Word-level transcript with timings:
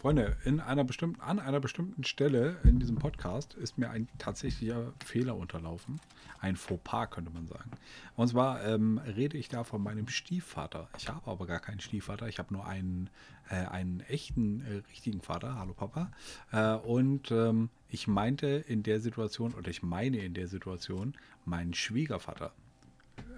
Freunde, 0.00 0.34
in 0.46 0.60
einer 0.60 0.82
bestimmten, 0.82 1.20
an 1.20 1.38
einer 1.38 1.60
bestimmten 1.60 2.04
Stelle 2.04 2.56
in 2.64 2.80
diesem 2.80 2.96
Podcast 2.96 3.52
ist 3.52 3.76
mir 3.76 3.90
ein 3.90 4.08
tatsächlicher 4.16 4.94
Fehler 5.04 5.36
unterlaufen. 5.36 6.00
Ein 6.40 6.56
Fauxpas, 6.56 7.10
könnte 7.10 7.30
man 7.30 7.46
sagen. 7.46 7.70
Und 8.16 8.28
zwar 8.28 8.64
ähm, 8.64 8.96
rede 8.96 9.36
ich 9.36 9.50
da 9.50 9.62
von 9.62 9.82
meinem 9.82 10.08
Stiefvater. 10.08 10.88
Ich 10.96 11.10
habe 11.10 11.30
aber 11.30 11.46
gar 11.46 11.60
keinen 11.60 11.80
Stiefvater. 11.80 12.28
Ich 12.28 12.38
habe 12.38 12.54
nur 12.54 12.66
einen, 12.66 13.10
äh, 13.50 13.56
einen 13.56 14.00
echten, 14.08 14.62
äh, 14.62 14.76
richtigen 14.90 15.20
Vater. 15.20 15.56
Hallo 15.56 15.74
Papa. 15.74 16.10
Äh, 16.50 16.76
und 16.76 17.30
ähm, 17.30 17.68
ich 17.90 18.08
meinte 18.08 18.46
in 18.46 18.82
der 18.82 19.00
Situation, 19.00 19.52
oder 19.52 19.68
ich 19.68 19.82
meine 19.82 20.16
in 20.16 20.32
der 20.32 20.48
Situation, 20.48 21.12
meinen 21.44 21.74
Schwiegervater. 21.74 22.52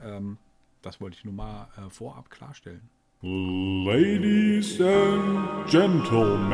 Ähm, 0.01 0.39
das 0.81 1.01
wollte 1.01 1.17
ich 1.17 1.25
nur 1.25 1.35
mal 1.35 1.71
äh, 1.77 1.91
vorab 1.91 2.31
klarstellen. 2.31 2.89
Ladies 3.25 4.81
and 4.81 5.65
Gentlemen. 5.71 6.51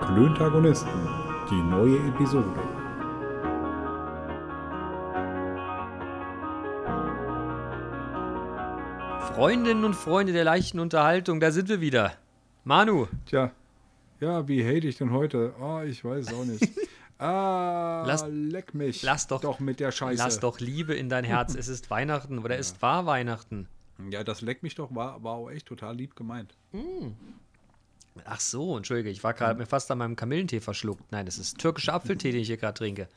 Klöntagonisten, 0.00 1.08
die 1.50 1.60
neue 1.60 1.98
Episode. 2.06 2.62
Freundinnen 9.34 9.84
und 9.84 9.94
Freunde 9.94 10.32
der 10.32 10.44
leichten 10.44 10.78
Unterhaltung, 10.80 11.40
da 11.40 11.50
sind 11.50 11.68
wir 11.68 11.80
wieder. 11.80 12.12
Manu, 12.64 13.06
Tja, 13.26 13.50
ja, 14.20 14.46
wie 14.48 14.64
hate 14.64 14.86
ich 14.86 14.96
denn 14.96 15.10
heute? 15.10 15.52
Oh, 15.60 15.80
ich 15.86 16.04
weiß 16.04 16.32
auch 16.34 16.44
nicht. 16.44 16.68
Ah, 17.18 18.04
Lass- 18.06 18.26
leck 18.28 18.74
mich. 18.74 19.02
lass 19.02 19.26
doch- 19.26 19.40
Doch 19.40 19.58
mit 19.58 19.80
der 19.80 19.90
Scheiße. 19.90 20.22
lass 20.22 20.38
doch 20.38 20.60
Liebe 20.60 20.92
in 20.94 21.08
dein 21.08 21.24
Herz. 21.24 21.54
Es 21.54 21.66
ist 21.66 21.88
Weihnachten 21.90 22.38
oder 22.40 22.58
es 22.58 22.82
war 22.82 23.06
Weihnachten. 23.06 23.68
Ja, 24.10 24.22
das 24.24 24.40
leck 24.42 24.62
mich 24.62 24.74
doch 24.74 24.94
war, 24.94 25.22
war 25.22 25.34
auch 25.34 25.50
echt 25.50 25.66
total 25.66 25.96
lieb 25.96 26.16
gemeint. 26.16 26.54
Ach 28.24 28.40
so, 28.40 28.76
entschuldige, 28.76 29.10
ich 29.10 29.22
war 29.24 29.34
gerade 29.34 29.58
mir 29.58 29.66
fast 29.66 29.90
an 29.90 29.98
meinem 29.98 30.16
Kamillentee 30.16 30.60
verschluckt. 30.60 31.10
Nein, 31.12 31.26
das 31.26 31.38
ist 31.38 31.58
türkischer 31.58 31.94
Apfeltee, 31.94 32.30
den 32.32 32.40
ich 32.40 32.46
hier 32.48 32.56
gerade 32.56 32.76
trinke. 32.78 33.08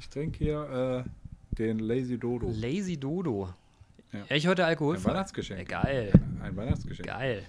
Ich 0.00 0.08
trinke 0.08 0.38
hier 0.38 1.04
äh, 1.06 1.56
den 1.56 1.78
Lazy 1.80 2.18
Dodo. 2.18 2.48
Lazy 2.50 2.96
Dodo. 2.96 3.52
Ja. 4.12 4.24
Ich 4.36 4.46
heute 4.46 4.64
Alkohol. 4.64 4.96
Ein 4.96 5.04
Weihnachtsgeschenk. 5.04 5.70
Ja, 5.70 5.82
geil, 5.82 6.12
Ein 6.42 6.56
Weihnachtsgeschenk. 6.56 7.08
geil. 7.08 7.44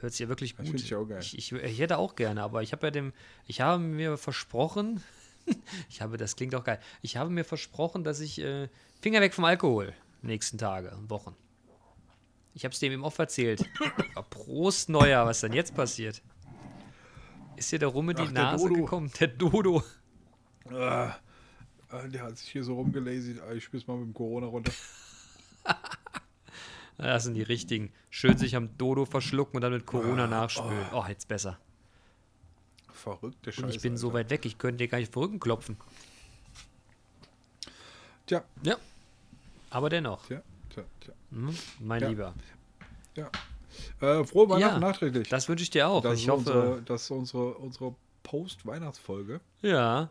Hört 0.00 0.12
sich 0.12 0.20
ja 0.20 0.28
wirklich 0.28 0.54
Das 0.54 0.64
gut. 0.64 0.68
find 0.76 0.80
ich 0.82 0.94
auch 0.94 1.04
geil. 1.06 1.18
Ich, 1.20 1.36
ich, 1.36 1.52
ich 1.52 1.78
hätte 1.80 1.98
auch 1.98 2.14
gerne, 2.14 2.42
aber 2.42 2.62
ich 2.62 2.72
habe 2.72 2.86
ja 2.86 2.90
dem, 2.90 3.12
ich 3.46 3.60
habe 3.60 3.82
mir 3.82 4.16
versprochen, 4.16 5.02
ich 5.90 6.00
habe, 6.00 6.16
das 6.16 6.36
klingt 6.36 6.54
auch 6.54 6.64
geil, 6.64 6.78
ich 7.02 7.16
habe 7.16 7.30
mir 7.30 7.44
versprochen, 7.44 8.04
dass 8.04 8.20
ich 8.20 8.40
äh, 8.40 8.68
Finger 9.00 9.20
weg 9.20 9.34
vom 9.34 9.44
Alkohol 9.44 9.92
nächsten 10.22 10.56
Tage 10.56 10.92
und 10.96 11.10
Wochen. 11.10 11.34
Ich 12.58 12.64
habe 12.64 12.72
es 12.72 12.80
dem 12.80 12.92
eben 12.92 13.04
oft 13.04 13.16
erzählt. 13.20 13.64
Aber 14.16 14.26
Prost 14.28 14.88
Neuer, 14.88 15.24
was 15.24 15.42
denn 15.42 15.52
jetzt 15.52 15.76
passiert? 15.76 16.20
Ist 17.54 17.70
dir 17.70 17.78
der 17.78 17.86
Rumme 17.88 18.14
die 18.14 18.22
Ach, 18.24 18.32
Nase 18.32 18.66
Dodo. 18.68 18.80
gekommen? 18.82 19.12
Der 19.20 19.28
Dodo. 19.28 19.84
Ah, 20.68 21.14
äh, 21.92 22.08
der 22.08 22.24
hat 22.24 22.36
sich 22.36 22.50
hier 22.50 22.64
so 22.64 22.74
rumgelazy. 22.74 23.36
Ah, 23.48 23.52
Ich 23.52 23.62
spür's 23.62 23.86
mal 23.86 23.96
mit 23.96 24.06
dem 24.08 24.14
Corona 24.14 24.48
runter. 24.48 24.72
Das 27.00 27.22
sind 27.22 27.34
die 27.34 27.42
richtigen. 27.42 27.92
Schön 28.10 28.36
sich 28.38 28.56
am 28.56 28.76
Dodo 28.76 29.04
verschlucken 29.04 29.54
und 29.54 29.60
dann 29.62 29.72
mit 29.72 29.86
Corona 29.86 30.26
nachspülen. 30.26 30.86
Oh, 30.92 31.04
jetzt 31.06 31.28
besser. 31.28 31.56
Verrückte 32.92 33.50
Und 33.50 33.54
Scheiße. 33.54 33.76
ich 33.76 33.80
bin 33.82 33.96
so 33.96 34.08
Alter. 34.08 34.18
weit 34.18 34.30
weg, 34.30 34.44
ich 34.46 34.58
könnte 34.58 34.78
dir 34.78 34.88
gar 34.88 34.98
nicht 34.98 35.10
auf 35.10 35.14
den 35.14 35.22
Rücken 35.22 35.38
klopfen. 35.38 35.76
Tja, 38.26 38.42
Ja. 38.64 38.76
Aber 39.70 39.90
dennoch, 39.90 40.26
tja, 40.26 40.42
tja, 40.70 40.82
tja. 41.00 41.14
hm, 41.30 41.54
mein 41.80 42.02
Ja. 42.02 42.08
Lieber. 42.08 42.34
Ja. 43.16 43.30
Äh, 44.00 44.24
frohe 44.24 44.48
Weihnachten 44.48 44.80
Ja, 44.80 44.88
nachträglich. 44.88 45.28
Das 45.28 45.48
wünsche 45.48 45.62
ich 45.62 45.70
dir 45.70 45.88
auch. 45.88 46.02
das, 46.02 46.18
ich 46.18 46.28
hoffe. 46.28 46.38
unsere, 46.52 46.82
das 46.82 47.02
ist 47.02 47.10
unsere, 47.10 47.54
unsere 47.54 47.94
Post-Weihnachtsfolge, 48.22 49.40
Ja. 49.62 50.08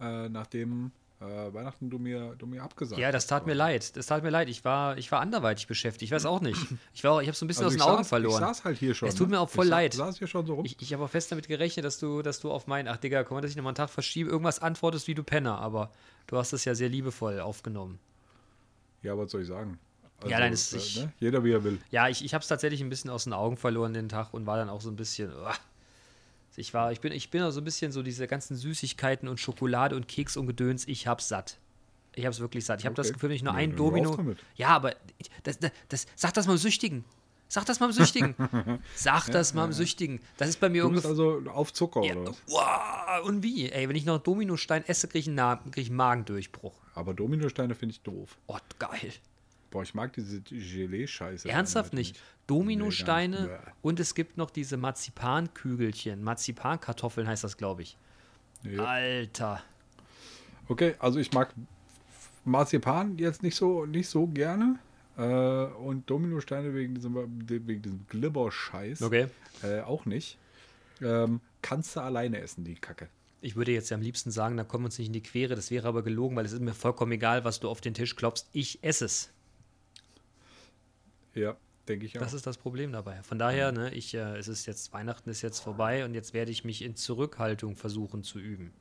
äh, 0.00 0.28
nachdem 0.28 0.90
äh, 1.20 1.24
Weihnachten 1.54 1.88
du 1.90 1.98
mir, 1.98 2.34
du 2.38 2.46
mir 2.46 2.62
abgesagt 2.62 3.00
Ja, 3.00 3.10
das 3.12 3.24
hast. 3.24 3.28
tat 3.28 3.46
mir 3.46 3.54
leid. 3.54 3.96
Das 3.96 4.06
tat 4.06 4.22
mir 4.22 4.30
leid. 4.30 4.48
Ich 4.48 4.64
war, 4.64 4.98
ich 4.98 5.10
war 5.12 5.20
anderweitig 5.20 5.66
beschäftigt. 5.66 6.02
Ich 6.02 6.10
weiß 6.10 6.26
auch 6.26 6.40
nicht. 6.40 6.60
Ich, 6.92 7.02
war, 7.04 7.12
auch- 7.12 7.20
ich 7.22 7.28
habe 7.28 7.36
so 7.36 7.44
ein 7.44 7.48
bisschen 7.48 7.64
Also 7.64 7.76
aus 7.76 7.78
den 7.78 7.86
ich 7.86 7.88
Augen 7.88 8.02
saß, 8.02 8.08
verloren. 8.08 8.42
Ich 8.42 8.46
saß 8.48 8.64
halt 8.64 8.78
hier 8.78 8.94
schon. 8.94 9.08
Es 9.08 9.14
tut 9.14 9.30
mir 9.30 9.40
auch 9.40 9.48
voll 9.48 9.64
ich 9.66 9.70
leid. 9.70 9.94
saß 9.94 10.18
hier 10.18 10.26
schon 10.26 10.44
so 10.46 10.54
rum. 10.54 10.64
Ich, 10.66 10.80
ich 10.82 10.92
habe 10.92 11.04
auch 11.04 11.08
fest 11.10 11.30
damit 11.32 11.48
gerechnet, 11.48 11.84
dass 11.84 11.98
du, 11.98 12.20
dass 12.22 12.40
du 12.40 12.50
auf 12.50 12.66
meinen, 12.66 12.88
ach 12.88 12.96
Digga, 12.98 13.24
komm 13.24 13.36
mal, 13.36 13.40
dass 13.40 13.50
ich 13.52 13.56
nochmal 13.56 13.70
einen 13.70 13.76
Tag 13.76 13.90
verschiebe, 13.90 14.28
irgendwas 14.30 14.58
antwortest 14.60 15.06
wie 15.06 15.14
du 15.14 15.22
Penner, 15.22 15.58
aber 15.58 15.90
du 16.26 16.36
hast 16.36 16.52
es 16.52 16.64
ja 16.64 16.74
sehr 16.74 16.88
liebevoll 16.88 17.40
aufgenommen. 17.40 17.98
Ja, 19.04 19.16
was 19.16 19.30
soll 19.30 19.42
ich 19.42 19.48
sagen? 19.48 19.78
Also, 20.18 20.30
Ja, 20.30 20.38
nein, 20.40 20.52
es- 20.52 20.72
äh, 20.72 20.76
ich- 20.78 20.96
ne? 20.96 21.12
Jeder 21.20 21.44
wie 21.44 21.52
er 21.52 21.62
will. 21.64 21.78
Ja, 21.90 22.08
ich, 22.08 22.24
ich 22.24 22.34
habe 22.34 22.42
es 22.42 22.48
tatsächlich 22.48 22.80
ein 22.80 22.88
bisschen 22.88 23.10
aus 23.10 23.24
den 23.24 23.32
Augen 23.32 23.56
verloren 23.56 23.92
den 23.94 24.08
Tag 24.08 24.32
und 24.34 24.46
war 24.46 24.56
dann 24.56 24.68
auch 24.68 24.80
so 24.80 24.90
ein 24.90 24.96
bisschen. 24.96 25.32
uah. 25.32 25.54
Ich 26.56 26.72
war, 26.72 26.92
ich 26.92 27.00
bin, 27.00 27.12
ich 27.12 27.30
bin 27.30 27.42
auch 27.42 27.50
so 27.50 27.60
ein 27.60 27.64
bisschen 27.64 27.90
so 27.90 28.02
diese 28.02 28.26
ganzen 28.28 28.56
Süßigkeiten 28.56 29.28
und 29.28 29.40
Schokolade 29.40 29.96
und 29.96 30.06
Keks 30.08 30.36
und 30.36 30.46
Gedöns. 30.46 30.86
Ich 30.86 31.06
hab's 31.08 31.28
satt. 31.28 31.58
Ich 32.14 32.24
hab's 32.26 32.38
wirklich 32.38 32.64
satt. 32.64 32.78
Ich 32.80 32.86
habe 32.86 32.94
das. 32.94 33.12
Gefühl, 33.12 33.30
wenn 33.30 33.36
ich 33.36 33.42
nur 33.42 33.52
Ja, 33.54 33.58
ein 33.58 33.74
Domino. 33.74 34.16
Ja, 34.54 34.68
aber 34.68 34.94
das, 35.42 35.58
das, 35.58 35.72
das, 35.88 36.06
sag 36.14 36.32
das 36.34 36.46
mal 36.46 36.56
Süchtigen. 36.56 37.04
Sag 37.54 37.66
das 37.66 37.78
mal 37.78 37.86
dem 37.86 37.92
Süchtigen. 37.92 38.34
Sag 38.96 39.28
das 39.30 39.54
mal 39.54 39.68
dem 39.68 39.72
Süchtigen. 39.72 40.18
Das 40.38 40.48
ist 40.48 40.58
bei 40.58 40.68
mir 40.68 40.84
ungefähr. 40.84 41.10
also 41.10 41.40
auf 41.52 41.72
Zucker 41.72 42.02
Ja, 42.02 42.16
oder 42.16 42.32
was? 42.48 43.24
und 43.28 43.44
wie? 43.44 43.70
Ey, 43.70 43.88
wenn 43.88 43.94
ich 43.94 44.04
noch 44.04 44.18
Dominostein 44.18 44.84
esse, 44.88 45.06
kriege 45.06 45.20
ich 45.20 45.28
einen, 45.28 45.70
krieg 45.70 45.84
ich 45.84 45.88
einen 45.90 45.96
Magendurchbruch. 45.96 46.74
Aber 46.96 47.14
Dominosteine 47.14 47.76
finde 47.76 47.92
ich 47.92 48.00
doof. 48.00 48.36
Oh, 48.48 48.58
geil. 48.80 49.12
Boah, 49.70 49.84
ich 49.84 49.94
mag 49.94 50.12
diese 50.14 50.40
Gelee-Scheiße. 50.40 51.48
Ernsthaft 51.48 51.90
halt 51.90 51.94
nicht. 51.94 52.20
Dominosteine 52.48 53.42
Nee, 53.42 53.46
nicht. 53.46 53.60
Und 53.82 54.00
es 54.00 54.16
gibt 54.16 54.36
noch 54.36 54.50
diese 54.50 54.76
Marzipankügelchen. 54.76 56.24
Marzipankartoffeln 56.24 57.28
heißt 57.28 57.44
das, 57.44 57.56
glaube 57.56 57.82
ich. 57.82 57.96
Ja. 58.64 58.84
Alter. 58.84 59.62
Okay, 60.66 60.96
also 60.98 61.20
ich 61.20 61.30
mag 61.32 61.54
Marzipan 62.44 63.16
jetzt 63.16 63.44
nicht 63.44 63.54
so, 63.54 63.86
nicht 63.86 64.08
so 64.08 64.26
gerne. 64.26 64.80
Äh, 65.16 65.22
und 65.22 66.08
Dominosteine 66.10 66.74
wegen 66.74 66.94
diesem, 66.94 67.14
wegen 67.48 67.82
diesem 67.82 68.06
Glibber-Scheiß 68.08 69.02
Okay. 69.02 69.28
äh, 69.62 69.80
auch 69.80 70.06
nicht. 70.06 70.38
Ähm, 71.00 71.40
kannst 71.62 71.96
du 71.96 72.00
alleine 72.00 72.40
essen, 72.40 72.64
die 72.64 72.74
Kacke. 72.74 73.08
Ich 73.40 73.56
würde 73.56 73.72
jetzt 73.72 73.90
ja 73.90 73.96
am 73.96 74.02
liebsten 74.02 74.30
sagen, 74.30 74.56
da 74.56 74.64
kommen 74.64 74.84
wir 74.84 74.86
uns 74.86 74.98
nicht 74.98 75.08
in 75.08 75.12
die 75.12 75.22
Quere. 75.22 75.54
Das 75.54 75.70
wäre 75.70 75.86
aber 75.86 76.02
gelogen, 76.02 76.34
weil 76.34 76.46
es 76.46 76.52
ist 76.52 76.60
mir 76.62 76.72
vollkommen 76.74 77.12
egal, 77.12 77.44
was 77.44 77.60
du 77.60 77.68
auf 77.68 77.80
den 77.80 77.92
Tisch 77.94 78.16
klopfst. 78.16 78.46
Ich 78.52 78.82
esse 78.82 79.04
es. 79.04 79.30
Ja, 81.34 81.56
denke 81.88 82.06
ich 82.06 82.16
auch. 82.16 82.22
Das 82.22 82.32
ist 82.32 82.46
das 82.46 82.56
Problem 82.56 82.92
dabei. 82.92 83.22
Von 83.22 83.38
daher, 83.38 83.70
ne, 83.72 83.92
ich, 83.92 84.14
äh, 84.14 84.36
es 84.38 84.48
ist 84.48 84.66
jetzt, 84.66 84.92
Weihnachten 84.92 85.28
ist 85.30 85.42
jetzt 85.42 85.60
vorbei 85.60 86.04
und 86.04 86.14
jetzt 86.14 86.32
werde 86.32 86.50
ich 86.50 86.64
mich 86.64 86.82
in 86.82 86.96
Zurückhaltung 86.96 87.76
versuchen 87.76 88.22
zu 88.22 88.38
üben. 88.38 88.72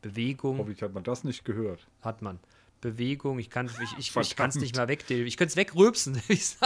Bewegung 0.00 0.58
Hoffentlich 0.58 0.82
hat 0.82 0.94
man 0.94 1.04
das 1.04 1.24
nicht 1.24 1.44
gehört. 1.44 1.86
hat 2.00 2.22
man. 2.22 2.38
Bewegung, 2.80 3.38
ich 3.38 3.50
kann 3.50 3.66
es 3.66 3.78
ich, 3.78 3.92
ich, 3.98 4.16
ich 4.16 4.36
nicht 4.56 4.76
mehr 4.76 4.88
wegdillen. 4.88 5.26
Ich 5.26 5.36
könnte 5.36 5.50
es 5.52 5.56
wegrülpsen, 5.56 6.16
wie 6.28 6.32
ich. 6.32 6.56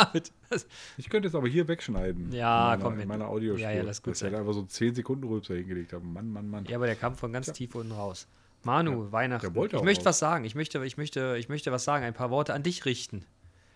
Das- 0.49 0.67
könnte 1.11 1.29
es 1.29 1.35
aber 1.35 1.49
hier 1.49 1.67
wegschneiden. 1.67 2.33
Ja, 2.33 2.75
in 2.75 2.81
meiner, 2.81 2.83
komm, 2.85 2.93
in 2.95 2.99
wenn- 3.01 3.09
meiner 3.09 3.29
Audiospur. 3.29 3.63
Ja, 3.63 3.73
ja, 3.73 3.83
lass 3.83 4.03
gut 4.03 4.13
dass 4.13 4.23
ich 4.23 4.25
halt 4.27 4.35
einfach 4.37 4.53
so 4.55 4.63
10 4.63 4.95
Sekunden 4.95 5.25
Rülpser 5.27 5.55
hingelegt 5.55 5.93
habe. 5.93 6.05
Mann, 6.05 6.31
Mann, 6.33 6.49
Mann. 6.49 6.65
Ja, 6.67 6.77
aber 6.77 6.87
der 6.87 6.97
kam 6.97 7.17
von 7.17 7.33
ganz 7.33 7.53
tief 7.53 7.75
unten 7.75 7.93
raus. 7.93 8.27
Manu, 8.63 9.11
Weihnachten. 9.13 9.47
der 9.47 9.55
wollte 9.55 9.77
ich 9.77 9.83
möchte 9.83 10.01
raus. 10.03 10.07
was 10.07 10.19
sagen. 10.21 10.45
Ich 10.45 10.55
möchte, 10.55 10.85
ich, 10.85 10.97
möchte, 10.97 11.37
ich 11.39 11.49
möchte 11.49 11.71
was 11.73 11.85
sagen. 11.85 12.05
Ein 12.05 12.15
paar 12.15 12.31
Worte 12.31 12.55
an 12.55 12.63
dich 12.63 12.85
richten. 12.87 13.25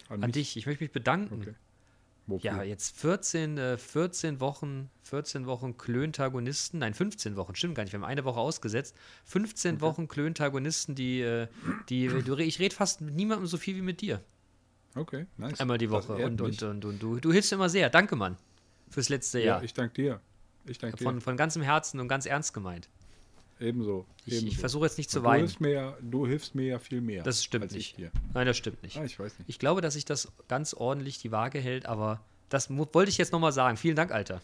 An 0.08 0.22
An 0.24 0.32
dich. 0.32 0.56
Ich 0.56 0.64
möchte 0.66 0.82
mich 0.84 0.92
bedanken. 0.92 1.42
Okay. 1.42 1.54
Wofür? 2.28 2.50
Ja, 2.50 2.62
jetzt 2.62 2.94
14, 2.98 3.56
äh, 3.56 3.78
14 3.78 4.38
Wochen, 4.38 4.90
14 5.04 5.46
Wochen 5.46 5.78
Klöntagonisten, 5.78 6.78
nein, 6.80 6.92
15 6.92 7.36
Wochen, 7.36 7.54
stimmt 7.54 7.74
gar 7.74 7.84
nicht, 7.84 7.92
wir 7.92 8.00
haben 8.00 8.04
eine 8.04 8.24
Woche 8.24 8.38
ausgesetzt. 8.38 8.94
15 9.24 9.80
Wochen 9.80 10.08
Klöntagonisten, 10.08 10.94
die, 10.94 11.22
äh, 11.22 11.48
die, 11.88 12.06
ich 12.06 12.58
rede 12.58 12.74
fast 12.74 13.00
mit 13.00 13.14
niemandem 13.14 13.46
so 13.46 13.56
viel 13.56 13.76
wie 13.76 13.82
mit 13.82 14.02
dir. 14.02 14.22
Okay, 14.94 15.26
nice. 15.38 15.58
Einmal 15.58 15.78
die 15.78 15.90
Woche. 15.90 16.16
Und, 16.16 16.40
und, 16.42 16.62
und, 16.62 16.84
und 16.84 17.02
du, 17.02 17.18
du 17.18 17.32
hilfst 17.32 17.50
immer 17.52 17.70
sehr. 17.70 17.88
Danke, 17.88 18.14
Mann. 18.14 18.36
Fürs 18.90 19.08
letzte 19.08 19.38
ja, 19.38 19.46
Jahr. 19.46 19.62
ich 19.62 19.72
danke 19.72 19.94
dir. 19.94 20.20
Ich 20.66 20.78
danke 20.78 21.02
von, 21.02 21.22
von 21.22 21.36
ganzem 21.36 21.62
Herzen 21.62 21.98
und 21.98 22.08
ganz 22.08 22.26
ernst 22.26 22.52
gemeint. 22.52 22.90
Ebenso. 23.60 24.06
Ich, 24.24 24.46
ich 24.46 24.58
versuche 24.58 24.84
jetzt 24.86 24.98
nicht 24.98 25.10
zu 25.10 25.20
du 25.20 25.24
weinen. 25.24 25.40
hilfst, 25.40 25.60
mir 25.60 25.70
ja, 25.70 25.96
du 26.00 26.26
hilfst 26.26 26.54
mir 26.54 26.66
ja 26.66 26.78
viel 26.78 27.00
mehr. 27.00 27.22
Das 27.24 27.42
stimmt 27.42 27.72
nicht. 27.72 27.98
Nein, 28.34 28.46
das 28.46 28.56
stimmt 28.56 28.82
nicht. 28.82 28.96
Ah, 28.98 29.04
ich 29.04 29.18
weiß 29.18 29.38
nicht. 29.38 29.48
Ich 29.48 29.58
glaube, 29.58 29.80
dass 29.80 29.94
sich 29.94 30.04
das 30.04 30.30
ganz 30.46 30.74
ordentlich 30.74 31.18
die 31.18 31.32
Waage 31.32 31.58
hält, 31.58 31.86
aber 31.86 32.20
das 32.48 32.70
wollte 32.70 33.10
ich 33.10 33.18
jetzt 33.18 33.32
nochmal 33.32 33.52
sagen. 33.52 33.76
Vielen 33.76 33.96
Dank, 33.96 34.12
Alter. 34.12 34.40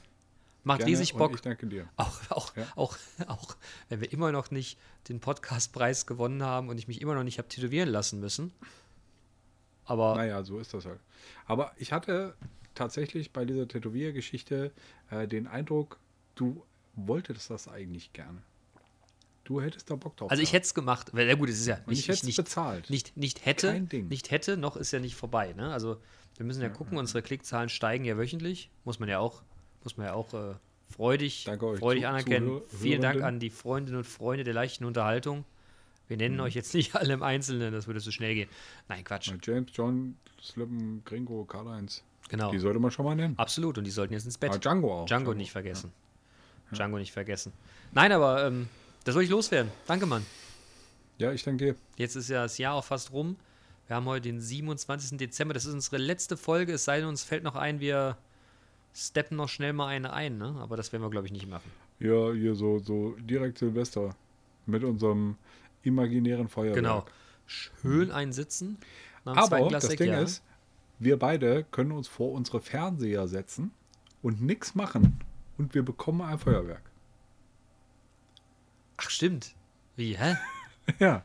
Macht 0.65 0.79
Gerne 0.81 0.91
riesig 0.93 1.15
Bock. 1.15 1.35
Ich 1.35 1.43
danke 1.43 1.67
dir. 1.67 1.89
Auch, 1.97 2.19
auch, 2.31 2.57
Ja. 2.57 2.67
auch, 2.75 2.97
auch, 3.27 3.57
wenn 3.91 4.01
wir 4.01 4.11
immer 4.13 4.33
noch 4.33 4.51
nicht 4.51 4.79
den 5.09 5.21
Podcastpreis 5.21 6.07
gewonnen 6.07 6.43
haben 6.43 6.69
und 6.71 6.79
ich 6.79 6.89
mich 6.89 7.03
immer 7.03 7.15
noch 7.15 7.23
nicht 7.23 7.39
habe 7.39 7.49
tätowieren 7.49 7.89
lassen 7.91 8.19
müssen. 8.19 8.51
Aber 9.85 10.15
Naja, 10.17 10.43
so 10.43 10.59
ist 10.59 10.73
das 10.73 10.87
halt. 10.87 11.01
Aber 11.47 11.73
ich 11.77 11.93
hatte 11.93 12.35
tatsächlich 12.75 13.33
bei 13.33 13.45
dieser 13.45 13.69
Tätowiergeschichte 13.69 14.73
äh, 15.11 15.29
den 15.29 15.47
Eindruck, 15.47 15.99
du 16.35 16.65
wolltest 16.97 17.51
das 17.51 17.69
eigentlich 17.69 18.13
gerne. 18.15 18.43
Du 19.45 19.61
hättest 19.61 19.91
da 19.91 19.97
Bock 19.97 20.17
drauf. 20.17 20.31
also 20.31 20.43
ich 20.43 20.53
hätte 20.53 20.65
es 20.65 20.75
gemacht. 20.75 21.11
Weil, 21.13 21.29
ja 21.29 21.35
gut, 21.35 21.49
es 21.51 21.61
ist 21.61 21.67
ja 21.67 21.79
nicht, 21.87 22.01
ich 22.01 22.09
hätte 22.09 22.19
es 22.19 22.23
nicht, 22.25 22.37
bezahlt. 22.37 22.89
nicht, 22.91 23.17
nicht 23.17 23.45
hätte, 23.45 23.69
Kein 23.73 23.89
Ding. 23.89 24.09
nicht 24.09 24.31
hätte, 24.31 24.57
noch 24.57 24.77
ist 24.77 24.91
ja 24.93 25.01
nicht 25.01 25.17
vorbei. 25.17 25.53
Ne? 25.53 25.73
Also 25.73 25.99
wir 26.37 26.47
müssen 26.47 26.63
ja 26.63 26.69
gucken, 26.71 26.97
unsere 26.99 27.23
Klickzahlen 27.23 27.69
steigen 27.69 28.05
ja 28.05 28.17
wöchentlich. 28.17 28.71
Muss 28.85 28.99
man 29.01 29.09
ja 29.09 29.19
auch, 29.19 29.43
Muss 29.83 29.97
man 29.99 30.07
ja 30.07 30.15
auch 30.15 30.33
äh, 30.33 30.55
freudig, 30.91 31.45
freudig 31.79 32.03
Zu- 32.05 32.09
anerkennen. 32.09 32.49
Zuhör- 32.49 32.63
Vielen 32.81 33.03
Dank 33.03 33.23
an 33.23 33.39
die 33.39 33.51
Freundinnen 33.51 33.99
und 33.99 34.05
Freunde 34.07 34.45
der 34.45 34.55
leichten 34.55 34.85
Unterhaltung. 34.87 35.45
Wir 36.09 36.17
Mhm. 36.17 36.23
nennen 36.23 36.41
euch 36.41 36.55
jetzt 36.55 36.73
nicht 36.75 36.95
alle 36.97 37.13
im 37.13 37.23
Einzelnen, 37.23 37.73
das 37.73 37.87
würde 37.87 38.01
so 38.01 38.11
schnell 38.11 38.35
gehen. 38.35 38.49
Nein, 38.89 39.05
Quatsch. 39.05 39.31
James, 39.43 39.71
John, 39.75 40.17
Slippen, 40.43 41.03
Gringo, 41.05 41.45
Karl-Heinz. 41.45 42.03
Genau. 42.31 42.51
Die 42.51 42.59
sollte 42.59 42.79
man 42.81 42.91
schon 42.91 43.05
mal 43.05 43.15
nennen. 43.15 43.35
Absolut. 43.39 43.77
Und 43.77 43.85
die 43.85 43.91
sollten 43.91 44.15
jetzt 44.15 44.25
ins 44.25 44.39
Bett. 44.39 44.53
Ah, 44.55 44.59
Django 44.59 45.03
auch. 45.03 45.07
Django 45.07 45.35
nicht 45.35 45.53
vergessen. 45.53 45.93
Django 46.73 46.97
nicht 46.99 47.13
vergessen. 47.13 47.53
Nein, 47.93 48.11
aber 48.13 48.47
ähm, 48.47 48.69
das 49.05 49.15
soll 49.15 49.23
ich 49.23 49.31
loswerden. 49.31 49.71
Danke, 49.87 50.07
Mann. 50.07 50.25
Ja, 51.19 51.33
ich 51.33 51.45
denke 51.45 51.65
dir. 51.65 51.77
Jetzt 51.97 52.17
ist 52.17 52.29
ja 52.29 52.43
das 52.43 52.59
Jahr 52.59 52.75
auch 52.75 52.85
fast 52.85 53.13
rum. 53.13 53.37
Wir 53.87 53.97
haben 53.97 54.07
heute 54.07 54.29
den 54.29 54.41
27. 54.41 55.19
Dezember. 55.19 55.55
Das 55.55 55.67
ist 55.67 55.75
unsere 55.75 55.99
letzte 55.99 56.37
Folge. 56.37 56.73
Es 56.73 56.85
sei 56.85 57.01
denn, 57.01 57.09
uns 57.09 57.23
fällt 57.23 57.45
noch 57.45 57.55
ein, 57.55 57.81
wir 57.81 58.17
steppen 58.95 59.37
noch 59.37 59.49
schnell 59.49 59.73
mal 59.73 59.89
eine 59.89 60.13
ein. 60.13 60.39
Ne? 60.39 60.57
Aber 60.59 60.77
das 60.77 60.93
werden 60.93 61.03
wir, 61.03 61.11
glaube 61.11 61.27
ich, 61.27 61.33
nicht 61.33 61.49
machen. 61.49 61.71
Ja, 62.01 62.33
hier 62.33 62.55
so, 62.55 62.79
so 62.79 63.15
direkt 63.21 63.59
Silvester. 63.59 64.17
Mit 64.67 64.83
unserem 64.83 65.37
imaginären 65.83 66.49
Feuerwerk. 66.49 66.77
Genau. 66.77 67.05
Schön 67.47 68.11
einsitzen. 68.11 68.79
Aber 69.27 69.69
das 69.69 69.89
Ding 69.89 70.09
ja. 70.09 70.21
ist, 70.21 70.43
wir 70.99 71.19
beide 71.19 71.65
können 71.65 71.93
uns 71.93 72.09
vor 72.09 72.33
unsere 72.33 72.61
Fernseher 72.61 73.29
setzen 73.29 73.73
und 74.23 74.41
nichts 74.41 74.75
machen. 74.75 75.21
Und 75.59 75.75
wir 75.75 75.83
bekommen 75.83 76.23
ein 76.23 76.39
Feuerwerk. 76.39 76.83
Ach, 78.97 79.11
stimmt. 79.11 79.55
Wie, 79.97 80.17
hä? 80.17 80.37
Ja. 80.99 81.25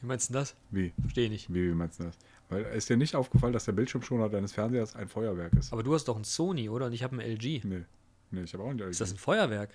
Wie 0.00 0.06
meinst 0.06 0.28
du 0.30 0.34
das? 0.34 0.54
Wie? 0.70 0.92
Verstehe 1.00 1.28
nicht. 1.28 1.52
Wie, 1.52 1.70
wie 1.70 1.74
meinst 1.74 1.98
du 1.98 2.04
das? 2.04 2.14
Weil 2.48 2.62
ist 2.66 2.88
dir 2.88 2.96
nicht 2.96 3.16
aufgefallen, 3.16 3.52
dass 3.52 3.64
der 3.64 3.72
Bildschirmschoner 3.72 4.28
deines 4.28 4.52
Fernsehers 4.52 4.94
ein 4.94 5.08
Feuerwerk 5.08 5.52
ist? 5.54 5.72
Aber 5.72 5.82
du 5.82 5.92
hast 5.94 6.04
doch 6.06 6.16
ein 6.16 6.22
Sony, 6.22 6.68
oder? 6.68 6.86
Und 6.86 6.92
ich 6.92 7.02
habe 7.02 7.16
ein 7.16 7.20
LG. 7.20 7.64
Nee. 7.64 7.84
Nee, 8.30 8.42
ich 8.42 8.52
habe 8.54 8.62
auch 8.62 8.72
nicht. 8.72 8.84
Ist 8.86 9.00
das 9.00 9.12
ein 9.12 9.16
Feuerwerk? 9.18 9.70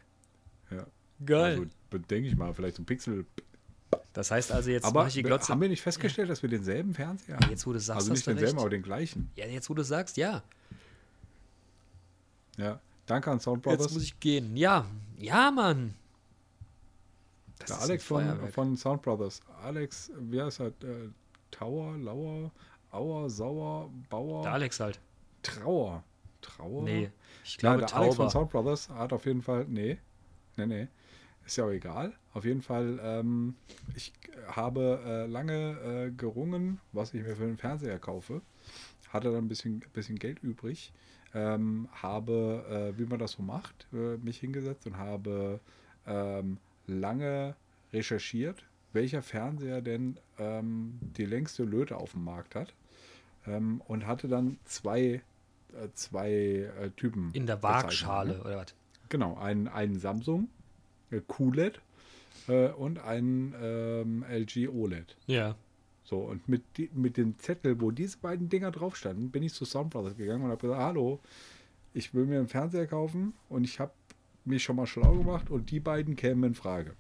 ja. 0.70 0.86
Geil. 1.26 1.70
Also, 1.92 2.06
denke 2.10 2.30
ich 2.30 2.36
mal, 2.36 2.54
vielleicht 2.54 2.78
so 2.78 2.82
ein 2.82 2.86
Pixel. 2.86 3.26
das 4.14 4.32
heißt 4.32 4.52
also, 4.52 4.72
jetzt 4.72 4.86
aber 4.86 5.02
mache 5.02 5.10
ich 5.10 5.14
die 5.16 5.24
Glotze. 5.24 5.52
haben 5.52 5.62
wir 5.62 5.70
nicht 5.70 5.82
festgestellt, 5.82 6.30
dass 6.30 6.42
wir 6.42 6.50
denselben 6.50 6.94
Fernseher 6.96 7.36
haben? 7.36 7.50
Jetzt, 7.50 7.68
wo 7.68 7.74
du 7.74 7.80
sagst, 7.80 8.02
also 8.02 8.14
nicht 8.14 8.26
denselben, 8.26 8.54
recht. 8.54 8.60
aber 8.60 8.70
den 8.70 8.82
gleichen. 8.82 9.30
Ja, 9.36 9.46
jetzt, 9.46 9.70
wo 9.70 9.74
du 9.76 9.84
sagst, 9.84 10.18
ja. 10.18 10.42
Ja. 12.58 12.80
Danke 13.06 13.30
an 13.30 13.40
Sound 13.40 13.66
Jetzt 13.66 13.78
Brothers. 13.78 13.94
muss 13.94 14.04
ich 14.04 14.20
gehen. 14.20 14.56
Ja, 14.56 14.86
ja, 15.18 15.52
Mann. 15.52 15.94
Das 17.62 17.78
Der 17.78 17.82
Alex 17.82 18.04
von, 18.04 18.48
von 18.52 18.76
Sound 18.78 19.02
Brothers. 19.02 19.42
Alex, 19.64 20.12
wie 20.20 20.42
heißt 20.42 20.62
er? 20.62 20.72
Tower, 21.52 21.98
Lauer, 21.98 22.52
Auer, 22.92 23.30
Sauer, 23.30 23.90
Bauer, 24.10 24.44
Der 24.44 24.54
Alex 24.54 24.80
halt. 24.80 25.00
Trauer. 25.44 26.04
Trauer? 26.42 26.84
Nee, 26.84 27.12
ich 27.44 27.54
Ja, 27.62 27.76
glaube 27.76 27.86
der 27.86 27.96
Alex 27.96 28.16
von 28.16 28.28
Tauber. 28.28 28.30
Sound 28.30 28.52
Brothers 28.52 28.90
hat 28.90 29.14
auf 29.14 29.26
jeden 29.26 29.42
Fall. 29.42 29.66
Nee. 29.70 29.98
Nee, 30.58 30.66
nee. 30.66 30.88
Ist 31.46 31.58
ja 31.58 31.66
auch 31.66 31.72
egal. 31.72 32.14
Auf 32.34 32.46
jeden 32.46 32.62
Fall, 32.62 33.00
ähm, 33.02 33.56
ich 33.96 34.14
habe 34.48 35.00
äh, 35.06 35.26
lange 35.26 36.08
äh, 36.08 36.12
gerungen, 36.12 36.80
was 36.92 37.14
ich 37.14 37.24
mir 37.24 37.36
für 37.36 37.44
einen 37.44 37.58
Fernseher 37.58 38.00
kaufe. 38.00 38.42
Hatte 39.10 39.32
dann 39.32 39.46
ein 39.46 39.48
bisschen, 39.48 39.80
bisschen 39.94 40.18
Geld 40.18 40.40
übrig. 40.44 40.94
Ähm, 41.34 41.88
habe, 41.94 42.92
äh, 42.94 43.00
wie 43.00 43.06
man 43.06 43.20
das 43.20 43.32
so 43.34 43.44
macht, 43.44 43.88
äh, 43.94 44.18
mich 44.18 44.40
hingesetzt 44.40 44.86
und 44.86 44.98
habe 44.98 45.60
ähm, 46.06 46.58
lange 46.88 47.56
recherchiert, 47.94 48.64
welcher 48.94 49.22
Fernseher 49.22 49.82
denn 49.82 50.18
ähm, 50.38 51.00
die 51.18 51.26
längste 51.26 51.64
Löte 51.64 51.98
auf 51.98 52.12
dem 52.12 52.24
Markt 52.24 52.56
hat. 52.56 52.74
Ähm, 53.48 53.82
und 53.88 54.06
hatte 54.06 54.28
dann 54.28 54.60
zwei, 54.66 55.00
äh, 55.00 55.22
zwei 55.94 56.32
äh, 56.32 56.90
Typen. 56.96 57.32
In 57.34 57.48
der 57.48 57.64
Waagschale, 57.64 58.34
ne? 58.36 58.42
oder 58.42 58.58
was? 58.58 58.76
Genau, 59.10 59.38
einen, 59.38 59.68
einen 59.68 60.00
Samsung 60.00 60.48
äh, 61.10 61.22
QLED 61.28 61.82
äh, 62.48 62.70
und 62.70 63.00
einen 63.00 63.56
ähm, 63.62 64.24
LG 64.30 64.70
OLED. 64.70 65.18
Ja. 65.28 65.56
So, 66.04 66.20
und 66.20 66.48
mit, 66.50 66.64
die, 66.78 66.90
mit 66.94 67.18
dem 67.18 67.38
Zettel, 67.40 67.80
wo 67.80 67.92
diese 67.92 68.18
beiden 68.18 68.50
Dinger 68.50 68.72
drauf 68.72 68.96
standen, 68.96 69.32
bin 69.32 69.44
ich 69.44 69.54
zu 69.54 69.66
Sound 69.66 69.92
Brothers 69.92 70.18
gegangen 70.18 70.44
und 70.44 70.52
habe 70.52 70.62
gesagt, 70.62 70.82
hallo, 70.82 71.20
ich 71.94 72.14
will 72.14 72.26
mir 72.26 72.40
einen 72.40 72.48
Fernseher 72.48 72.88
kaufen 72.88 73.34
und 73.50 73.64
ich 73.64 73.80
habe 73.80 73.92
mich 74.46 74.64
schon 74.64 74.76
mal 74.76 74.88
schlau 74.88 75.18
gemacht 75.18 75.50
und 75.50 75.72
die 75.72 75.80
beiden 75.80 76.16
kämen 76.16 76.44
in 76.44 76.56
Frage. 76.56 76.96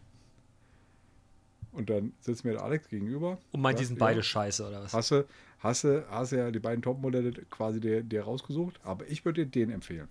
Und 1.71 1.89
dann 1.89 2.13
sitzt 2.19 2.43
mir 2.43 2.51
der 2.51 2.63
Alex 2.63 2.89
gegenüber. 2.89 3.37
Und 3.51 3.61
meint, 3.61 3.79
die 3.79 3.85
sind 3.85 3.97
beide 3.97 4.19
ja, 4.19 4.23
scheiße, 4.23 4.67
oder 4.67 4.83
was? 4.83 5.07
Du, 5.07 5.25
hast 5.59 5.83
du 5.83 6.35
ja 6.35 6.51
die 6.51 6.59
beiden 6.59 6.81
Topmodelle 6.81 7.31
quasi 7.49 7.79
dir, 7.79 8.03
dir 8.03 8.23
rausgesucht, 8.23 8.79
aber 8.83 9.07
ich 9.07 9.23
würde 9.23 9.45
dir 9.45 9.65
den 9.65 9.73
empfehlen. 9.73 10.09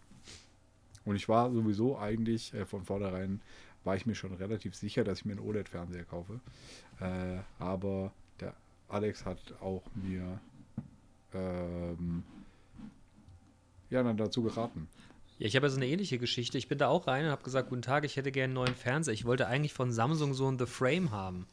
Und 1.04 1.16
ich 1.16 1.28
war 1.28 1.50
sowieso 1.52 1.98
eigentlich 1.98 2.54
äh, 2.54 2.64
von 2.64 2.84
vornherein, 2.84 3.40
war 3.84 3.96
ich 3.96 4.06
mir 4.06 4.14
schon 4.14 4.34
relativ 4.34 4.74
sicher, 4.74 5.04
dass 5.04 5.20
ich 5.20 5.24
mir 5.24 5.32
einen 5.32 5.46
OLED-Fernseher 5.46 6.04
kaufe. 6.04 6.40
Äh, 7.00 7.38
aber 7.58 8.12
der 8.40 8.54
Alex 8.88 9.24
hat 9.24 9.38
auch 9.60 9.82
mir 9.94 10.40
ähm, 11.34 12.22
ja 13.88 14.02
dann 14.02 14.16
dazu 14.16 14.42
geraten. 14.42 14.88
Ja, 15.40 15.46
ich 15.46 15.56
habe 15.56 15.66
ja 15.66 15.70
so 15.70 15.76
eine 15.78 15.86
ähnliche 15.88 16.18
Geschichte. 16.18 16.58
Ich 16.58 16.68
bin 16.68 16.78
da 16.78 16.88
auch 16.88 17.06
rein 17.06 17.24
und 17.24 17.30
habe 17.30 17.42
gesagt, 17.42 17.70
guten 17.70 17.82
Tag, 17.82 18.04
ich 18.04 18.16
hätte 18.16 18.30
gerne 18.30 18.44
einen 18.44 18.54
neuen 18.54 18.74
Fernseher. 18.76 19.14
Ich 19.14 19.24
wollte 19.24 19.46
eigentlich 19.48 19.72
von 19.72 19.90
Samsung 19.90 20.34
so 20.34 20.46
einen 20.46 20.58
The 20.58 20.66
Frame 20.66 21.10
haben. 21.10 21.46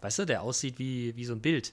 Weißt 0.00 0.18
du, 0.18 0.24
der 0.26 0.42
aussieht 0.42 0.78
wie, 0.78 1.16
wie 1.16 1.24
so 1.24 1.32
ein 1.34 1.40
Bild. 1.40 1.72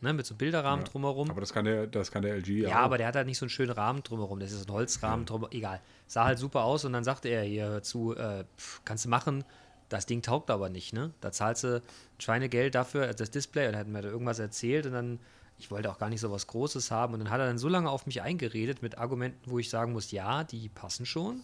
Ne, 0.00 0.12
mit 0.12 0.24
so 0.26 0.34
einem 0.34 0.38
Bilderrahmen 0.38 0.84
Ja. 0.84 0.90
drumherum. 0.90 1.30
Aber 1.30 1.40
das 1.40 1.52
kann 1.52 1.64
der, 1.64 1.86
das 1.86 2.10
kann 2.10 2.22
der 2.22 2.34
LG 2.36 2.62
Ja, 2.62 2.70
auch. 2.80 2.84
aber 2.84 2.98
der 2.98 3.06
hat 3.08 3.14
halt 3.16 3.26
nicht 3.28 3.38
so 3.38 3.44
einen 3.44 3.50
schönen 3.50 3.70
Rahmen 3.70 4.02
drumherum. 4.02 4.40
Das 4.40 4.50
ist 4.50 4.60
so 4.60 4.66
ein 4.66 4.72
Holzrahmen 4.72 5.26
drumherum. 5.26 5.52
Egal. 5.56 5.80
Sah 6.08 6.24
halt 6.24 6.38
super 6.40 6.62
aus 6.64 6.84
und 6.84 6.92
dann 6.92 7.04
sagte 7.04 7.28
er 7.28 7.42
hier 7.44 7.82
zu, 7.82 8.16
äh, 8.16 8.44
kannst 8.84 9.04
du 9.04 9.08
machen. 9.08 9.44
Das 9.88 10.06
Ding 10.06 10.22
taugt 10.22 10.50
aber 10.50 10.70
nicht, 10.70 10.92
ne? 10.92 11.12
Da 11.20 11.30
zahlst 11.32 11.64
du 11.64 11.76
ein 11.76 11.82
Schweinegeld 12.20 12.74
dafür, 12.74 13.08
äh, 13.10 13.14
das 13.14 13.30
Display, 13.30 13.68
und 13.68 13.74
er 13.74 13.80
hat 13.80 13.86
mir 13.88 14.00
da 14.02 14.08
irgendwas 14.08 14.38
erzählt 14.38 14.86
und 14.86 14.92
dann, 14.92 15.18
ich 15.62 15.70
wollte 15.70 15.90
auch 15.90 15.98
gar 15.98 16.08
nicht 16.08 16.20
so 16.20 16.32
was 16.32 16.48
Großes 16.48 16.90
haben 16.90 17.14
und 17.14 17.20
dann 17.20 17.30
hat 17.30 17.38
er 17.38 17.46
dann 17.46 17.58
so 17.58 17.68
lange 17.68 17.88
auf 17.88 18.04
mich 18.06 18.20
eingeredet 18.20 18.82
mit 18.82 18.98
Argumenten, 18.98 19.48
wo 19.48 19.60
ich 19.60 19.70
sagen 19.70 19.92
muss, 19.92 20.10
ja, 20.10 20.42
die 20.42 20.68
passen 20.68 21.06
schon. 21.06 21.40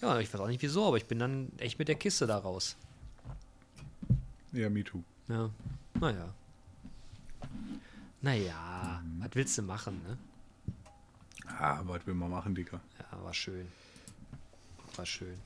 Ja, 0.00 0.18
ich 0.18 0.32
weiß 0.32 0.40
auch 0.40 0.46
nicht 0.46 0.62
wieso, 0.62 0.86
aber 0.86 0.96
ich 0.96 1.04
bin 1.04 1.18
dann 1.18 1.52
echt 1.58 1.78
mit 1.78 1.88
der 1.88 1.94
Kiste 1.94 2.26
da 2.26 2.38
raus. 2.38 2.76
Ja, 4.52 4.70
me 4.70 4.82
too. 4.82 5.02
Ja, 5.28 5.50
naja. 6.00 6.34
Naja, 8.22 9.02
was 9.18 9.30
willst 9.34 9.58
du 9.58 9.62
machen, 9.62 10.00
ne? 10.08 10.16
Ah, 11.58 11.82
was 11.84 12.06
will 12.06 12.14
man 12.14 12.30
machen, 12.30 12.54
Dicker? 12.54 12.80
Ja, 12.98 13.22
war 13.22 13.34
schön. 13.34 13.68
War 14.96 15.04
schön. 15.04 15.36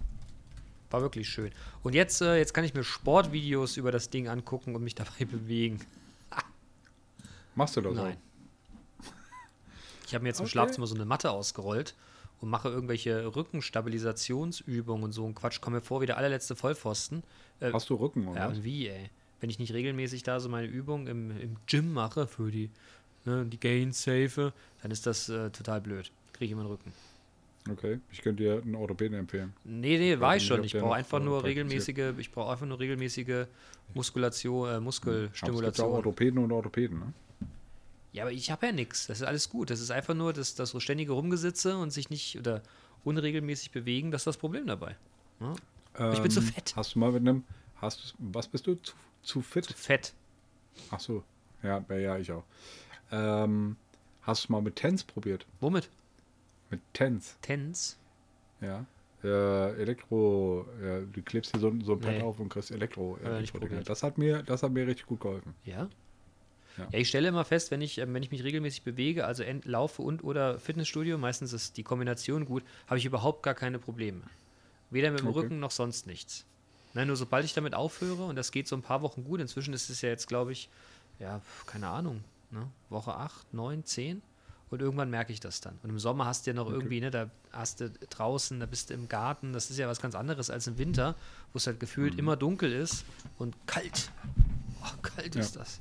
War 0.91 1.01
wirklich 1.01 1.29
schön. 1.29 1.51
Und 1.83 1.95
jetzt, 1.95 2.21
äh, 2.21 2.37
jetzt 2.37 2.55
kann 2.55 2.65
ich 2.65 2.75
mir 2.75 2.85
Sportvideos 2.85 3.77
über 3.77 3.91
das 3.91 4.11
Ding 4.11 4.29
angucken 4.29 4.77
und 4.77 4.85
mich 4.85 4.95
dabei 4.95 5.25
bewegen. 5.31 5.81
Machst 7.55 7.77
du 7.77 7.81
das 7.81 7.95
Nein. 7.95 8.17
Ich 10.07 10.15
habe 10.15 10.23
mir 10.23 10.29
jetzt 10.29 10.41
im 10.41 10.45
Okay. 10.45 10.53
Schlafzimmer 10.53 10.87
so 10.87 10.95
eine 10.95 11.05
Matte 11.05 11.31
ausgerollt 11.31 11.95
und 12.41 12.51
mache 12.51 12.69
irgendwelche 12.69 13.35
Rückenstabilisationsübungen 13.35 15.05
und 15.05 15.13
so 15.13 15.27
ein 15.27 15.35
Quatsch. 15.35 15.61
Komme 15.61 15.77
mir 15.77 15.83
vor 15.83 16.01
wie 16.01 16.07
der 16.07 16.17
allerletzte 16.19 16.57
Vollpfosten. 16.57 17.23
Äh? 17.61 17.73
Hast 17.73 17.89
du 17.91 17.95
Rücken, 17.95 18.29
oder? 18.29 18.41
ja, 18.41 18.47
und 18.49 18.65
wie, 18.65 18.89
ey? 18.89 19.11
Wenn 19.41 19.51
ich 19.51 19.59
nicht 19.59 19.73
regelmäßig 19.73 20.23
da 20.23 20.41
so 20.41 20.49
meine 20.49 20.67
Übungen 20.67 21.07
im, 21.07 21.31
im 21.41 21.57
Gym 21.67 21.93
mache 21.93 22.27
für 22.27 22.51
die, 22.51 22.71
ne, 23.25 23.45
die 23.47 23.59
Gains 23.59 24.03
safe, 24.03 24.53
dann 24.83 24.91
ist 24.91 25.07
das 25.07 25.29
äh, 25.29 25.51
total 25.51 25.81
blöd. 25.81 26.11
Kriege 26.33 26.47
ich 26.47 26.51
immer 26.53 26.63
den 26.63 26.71
Rücken. 26.71 26.93
Okay, 27.71 27.99
ich 28.13 28.21
könnte 28.21 28.43
dir 28.43 28.61
einen 28.61 28.75
Orthopäden 28.75 29.19
empfehlen. 29.19 29.55
Nee, 29.65 29.97
nee, 29.97 30.21
war 30.21 30.31
weiß 30.31 30.43
ich 30.43 30.49
schon. 30.49 30.65
Ich 30.65 30.75
brauche 30.75 30.95
einfach 30.95 31.19
nur 31.21 31.43
regelmäßige, 31.45 32.13
ich 32.19 32.31
brauche 32.31 32.53
einfach 32.53 32.67
nur 32.67 32.79
regelmäßige 32.79 33.47
Muskulation, 33.95 34.69
äh, 34.69 34.73
Aber 34.73 34.89
es 34.89 35.01
gibt 35.01 35.07
ja 35.07 35.17
auch 35.17 35.31
Muskelstimulation. 35.31 35.93
Orthopäden 35.93 36.39
und 36.39 36.53
Orthopäden, 36.53 36.99
ne? 36.99 37.13
Ja, 38.15 38.23
aber 38.23 38.33
ich 38.33 38.51
habe 38.51 38.67
ja 38.67 38.73
nichts. 38.73 39.09
Das 39.09 39.21
ist 39.21 39.27
alles 39.27 39.51
gut. 39.51 39.71
Das 39.71 39.81
ist 39.81 39.91
einfach 39.91 40.15
nur 40.15 40.33
das, 40.33 40.55
das 40.55 40.71
so 40.71 40.79
ständige 40.79 41.13
Rumgesitze 41.13 41.77
und 41.77 41.91
sich 41.91 42.09
nicht 42.11 42.39
oder 42.39 42.63
unregelmäßig 43.03 43.73
bewegen, 43.73 44.11
das 44.13 44.21
ist 44.23 44.27
das 44.29 44.37
Problem 44.37 44.67
dabei. 44.69 44.97
Ja? 45.41 45.53
Ich 46.13 46.21
bin 46.21 46.31
zu 46.31 46.39
Ähm, 46.41 46.47
fett. 46.47 46.75
Hast 46.77 46.95
du 46.95 47.01
mal 47.01 47.11
mit 47.13 47.21
einem, 47.23 47.43
hast 47.77 48.01
du, 48.01 48.15
was 48.33 48.47
bist 48.49 48.67
du? 48.69 48.77
Zu, 48.77 48.95
zu 49.23 49.43
fit? 49.43 49.67
Fett. 49.67 50.15
Ach 50.91 51.01
so, 51.01 51.23
ja, 51.63 51.85
ja, 51.91 52.17
ich 52.17 52.31
auch. 52.33 52.45
Ähm, 53.11 53.77
hast 54.23 54.49
du 54.49 54.53
mal 54.53 54.63
mit 54.63 54.77
Tens 54.77 55.03
probiert? 55.05 55.45
Womit? 55.61 55.91
Mit 56.71 56.81
Tens, 56.93 57.37
Tens? 57.43 57.99
ja. 58.61 58.87
Äh, 59.25 59.81
Elektro, 59.81 60.67
ja, 60.83 61.01
du 61.01 61.23
klebst 61.23 61.51
hier 61.53 61.61
so, 61.61 61.69
ein- 61.69 61.81
so 61.83 61.93
ein 61.95 62.01
Pad 62.01 62.13
Nee. 62.13 62.23
auf 62.23 62.39
und 62.41 62.49
kriegst 62.51 62.71
Elektro. 62.71 63.19
Probiert. 63.53 63.89
das 63.89 64.03
hat 64.03 64.19
mir, 64.19 64.43
das 64.43 64.63
hat 64.63 64.71
mir 64.73 64.87
richtig 64.87 65.07
gut 65.07 65.21
geholfen. 65.21 65.55
Ja? 65.65 65.89
Ja. 66.79 66.85
ja. 66.91 66.99
ich 66.99 67.09
stelle 67.09 67.29
immer 67.29 67.45
fest, 67.45 67.71
wenn 67.71 67.81
ich, 67.81 67.99
ähm, 67.99 68.15
wenn 68.15 68.23
ich 68.23 68.31
mich 68.31 68.43
regelmäßig 68.45 68.83
bewege, 68.83 69.27
also 69.27 69.45
laufe 69.65 70.03
und 70.03 70.25
oder 70.25 70.59
Fitnessstudio, 70.59 71.19
meistens 71.19 71.53
ist 71.53 71.77
die 71.77 71.83
Kombination 71.83 72.45
gut, 72.45 72.63
habe 72.87 72.99
ich 72.99 73.05
überhaupt 73.05 73.43
gar 73.43 73.55
keine 73.55 73.79
Probleme. 73.79 74.23
Weder 74.91 75.11
mit 75.11 75.21
dem 75.21 75.29
Okay. 75.29 75.39
Rücken 75.41 75.61
noch 75.61 75.71
sonst 75.71 76.07
nichts. 76.07 76.45
Nein, 76.95 77.09
nur 77.09 77.17
sobald 77.17 77.45
ich 77.45 77.55
damit 77.55 77.75
aufhöre, 77.75 78.25
und 78.25 78.37
das 78.37 78.53
geht 78.53 78.69
so 78.69 78.77
ein 78.77 78.83
paar 78.83 79.03
Wochen 79.03 79.25
gut, 79.25 79.41
inzwischen 79.41 79.75
ist 79.75 79.91
es 79.91 80.01
ja 80.01 80.09
jetzt, 80.09 80.29
glaube 80.29 80.53
ich, 80.53 80.69
ja, 81.19 81.41
keine 81.67 81.89
Ahnung, 81.89 82.23
ne? 82.51 82.69
Woche 82.89 83.15
8, 83.15 83.53
9, 83.53 83.85
10. 83.85 84.23
Und 84.71 84.81
irgendwann 84.81 85.11
merke 85.11 85.33
ich 85.33 85.39
das 85.39 85.61
dann. 85.61 85.79
Und 85.85 85.91
im 85.91 85.99
Sommer 86.01 86.27
hast 86.27 86.47
du 86.47 86.51
ja 86.51 86.55
noch 86.55 86.69
irgendwie, 86.69 87.01
ne, 87.01 87.11
da 87.11 87.31
hast 87.53 87.81
du 87.81 87.91
draußen, 88.11 88.59
da 88.59 88.67
bist 88.67 88.91
du 88.91 88.95
im 88.95 89.09
Garten, 89.09 89.53
das 89.53 89.71
ist 89.71 89.79
ja 89.79 89.87
was 89.87 90.01
ganz 90.01 90.15
anderes 90.17 90.51
als 90.51 90.67
im 90.67 90.79
Winter, 90.79 91.15
wo 91.53 91.59
es 91.59 91.67
halt 91.67 91.79
gefühlt 91.79 92.19
immer 92.19 92.37
dunkel 92.37 92.73
ist 92.73 93.05
und 93.39 93.55
kalt. 93.67 94.11
Oh, 94.83 94.97
kalt 95.03 95.35
Ja. 95.37 95.43
ist 95.43 95.55
das. 95.55 95.81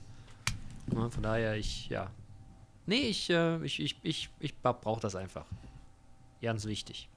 Ja, 0.91 1.09
von 1.09 1.23
daher, 1.23 1.55
ich, 1.55 1.89
ja. 1.89 2.09
Nee, 2.85 3.01
ich, 3.07 3.29
äh, 3.29 3.63
ich, 3.63 3.79
ich, 3.79 3.95
ich, 4.03 4.29
ich 4.39 4.57
brauche 4.61 4.99
das 4.99 5.15
einfach. 5.15 5.45
Ganz 6.41 6.65
wichtig. 6.65 7.07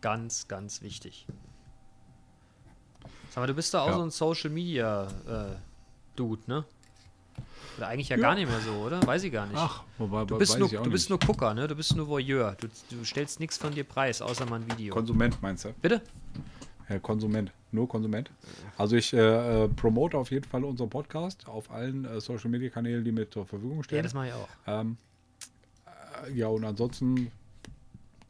Ganz, 0.00 0.46
ganz 0.48 0.82
wichtig. 0.82 1.26
Sag 3.30 3.38
mal, 3.42 3.46
du 3.46 3.54
bist 3.54 3.72
da 3.74 3.82
auch 3.82 3.88
Ja. 3.88 3.94
so 3.96 4.02
ein 4.02 4.10
Social 4.10 4.50
Media 4.50 5.08
äh, 5.26 5.56
Dude, 6.16 6.42
ne? 6.46 6.64
Oder 7.76 7.88
eigentlich 7.88 8.08
ja, 8.08 8.16
Ja. 8.16 8.22
gar 8.22 8.34
nicht 8.34 8.48
mehr 8.48 8.60
so, 8.60 8.72
oder? 8.72 9.06
Weiß 9.06 9.22
ich 9.22 9.32
gar 9.32 9.46
nicht. 9.46 9.56
Ach, 9.56 9.82
wobei, 9.98 10.24
du 10.24 10.36
bist, 10.38 10.58
nur, 10.58 10.68
du 10.68 10.90
bist 10.90 11.08
nur 11.10 11.18
Gucker, 11.18 11.54
ne? 11.54 11.66
Du 11.68 11.74
bist 11.74 11.94
nur 11.96 12.06
Voyeur. 12.08 12.56
Du, 12.60 12.68
du 12.90 13.04
stellst 13.04 13.40
nichts 13.40 13.56
von 13.56 13.72
dir 13.74 13.84
preis, 13.84 14.20
außer 14.20 14.46
mal 14.46 14.60
ein 14.60 14.66
Video. 14.66 14.94
Konsument 14.94 15.40
meinst 15.42 15.64
du? 15.64 15.72
Bitte? 15.80 16.02
Ja, 16.88 16.98
Konsument, 16.98 17.52
nur 17.72 17.88
Konsument. 17.88 18.30
Also 18.76 18.96
ich 18.96 19.12
äh, 19.12 19.64
äh, 19.64 19.68
promote 19.68 20.16
auf 20.16 20.30
jeden 20.30 20.44
Fall 20.48 20.64
unseren 20.64 20.88
Podcast 20.90 21.46
auf 21.48 21.70
allen 21.70 22.04
äh, 22.04 22.20
Social 22.20 22.50
Media 22.50 22.70
Kanälen, 22.70 23.04
die 23.04 23.12
mir 23.12 23.28
zur 23.30 23.46
Verfügung 23.46 23.78
Ja, 23.78 23.82
stehen. 23.84 24.02
das 24.02 24.14
mache 24.14 24.28
ich 24.28 24.32
auch. 24.32 24.48
ähm, 24.66 24.96
äh, 26.26 26.32
ja, 26.32 26.48
und 26.48 26.64
ansonsten 26.64 27.30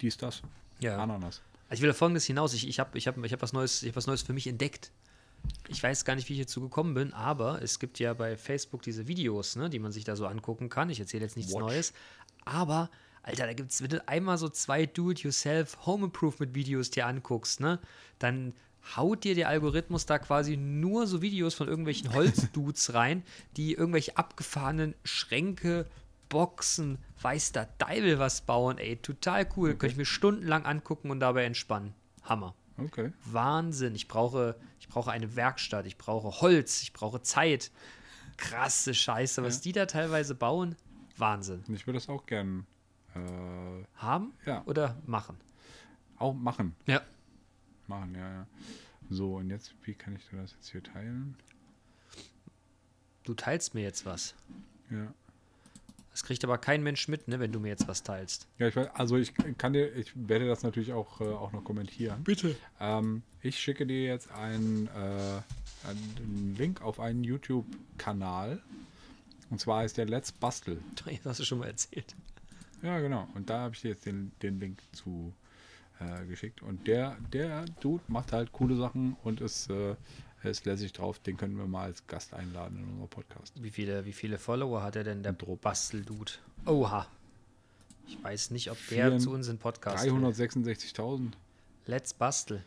dies, 0.00 0.16
das. 0.16 0.42
Ja. 0.80 0.99
Ananas. 0.99 1.40
Also 1.68 1.80
ich 1.80 1.83
will 1.83 1.90
auf 1.90 1.97
Folgendes 1.97 2.25
hinaus. 2.25 2.54
Ich, 2.54 2.66
ich 2.68 2.78
habe 2.78 2.97
ich 2.97 3.07
hab, 3.07 3.23
ich 3.25 3.33
hab 3.33 3.42
was, 3.42 3.52
Neues- 3.52 3.83
ich 3.83 3.88
hab 3.90 3.97
was 3.97 4.07
Neues 4.07 4.23
für 4.23 4.33
mich 4.33 4.47
entdeckt. 4.47 4.90
Ich 5.68 5.83
weiß 5.83 6.04
gar 6.04 6.14
nicht, 6.16 6.28
wie 6.28 6.33
ich 6.33 6.38
hierzu 6.38 6.61
gekommen 6.61 6.95
bin, 6.95 7.12
aber 7.12 7.62
es 7.62 7.78
gibt 7.78 7.99
ja 8.00 8.12
bei 8.12 8.37
Facebook 8.37 8.83
diese 8.83 9.07
Videos, 9.07 9.54
ne, 9.57 9.71
die 9.71 9.78
man 9.78 9.92
sich 9.92 10.04
da 10.04 10.16
so 10.16 10.26
angucken 10.26 10.68
kann. 10.68 10.90
Ich 10.90 10.99
erzähle 10.99 11.25
jetzt 11.25 11.37
nichts 11.37 11.52
Watch. 11.52 11.61
Neues. 11.61 11.92
Aber, 12.45 12.90
Alter, 13.23 13.47
da 13.47 13.52
gibt 13.52 13.71
es, 13.71 13.80
wenn 13.83 13.88
du 13.90 14.09
einmal 14.09 14.37
so 14.38 14.49
zwei 14.49 14.87
Do-it-yourself 14.87 15.87
Home 15.87 16.07
Improvement 16.07 16.54
Videos 16.54 16.90
dir 16.90 17.07
anguckst, 17.07 17.61
ne, 17.61 17.78
dann 18.18 18.52
haut 18.97 19.25
dir 19.25 19.35
der 19.35 19.49
Algorithmus 19.49 20.06
da 20.06 20.18
quasi 20.18 20.56
nur 20.56 21.06
so 21.06 21.20
Videos 21.23 21.54
von 21.54 21.68
irgendwelchen 21.68 22.12
Holzdudes 22.14 22.94
rein, 22.94 23.23
die 23.56 23.75
irgendwelche 23.75 24.16
abgefahrenen 24.16 24.94
Schränke, 25.04 25.87
Boxen, 26.28 26.99
weiß 27.23 27.52
der 27.52 27.68
Deibel 27.78 28.18
was 28.18 28.42
bauen, 28.42 28.78
ey, 28.78 28.97
total 28.97 29.49
cool. 29.56 29.70
Könnte 29.70 29.88
ich 29.92 29.97
mir 29.97 30.04
stundenlang 30.04 30.64
angucken 30.66 31.11
und 31.11 31.20
dabei 31.20 31.44
entspannen. 31.44 31.94
Hammer. 32.23 32.54
Okay. 32.76 33.12
Wahnsinn. 33.25 33.94
Ich 33.94 34.08
brauche, 34.08 34.54
ich 34.78 34.88
brauche 34.88 35.11
eine 35.11 35.35
Werkstatt, 35.37 35.87
ich 35.87 35.97
brauche 35.97 36.40
Holz, 36.42 36.82
ich 36.82 36.92
brauche 36.92 37.23
Zeit. 37.23 37.70
Krasse 38.37 38.94
Scheiße, 38.94 39.42
was 39.42 39.61
die 39.62 39.73
da 39.73 39.87
teilweise 39.87 40.35
bauen. 40.35 40.76
Wahnsinn. 41.16 41.64
Ich 41.75 41.87
würde 41.87 41.99
das 41.99 42.08
auch 42.08 42.25
gern 42.26 42.66
äh, 43.16 43.18
Haben 43.97 44.32
Ja. 44.47 44.62
oder 44.66 44.97
machen? 45.06 45.37
auch 46.18 46.35
machen. 46.35 46.75
Ja. 46.87 47.00
Machen, 47.88 48.14
ja, 48.14 48.30
ja. 48.30 48.47
So, 49.11 49.37
und 49.37 49.50
jetzt, 49.50 49.75
wie 49.85 49.95
kann 49.95 50.16
ich 50.16 50.23
das 50.30 50.52
jetzt 50.52 50.71
hier 50.71 50.83
teilen? 50.83 51.37
Du 53.25 53.35
teilst 53.35 53.75
mir 53.75 53.83
jetzt 53.83 54.07
was. 54.07 54.35
Ja. 54.90 55.12
Das 56.11 56.25
kriegt 56.25 56.42
aber 56.45 56.59
kein 56.59 56.83
Mensch 56.83 57.07
mit, 57.09 57.28
ne, 57.28 57.38
wenn 57.38 57.52
du 57.52 57.61
mir 57.61 57.68
jetzt 57.68 57.87
was 57.87 58.02
teilst. 58.02 58.49
Ja, 58.59 58.68
ich 58.68 58.75
weiß, 58.75 58.88
also 58.95 59.16
ich 59.16 59.33
kann 59.57 59.73
dir, 59.73 59.95
ich 59.95 60.12
werde 60.14 60.49
das 60.49 60.62
natürlich 60.62 60.92
auch, 60.92 61.21
äh, 61.21 61.25
auch 61.25 61.52
noch 61.52 61.62
kommentieren. 61.62 62.25
Bitte. 62.25 62.57
Ähm, 62.80 63.23
ich 63.40 63.59
schicke 63.59 63.87
dir 63.87 64.02
jetzt 64.02 64.30
einen, 64.33 64.88
äh, 64.88 65.40
einen 65.87 66.57
Link 66.59 66.83
auf 66.83 66.99
einen 67.00 67.23
YouTube-Kanal. 67.23 68.61
Und 69.50 69.61
zwar 69.61 69.85
ist 69.85 69.97
der 69.97 70.07
Let's 70.07 70.33
Bastel. 70.33 70.83
Das 71.04 71.25
hast 71.25 71.40
du 71.40 71.45
schon 71.45 71.59
mal 71.59 71.68
erzählt. 71.68 72.16
Ja, 72.83 72.99
genau. 73.00 73.28
Und 73.35 73.49
da 73.49 73.61
habe 73.61 73.75
ich 73.75 73.80
dir 73.80 73.90
jetzt 73.90 74.04
den, 74.04 74.33
den 74.42 74.59
Link 74.59 74.83
zu 74.92 75.33
äh, 76.00 76.26
geschickt. 76.26 76.62
Und 76.62 76.87
der, 76.87 77.17
der 77.33 77.64
Dude 77.81 78.05
macht 78.09 78.33
halt 78.33 78.52
coole 78.52 78.76
Sachen 78.76 79.17
und 79.23 79.40
ist, 79.40 79.71
äh, 79.71 79.97
ist 80.43 80.67
lässig 80.67 80.93
drauf. 80.93 81.19
Den 81.19 81.37
können 81.37 81.57
wir 81.57 81.67
mal 81.67 81.85
als 81.85 82.07
Gast 82.07 82.35
einladen 82.35 82.78
in 82.78 82.85
unserem 82.85 83.09
Podcast. 83.09 83.61
Wie 83.62 83.71
viele, 83.71 84.05
wie 84.05 84.12
viele 84.12 84.38
Follower 84.38 84.83
hat 84.83 84.97
er 84.97 85.05
denn, 85.05 85.23
der. 85.23 85.33
Basteldude? 85.33 86.33
Oha. 86.67 87.07
Ich 88.07 88.23
weiß 88.23 88.50
nicht, 88.52 88.71
ob 88.71 88.78
der 88.90 89.19
zu 89.19 89.31
uns 89.31 89.49
in 89.49 89.59
Podcast 89.59 90.05
will. 90.05 90.12
366.000. 90.12 91.33
Let's 91.87 92.14
Bastel. 92.14 92.64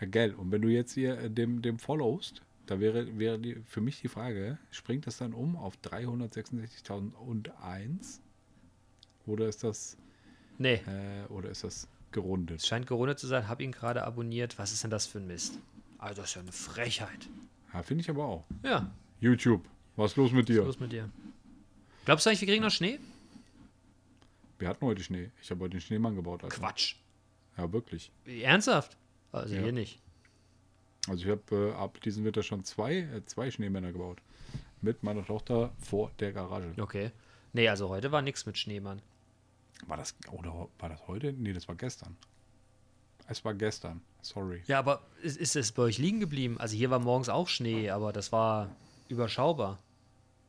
Ja, 0.00 0.06
gell. 0.06 0.34
Und 0.34 0.50
wenn 0.50 0.62
du 0.62 0.68
jetzt 0.68 0.94
hier 0.94 1.18
äh, 1.18 1.30
dem, 1.30 1.62
dem 1.62 1.78
followst, 1.78 2.42
da 2.66 2.80
wäre, 2.80 3.16
wäre 3.18 3.38
die, 3.38 3.54
für 3.66 3.80
mich 3.80 4.00
die 4.00 4.08
Frage, 4.08 4.58
springt 4.70 5.06
das 5.06 5.18
dann 5.18 5.34
um 5.34 5.56
auf 5.56 5.74
366.001? 5.84 8.20
Oder 9.26 9.48
ist 9.48 9.62
das, 9.62 9.96
Nee, 10.58 10.80
äh, 10.86 11.26
oder 11.28 11.50
ist 11.50 11.64
das 11.64 11.86
gerundet? 12.16 12.60
es 12.60 12.66
scheint 12.66 12.86
gerundet 12.88 13.18
zu 13.20 13.26
sein. 13.28 13.46
Hab 13.48 13.60
ihn 13.60 13.70
gerade 13.70 14.02
abonniert. 14.04 14.58
Was 14.58 14.72
ist 14.72 14.82
denn 14.82 14.90
das 14.90 15.06
für 15.06 15.18
ein 15.18 15.26
Mist? 15.28 15.58
Also, 15.98 16.22
das 16.22 16.30
ist 16.30 16.34
ja 16.34 16.42
eine 16.42 16.52
Frechheit. 16.52 17.28
Ja, 17.72 17.82
finde 17.82 18.02
ich 18.02 18.10
aber 18.10 18.24
auch. 18.26 18.44
Ja, 18.64 18.90
YouTube, 19.20 19.64
was 19.96 20.10
ist 20.12 20.16
los 20.16 20.32
mit 20.32 20.48
dir? 20.48 20.62
was 20.62 20.70
ist 20.70 20.74
los 20.74 20.80
mit 20.80 20.92
dir? 20.92 21.08
Glaubst 22.04 22.26
du 22.26 22.30
eigentlich, 22.30 22.40
wir 22.40 22.48
kriegen 22.48 22.62
noch 22.64 22.70
Schnee? 22.70 22.98
Wir 24.58 24.68
hatten 24.68 24.84
heute 24.86 25.02
Schnee. 25.02 25.30
Ich 25.42 25.50
habe 25.50 25.60
heute 25.64 25.72
den 25.72 25.80
Schneemann 25.80 26.14
gebaut. 26.16 26.42
Also. 26.44 26.56
Quatsch. 26.56 26.96
Ja, 27.58 27.72
wirklich. 27.72 28.10
Ernsthaft? 28.26 28.96
Also 29.32 29.54
Ja. 29.54 29.62
hier 29.62 29.72
nicht. 29.72 30.00
Also 31.08 31.24
ich 31.24 31.30
habe 31.30 31.72
äh, 31.72 31.72
ab 31.74 32.00
diesem 32.00 32.24
Winter 32.24 32.42
schon 32.42 32.64
zwei, 32.64 32.96
äh, 32.96 33.24
zwei 33.26 33.50
Schneemänner 33.50 33.92
gebaut. 33.92 34.18
Mit 34.82 35.02
meiner 35.02 35.24
Tochter 35.24 35.72
vor 35.78 36.10
der 36.20 36.32
Garage. 36.32 36.72
Okay. 36.78 37.10
Nee, 37.52 37.68
also 37.68 37.88
heute 37.88 38.12
war 38.12 38.22
nichts 38.22 38.44
mit 38.46 38.58
Schneemann. 38.58 39.00
War 39.86 39.96
das 39.96 40.14
oder 40.32 40.68
war 40.78 40.88
das 40.88 41.06
heute? 41.06 41.32
Nee, 41.32 41.52
das 41.52 41.68
war 41.68 41.74
gestern. 41.74 42.16
Es 43.28 43.44
war 43.44 43.54
gestern. 43.54 44.00
Sorry. 44.22 44.62
Ja, 44.66 44.78
aber 44.78 45.02
ist, 45.22 45.36
ist 45.36 45.56
es 45.56 45.72
bei 45.72 45.82
euch 45.82 45.98
liegen 45.98 46.20
geblieben? 46.20 46.58
Also 46.58 46.76
hier 46.76 46.90
war 46.90 46.98
morgens 46.98 47.28
auch 47.28 47.48
Schnee, 47.48 47.90
aber 47.90 48.12
das 48.12 48.32
war 48.32 48.74
überschaubar. 49.08 49.78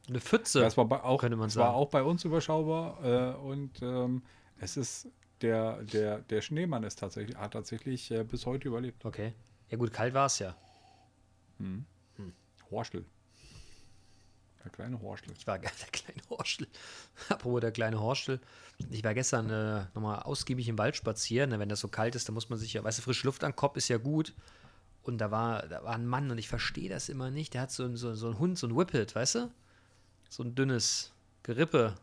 Eine 0.07 0.22
Pfütze. 0.22 0.62
Das 0.62 0.77
war 0.77 0.86
bei, 0.86 1.01
auch, 1.03 1.19
könnte 1.19 1.38
man 1.38 1.50
es 1.50 1.55
war 1.55 1.67
sagen. 1.67 1.75
auch 1.75 1.89
bei 1.89 2.03
uns 2.03 2.24
überschaubar 2.24 3.03
äh, 3.03 3.36
und 3.36 3.81
ähm, 3.81 4.22
es 4.60 4.77
ist 4.77 5.07
der, 5.41 5.84
der, 5.84 6.19
der 6.19 6.41
Schneemann 6.41 6.84
ist 6.84 7.00
tatsächlich, 7.00 7.36
hat 7.38 7.53
tatsächlich 7.53 8.10
äh, 8.12 8.24
bis 8.24 8.46
heute 8.46 8.67
überlebt. 8.67 9.03
okay. 9.05 9.34
Ja 9.69 9.77
gut, 9.77 9.91
kalt 9.91 10.13
war 10.13 10.27
es 10.27 10.39
ja. 10.39 10.55
Horstel. 12.72 13.05
Der 14.68 14.76
kleine 14.76 15.02
Horstel. 15.02 15.34
Ich 15.38 15.48
war 15.48 15.58
der 15.60 15.72
kleine 15.92 16.22
Horstel. 16.30 16.68
Apropos 17.30 17.62
der 17.62 17.72
kleine 17.72 18.00
Horstel. 18.00 18.42
Ich 18.92 19.04
war 19.04 19.14
gestern 19.14 19.50
äh, 19.50 19.86
nochmal 19.96 20.20
ausgiebig 20.20 20.68
im 20.68 20.78
Wald 20.78 20.96
spazieren. 20.98 21.58
Wenn 21.58 21.70
das 21.70 21.80
so 21.80 21.88
kalt 21.88 22.16
ist, 22.16 22.28
dann 22.28 22.34
muss 22.34 22.50
man 22.50 22.60
sich 22.60 22.74
ja, 22.74 22.84
weißt 22.84 23.00
du, 23.00 23.02
frische 23.02 23.26
Luft 23.26 23.44
an 23.44 23.56
Kopf 23.56 23.78
ist 23.78 23.88
ja 23.88 23.98
gut. 23.98 24.34
Und 25.04 25.20
da 25.20 25.32
war, 25.32 25.66
da 25.68 25.84
war 25.84 25.96
ein 25.96 26.06
Mann 26.06 26.30
und 26.30 26.38
ich 26.38 26.50
verstehe 26.50 26.90
das 26.90 27.08
immer 27.08 27.32
nicht. 27.32 27.54
Der 27.54 27.62
hat 27.62 27.72
so, 27.72 27.96
so, 27.96 28.14
so 28.14 28.28
einen 28.28 28.40
Hund, 28.40 28.60
so 28.60 28.68
ein 28.68 28.76
Whippet, 28.76 29.16
weißt 29.16 29.36
du? 29.36 29.52
So 30.30 30.44
ein 30.44 30.54
dünnes 30.54 31.14
Gerippe. 31.44 31.96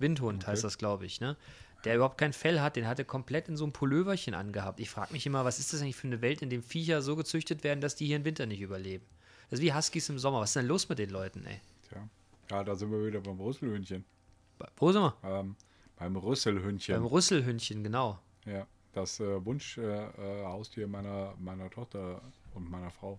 Windhund 0.00 0.46
heißt 0.46 0.64
das, 0.64 0.78
glaube 0.78 1.06
ich, 1.06 1.20
ne? 1.20 1.36
Der 1.84 1.94
überhaupt 1.94 2.18
kein 2.18 2.32
Fell 2.32 2.60
hat, 2.60 2.74
den 2.74 2.88
hat 2.88 2.98
er 2.98 3.04
komplett 3.04 3.48
in 3.48 3.56
so 3.56 3.64
einem 3.64 3.72
Pulloverchen 3.72 4.34
angehabt. 4.34 4.80
Ich 4.80 4.90
frage 4.90 5.12
mich 5.12 5.24
immer, 5.26 5.44
was 5.44 5.60
ist 5.60 5.72
das 5.72 5.80
eigentlich 5.80 5.96
für 5.96 6.08
eine 6.08 6.20
Welt, 6.20 6.42
in 6.42 6.50
der 6.50 6.62
Viecher 6.62 7.02
so 7.02 7.14
gezüchtet 7.14 7.62
werden, 7.62 7.80
dass 7.80 7.94
die 7.94 8.06
hier 8.06 8.16
im 8.16 8.24
Winter 8.24 8.46
nicht 8.46 8.60
überleben? 8.60 9.04
Das 9.48 9.60
ist 9.60 9.64
wie 9.64 9.72
Huskies 9.72 10.08
im 10.08 10.18
Sommer. 10.18 10.40
Was 10.40 10.50
ist 10.50 10.56
denn 10.56 10.66
los 10.66 10.88
mit 10.88 10.98
den 10.98 11.10
Leuten, 11.10 11.44
ey? 11.46 11.60
Tja. 11.88 12.08
Ja, 12.50 12.64
da 12.64 12.74
sind 12.74 12.90
wir 12.90 13.04
wieder 13.06 13.20
beim 13.20 13.38
Rüsselhündchen. 13.40 14.04
Wo 14.76 14.90
sind 14.92 15.02
wir? 15.02 15.14
Ähm, 15.22 15.56
beim 15.96 16.16
Rüsselhündchen. 16.16 16.94
Beim 16.96 17.06
Rüsselhündchen, 17.06 17.84
genau. 17.84 18.18
Ja, 18.46 18.66
das 18.92 19.20
äh, 19.20 19.44
Wunschhaustier 19.44 20.84
äh, 20.84 20.86
meiner, 20.86 21.34
meiner 21.38 21.70
Tochter 21.70 22.20
und 22.54 22.70
meiner 22.70 22.90
Frau. 22.90 23.18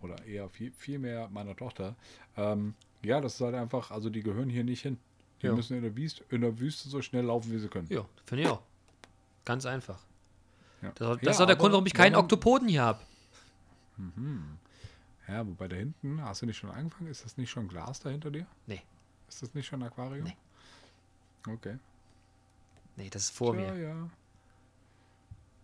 Oder 0.00 0.24
eher 0.24 0.48
viel, 0.48 0.70
viel 0.72 0.98
mehr 0.98 1.28
meiner 1.28 1.56
Tochter. 1.56 1.96
Ähm, 2.36 2.74
ja, 3.02 3.20
das 3.20 3.34
ist 3.34 3.40
halt 3.40 3.54
einfach, 3.56 3.90
also 3.90 4.10
die 4.10 4.22
gehören 4.22 4.48
hier 4.48 4.62
nicht 4.64 4.82
hin. 4.82 4.98
Die 5.42 5.46
Ja. 5.46 5.54
müssen 5.54 5.76
in 5.76 5.82
der, 5.82 5.96
Wüste, 5.96 6.24
in 6.30 6.40
der 6.40 6.58
Wüste 6.60 6.88
so 6.88 7.02
schnell 7.02 7.24
laufen, 7.24 7.50
wie 7.52 7.58
sie 7.58 7.68
können. 7.68 7.88
Ja, 7.90 8.04
finde 8.24 8.44
ich 8.44 8.48
auch. 8.48 8.62
Ganz 9.44 9.66
einfach. 9.66 9.98
Ja. 10.82 10.92
Das, 10.94 11.08
das 11.16 11.22
Ja, 11.22 11.30
ist 11.32 11.40
auch 11.40 11.46
der 11.46 11.56
Grund, 11.56 11.72
warum 11.72 11.86
ich 11.86 11.94
keinen 11.94 12.14
Oktopoden 12.14 12.68
hier 12.68 12.82
habe. 12.82 13.00
Ja, 15.28 15.46
wobei 15.46 15.68
da 15.68 15.76
hinten, 15.76 16.22
hast 16.22 16.42
du 16.42 16.46
nicht 16.46 16.56
schon 16.56 16.70
angefangen? 16.70 17.10
Ist 17.10 17.24
das 17.24 17.36
nicht 17.36 17.50
schon 17.50 17.68
Glas 17.68 18.00
da 18.00 18.08
hinter 18.08 18.30
dir? 18.30 18.46
Nee, 18.66 18.82
Ist 19.28 19.42
das 19.42 19.54
nicht 19.54 19.66
schon 19.66 19.82
ein 19.82 19.88
Aquarium? 19.88 20.24
Nee. 20.24 20.36
Okay. 21.52 21.78
nee, 22.96 23.08
das 23.10 23.24
ist 23.24 23.30
vor 23.30 23.54
ja, 23.56 23.72
mir. 23.72 23.80
ja. 23.80 24.10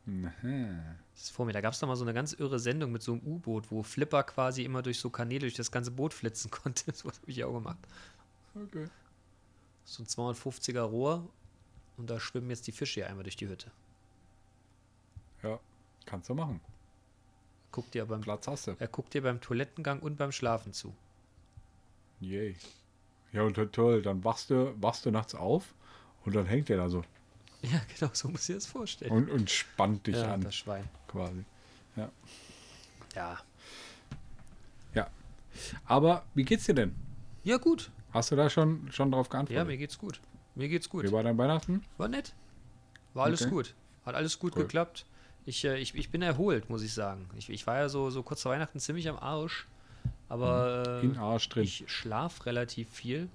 Aha. 0.07 0.97
Das 1.15 1.23
ist 1.25 1.31
vor 1.31 1.47
mir. 1.47 1.53
Da 1.53 1.63
gab 1.63 1.73
es 1.73 1.79
doch 1.81 1.89
mal 1.89 1.97
so 1.97 2.05
eine 2.05 2.13
ganz 2.13 2.35
irre 2.35 2.59
Sendung 2.59 2.93
mit 2.93 3.03
so 3.03 3.13
einem 3.13 3.23
U-Boot, 3.23 3.71
wo 3.71 3.83
Flipper 3.83 4.23
quasi 4.23 4.65
immer 4.65 4.83
durch 4.83 4.99
so 5.01 5.09
Kanäle 5.09 5.41
durch 5.41 5.55
das 5.55 5.71
ganze 5.71 5.91
Boot 5.91 6.13
flitzen 6.13 6.51
konnte. 6.51 6.93
So 6.95 7.09
habe 7.09 7.19
ich 7.27 7.43
auch 7.43 7.55
gemacht. 7.55 7.79
Okay. 8.55 8.87
So 9.85 10.03
ein 10.03 10.07
250er 10.07 10.81
Rohr 10.83 11.27
und 11.97 12.11
da 12.11 12.21
schwimmen 12.21 12.51
jetzt 12.51 12.67
die 12.67 12.73
Fische 12.73 13.01
hier 13.01 13.09
einmal 13.09 13.25
durch 13.25 13.37
die 13.37 13.49
Hütte. 13.49 13.71
Ja, 15.43 15.59
kannst 16.07 16.29
du 16.29 16.35
machen. 16.35 16.61
Guckt 17.75 17.93
dir 17.95 18.07
beim, 18.07 18.21
Platz 18.21 18.47
hast 18.47 18.69
du. 18.69 18.77
er 18.79 18.87
guckt 18.87 19.15
dir 19.15 19.23
beim 19.23 19.41
Toilettengang 19.41 19.99
und 19.99 20.17
beim 20.17 20.31
Schlafen 20.31 20.73
zu. 20.73 20.95
Yay. 22.21 22.55
Ja, 23.33 23.43
und 23.43 23.55
toll, 23.73 24.01
dann 24.01 24.23
wachst 24.23 24.51
du, 24.51 24.73
wachst 24.81 25.05
du 25.05 25.11
nachts 25.11 25.35
auf 25.35 25.75
und 26.25 26.37
dann 26.37 26.47
hängt 26.47 26.69
der 26.69 26.77
da 26.77 26.89
so 26.89 27.03
Ja, 27.63 27.81
genau, 27.99 28.13
so 28.15 28.29
muss 28.29 28.49
ich 28.49 28.55
das 28.55 28.67
vorstellen. 28.67 29.11
und, 29.11 29.29
und 29.29 29.51
spannt 29.51 30.07
dich 30.07 30.15
ja, 30.15 30.35
an, 30.35 30.41
das 30.43 30.55
Schwein. 30.55 30.89
quasi. 31.09 31.45
Ja. 31.97 32.13
Ja. 33.17 33.41
ja. 34.95 35.11
Aber 35.85 36.25
wie 36.35 36.45
geht's 36.45 36.67
dir 36.67 36.75
denn? 36.75 36.95
Ja, 37.43 37.57
gut. 37.57 37.91
Hast 38.13 38.31
du 38.31 38.37
da 38.37 38.49
schon, 38.49 38.89
schon 38.93 39.11
drauf 39.11 39.27
Ja, 39.27 39.33
geantwortet? 39.33 39.67
mir 39.67 39.77
geht's 39.79 39.99
gut. 39.99 40.21
Mir 40.55 40.69
geht's 40.69 40.89
gut. 40.89 41.03
Wie 41.05 41.11
war 41.11 41.25
dein 41.25 41.37
Weihnachten? 41.37 41.85
War 41.97 42.07
nett. 42.07 42.35
War 43.15 43.25
alles 43.25 43.43
Okay. 43.43 43.51
gut. 43.51 43.75
Hat 44.07 44.15
alles 44.15 44.39
gut 44.39 44.55
Cool. 44.55 44.63
geklappt. 44.63 45.05
Ich, 45.47 45.65
äh, 45.65 45.77
ich, 45.79 45.95
ich 45.95 46.11
bin 46.11 46.23
erholt, 46.23 46.71
muss 46.71 46.83
ich 46.83 46.93
sagen. 46.93 47.29
Ich, 47.37 47.51
ich 47.51 47.67
war 47.67 47.77
ja 47.79 47.89
so, 47.89 48.11
so 48.11 48.23
kurz 48.23 48.43
vor 48.43 48.53
Weihnachten 48.53 48.81
ziemlich 48.81 49.09
am 49.09 49.17
Arsch. 49.17 49.67
Aber 50.29 51.01
In 51.03 51.15
äh, 51.15 51.19
Arsch 51.19 51.49
ich 51.57 51.85
schlaf 51.87 52.47
relativ 52.47 52.91
viel, 52.91 53.29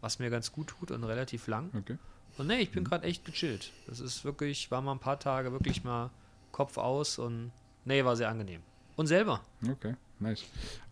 was 0.00 0.18
mir 0.18 0.30
ganz 0.30 0.52
gut 0.52 0.68
tut 0.68 0.90
und 0.90 1.04
relativ 1.04 1.46
lang. 1.46 1.70
Okay. 1.78 1.98
Und 2.38 2.46
nee, 2.46 2.60
ich 2.60 2.70
bin 2.70 2.84
gerade 2.84 3.06
echt 3.06 3.24
gechillt. 3.24 3.70
Das 3.86 4.00
ist 4.00 4.24
wirklich, 4.24 4.70
war 4.70 4.80
mal 4.80 4.92
ein 4.92 4.98
paar 4.98 5.18
Tage 5.18 5.52
wirklich 5.52 5.84
mal 5.84 6.10
Kopf 6.50 6.78
aus 6.78 7.18
und 7.18 7.52
nee, 7.84 8.04
war 8.04 8.16
sehr 8.16 8.28
angenehm. 8.28 8.62
Und 8.96 9.06
selber. 9.06 9.40
Okay, 9.68 9.96
nice. 10.18 10.44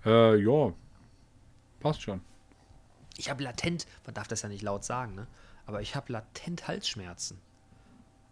Äh, 0.05 0.37
ja, 0.43 0.73
passt 1.81 2.03
schon. 2.03 2.21
Ich 3.17 3.31
habe 3.31 3.43
latent, 3.43 3.87
man 4.05 4.15
darf 4.15 4.29
das 4.29 4.43
ja 4.43 4.49
nicht 4.49 4.63
laut 4.63 4.85
sagen, 4.85 5.15
ne? 5.15 5.27
Aber 5.67 5.83
ich 5.83 5.95
habe 5.95 6.13
latent 6.13 6.69
Halsschmerzen. 6.69 7.39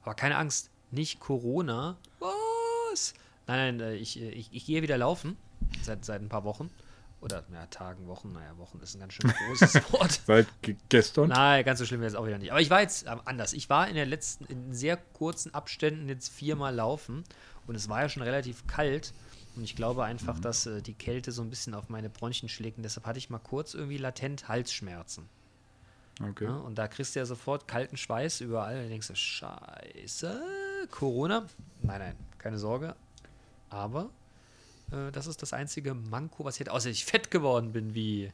Aber 0.03 0.15
keine 0.15 0.37
Angst, 0.37 0.71
nicht 0.91 1.21
Corona. 1.21 1.97
Was? 2.21 3.15
Nein, 3.47 3.79
nein, 3.79 3.89
äh, 3.89 3.95
ich, 3.97 4.21
äh, 4.21 4.31
ich, 4.31 4.53
ich 4.53 4.67
gehe 4.67 4.83
wieder 4.83 4.99
laufen. 4.99 5.37
Seit, 5.83 6.05
seit 6.05 6.23
ein 6.23 6.29
paar 6.29 6.45
Wochen. 6.45 6.71
Oder, 7.21 7.45
ja, 7.53 7.67
Tagen, 7.67 8.07
Wochen. 8.07 8.33
Naja, 8.33 8.57
Wochen 8.59 8.79
ist 8.81 8.95
ein 8.95 9.01
ganz 9.01 9.15
schön 9.15 9.31
großes 9.31 9.75
Wort. 9.93 10.21
Seit 10.27 10.47
ge 10.63 10.77
gestern? 10.89 11.31
Nein, 11.31 11.65
ganz 11.65 11.81
so 11.81 11.85
schlimm 11.85 12.01
wäre 12.01 12.09
es 12.09 12.15
auch 12.15 12.27
wieder 12.27 12.39
nicht. 12.39 12.53
Aber 12.53 12.61
ich 12.61 12.71
war 12.71 12.81
jetzt 12.81 13.07
ähm, 13.07 13.21
anders. 13.25 13.53
Ich 13.55 13.69
war 13.69 13.89
in 13.89 13.97
der 13.97 14.07
letzten, 14.07 14.45
in 14.45 14.73
sehr 14.73 14.97
kurzen 14.97 15.53
Abständen 15.53 16.09
jetzt 16.09 16.29
viermal 16.29 16.75
laufen 16.75 17.25
und 17.67 17.75
es 17.75 17.89
war 17.89 18.03
ja 18.03 18.09
schon 18.09 18.23
relativ 18.23 18.67
kalt. 18.67 19.13
Und 19.57 19.65
ich 19.65 19.75
glaube 19.75 20.05
einfach, 20.05 20.39
dass 20.39 20.67
äh, 20.67 20.81
die 20.81 20.95
Kälte 20.95 21.33
so 21.33 21.43
ein 21.43 21.51
bisschen 21.51 21.75
auf 21.75 21.89
meine 21.89 22.09
Bronchien 22.09 22.49
schlägt. 22.49 22.77
Und 22.77 22.85
deshalb 22.85 23.07
hatte 23.07 23.19
ich 23.19 23.31
mal 23.31 23.41
kurz 23.41 23.75
irgendwie 23.75 23.99
latent 23.99 24.47
Halsschmerzen. 24.47 25.29
Okay. 26.23 26.45
Ja, 26.45 26.57
und 26.57 26.77
da 26.79 26.87
kriegst 26.87 27.17
du 27.17 27.21
ja 27.21 27.27
sofort 27.27 27.67
kalten 27.67 27.97
Schweiß 27.97 28.41
überall. 28.41 28.85
Und 28.85 28.91
denkst 28.91 29.09
du, 29.09 29.17
Scheiße, 29.17 30.41
Corona? 30.91 31.47
Nein, 31.83 32.01
nein, 32.01 32.17
keine 32.39 32.59
Sorge. 32.59 32.97
Aber 33.71 34.11
äh, 34.91 35.13
das 35.13 35.27
ist 35.27 35.43
das 35.43 35.53
einzige 35.53 35.95
Manko, 35.95 36.45
was 36.45 36.57
ich 36.57 36.61
hätte, 36.61 36.73
außer 36.73 36.91
ich 36.91 37.05
fett 37.05 37.31
geworden 37.31 37.73
bin 37.73 37.95
wie 37.95 38.33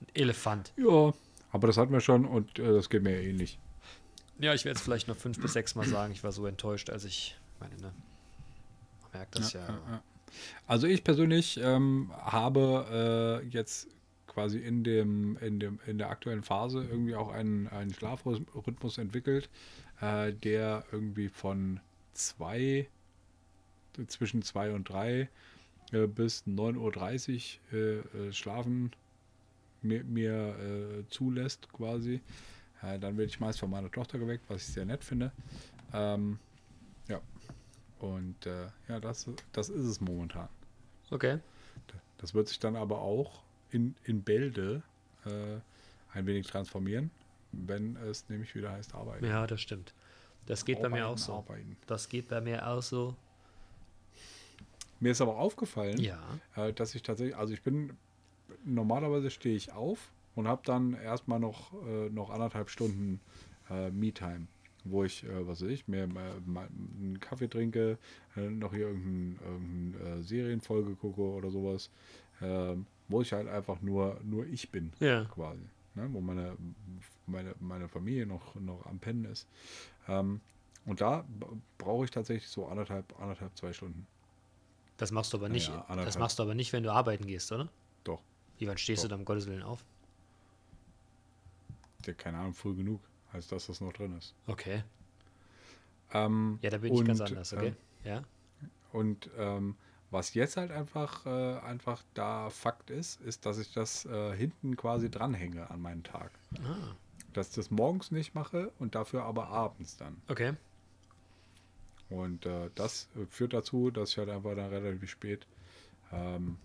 ein 0.00 0.06
Elefant. 0.14 0.72
Ja, 0.76 1.12
aber 1.50 1.66
das 1.66 1.76
hatten 1.76 1.92
wir 1.92 2.00
schon 2.00 2.24
und 2.24 2.58
äh, 2.58 2.72
das 2.72 2.88
geht 2.90 3.02
mir 3.02 3.20
ja 3.20 3.28
ähnlich. 3.28 3.58
Ja, 4.38 4.54
ich 4.54 4.64
werde 4.64 4.76
es 4.76 4.82
vielleicht 4.82 5.08
noch 5.08 5.16
fünf 5.16 5.40
bis 5.40 5.52
sechs 5.52 5.74
Mal 5.74 5.86
sagen. 5.86 6.12
Ich 6.12 6.22
war 6.22 6.30
so 6.30 6.46
enttäuscht, 6.46 6.90
als 6.90 7.04
ich 7.04 7.36
meine, 7.58 7.74
ne? 7.76 7.92
Man 9.02 9.10
merkt 9.12 9.36
das 9.36 9.52
ja. 9.52 9.66
Also 10.66 10.86
ich 10.86 11.02
persönlich 11.02 11.58
ähm, 11.60 12.12
habe 12.20 13.42
äh, 13.42 13.46
jetzt 13.48 13.88
quasi 14.26 14.58
in 14.58 14.84
dem, 14.84 15.36
in 15.38 15.58
dem 15.58 15.80
in 15.86 15.98
der 15.98 16.10
aktuellen 16.10 16.44
Phase 16.44 16.84
irgendwie 16.84 17.16
auch 17.16 17.32
einen, 17.32 17.66
einen 17.68 17.92
Schlafrhythmus 17.92 18.98
entwickelt, 18.98 19.48
äh, 20.00 20.32
der 20.32 20.84
irgendwie 20.92 21.28
von 21.28 21.80
zwei 22.18 22.88
zwischen 24.06 24.42
zwei 24.42 24.72
und 24.72 24.88
drei 24.88 25.28
äh, 25.92 26.06
bis 26.06 26.44
9.30 26.46 27.58
Uhr 27.72 27.78
äh, 27.78 28.28
äh, 28.28 28.32
schlafen 28.32 28.92
mir, 29.82 30.04
mir 30.04 30.56
äh, 30.58 31.08
zulässt 31.08 31.72
quasi. 31.72 32.20
Dann 32.80 33.00
werde 33.18 33.24
ich 33.24 33.40
meist 33.40 33.58
von 33.58 33.70
meiner 33.70 33.90
Tochter 33.90 34.20
geweckt, 34.20 34.44
was 34.46 34.68
ich 34.68 34.72
sehr 34.72 34.84
nett 34.84 35.02
finde. 35.02 35.32
Ähm, 35.92 36.38
ja. 37.08 37.20
Und 37.98 38.44
ja, 38.88 39.00
das, 39.00 39.28
das 39.50 39.68
ist 39.68 39.84
es 39.84 40.00
momentan. 40.00 40.48
Okay. 41.10 41.40
Das 42.18 42.34
wird 42.34 42.46
sich 42.46 42.60
dann 42.60 42.76
aber 42.76 43.00
auch 43.00 43.42
in, 43.72 43.96
in 44.04 44.22
Bälde 44.22 44.84
ein 45.24 46.26
wenig 46.26 46.46
transformieren, 46.46 47.10
wenn 47.50 47.96
es 47.96 48.28
nämlich 48.28 48.54
wieder 48.54 48.70
heißt 48.70 48.94
arbeiten. 48.94 49.26
Ja, 49.26 49.44
das 49.48 49.60
stimmt. 49.60 49.92
Das 50.48 50.64
geht 50.64 50.80
bei 50.82 50.88
mir 50.88 51.04
auch 51.06 51.10
Arbeiten, 51.10 51.18
so. 51.18 51.32
Arbeiten. 51.34 51.76
Das 51.86 52.08
geht 52.08 52.28
bei 52.28 52.40
mir 52.40 52.66
auch 52.66 52.82
so. 52.82 53.14
Mir 55.00 55.12
ist 55.12 55.20
aber 55.20 55.36
aufgefallen, 55.36 56.00
Ja. 56.00 56.18
äh, 56.56 56.72
dass 56.72 56.94
ich 56.94 57.02
tatsächlich, 57.02 57.36
also 57.36 57.54
ich 57.54 57.62
bin, 57.62 57.96
normalerweise 58.64 59.30
stehe 59.30 59.54
ich 59.54 59.72
auf 59.72 60.10
und 60.34 60.48
habe 60.48 60.62
dann 60.64 60.94
erstmal 60.94 61.38
noch, 61.38 61.72
äh, 61.86 62.08
noch 62.10 62.30
anderthalb 62.30 62.68
Stunden 62.70 63.20
äh, 63.70 63.90
Me-Time, 63.90 64.46
wo 64.84 65.04
ich, 65.04 65.22
äh, 65.24 65.46
was 65.46 65.62
weiß 65.62 65.68
ich, 65.68 65.86
mir 65.86 66.04
äh, 66.04 66.06
einen 66.06 67.18
Kaffee 67.20 67.48
trinke, 67.48 67.98
äh, 68.36 68.40
noch 68.48 68.72
hier 68.72 68.88
irgendeine 68.88 69.36
irgendein, 69.52 70.18
äh, 70.20 70.22
Serienfolge 70.22 70.94
gucke 70.96 71.20
oder 71.20 71.50
sowas, 71.50 71.90
ähm, 72.40 72.86
wo 73.08 73.20
ich 73.20 73.32
halt 73.32 73.46
einfach 73.48 73.80
nur, 73.82 74.18
nur 74.24 74.46
ich 74.46 74.70
bin, 74.70 74.92
Ja. 74.98 75.24
quasi. 75.26 75.62
Ne? 75.98 76.08
Wo 76.12 76.20
meine, 76.20 76.56
meine, 77.26 77.54
meine 77.60 77.88
Familie 77.88 78.26
noch, 78.26 78.54
noch 78.54 78.86
am 78.86 78.98
Pennen 78.98 79.24
ist. 79.24 79.46
Ähm, 80.06 80.40
und 80.86 81.00
da 81.00 81.24
brauche 81.76 82.04
ich 82.04 82.10
tatsächlich 82.10 82.48
so 82.48 82.66
anderthalb, 82.66 83.18
anderthalb, 83.20 83.56
zwei 83.56 83.72
Stunden. 83.72 84.06
Das 84.96 85.10
machst 85.10 85.32
du 85.32 85.36
aber 85.36 85.48
nicht. 85.48 85.68
Naja, 85.68 86.04
das 86.04 86.18
machst 86.18 86.38
du 86.38 86.42
aber 86.42 86.54
nicht, 86.54 86.72
wenn 86.72 86.82
du 86.82 86.92
arbeiten 86.92 87.26
gehst, 87.26 87.52
oder? 87.52 87.68
Doch. 88.04 88.22
Wie 88.58 88.66
wann 88.66 88.78
stehst 88.78 89.04
du 89.04 89.08
Doch. 89.08 89.16
da 89.16 89.18
um 89.18 89.24
Gottes 89.24 89.46
Willen 89.46 89.62
auf? 89.62 89.84
Ja, 92.06 92.12
keine 92.14 92.38
Ahnung, 92.38 92.54
früh 92.54 92.74
genug, 92.74 93.00
als 93.32 93.48
dass 93.48 93.66
das 93.66 93.80
noch 93.80 93.92
drin 93.92 94.16
ist. 94.16 94.34
Okay. 94.46 94.82
Ähm, 96.12 96.58
Ja, 96.62 96.70
da 96.70 96.78
bin 96.78 96.94
ich 96.94 97.04
ganz 97.04 97.20
und, 97.20 97.28
anders, 97.28 97.52
okay? 97.52 97.74
äh, 98.04 98.08
ja. 98.08 98.22
Und 98.92 99.28
ähm, 99.36 99.76
was 100.10 100.34
jetzt 100.34 100.56
halt 100.56 100.70
einfach, 100.70 101.26
äh, 101.26 101.58
einfach 101.60 102.02
da 102.14 102.48
Fakt 102.50 102.90
ist, 102.90 103.20
ist, 103.20 103.44
dass 103.46 103.58
ich 103.58 103.72
das 103.72 104.04
äh, 104.06 104.34
hinten 104.36 104.76
quasi 104.76 105.10
dranhänge 105.10 105.70
an 105.70 105.80
meinen 105.82 106.02
Tag. 106.02 106.30
Ah, 106.64 106.94
Dass 107.34 107.50
ich 107.50 107.54
das 107.56 107.70
morgens 107.70 108.10
nicht 108.10 108.34
mache 108.34 108.72
und 108.78 108.94
dafür 108.94 109.24
aber 109.24 109.48
abends 109.48 109.96
dann. 109.96 110.20
okay. 110.28 110.54
Und 112.10 112.46
äh, 112.46 112.70
das 112.74 113.08
führt 113.28 113.52
dazu, 113.52 113.90
dass 113.90 114.10
ich 114.12 114.18
halt 114.18 114.30
einfach 114.30 114.54
dann 114.56 114.70
relativ 114.70 115.10
spät 115.10 115.46
ähm, 116.10 116.56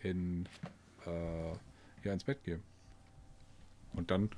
in, 0.00 0.48
äh, 1.06 1.50
ja, 2.02 2.12
ins 2.12 2.24
Bett 2.24 2.42
gehe. 2.42 2.58
Und 3.92 4.10
dann 4.10 4.28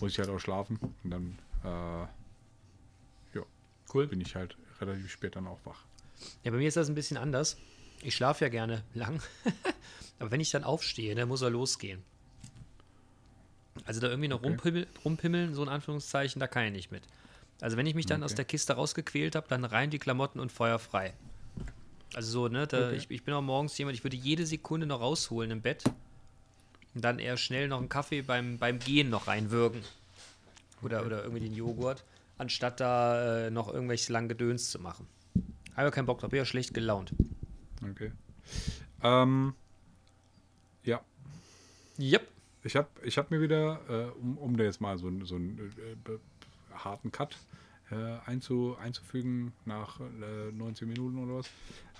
muss 0.00 0.12
ich 0.12 0.18
halt 0.20 0.30
auch 0.30 0.38
schlafen 0.38 0.78
und 1.04 1.10
dann 1.10 1.38
äh, 1.64 2.06
ja, 3.38 3.42
Cool. 3.92 4.06
bin 4.06 4.22
ich 4.22 4.34
halt 4.36 4.56
relativ 4.80 5.10
spät 5.10 5.36
dann 5.36 5.46
auch 5.46 5.58
wach. 5.64 5.84
Ja, 6.44 6.50
bei 6.50 6.56
mir 6.58 6.68
ist 6.68 6.76
das 6.76 6.88
ein 6.88 6.94
bisschen 6.94 7.16
anders. 7.16 7.56
Ich 8.02 8.14
schlafe 8.14 8.44
ja 8.44 8.48
gerne 8.48 8.82
lang. 8.94 9.20
Aber 10.18 10.30
wenn 10.30 10.40
ich 10.40 10.50
dann 10.50 10.64
aufstehe, 10.64 11.14
dann 11.14 11.28
muss 11.28 11.42
er 11.42 11.50
losgehen. 11.50 12.02
Also 13.84 14.00
da 14.00 14.08
irgendwie 14.08 14.28
noch 14.28 14.38
Okay. 14.38 14.46
rumpimmel, 14.48 14.86
rumpimmeln, 15.04 15.54
so 15.54 15.62
in 15.62 15.68
Anführungszeichen, 15.68 16.40
da 16.40 16.46
kann 16.46 16.64
ich 16.66 16.72
nicht 16.72 16.92
mit. 16.92 17.02
Also 17.60 17.76
wenn 17.76 17.86
ich 17.86 17.94
mich 17.94 18.06
dann 18.06 18.22
aus 18.22 18.32
Okay. 18.32 18.36
der 18.36 18.44
Kiste 18.46 18.72
rausgequält 18.74 19.34
habe, 19.36 19.48
dann 19.48 19.64
rein 19.64 19.90
die 19.90 19.98
Klamotten 19.98 20.40
und 20.40 20.50
Feuer 20.52 20.78
frei. 20.78 21.14
Also 22.14 22.30
so, 22.30 22.48
ne, 22.48 22.66
da, 22.66 22.88
Okay. 22.88 22.96
ich, 22.96 23.10
ich 23.10 23.22
bin 23.22 23.34
auch 23.34 23.42
morgens 23.42 23.76
jemand, 23.78 23.96
ich 23.96 24.04
würde 24.04 24.16
jede 24.16 24.46
Sekunde 24.46 24.86
noch 24.86 25.00
rausholen 25.00 25.50
im 25.50 25.62
Bett 25.62 25.84
und 26.94 27.04
dann 27.04 27.18
eher 27.18 27.36
schnell 27.36 27.68
noch 27.68 27.78
einen 27.78 27.88
Kaffee 27.88 28.22
beim, 28.22 28.58
beim 28.58 28.78
Gehen 28.78 29.10
noch 29.10 29.26
reinwürgen. 29.28 29.82
Oder, 30.82 31.04
oder 31.04 31.22
irgendwie 31.22 31.42
den 31.44 31.54
Joghurt, 31.54 32.04
anstatt 32.38 32.80
da 32.80 33.46
äh, 33.46 33.50
noch 33.50 33.72
irgendwelches 33.72 34.08
lang 34.08 34.28
Gedöns 34.28 34.70
zu 34.70 34.78
machen. 34.78 35.06
Habe 35.76 35.90
keinen 35.90 36.06
Bock 36.06 36.18
drauf, 36.20 36.30
bin 36.30 36.38
ja 36.38 36.44
schlecht 36.44 36.74
gelaunt. 36.74 37.12
Okay. 37.90 38.12
Ähm, 39.02 39.54
ja, 40.84 41.00
Yep. 41.98 42.28
ich 42.64 42.76
habe 42.76 42.88
ich 43.02 43.16
hab 43.18 43.30
mir 43.30 43.40
wieder, 43.40 43.80
äh, 43.88 44.10
um, 44.20 44.36
um 44.38 44.56
da 44.56 44.64
jetzt 44.64 44.80
mal 44.80 44.98
so, 44.98 45.06
einen- 45.06 45.24
so 45.24 45.36
einen 45.36 45.58
äh, 45.58 46.74
harten 46.74 47.10
Cut 47.12 47.36
äh, 47.90 48.18
einzu, 48.26 48.76
einzufügen 48.80 49.52
nach 49.64 49.98
äh, 50.00 50.52
19 50.52 50.86
Minuten 50.88 51.18
oder 51.18 51.38
was, 51.38 51.50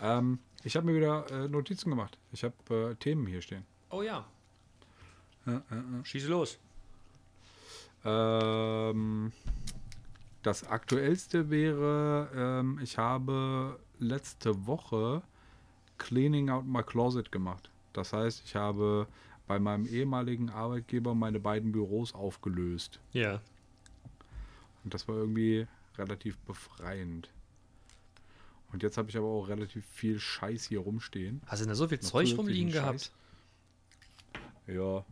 ähm, 0.00 0.38
ich 0.62 0.76
habe 0.76 0.86
mir 0.86 0.94
wieder 0.96 1.28
äh, 1.30 1.48
Notizen 1.48 1.90
gemacht. 1.90 2.16
Ich 2.32 2.44
habe 2.44 2.90
äh, 2.92 2.94
Themen 2.96 3.26
hier 3.26 3.40
stehen. 3.42 3.64
Oh 3.90 4.02
ja. 4.02 4.26
Schieße 6.04 6.28
los. 6.28 6.58
Ähm, 8.04 9.32
das 10.42 10.64
aktuellste 10.66 11.50
wäre, 11.50 12.28
ähm, 12.34 12.78
ich 12.82 12.98
habe 12.98 13.78
letzte 13.98 14.66
Woche 14.66 15.22
Cleaning 15.98 16.48
out 16.48 16.64
my 16.66 16.82
closet 16.82 17.30
gemacht. 17.30 17.70
Das 17.92 18.12
heißt, 18.12 18.42
ich 18.44 18.56
habe 18.56 19.06
bei 19.46 19.58
meinem 19.58 19.84
ehemaligen 19.86 20.48
Arbeitgeber 20.50 21.14
meine 21.14 21.40
beiden 21.40 21.72
Büros 21.72 22.14
aufgelöst. 22.14 23.00
Ja. 23.12 23.40
Und 24.84 24.94
das 24.94 25.08
war 25.08 25.16
irgendwie 25.16 25.66
relativ 25.98 26.38
befreiend. 26.38 27.28
Und 28.72 28.82
jetzt 28.82 28.96
habe 28.96 29.10
ich 29.10 29.16
aber 29.16 29.26
auch 29.26 29.48
relativ 29.48 29.84
viel 29.86 30.18
Scheiß 30.20 30.64
hier 30.66 30.78
rumstehen. 30.78 31.42
Hast 31.46 31.60
du 31.60 31.64
denn 31.64 31.70
da 31.70 31.74
so 31.74 31.88
viel 31.88 31.98
Noch 31.98 32.04
Zeug 32.08 32.38
rumliegen 32.38 32.70
gehabt? 32.72 33.10
Ja, 34.66 34.74
Ja, 34.74 35.04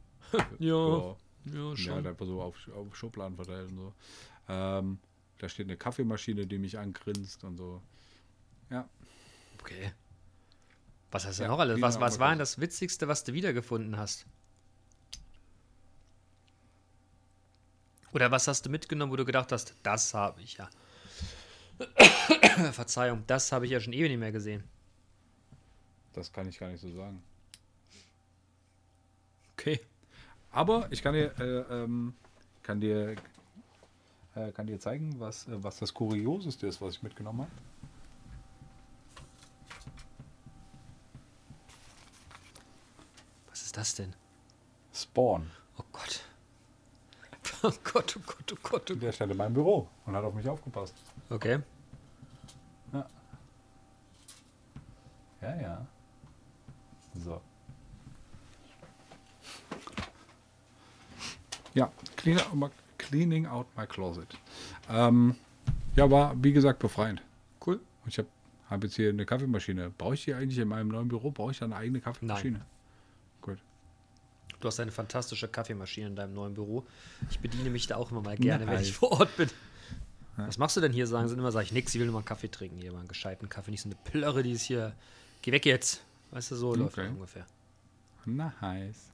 ja, 0.61 1.17
Ja, 1.53 1.77
schon. 1.77 2.05
da 2.05 2.11
einfach 2.11 2.27
so 2.27 2.41
auf, 2.41 2.55
auf 2.77 2.95
Schubladen 2.95 3.35
verteilt 3.35 3.71
und 3.71 3.77
so. 3.77 3.93
Ähm, 4.49 4.99
da 5.39 5.49
steht 5.49 5.67
eine 5.67 5.77
Kaffeemaschine, 5.77 6.47
die 6.47 6.59
mich 6.59 6.79
angrinst 6.79 7.45
und 7.45 7.57
so. 7.57 7.83
Ja, 8.71 8.89
Okay. 9.61 9.93
Was 11.11 11.27
hast 11.27 11.39
du 11.39 11.43
Ja, 11.45 11.49
noch 11.49 11.59
alles? 11.59 11.81
Was, 11.81 12.01
was 12.01 12.19
war 12.19 12.31
denn 12.31 12.39
das 12.39 12.61
Witzigste, 12.61 13.09
was 13.09 13.25
du 13.25 13.33
wiedergefunden 13.33 13.97
hast? 13.97 14.27
Oder 18.13 18.31
was 18.31 18.47
hast 18.49 18.65
du 18.67 18.71
mitgenommen, 18.71 19.13
wo 19.13 19.17
du 19.17 19.25
gedacht 19.25 19.53
hast, 19.53 19.75
das 19.83 20.15
habe 20.15 20.41
ich 20.43 20.59
ja. 20.59 20.71
Verzeihung, 22.73 23.25
das 23.27 23.53
habe 23.53 23.67
ich 23.67 23.73
ja 23.73 23.81
schon 23.81 23.93
ewig 23.93 24.11
nicht 24.11 24.19
mehr 24.19 24.33
gesehen. 24.33 24.65
das 26.15 26.33
kann 26.33 26.49
ich 26.49 26.59
gar 26.59 26.69
nicht 26.69 26.81
so 26.81 26.91
sagen. 26.95 27.23
Okay. 29.53 29.81
Aber 30.51 30.89
ich 30.91 31.03
kann 31.03 31.15
dir, 31.15 31.33
äh, 31.39 31.83
ähm, 31.83 32.15
kann 32.63 32.81
dir, 32.81 33.15
äh, 34.39 34.53
kann 34.53 34.67
dir 34.67 34.79
zeigen, 34.79 35.19
was, 35.19 35.49
äh, 35.49 35.63
was 35.63 35.79
das 35.79 35.93
Kurioseste 35.93 36.67
ist, 36.67 36.81
was 36.81 36.95
ich 36.95 37.03
mitgenommen 37.03 37.41
habe. 37.41 37.51
Was 43.51 43.63
ist 43.63 43.77
das 43.77 43.95
denn? 43.95 44.15
Spawn. 44.93 45.51
Oh 45.79 45.85
Gott. 45.93 46.25
Oh 47.61 47.73
Gott, 47.83 48.17
oh 48.17 48.21
Gott, 48.25 48.53
oh 48.53 48.57
Gott, 48.63 48.85
oh 48.87 48.87
Gott. 48.95 49.03
Der 49.03 49.11
stand 49.11 49.33
in 49.33 49.39
meinem 49.39 49.55
Büro 49.55 49.89
und 50.07 50.15
hat 50.15 50.23
auf 50.23 50.33
mich 50.33 50.49
aufgepasst. 50.49 50.95
Okay. 51.29 51.59
Ja, 55.43 55.57
ja. 55.61 55.87
So. 57.15 57.41
Ja, 61.75 61.91
clean 62.17 62.39
out 62.41 62.55
my, 62.55 62.69
cleaning 63.09 63.47
out 63.47 63.67
my 63.77 63.87
closet. 63.87 64.29
Ähm, 64.91 65.35
ja, 65.97 66.11
war 66.11 66.35
wie 66.43 66.53
gesagt 66.53 66.79
befreiend. 66.79 67.23
Cool. 67.65 67.81
Und 68.05 68.09
ich 68.09 68.19
habe 68.19 68.29
hab 68.69 68.83
jetzt 68.85 68.97
hier 68.97 69.09
eine 69.11 69.25
Kaffeemaschine. 69.27 69.91
Brauche 69.97 70.15
ich 70.15 70.25
hier 70.25 70.37
eigentlich 70.37 70.59
in 70.59 70.69
meinem 70.69 70.89
neuen 70.89 71.09
Büro? 71.09 71.31
Brauche 71.31 71.53
ich 71.53 71.59
da 71.59 71.65
eine 71.67 71.77
eigene 71.77 72.01
Kaffeemaschine? 72.01 72.61
Gut. 73.41 73.59
Du 74.61 74.69
hast 74.69 74.81
eine 74.81 74.93
fantastische 74.93 75.49
Kaffeemaschine 75.49 76.09
in 76.09 76.17
deinem 76.17 76.35
neuen 76.35 76.55
Büro. 76.55 76.85
Ich 77.31 77.39
bediene 77.39 77.71
mich 77.71 77.87
da 77.87 77.97
auch 77.97 78.11
immer 78.11 78.23
mal 78.23 78.37
gerne, 78.37 78.67
wenn 78.67 78.81
ich 78.81 78.93
vor 78.93 79.13
Ort 79.13 79.37
bin. 79.37 79.49
Was 80.37 80.59
machst 80.59 80.77
du 80.77 80.81
denn 80.81 80.93
hier? 80.93 81.07
Sagen 81.07 81.29
sie 81.29 81.35
immer, 81.35 81.51
sage 81.51 81.65
ich 81.65 81.73
nix, 81.73 81.93
ich 81.95 81.99
will 81.99 82.07
nur 82.07 82.13
mal 82.13 82.21
einen 82.21 82.27
Kaffee 82.27 82.49
trinken. 82.49 82.79
Hier 82.79 82.93
mal 82.93 83.01
einen 83.01 83.09
gescheiten 83.09 83.49
Kaffee, 83.49 83.73
nicht 83.73 83.83
so 83.83 83.89
eine 83.89 83.97
Plörre, 84.05 84.43
die 84.43 84.53
ist 84.53 84.63
hier. 84.63 84.95
Geh 85.43 85.51
weg 85.51 85.67
jetzt. 85.67 86.05
Weißt 86.31 86.51
du, 86.53 86.57
so 86.57 86.75
läuft 86.75 86.99
Okay. 86.99 87.07
das 87.07 87.15
ungefähr. 87.17 87.47
Nice. 88.25 89.11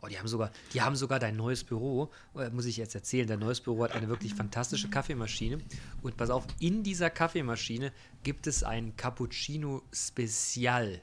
Oh, 0.00 0.06
die 0.06 0.18
haben 0.18 0.28
sogar, 0.28 0.52
die 0.72 0.80
haben 0.80 0.94
sogar 0.94 1.18
dein 1.18 1.36
neues 1.36 1.64
Büro, 1.64 2.10
äh, 2.36 2.50
muss 2.50 2.66
ich 2.66 2.76
jetzt 2.76 2.94
erzählen, 2.94 3.26
dein 3.26 3.40
neues 3.40 3.60
Büro 3.60 3.82
hat 3.82 3.92
eine 3.92 4.08
wirklich 4.08 4.32
fantastische 4.32 4.88
Kaffeemaschine. 4.88 5.58
Und 6.02 6.16
pass 6.16 6.30
auf, 6.30 6.46
in 6.60 6.84
dieser 6.84 7.10
Kaffeemaschine 7.10 7.92
gibt 8.22 8.46
es 8.46 8.62
einen 8.62 8.96
Cappuccino 8.96 9.82
Spezial. 9.92 11.00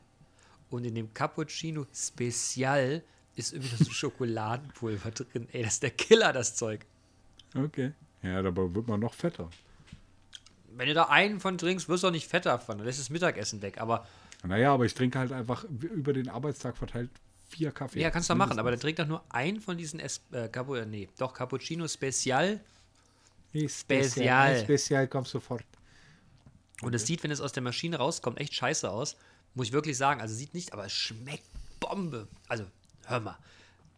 Und 0.69 0.85
in 0.85 0.95
dem 0.95 1.13
Cappuccino 1.13 1.85
Spezial 1.93 3.03
ist 3.35 3.51
irgendwie 3.51 3.83
so 3.83 3.91
Schokoladenpulver 3.91 5.11
drin. 5.11 5.49
Ey, 5.51 5.63
das 5.63 5.73
ist 5.73 5.83
der 5.83 5.91
Killer, 5.91 6.31
das 6.31 6.55
Zeug. 6.55 6.85
Okay. 7.53 7.91
Ja, 8.21 8.41
dabei 8.41 8.73
wird 8.73 8.87
man 8.87 9.01
noch 9.01 9.13
fetter. 9.13 9.49
Wenn 10.73 10.87
du 10.87 10.93
da 10.93 11.03
einen 11.03 11.41
von 11.41 11.57
trinkst, 11.57 11.89
wirst 11.89 12.03
du 12.03 12.07
auch 12.07 12.11
nicht 12.11 12.29
fetter 12.29 12.51
davon. 12.51 12.77
Dann 12.77 12.87
lässt 12.87 12.99
das 12.99 13.09
Mittagessen 13.09 13.61
weg. 13.61 13.79
Aber 13.81 14.07
Naja, 14.43 14.73
aber 14.73 14.85
ich 14.85 14.93
trinke 14.93 15.19
halt 15.19 15.33
einfach 15.33 15.65
über 15.65 16.13
den 16.13 16.29
Arbeitstag 16.29 16.77
verteilt 16.77 17.09
vier 17.49 17.71
Kaffee. 17.71 18.01
ja, 18.01 18.09
kannst 18.11 18.29
du 18.29 18.35
machen. 18.35 18.59
Aber 18.59 18.71
dann 18.71 18.79
trink 18.79 18.97
doch 18.97 19.07
nur 19.07 19.23
einen 19.29 19.59
von 19.61 19.77
diesen 19.77 19.99
es 19.99 20.21
äh, 20.31 20.47
Capu 20.49 20.75
äh, 20.75 20.85
nee, 20.85 21.07
doch 21.17 21.33
Cappuccino 21.33 21.87
Spezial. 21.87 22.59
Nee, 23.53 23.69
Spezial. 23.69 24.59
Spezial 24.63 25.07
kommt 25.07 25.27
sofort. 25.27 25.63
Und 26.81 26.93
es 26.93 27.05
sieht, 27.07 27.23
wenn 27.23 27.31
es 27.31 27.39
aus 27.39 27.53
der 27.53 27.63
Maschine 27.63 27.97
rauskommt, 27.97 28.39
echt 28.39 28.53
scheiße 28.53 28.89
aus. 28.89 29.15
Muss 29.53 29.67
ich 29.67 29.73
wirklich 29.73 29.95
sagen. 29.97 30.19
Also 30.19 30.35
sieht 30.35 30.53
nicht, 30.53 30.73
aber 30.73 30.85
es 30.85 30.91
schmeckt 30.91 31.45
Bombe. 31.79 32.27
Also, 32.49 32.65
hör 33.05 33.19
mal. 33.21 33.37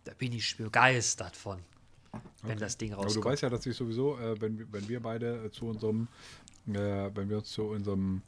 Da 0.03 0.13
bin 0.13 0.31
ich 0.33 0.55
begeistert 0.57 1.35
von. 1.35 1.59
Wenn 2.43 2.57
das 2.59 2.77
Ding 2.77 2.93
Aber 2.93 3.01
du 3.01 3.07
rauskommt. 3.07 3.25
weißt 3.25 3.41
ja, 3.43 3.49
dass 3.49 3.65
ich 3.65 3.75
sowieso, 3.75 4.17
äh, 4.19 4.39
wenn, 4.39 4.57
wir- 4.59 4.71
wenn 4.71 4.87
wir 4.87 4.99
beide 5.01 5.45
äh, 5.45 5.51
zu 5.51 5.65
unserem, 5.65 6.07
äh, 6.67 6.73
wenn 7.15 7.29
wir 7.29 7.37
uns 7.37 7.49
zu 7.51 7.63
unserem 7.63 8.21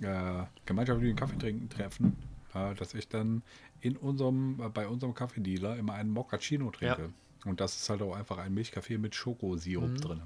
äh, 0.00 0.44
gemeinschaftlichen 0.64 1.16
Kaffee 1.16 1.38
trinken 1.38 1.68
treffen, 1.68 2.16
äh, 2.54 2.74
dass 2.74 2.94
ich 2.94 3.08
dann 3.08 3.42
in 3.82 3.96
unserem, 3.98 4.56
bei 4.72 4.88
unserem 4.88 5.12
Kaffeedealer 5.14 5.76
immer 5.76 5.94
einen 5.94 6.10
Moccacino 6.10 6.70
trinke. 6.70 7.10
Und 7.44 7.60
das 7.60 7.76
ist 7.76 7.90
halt 7.90 8.00
auch 8.02 8.14
einfach 8.14 8.38
ein 8.38 8.54
Milchkaffee 8.54 8.96
mit 8.98 9.14
Schokosirup 9.14 9.90
Mhm. 9.90 10.00
drin. 10.00 10.22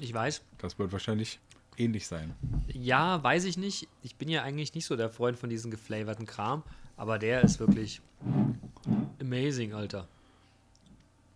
ich 0.00 0.14
weiß. 0.14 0.42
Das 0.58 0.78
wird 0.78 0.92
wahrscheinlich 0.92 1.40
ähnlich 1.76 2.06
sein. 2.06 2.34
Ja, 2.72 3.20
weiß 3.22 3.44
ich 3.44 3.56
nicht. 3.58 3.88
Ich 4.04 4.14
bin 4.16 4.28
ja 4.28 4.42
eigentlich 4.42 4.74
nicht 4.74 4.86
so 4.86 4.94
der 4.96 5.10
Freund 5.10 5.36
von 5.36 5.50
diesem 5.50 5.70
geflavorten 5.72 6.24
Kram. 6.26 6.62
Aber 6.96 7.18
der 7.18 7.42
ist 7.42 7.58
wirklich 7.60 8.00
amazing, 9.20 9.74
Alter. 9.74 10.06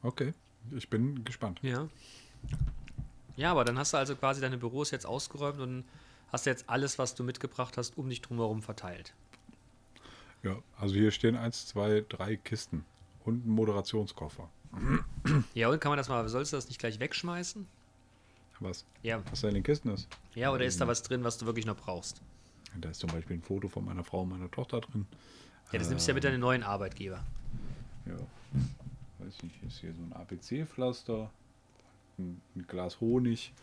Okay, 0.02 0.33
ich 0.76 0.88
bin 0.88 1.24
gespannt. 1.24 1.59
Ja. 1.62 1.88
Ja, 3.37 3.50
aber 3.50 3.64
dann 3.64 3.78
hast 3.78 3.92
du 3.92 3.96
also 3.96 4.14
quasi 4.16 4.40
deine 4.40 4.59
Büros 4.59 4.90
jetzt 4.90 5.07
ausgeräumt 5.07 5.59
und 5.61 5.85
hast 6.31 6.46
jetzt 6.46 6.68
alles, 6.68 6.98
was 6.98 7.14
du 7.14 7.24
mitgebracht 7.24 7.76
hast, 7.76 7.96
um 7.98 8.09
dich 8.09 8.20
drumherum 8.20 8.62
verteilt. 8.62 9.14
Ja, 10.42 10.57
also 10.76 10.94
hier 10.94 11.11
stehen 11.11 11.37
eins, 11.37 11.66
zwei, 11.66 12.05
drei 12.09 12.37
Kisten 12.37 12.85
und 13.24 13.46
ein 13.46 13.50
Moderationskoffer. 13.50 14.48
Ja, 15.55 15.68
und 15.68 15.81
kann 15.81 15.90
man 15.90 15.98
das 15.98 16.09
mal, 16.09 16.26
sollst 16.28 16.52
du 16.52 16.57
das 16.57 16.68
nicht 16.68 16.78
gleich 16.78 16.98
wegschmeißen? 16.98 17.66
Was? 18.61 18.85
Ja. 19.02 19.22
Was 19.31 19.40
da 19.40 19.48
in 19.48 19.55
den 19.55 19.62
Kisten 19.62 19.90
ist? 19.90 20.09
Ja, 20.35 20.52
oder 20.52 20.64
ist 20.64 20.81
da 20.81 20.87
was 20.87 21.02
drin, 21.02 21.24
was 21.24 21.38
du 21.38 21.46
wirklich 21.46 21.66
noch 21.66 21.76
brauchst? 21.76 22.22
Da 22.81 22.90
ist 22.90 23.00
zum 23.00 23.11
Beispiel 23.11 23.37
ein 23.37 23.42
Foto 23.42 23.68
von 23.68 23.85
meiner 23.85 24.05
Frau 24.05 24.22
und 24.22 24.31
meiner 24.31 24.50
Tochter 24.50 24.81
drin. 24.81 25.07
Ja, 25.72 25.78
das 25.78 25.88
nimmst 25.88 26.07
du 26.07 26.12
ja 26.12 26.14
mit 26.14 26.24
deinem 26.24 26.40
neuen 26.40 26.62
Arbeitgeber. 26.62 27.24
Ja. 28.07 28.16
Weiß 29.18 29.42
nicht, 29.42 29.62
ist 29.62 29.81
hier 29.81 29.92
so 29.94 30.02
ein 30.02 30.12
ABC-Pflaster, 30.12 31.31
ein, 32.18 32.40
ein 32.57 32.66
Glas 32.66 33.00
Honig. 33.00 33.52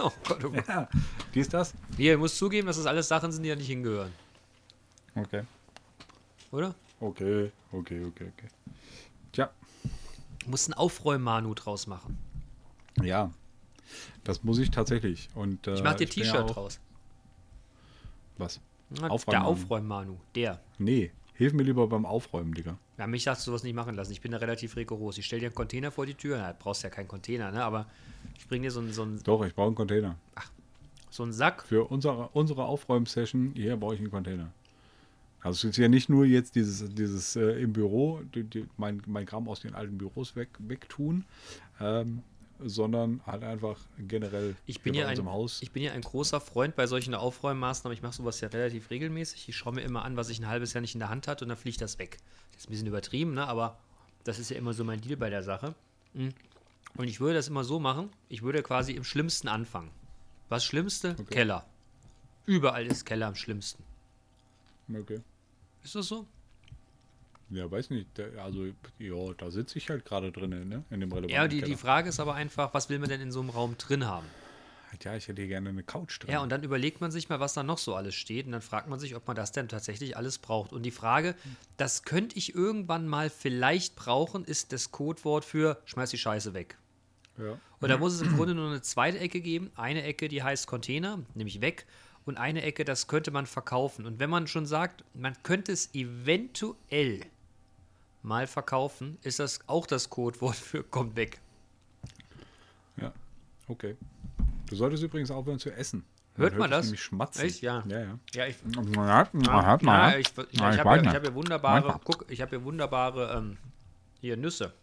Oh 0.00 0.12
Gott, 0.28 0.44
oh 0.44 0.50
Gott. 0.50 0.68
Ja, 0.68 0.88
die 1.34 1.40
ist 1.40 1.52
das? 1.52 1.74
Hier, 1.96 2.12
du 2.12 2.20
musst 2.20 2.38
zugeben, 2.38 2.68
dass 2.68 2.76
das 2.76 2.86
alles 2.86 3.08
Sachen 3.08 3.32
sind, 3.32 3.42
die 3.42 3.48
ja 3.48 3.56
nicht 3.56 3.66
hingehören. 3.66 4.12
Okay. 5.14 5.42
Oder? 6.50 6.74
Okay, 7.00 7.52
okay, 7.72 8.04
okay, 8.04 8.30
okay. 8.36 8.48
Tja, 9.32 9.50
Du 10.44 10.50
musst 10.50 10.68
einen 10.68 10.74
Aufräummanu 10.78 11.54
draus 11.54 11.86
machen. 11.86 12.18
ja. 13.02 13.30
Das 14.24 14.44
muss 14.44 14.58
ich 14.58 14.70
tatsächlich. 14.70 15.30
Und, 15.34 15.66
äh, 15.66 15.74
Ich 15.74 15.82
mach 15.82 15.94
dir 15.94 16.04
ja 16.04 16.10
T-Shirt 16.10 16.36
auch- 16.42 16.50
draus. 16.50 16.78
Was? 18.36 18.60
Na, 18.90 19.08
Der 19.08 19.44
Aufräummanu. 19.46 20.18
Der. 20.34 20.60
Nee, 20.78 21.10
hilf 21.32 21.54
mir 21.54 21.62
lieber 21.62 21.86
beim 21.86 22.04
Aufräumen, 22.04 22.52
Digga. 22.52 22.76
Ja, 22.98 23.06
mich 23.06 23.24
darfst 23.24 23.46
du 23.46 23.50
sowas 23.50 23.62
nicht 23.62 23.74
machen 23.74 23.94
lassen. 23.94 24.12
Ich 24.12 24.20
bin 24.20 24.32
da 24.32 24.36
relativ 24.38 24.76
rigoros. 24.76 25.16
Ich 25.16 25.24
stell 25.24 25.40
dir 25.40 25.46
einen 25.46 25.54
Container 25.54 25.90
vor 25.90 26.04
die 26.04 26.12
Tür. 26.14 26.36
Na, 26.36 26.52
du 26.52 26.58
brauchst 26.58 26.82
ja 26.82 26.90
keinen 26.90 27.08
Container, 27.08 27.50
ne? 27.50 27.64
Aber 27.64 27.86
ich 28.36 28.46
bring 28.46 28.60
dir 28.62 28.70
so 28.70 28.80
einen, 28.80 28.92
so 28.92 29.02
einen, 29.02 29.22
Doch, 29.22 29.42
ich 29.44 29.54
brauche 29.54 29.68
einen 29.68 29.74
Container. 29.76 30.16
so 31.08 31.22
einen 31.22 31.32
Sack. 31.32 31.62
Für 31.64 31.90
unsere, 31.90 32.28
unsere 32.34 32.64
Aufräumsession 32.66 33.52
hier 33.54 33.76
brauche 33.78 33.94
ich 33.94 34.00
einen 34.00 34.10
Container. 34.10 34.52
Also 35.40 35.68
es 35.68 35.72
ist 35.72 35.76
ja 35.76 35.88
nicht 35.88 36.08
nur 36.08 36.24
jetzt 36.24 36.56
dieses, 36.56 36.92
dieses 36.94 37.36
äh, 37.36 37.62
im 37.62 37.72
Büro, 37.72 38.20
die, 38.34 38.42
die, 38.44 38.66
mein, 38.76 39.02
mein 39.06 39.24
Kram 39.24 39.48
aus 39.48 39.60
den 39.60 39.74
alten 39.74 39.96
Büros 39.96 40.34
weg, 40.34 40.48
wegtun, 40.58 41.24
ähm, 41.80 42.22
sondern 42.60 43.20
halt 43.24 43.44
einfach 43.44 43.78
generell 43.98 44.56
Ich 44.66 44.80
bin, 44.80 44.94
hier 44.94 45.04
ja 45.04 45.08
ein, 45.08 45.24
Haus. 45.26 45.62
ich 45.62 45.70
bin 45.70 45.84
ja 45.84 45.92
ein 45.92 46.00
großer 46.00 46.40
Freund 46.40 46.74
bei 46.74 46.88
solchen 46.88 47.14
Aufräummaßnahmen. 47.14 47.96
Ich 47.96 48.02
mache 48.02 48.14
sowas 48.14 48.40
ja 48.40 48.48
relativ 48.48 48.90
regelmäßig. 48.90 49.48
Ich 49.48 49.56
schaue 49.56 49.74
mir 49.74 49.82
immer 49.82 50.04
an, 50.04 50.16
was 50.16 50.28
ich 50.28 50.40
ein 50.40 50.48
halbes 50.48 50.72
Jahr 50.72 50.80
nicht 50.80 50.94
in 50.94 50.98
der 50.98 51.08
Hand 51.08 51.28
hatte 51.28 51.44
und 51.44 51.50
dann 51.50 51.58
fliegt 51.58 51.80
das 51.80 52.00
weg. 52.00 52.18
Das 52.52 52.62
ist 52.62 52.68
ein 52.68 52.70
bisschen 52.70 52.88
übertrieben, 52.88 53.34
ne? 53.34 53.46
aber 53.46 53.78
das 54.24 54.40
ist 54.40 54.50
ja 54.50 54.56
immer 54.56 54.72
so 54.72 54.82
mein 54.82 55.00
Deal 55.00 55.16
bei 55.16 55.30
der 55.30 55.44
Sache. 55.44 55.74
Mm. 56.14 56.28
Und 56.96 57.06
ich 57.06 57.20
würde 57.20 57.34
das 57.34 57.46
immer 57.46 57.62
so 57.62 57.78
machen, 57.78 58.10
ich 58.28 58.42
würde 58.42 58.62
quasi 58.62 58.92
im 58.92 59.04
Schlimmsten 59.04 59.46
anfangen. 59.46 59.90
Was 60.48 60.64
Schlimmste? 60.64 61.14
Keller. 61.30 61.64
Überall 62.44 62.86
ist 62.86 63.04
Keller 63.04 63.28
am 63.28 63.36
schlimmsten. 63.36 63.84
Okay. 64.94 65.20
Ist 65.82 65.94
das 65.94 66.08
so? 66.08 66.26
Ja, 67.50 67.70
weiß 67.70 67.90
nicht. 67.90 68.08
Also, 68.38 68.66
ja, 68.98 69.32
da 69.38 69.50
sitze 69.50 69.78
ich 69.78 69.88
halt 69.88 70.04
gerade 70.04 70.30
drin, 70.32 70.50
ne? 70.68 70.84
In 70.90 71.00
dem 71.00 71.10
relevanten 71.10 71.30
Ja, 71.30 71.48
die, 71.48 71.62
die. 71.62 71.76
Frage 71.76 72.10
ist 72.10 72.20
aber 72.20 72.34
einfach, 72.34 72.74
was 72.74 72.90
will 72.90 72.98
man 72.98 73.08
denn 73.08 73.20
in 73.22 73.32
so 73.32 73.40
einem 73.40 73.50
Raum 73.50 73.76
drin 73.78 74.04
haben? 74.06 74.26
Ja, 75.02 75.14
ich 75.14 75.28
hätte 75.28 75.40
hier 75.42 75.48
gerne 75.48 75.68
eine 75.68 75.82
Couch 75.82 76.20
drin. 76.22 76.30
Ja, 76.32 76.40
und 76.42 76.50
dann 76.50 76.62
überlegt 76.62 77.00
man 77.00 77.10
sich 77.10 77.28
mal, 77.28 77.40
was 77.40 77.52
da 77.54 77.62
noch 77.62 77.78
so 77.78 77.94
alles 77.94 78.14
steht. 78.14 78.46
Und 78.46 78.52
dann 78.52 78.62
fragt 78.62 78.88
man 78.88 78.98
sich, 78.98 79.14
ob 79.14 79.26
man 79.26 79.36
das 79.36 79.52
denn 79.52 79.68
tatsächlich 79.68 80.16
alles 80.16 80.38
braucht. 80.38 80.72
Und 80.72 80.82
die 80.82 80.90
Frage, 80.90 81.34
das 81.76 82.02
könnte 82.02 82.36
ich 82.36 82.54
irgendwann 82.54 83.06
mal 83.06 83.30
vielleicht 83.30 83.96
brauchen, 83.96 84.44
ist 84.44 84.72
das 84.72 84.90
Codewort 84.90 85.44
für 85.44 85.80
schmeiß 85.84 86.10
die 86.10 86.18
Scheiße 86.18 86.52
weg. 86.54 86.76
ja. 87.38 87.58
Und 87.80 87.88
da 87.90 87.96
muss 87.96 88.12
es 88.14 88.22
im 88.22 88.34
Grunde 88.34 88.54
nur 88.54 88.68
eine 88.68 88.82
zweite 88.82 89.18
Ecke 89.20 89.40
geben. 89.40 89.70
Eine 89.76 90.02
Ecke, 90.02 90.26
die 90.28 90.42
heißt 90.42 90.66
Container, 90.66 91.20
nämlich 91.34 91.60
weg. 91.60 91.86
Und 92.28 92.36
eine 92.36 92.60
Ecke, 92.62 92.84
das 92.84 93.06
könnte 93.06 93.30
man 93.30 93.46
verkaufen. 93.46 94.04
Und 94.04 94.18
wenn 94.18 94.28
man 94.28 94.46
schon 94.46 94.66
sagt, 94.66 95.02
man 95.14 95.34
könnte 95.42 95.72
es 95.72 95.94
eventuell 95.94 97.22
mal 98.22 98.46
verkaufen, 98.46 99.16
ist 99.22 99.38
das 99.38 99.60
auch 99.66 99.86
das 99.86 100.10
Codewort 100.10 100.54
für 100.54 100.82
kommt 100.82 101.16
weg. 101.16 101.40
Ja, 102.98 103.14
okay. 103.66 103.96
Du 104.66 104.76
solltest 104.76 105.02
übrigens 105.02 105.30
aufhören 105.30 105.58
zu 105.58 105.70
essen. 105.70 106.04
Hört 106.34 106.58
man 106.58 106.68
dich 106.68 106.76
das? 106.76 106.86
Nämlich 106.86 107.02
schmatzen. 107.02 107.46
Echt? 107.46 107.62
Ja. 107.62 107.82
Ja, 107.88 107.98
ja. 107.98 108.18
Ja, 108.34 108.46
ich, 108.46 108.56
Man 108.62 108.90
man 108.90 109.06
man 109.32 109.42
ja, 109.42 109.64
hat. 109.64 109.82
ich, 110.18 110.28
ich, 110.28 110.52
ich, 110.52 110.60
Ja, 110.60 110.76
habe 110.84 111.04
ja, 111.06 111.14
hab 111.14 111.24
ja 111.24 111.34
wunderbare, 111.34 112.00
guck, 112.04 112.26
ich 112.28 112.42
habe 112.42 112.56
ja 112.56 112.62
wunderbare 112.62 113.38
ähm, 113.38 113.56
hier 114.20 114.36
Nüsse. 114.36 114.74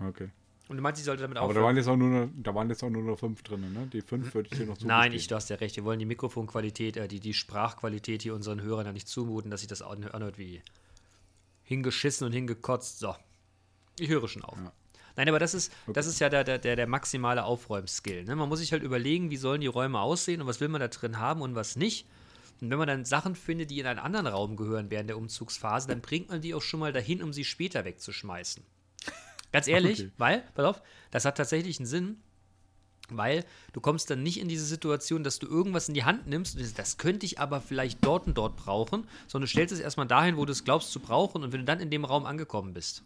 Okay. 0.00 0.30
Und 0.70 0.76
du 0.76 0.82
meinst, 0.82 1.00
ich 1.00 1.04
sollte 1.04 1.22
damit 1.22 1.36
Aber 1.36 1.46
da 1.48 1.50
aufhören? 1.50 1.64
waren, 1.64 1.76
jetzt 1.76 1.88
auch 1.88 1.96
nur 1.96 2.28
da 2.36 2.54
waren 2.54 2.68
jetzt 2.70 2.82
auch 2.84 2.90
nur 2.90 3.02
noch 3.02 3.18
fünf 3.18 3.42
drin, 3.42 3.72
ne? 3.72 3.88
Die 3.92 4.02
fünf 4.02 4.32
würde 4.34 4.48
ich 4.52 4.56
dir 4.56 4.66
noch 4.66 4.74
zugestehen. 4.78 4.88
Nein, 4.88 5.12
ich, 5.12 5.26
du 5.26 5.34
hast 5.34 5.50
ja 5.50 5.56
recht. 5.56 5.74
Wir 5.74 5.84
wollen 5.84 5.98
die 5.98 6.04
Mikrofonqualität, 6.06 6.96
äh, 6.96 7.08
die, 7.08 7.18
die 7.18 7.34
Sprachqualität 7.34 8.22
hier 8.22 8.34
unseren 8.34 8.62
Hörern 8.62 8.86
ja 8.86 8.92
nicht 8.92 9.08
zumuten, 9.08 9.50
dass 9.50 9.60
sich 9.60 9.68
das 9.68 9.82
an- 9.82 10.04
anhört 10.04 10.38
wie 10.38 10.62
hingeschissen 11.64 12.24
und 12.26 12.32
hingekotzt. 12.32 13.00
So. 13.00 13.14
Ich 13.98 14.08
höre 14.08 14.28
schon 14.28 14.44
auf. 14.44 14.56
Ja. 14.58 14.72
Nein, 15.16 15.28
aber 15.28 15.40
das 15.40 15.54
ist, 15.54 15.72
das 15.92 16.06
ist 16.06 16.20
ja 16.20 16.28
der, 16.28 16.44
der, 16.44 16.58
der, 16.58 16.76
der 16.76 16.86
maximale 16.86 17.44
Aufräumskill. 17.44 18.24
Ne? 18.24 18.36
Man 18.36 18.48
muss 18.48 18.60
sich 18.60 18.70
halt 18.72 18.84
überlegen, 18.84 19.30
wie 19.30 19.36
sollen 19.36 19.60
die 19.60 19.66
Räume 19.66 19.98
aussehen 20.00 20.40
und 20.40 20.46
was 20.46 20.60
will 20.60 20.68
man 20.68 20.80
da 20.80 20.86
drin 20.88 21.18
haben 21.18 21.42
und 21.42 21.56
was 21.56 21.74
nicht. 21.76 22.06
Und 22.60 22.70
wenn 22.70 22.78
man 22.78 22.86
dann 22.86 23.04
Sachen 23.04 23.34
findet, 23.34 23.70
die 23.72 23.80
in 23.80 23.86
einen 23.86 23.98
anderen 23.98 24.28
Raum 24.28 24.54
gehören 24.54 24.88
während 24.90 25.08
der 25.10 25.18
Umzugsphase, 25.18 25.88
dann 25.88 26.00
bringt 26.00 26.28
man 26.28 26.40
die 26.40 26.54
auch 26.54 26.62
schon 26.62 26.78
mal 26.78 26.92
dahin, 26.92 27.22
um 27.24 27.32
sie 27.32 27.44
später 27.44 27.84
wegzuschmeißen. 27.84 28.62
Ganz 29.52 29.66
ehrlich, 29.66 30.00
Okay. 30.00 30.12
weil, 30.18 30.44
pass 30.54 30.64
auf, 30.64 30.82
das 31.10 31.24
hat 31.24 31.36
tatsächlich 31.36 31.78
einen 31.78 31.86
Sinn, 31.86 32.20
weil 33.08 33.44
du 33.72 33.80
kommst 33.80 34.08
dann 34.10 34.22
nicht 34.22 34.38
in 34.38 34.46
diese 34.48 34.64
Situation, 34.64 35.24
dass 35.24 35.38
du 35.40 35.46
irgendwas 35.48 35.88
in 35.88 35.94
die 35.94 36.04
Hand 36.04 36.28
nimmst 36.28 36.54
und 36.56 36.62
sagst, 36.62 36.78
das 36.78 36.98
könnte 36.98 37.26
ich 37.26 37.40
aber 37.40 37.60
vielleicht 37.60 38.04
dort 38.04 38.26
und 38.28 38.38
dort 38.38 38.56
brauchen, 38.56 39.08
sondern 39.26 39.46
du 39.46 39.50
stellst 39.50 39.72
es 39.74 39.80
erstmal 39.80 40.06
dahin, 40.06 40.36
wo 40.36 40.44
du 40.44 40.52
es 40.52 40.62
glaubst 40.64 40.92
zu 40.92 41.00
brauchen 41.00 41.42
und 41.42 41.52
wenn 41.52 41.60
du 41.60 41.64
dann 41.66 41.80
in 41.80 41.90
dem 41.90 42.04
Raum 42.04 42.24
angekommen 42.26 42.72
bist, 42.74 43.02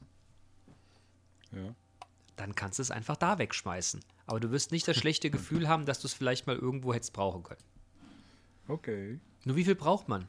Ja. 1.52 1.74
dann 2.36 2.54
kannst 2.54 2.78
du 2.78 2.82
es 2.82 2.90
einfach 2.90 3.16
da 3.16 3.38
wegschmeißen. 3.38 4.00
Aber 4.26 4.40
du 4.40 4.50
wirst 4.50 4.72
nicht 4.72 4.86
das 4.86 4.96
schlechte 4.98 5.30
Gefühl 5.30 5.68
haben, 5.68 5.86
dass 5.86 6.00
du 6.00 6.06
es 6.08 6.12
vielleicht 6.14 6.46
mal 6.46 6.56
irgendwo 6.56 6.92
hättest 6.92 7.14
brauchen 7.14 7.42
können. 7.42 7.62
Okay. 8.68 9.20
Nur 9.44 9.56
wie 9.56 9.64
viel 9.64 9.74
braucht 9.74 10.08
man? 10.08 10.28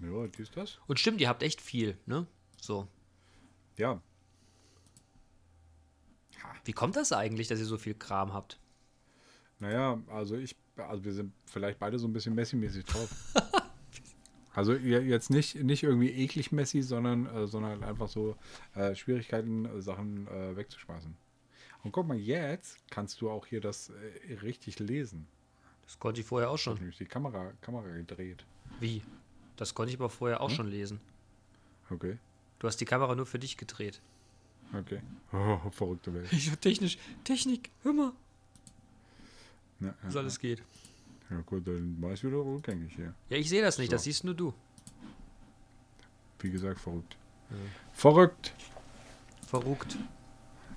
Ja, 0.00 0.24
ist 0.38 0.56
das. 0.56 0.78
Und 0.86 0.98
stimmt, 0.98 1.20
ihr 1.20 1.28
habt 1.28 1.42
echt 1.42 1.60
viel, 1.60 1.96
ne? 2.06 2.26
So. 2.60 2.88
Ja. 3.76 4.00
Wie 6.64 6.72
kommt 6.72 6.96
das 6.96 7.12
eigentlich, 7.12 7.48
dass 7.48 7.58
ihr 7.58 7.64
so 7.66 7.78
viel 7.78 7.94
Kram 7.94 8.32
habt? 8.32 8.58
Naja, 9.58 10.00
also 10.08 10.36
ich, 10.36 10.56
also 10.76 11.04
wir 11.04 11.12
sind 11.12 11.32
vielleicht 11.46 11.78
beide 11.78 11.98
so 11.98 12.06
ein 12.06 12.12
bisschen 12.12 12.34
Messi-mäßig 12.34 12.84
drauf. 12.84 13.08
also 14.54 14.74
jetzt 14.74 15.30
nicht, 15.30 15.56
nicht 15.56 15.82
irgendwie 15.82 16.10
eklig 16.10 16.52
Messi, 16.52 16.82
sondern, 16.82 17.26
äh, 17.26 17.46
sondern 17.46 17.82
einfach 17.82 18.08
so 18.08 18.36
äh, 18.74 18.94
Schwierigkeiten, 18.94 19.66
äh, 19.66 19.80
Sachen 19.80 20.26
äh, 20.28 20.56
wegzuschmeißen. 20.56 21.16
Und 21.84 21.92
guck 21.92 22.06
mal, 22.06 22.16
jetzt 22.16 22.78
kannst 22.90 23.20
du 23.20 23.30
auch 23.30 23.46
hier 23.46 23.60
das 23.60 23.90
äh, 23.90 24.34
richtig 24.34 24.78
lesen. 24.78 25.26
Das 25.84 25.98
konnte 25.98 26.20
ich 26.20 26.26
vorher 26.26 26.50
auch 26.50 26.54
Ich 26.56 26.66
habe 26.66 26.76
schon. 26.76 26.82
nämlich 26.82 26.98
die 26.98 27.06
Kamera, 27.06 27.52
Kamera 27.60 27.88
gedreht. 27.88 28.44
Wie? 28.78 29.02
Das 29.56 29.74
konnte 29.74 29.92
ich 29.92 29.98
aber 29.98 30.08
vorher 30.08 30.40
auch 30.40 30.50
schon 30.50 30.68
lesen. 30.68 31.00
Okay, 31.90 32.18
Du 32.62 32.68
hast 32.68 32.76
die 32.76 32.84
Kamera 32.84 33.16
nur 33.16 33.26
für 33.26 33.40
dich 33.40 33.56
gedreht. 33.56 34.00
okay. 34.72 35.00
Oh, 35.32 35.68
verrückte 35.70 36.14
Welt. 36.14 36.32
Ich 36.32 36.48
technisch, 36.58 36.96
Technik, 37.24 37.70
hör 37.82 37.92
mal, 37.92 38.12
Ja, 39.80 39.88
ja, 39.88 39.94
was 40.04 40.14
alles 40.16 40.38
geht. 40.38 40.62
ja 41.28 41.40
gut, 41.40 41.66
dann 41.66 42.00
war 42.00 42.12
ich 42.12 42.22
wieder 42.22 42.36
rückgängig 42.36 42.94
hier. 42.94 43.14
Ja, 43.30 43.36
ich 43.36 43.48
sehe 43.48 43.62
das 43.62 43.78
nicht, 43.78 43.90
das 43.92 44.02
So. 44.02 44.04
siehst 44.04 44.22
nur 44.22 44.34
du. 44.34 44.54
Wie 46.38 46.50
gesagt, 46.52 46.78
verrückt. 46.78 47.16
Verrückt. 47.94 48.54
Verrückt. 49.48 49.98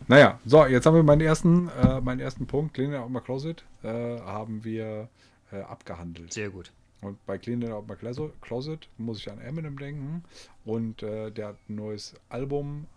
Naja, 0.07 0.39
so, 0.43 0.65
jetzt 0.65 0.87
haben 0.87 0.95
wir 0.95 1.03
meinen 1.03 1.21
ersten, 1.21 1.67
äh, 1.69 2.01
meinen 2.01 2.19
ersten 2.19 2.47
Punkt, 2.47 2.73
Clean 2.73 2.95
Out 2.95 3.11
My 3.11 3.21
Closet, 3.21 3.63
äh, 3.83 4.19
haben 4.21 4.63
wir 4.63 5.07
äh, 5.51 5.61
abgehandelt. 5.61 6.33
Sehr 6.33 6.49
gut. 6.49 6.71
Und 7.01 7.23
bei 7.25 7.37
Clean 7.37 7.63
Out 7.71 7.87
My 7.87 7.95
Closet, 7.95 8.31
Closet 8.41 8.87
muss 8.97 9.19
ich 9.19 9.29
an 9.29 9.39
Eminem 9.39 9.77
denken. 9.77 10.23
Und 10.63 11.03
äh, 11.03 11.31
der 11.31 11.49
hat 11.49 11.57
ein 11.69 11.75
neues 11.75 12.15
Album 12.29 12.87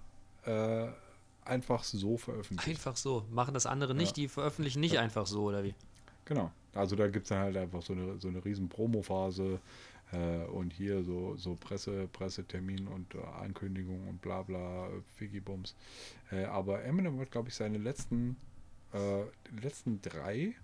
äh, 0.45 0.89
einfach 1.45 1.85
so 1.85 2.17
veröffentlicht. 2.17 2.69
Einfach 2.69 2.97
so. 2.97 3.25
Machen 3.31 3.55
das 3.55 3.67
andere 3.67 3.95
nicht, 3.95 4.17
die 4.17 4.29
veröffentlichen 4.29 4.81
nicht 4.81 4.99
einfach 4.99 5.27
so, 5.27 5.45
oder 5.45 5.65
wie? 5.65 5.75
Genau. 6.25 6.51
Also 6.75 6.95
da 6.95 7.09
gibt 7.09 7.25
es 7.25 7.31
dann 7.31 7.41
halt 7.41 7.57
einfach 7.57 7.83
so 7.83 7.93
eine, 7.93 8.19
so 8.19 8.29
eine 8.29 8.45
riesen 8.45 8.69
Promo-Phase 8.69 9.59
äh, 10.13 10.45
und 10.45 10.73
hier 10.73 11.03
so, 11.03 11.37
so 11.37 11.55
Presse, 11.55 12.09
Pressetermin 12.13 12.87
und 12.87 13.15
äh, 13.15 13.19
Ankündigung 13.43 14.09
und 14.09 14.21
bla 14.23 14.43
bla, 14.43 14.89
Figgy-Bums. 15.17 15.75
Äh, 16.31 16.45
aber 16.45 16.85
Eminem 16.85 17.19
hat, 17.21 17.31
glaube 17.31 17.49
ich, 17.49 17.55
seine 17.55 17.79
letzten, 17.79 18.37
äh, 18.93 19.23
letzten 19.61 20.01
drei 20.03 20.55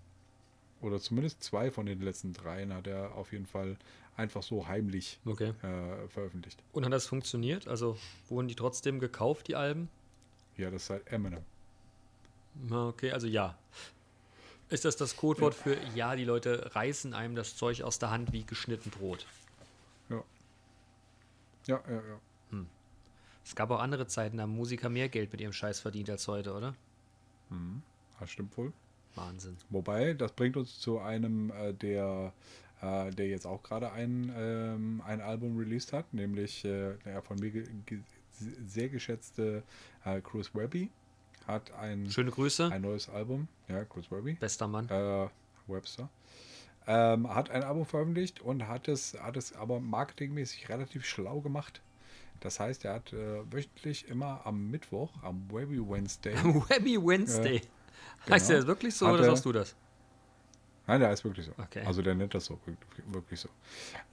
oder 0.84 1.00
zumindest 1.00 1.42
zwei 1.42 1.70
von 1.70 1.86
den 1.86 2.00
letzten 2.00 2.32
dreien 2.32 2.72
hat 2.72 2.86
er 2.86 3.14
auf 3.14 3.32
jeden 3.32 3.46
Fall 3.46 3.76
einfach 4.16 4.42
so 4.42 4.68
heimlich 4.68 5.18
Okay. 5.24 5.52
äh, 5.62 6.08
veröffentlicht. 6.08 6.62
Und 6.72 6.84
hat 6.84 6.92
das 6.92 7.06
funktioniert? 7.06 7.66
Also 7.66 7.96
wurden 8.28 8.48
die 8.48 8.54
trotzdem 8.54 9.00
gekauft, 9.00 9.48
die 9.48 9.56
Alben? 9.56 9.88
Ja, 10.56 10.70
das 10.70 10.84
ist 10.84 10.90
halt 10.90 11.06
Eminem. 11.08 11.42
Okay, 12.70 13.10
also 13.10 13.26
ja. 13.26 13.58
Ist 14.68 14.84
das 14.84 14.96
das 14.96 15.16
Codewort 15.16 15.54
für 15.54 15.76
ja, 15.94 16.14
die 16.14 16.24
Leute 16.24 16.74
reißen 16.74 17.12
einem 17.12 17.34
das 17.34 17.56
Zeug 17.56 17.82
aus 17.82 17.98
der 17.98 18.10
Hand 18.10 18.32
wie 18.32 18.44
geschnitten 18.44 18.90
Brot? 18.90 19.26
Ja. 20.08 20.22
Ja, 21.66 21.82
ja, 21.88 21.96
ja. 21.96 22.20
Es 23.44 23.54
gab 23.54 23.70
auch 23.70 23.80
andere 23.80 24.06
Zeiten, 24.06 24.38
da 24.38 24.44
haben 24.44 24.56
Musiker 24.56 24.88
mehr 24.88 25.08
Geld 25.10 25.30
mit 25.32 25.40
ihrem 25.40 25.52
Scheiß 25.52 25.80
verdient 25.80 26.08
als 26.08 26.26
heute, 26.28 26.54
oder? 26.54 26.74
Das 28.18 28.30
stimmt 28.30 28.56
wohl. 28.56 28.72
Wahnsinn. 29.14 29.56
Wobei, 29.70 30.14
das 30.14 30.32
bringt 30.32 30.56
uns 30.56 30.78
zu 30.78 30.98
einem, 30.98 31.50
äh, 31.50 31.72
der, 31.72 32.32
äh, 32.82 33.10
der 33.10 33.28
jetzt 33.28 33.46
auch 33.46 33.62
gerade 33.62 33.92
ein, 33.92 34.32
ähm, 34.36 35.02
ein 35.06 35.20
Album 35.20 35.56
released 35.58 35.92
hat, 35.92 36.12
nämlich 36.12 36.64
äh, 36.64 36.94
der 37.04 37.22
von 37.22 37.38
mir 37.38 37.50
ge 37.50 37.66
ge 37.86 38.00
sehr 38.66 38.88
geschätzte 38.88 39.62
äh, 40.04 40.20
Chris 40.20 40.54
Webby 40.54 40.90
hat 41.46 41.72
ein, 41.72 42.10
Schöne 42.10 42.30
Grüße, 42.30 42.70
ein 42.72 42.82
neues 42.82 43.08
Album. 43.08 43.48
Ja, 43.68 43.84
Chris 43.84 44.10
Webby. 44.10 44.34
bester 44.34 44.66
Mann. 44.66 44.88
Äh, 44.88 45.28
Webster. 45.66 46.08
Ähm, 46.86 47.32
hat 47.34 47.50
ein 47.50 47.62
Album 47.62 47.86
veröffentlicht 47.86 48.40
und 48.40 48.68
hat 48.68 48.88
es, 48.88 49.14
hat 49.18 49.36
es 49.36 49.54
aber 49.54 49.80
marketingmäßig 49.80 50.68
relativ 50.68 51.06
schlau 51.06 51.40
gemacht. 51.40 51.80
Das 52.40 52.60
heißt, 52.60 52.84
er 52.84 52.94
hat 52.94 53.12
äh, 53.12 53.40
wöchentlich 53.50 54.08
immer 54.08 54.42
am 54.44 54.70
Mittwoch, 54.70 55.10
am 55.22 55.50
Webby 55.50 55.78
Wednesday, 55.78 56.34
Webby 56.68 56.98
Wednesday. 56.98 57.62
Heißt 58.28 58.46
genau. 58.46 58.48
der 58.48 58.56
das 58.58 58.66
wirklich 58.66 58.94
so 58.94 59.06
Hat 59.06 59.14
oder 59.14 59.22
er- 59.24 59.30
sagst 59.30 59.44
du 59.44 59.52
das? 59.52 59.74
Nein, 60.86 61.00
der 61.00 61.12
ist 61.12 61.24
wirklich 61.24 61.46
so. 61.46 61.52
Okay. 61.56 61.82
Also 61.86 62.02
der 62.02 62.14
nennt 62.14 62.34
das 62.34 62.44
so, 62.44 62.58
wirk- 62.66 62.76
wirklich 63.14 63.40
so. 63.40 63.48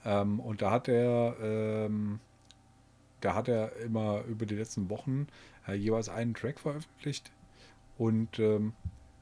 Ähm, 0.04 0.40
und 0.40 0.62
da 0.62 0.70
hat 0.70 0.88
er, 0.88 1.36
ähm, 1.40 2.18
da 3.20 3.34
hat 3.34 3.48
er 3.48 3.76
immer 3.76 4.22
über 4.24 4.46
die 4.46 4.54
letzten 4.56 4.88
Wochen 4.88 5.26
äh, 5.68 5.74
jeweils 5.74 6.08
einen 6.08 6.32
Track 6.34 6.58
veröffentlicht. 6.60 7.30
Und 7.98 8.38
ähm, 8.38 8.72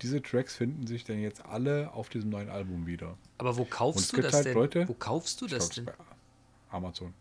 diese 0.01 0.23
Tracks 0.23 0.57
finden 0.57 0.87
sich 0.87 1.05
dann 1.05 1.19
jetzt 1.21 1.45
alle 1.45 1.93
auf 1.93 2.09
diesem 2.09 2.31
neuen 2.31 2.49
Album 2.49 2.87
wieder. 2.87 3.19
Aber 3.39 3.57
wo 3.59 3.65
kaufst 3.65 4.17
du 4.17 4.23
das 4.23 4.33
halt 4.33 4.47
denn? 4.47 4.55
Leute- 4.55 4.89
wo 4.89 4.95
kaufst 4.95 5.41
du 5.41 5.47
das 5.49 5.71
denn? 5.71 5.91
Amazon. 6.71 7.13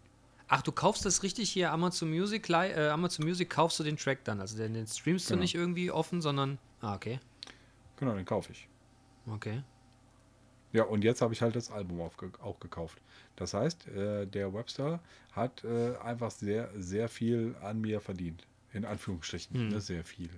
Ach, 0.47 0.61
du 0.61 0.71
kaufst 0.71 1.05
das 1.05 1.21
richtig 1.23 1.49
hier 1.49 1.71
Amazon 1.71 2.09
Music, 2.09 2.49
äh, 2.49 2.89
Amazon 2.89 3.25
Music 3.25 3.49
kaufst 3.49 3.79
du 3.79 3.83
den 3.83 3.97
Track 3.97 4.23
dann. 4.25 4.39
Also 4.39 4.57
den, 4.57 4.73
den 4.73 4.85
streamst 4.87 5.27
Genau. 5.27 5.37
du 5.37 5.41
nicht 5.41 5.55
irgendwie 5.55 5.89
offen, 5.91 6.21
sondern. 6.21 6.59
Ah, 6.81 6.95
okay. 6.95 7.19
Genau, 7.99 8.15
den 8.15 8.25
kaufe 8.25 8.51
ich. 8.53 8.67
Okay. 9.27 9.61
Ja, 10.71 10.83
und 10.83 11.03
jetzt 11.03 11.21
habe 11.21 11.33
ich 11.33 11.41
halt 11.41 11.55
das 11.55 11.71
Album 11.71 11.99
auch 12.01 12.59
gekauft. 12.59 13.01
Das 13.35 13.53
heißt, 13.53 13.87
äh, 13.87 14.25
der 14.25 14.53
Webster 14.53 14.99
hat 15.31 15.63
äh, 15.63 15.95
einfach 15.97 16.31
sehr, 16.31 16.69
sehr 16.75 17.09
viel 17.09 17.55
an 17.61 17.81
mir 17.81 18.01
verdient. 18.01 18.45
In 18.71 18.85
Anführungsstrichen. 18.85 19.55
Hm. 19.55 19.69
Ne, 19.69 19.81
sehr 19.81 20.03
viel. 20.03 20.29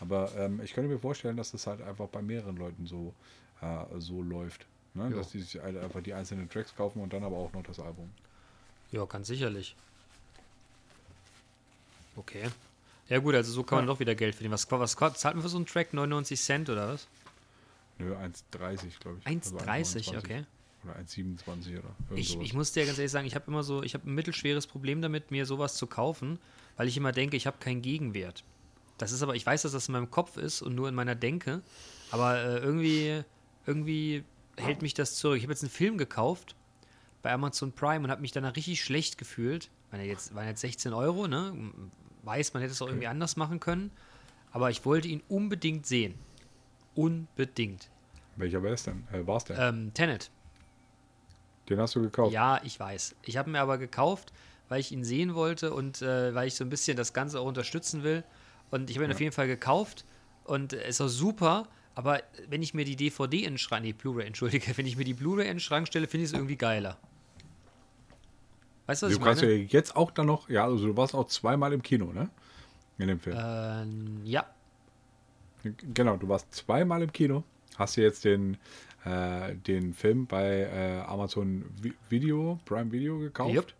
Aber 0.00 0.30
ähm, 0.36 0.60
ich 0.62 0.74
könnte 0.74 0.90
mir 0.90 0.98
vorstellen, 0.98 1.36
dass 1.36 1.52
das 1.52 1.66
halt 1.66 1.80
einfach 1.80 2.08
bei 2.08 2.20
mehreren 2.20 2.56
Leuten 2.56 2.86
so, 2.86 3.14
äh, 3.62 3.84
so 3.98 4.22
läuft. 4.22 4.66
Ne? 4.94 5.10
Dass 5.10 5.30
die 5.30 5.40
sich 5.40 5.60
halt 5.60 5.78
einfach 5.78 6.02
die 6.02 6.12
einzelnen 6.12 6.48
Tracks 6.48 6.74
kaufen 6.74 7.00
und 7.00 7.12
dann 7.12 7.24
aber 7.24 7.36
auch 7.36 7.52
noch 7.52 7.62
das 7.62 7.80
Album. 7.80 8.10
Ja, 8.92 9.04
ganz 9.06 9.28
sicherlich. 9.28 9.76
Okay. 12.16 12.48
Ja 13.10 13.18
gut, 13.18 13.34
also 13.34 13.52
so 13.52 13.62
kann 13.64 13.76
man 13.78 13.84
Ja. 13.86 13.92
doch 13.92 14.00
wieder 14.00 14.14
Geld 14.14 14.34
verdienen. 14.34 14.52
Was, 14.54 14.70
was 14.70 14.96
zahlt 15.18 15.34
man 15.34 15.42
für 15.42 15.48
so 15.48 15.56
einen 15.58 15.66
Track? 15.66 15.92
99 15.92 16.40
Cent 16.40 16.70
oder 16.70 16.88
was? 16.88 17.08
Nö, 17.98 18.14
1,30 18.14 18.98
glaube 19.00 19.18
ich. 19.20 19.26
1,30, 19.26 20.04
1,29 20.06 20.18
okay. 20.18 20.44
Oder 20.84 20.94
1,27 20.96 21.78
oder 21.78 21.90
Ich, 22.14 22.28
sowas. 22.30 22.44
ich 22.46 22.54
muss 22.54 22.72
dir 22.72 22.86
ganz 22.86 22.96
ehrlich 22.98 23.12
sagen, 23.12 23.26
ich 23.26 23.34
habe 23.34 23.44
immer 23.48 23.62
so, 23.62 23.82
ich 23.82 23.92
habe 23.94 24.08
ein 24.08 24.14
mittelschweres 24.14 24.66
Problem 24.66 25.02
damit, 25.02 25.30
mir 25.30 25.44
sowas 25.44 25.74
zu 25.74 25.86
kaufen, 25.86 26.38
weil 26.76 26.88
ich 26.88 26.96
immer 26.96 27.12
denke, 27.12 27.36
ich 27.36 27.46
habe 27.46 27.58
keinen 27.58 27.82
Gegenwert. 27.82 28.44
Das 28.96 29.12
ist 29.12 29.22
aber, 29.22 29.34
ich 29.34 29.44
weiß, 29.44 29.62
dass 29.62 29.72
das 29.72 29.88
in 29.88 29.92
meinem 29.92 30.10
Kopf 30.10 30.36
ist 30.38 30.62
und 30.62 30.74
nur 30.74 30.88
in 30.88 30.94
meiner 30.94 31.14
Denke, 31.14 31.60
aber 32.10 32.38
äh, 32.42 32.58
irgendwie, 32.58 33.22
irgendwie 33.66 34.24
hält 34.56 34.80
mich 34.82 34.94
das 34.94 35.16
zurück. 35.16 35.36
Ich 35.38 35.42
habe 35.42 35.52
jetzt 35.52 35.62
einen 35.62 35.70
Film 35.70 35.98
gekauft, 35.98 36.54
bei 37.22 37.32
Amazon 37.32 37.72
Prime 37.72 38.04
und 38.04 38.10
habe 38.10 38.22
mich 38.22 38.32
danach 38.32 38.56
richtig 38.56 38.82
schlecht 38.82 39.18
gefühlt. 39.18 39.68
Ja 39.92 39.98
jetzt, 39.98 40.34
waren 40.34 40.46
jetzt 40.46 40.60
16 40.60 40.92
Euro, 40.94 41.26
ne? 41.28 41.52
Weiß, 42.22 42.52
man 42.54 42.62
hätte 42.62 42.72
es 42.72 42.82
auch 42.82 42.88
irgendwie 42.88 43.06
anders 43.06 43.36
machen 43.36 43.60
können. 43.60 43.90
Aber 44.52 44.70
ich 44.70 44.84
wollte 44.84 45.08
ihn 45.08 45.22
unbedingt 45.28 45.86
sehen. 45.86 46.14
Unbedingt. 46.94 47.88
Welcher 48.36 48.62
war 48.62 48.70
es 48.72 48.82
denn? 48.84 49.06
Äh, 49.12 49.26
war's 49.26 49.44
denn? 49.44 49.56
Ähm, 49.58 49.94
Tenet. 49.94 50.30
Den 51.68 51.78
hast 51.78 51.94
du 51.94 52.02
gekauft. 52.02 52.32
Ja, 52.32 52.60
ich 52.64 52.78
weiß. 52.80 53.14
Ich 53.22 53.36
habe 53.36 53.50
mir 53.50 53.60
aber 53.60 53.78
gekauft, 53.78 54.32
weil 54.68 54.80
ich 54.80 54.90
ihn 54.92 55.04
sehen 55.04 55.34
wollte 55.34 55.72
und 55.72 56.02
äh, 56.02 56.34
weil 56.34 56.48
ich 56.48 56.54
so 56.56 56.64
ein 56.64 56.70
bisschen 56.70 56.96
das 56.96 57.12
Ganze 57.12 57.38
auch 57.40 57.46
unterstützen 57.46 58.02
will. 58.02 58.24
Und 58.70 58.90
ich 58.90 58.96
habe 58.96 59.04
ihn 59.04 59.10
Ja. 59.10 59.14
auf 59.14 59.20
jeden 59.20 59.32
Fall 59.32 59.46
gekauft 59.46 60.04
und 60.44 60.72
er 60.72 60.86
ist 60.86 61.00
auch 61.00 61.08
super. 61.08 61.68
Aber 61.94 62.22
wenn 62.48 62.62
ich 62.62 62.72
mir 62.74 62.84
die 62.84 62.96
DVD 62.96 63.38
in 63.44 63.52
den 63.54 63.58
Schrank, 63.58 63.84
nee, 63.84 63.92
Blu-ray, 63.92 64.26
entschuldige, 64.26 64.72
wenn 64.76 64.86
ich 64.86 64.96
mir 64.96 65.04
die 65.04 65.14
Blu-ray 65.14 65.46
in 65.46 65.54
den 65.54 65.60
Schrank 65.60 65.86
stelle, 65.86 66.06
finde 66.08 66.24
ich 66.24 66.30
es 66.30 66.34
irgendwie 66.34 66.56
geiler. 66.56 66.98
Weißt 68.90 69.02
du, 69.02 69.06
was 69.06 69.12
du 69.12 69.18
ich 69.18 69.24
kannst 69.24 69.42
ja 69.42 69.48
meine? 69.48 69.62
jetzt 69.62 69.96
auch 69.96 70.10
dann 70.10 70.26
noch, 70.26 70.48
ja, 70.48 70.64
also 70.64 70.86
du 70.86 70.96
warst 70.96 71.14
auch 71.14 71.26
zweimal 71.26 71.72
im 71.72 71.82
Kino, 71.82 72.12
ne? 72.12 72.28
In 72.98 73.08
dem 73.08 73.20
Film. 73.20 73.36
Ähm, 73.40 74.20
ja, 74.24 74.44
Genau, 75.62 76.16
du 76.16 76.28
warst 76.28 76.52
zweimal 76.54 77.02
im 77.02 77.12
Kino. 77.12 77.44
Hast 77.76 77.96
du 77.96 78.02
jetzt 78.02 78.24
den, 78.24 78.56
äh, 79.04 79.54
den 79.54 79.94
Film 79.94 80.26
bei 80.26 80.62
äh, 80.62 81.00
Amazon 81.06 81.64
Vi 81.80 81.92
Video, 82.08 82.58
Prime 82.64 82.90
Video 82.92 83.18
gekauft? 83.18 83.54
Jupp. 83.54 83.72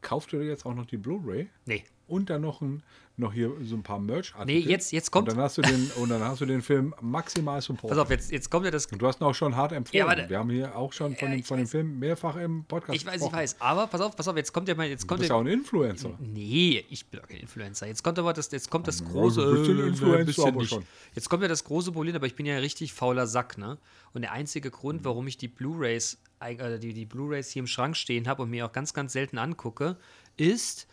Kauft 0.00 0.32
du 0.32 0.38
dir 0.38 0.46
jetzt 0.46 0.66
auch 0.66 0.74
noch 0.74 0.86
die 0.86 0.96
Blu-ray? 0.96 1.48
nee. 1.66 1.84
Und 2.08 2.28
dann 2.28 2.42
noch, 2.42 2.60
ein, 2.60 2.82
noch 3.22 3.32
hier 3.32 3.50
so 3.62 3.74
ein 3.76 3.82
paar 3.82 3.98
merch 3.98 4.34
Nee, 4.44 4.58
jetzt, 4.58 4.92
jetzt 4.92 5.10
kommt. 5.10 5.28
Und 5.28 5.36
dann 5.36 5.44
hast 5.44 5.56
du 5.58 5.62
den, 5.62 5.90
und 5.96 6.10
dann 6.10 6.22
hast 6.22 6.40
du 6.40 6.46
den 6.46 6.60
Film 6.62 6.94
maximal 7.00 7.60
support. 7.62 7.90
Pass 7.90 7.98
auf, 7.98 8.10
jetzt, 8.10 8.30
jetzt 8.30 8.50
kommt 8.50 8.64
ja 8.66 8.70
das. 8.70 8.86
Und 8.86 9.00
du 9.00 9.06
hast 9.06 9.20
ihn 9.20 9.24
auch 9.24 9.34
schon 9.34 9.56
hart 9.56 9.72
empfohlen. 9.72 9.98
Ja, 9.98 10.06
warte. 10.06 10.28
Wir 10.28 10.38
haben 10.38 10.50
hier 10.50 10.76
auch 10.76 10.92
schon 10.92 11.16
von, 11.16 11.28
Ja, 11.28 11.34
dem, 11.34 11.40
ich 11.40 11.46
von 11.46 11.58
dem. 11.58 11.66
Film 11.66 11.98
mehrfach 11.98 12.36
im 12.36 12.64
Podcast 12.64 12.94
Ich 12.96 13.06
weiß, 13.06 13.14
ich 13.14 13.20
gesprochen. 13.20 13.36
weiß. 13.38 13.56
Aber 13.60 13.86
pass 13.86 14.00
auf, 14.00 14.14
pass 14.14 14.28
auf, 14.28 14.36
jetzt 14.36 14.52
kommt 14.52 14.68
ja 14.68 14.74
mal. 14.74 14.86
Jetzt 14.86 15.04
Du 15.04 15.06
kommt 15.06 15.20
bist 15.20 15.30
ja, 15.30 15.36
auch 15.36 15.40
ein 15.40 15.46
Influencer. 15.46 16.10
Nee, 16.20 16.84
ich 16.90 17.06
bin 17.06 17.20
doch 17.20 17.28
kein 17.28 17.38
Influencer. 17.38 17.86
Jetzt 17.86 18.02
kommt 18.04 18.18
aber 18.18 18.32
das, 18.32 18.50
jetzt 18.50 18.70
kommt 18.70 18.86
das 18.88 19.04
große. 19.04 19.40
du 19.40 19.52
bist 19.58 19.70
ein 19.70 19.78
äh, 19.78 19.88
Influencer, 19.88 20.24
bisschen 20.24 20.48
aber 20.48 20.64
schon. 20.64 20.84
Jetzt 21.14 21.28
kommt 21.30 21.42
ja 21.42 21.48
das 21.48 21.64
große 21.64 21.92
Problem, 21.92 22.14
aber 22.14 22.26
ich 22.26 22.34
bin 22.34 22.46
ja 22.46 22.54
ein 22.56 22.60
richtig 22.60 22.92
fauler 22.92 23.26
Sack, 23.26 23.58
ne? 23.58 23.78
Und 24.14 24.22
der 24.22 24.32
einzige 24.32 24.70
Grund, 24.70 25.04
warum 25.04 25.26
ich 25.26 25.38
die 25.38 25.48
Blu-rays, 25.48 26.18
äh, 26.40 26.78
die, 26.78 26.92
die 26.92 27.06
Blu-rays 27.06 27.50
hier 27.50 27.60
im 27.60 27.66
Schrank 27.66 27.96
stehen 27.96 28.28
habe 28.28 28.42
und 28.42 28.50
mir 28.50 28.66
auch 28.66 28.72
ganz, 28.72 28.92
ganz 28.92 29.12
selten 29.14 29.38
angucke, 29.38 29.96
ist, 30.36 30.86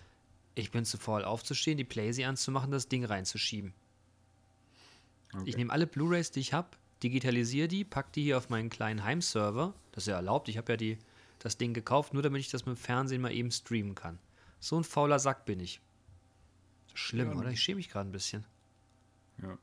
ich 0.56 0.72
bin 0.72 0.86
zu 0.86 0.98
faul 0.98 1.24
aufzustehen, 1.24 1.78
die 1.78 1.84
Playsee 1.84 2.26
anzumachen, 2.26 2.72
das 2.72 2.88
Ding 2.88 3.06
reinzuschieben. 3.06 3.74
Ich 5.46 5.58
nehme 5.58 5.72
alle 5.72 5.86
Blu-rays, 5.86 6.32
die 6.32 6.40
ich 6.40 6.54
habe, 6.54 6.70
digitalisiere 7.04 7.68
die, 7.68 7.84
packe 7.84 8.10
die 8.16 8.24
hier 8.24 8.38
auf 8.38 8.50
meinen 8.50 8.70
kleinen 8.70 9.04
Heimserver. 9.04 9.74
Das 9.92 10.04
ist 10.04 10.08
ja 10.08 10.16
erlaubt. 10.16 10.50
Ich 10.50 10.58
habe 10.58 10.74
ja 10.74 10.78
die, 10.78 10.98
das 11.38 11.58
Ding 11.58 11.74
gekauft, 11.74 12.14
nur 12.14 12.24
damit 12.24 12.42
ich 12.42 12.50
das 12.50 12.66
mit 12.66 12.76
dem 12.76 12.80
Fernsehen 12.80 13.22
mal 13.22 13.32
eben 13.32 13.52
streamen 13.52 13.96
kann. 13.96 14.18
So 14.60 14.78
ein 14.78 14.84
fauler 14.84 15.20
Sack 15.20 15.46
bin 15.46 15.60
ich. 15.60 15.82
Schlimm, 16.94 17.32
Ja, 17.32 17.38
oder? 17.38 17.52
Ich 17.52 17.62
schäme 17.62 17.78
mich 17.78 17.90
gerade 17.90 18.10
ein 18.10 18.12
bisschen. 18.12 18.44
Ja. 19.42 19.58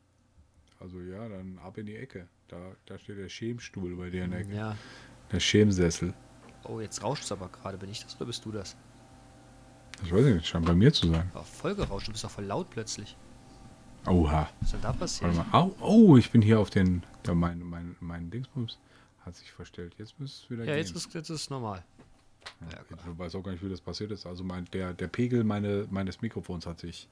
Also 0.79 1.01
ja, 1.01 1.29
dann 1.29 1.59
ab 1.59 1.77
in 1.79 1.87
die 1.87 1.96
Ecke. 1.96 2.29
Da, 2.49 2.77
da 2.87 2.99
steht 2.99 3.18
der 3.18 3.29
Schemstuhl 3.29 3.96
bei 3.96 4.11
dir 4.11 4.25
in 4.25 4.31
der 4.31 4.40
Ecke. 4.40 4.55
Ja. 4.55 4.77
Der 5.33 5.40
Schemsessel. 5.40 6.14
Oh, 6.64 6.81
jetzt 6.81 7.03
rauscht 7.03 7.25
es 7.25 7.33
aber 7.33 7.49
gerade. 7.49 7.77
Bin 7.77 7.90
ich 7.90 8.03
das 8.03 8.16
oder 8.16 8.27
bist 8.27 8.44
du 8.44 8.53
das? 8.53 8.77
Das 10.00 10.11
weiß 10.12 10.26
ich 10.26 10.35
nicht, 10.35 10.46
scheint 10.46 10.66
bei 10.66 10.74
mir 10.74 10.92
zu 10.92 11.09
sein. 11.09 11.30
War 11.32 11.44
voll 11.44 11.74
gerauscht. 11.74 12.09
Du 12.09 12.12
bist 12.12 12.24
doch 12.24 12.30
voll 12.30 12.44
laut 12.44 12.68
plötzlich. 12.70 13.16
Oha. 14.06 14.48
Was 14.61 14.66
ist 14.68 14.72
denn 14.74 14.80
da 14.82 14.92
passiert? 14.92 15.35
Au, 15.52 15.74
oh, 15.80 16.16
ich 16.16 16.30
bin 16.30 16.42
hier 16.42 16.61
auf 16.61 16.70
den. 16.70 17.02
Ja, 17.26 17.35
mein, 17.35 17.61
mein, 17.61 17.96
mein 18.00 18.30
Dingsbums 18.30 18.78
hat 19.24 19.35
sich 19.35 19.50
verstellt. 19.50 19.94
Jetzt 19.98 20.18
müsste 20.20 20.44
es 20.44 20.50
wieder 20.50 20.64
Ja, 20.64 20.72
gehen. 20.74 20.85
jetzt 20.85 20.94
ist, 20.94 21.12
jetzt 21.14 21.30
ist 21.30 21.40
es 21.42 21.50
normal. 21.50 21.82
Ja, 22.72 22.78
ich 22.88 23.18
weiß 23.18 23.35
auch 23.35 23.42
gar 23.42 23.50
nicht, 23.52 23.64
wie 23.64 23.68
das 23.68 23.80
passiert 23.80 24.12
ist. 24.12 24.24
Also 24.26 24.44
mein, 24.44 24.66
der, 24.72 24.92
der 24.92 25.09
Pegel 25.09 25.42
meine, 25.42 25.88
meines 25.90 26.20
Mikrofons 26.22 26.64
hat 26.66 26.78
sich 26.78 27.09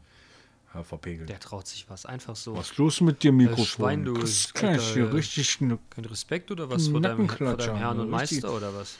äh, 0.72 0.84
verpegelt. 0.84 1.28
Der 1.28 1.40
traut 1.40 1.66
sich 1.66 1.90
was. 1.90 2.06
Einfach 2.06 2.36
so. 2.36 2.54
Was 2.56 2.70
ist 2.70 2.76
los 2.78 3.00
mit 3.00 3.24
dir, 3.24 3.32
Mikrofon? 3.32 3.64
Schwein, 3.64 4.04
du 4.04 4.14
Kriegst 4.14 4.46
ist- 4.46 4.54
gleich 4.54 4.92
hier 4.92 5.04
Alter, 5.04 5.14
richtig 5.16 5.60
eine, 5.60 5.78
Kein 5.90 6.04
Respekt 6.04 6.52
oder 6.52 6.70
was 6.70 6.86
vor 6.86 7.00
deinem, 7.00 7.28
vor 7.28 7.56
deinem 7.56 7.76
Herrn 7.76 7.98
und. 7.98 8.10
Meister 8.10 8.54
oder 8.54 8.72
was? 8.74 8.96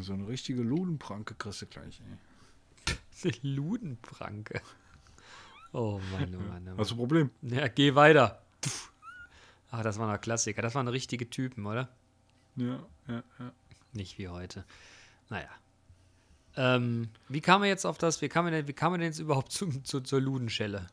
so 0.00 0.14
eine 0.14 0.26
richtige 0.26 0.62
Ludenpranke 0.62 1.34
kriegst 1.34 1.62
du 1.62 1.66
gleich. 1.66 2.00
Ey. 2.00 2.16
Eine 3.24 3.32
Ludenpranke. 3.42 4.60
Oh 5.72 6.00
Mann, 6.12 6.34
oh 6.34 6.38
Mann. 6.38 6.68
Oh 6.68 6.76
Mann. 6.76 6.78
Ein 6.78 6.96
Problem? 6.96 7.30
Ja, 7.42 7.68
geh 7.68 7.94
weiter. 7.94 8.42
Ach, 9.70 9.82
das 9.82 9.98
waren 9.98 10.10
noch 10.10 10.20
Klassiker. 10.20 10.60
Das 10.60 10.74
waren 10.74 10.86
richtige 10.88 11.30
Typen, 11.30 11.64
oder? 11.64 11.88
Ja, 12.56 12.78
ja, 13.08 13.22
ja. 13.38 13.52
Nicht 13.92 14.18
wie 14.18 14.28
heute. 14.28 14.64
Naja. 15.30 15.48
Ähm, 16.56 17.08
wie 17.28 17.40
kam 17.40 17.62
er 17.62 17.68
jetzt 17.68 17.86
auf 17.86 17.96
das? 17.96 18.20
Wie 18.20 18.28
kam 18.28 18.44
er 18.46 18.50
denn, 18.50 18.68
wie 18.68 18.74
kam 18.74 18.92
er 18.92 18.98
denn 18.98 19.06
jetzt 19.06 19.18
überhaupt 19.18 19.52
zum, 19.52 19.84
zu, 19.84 20.00
zur 20.00 20.20
Ludenschelle? 20.20 20.88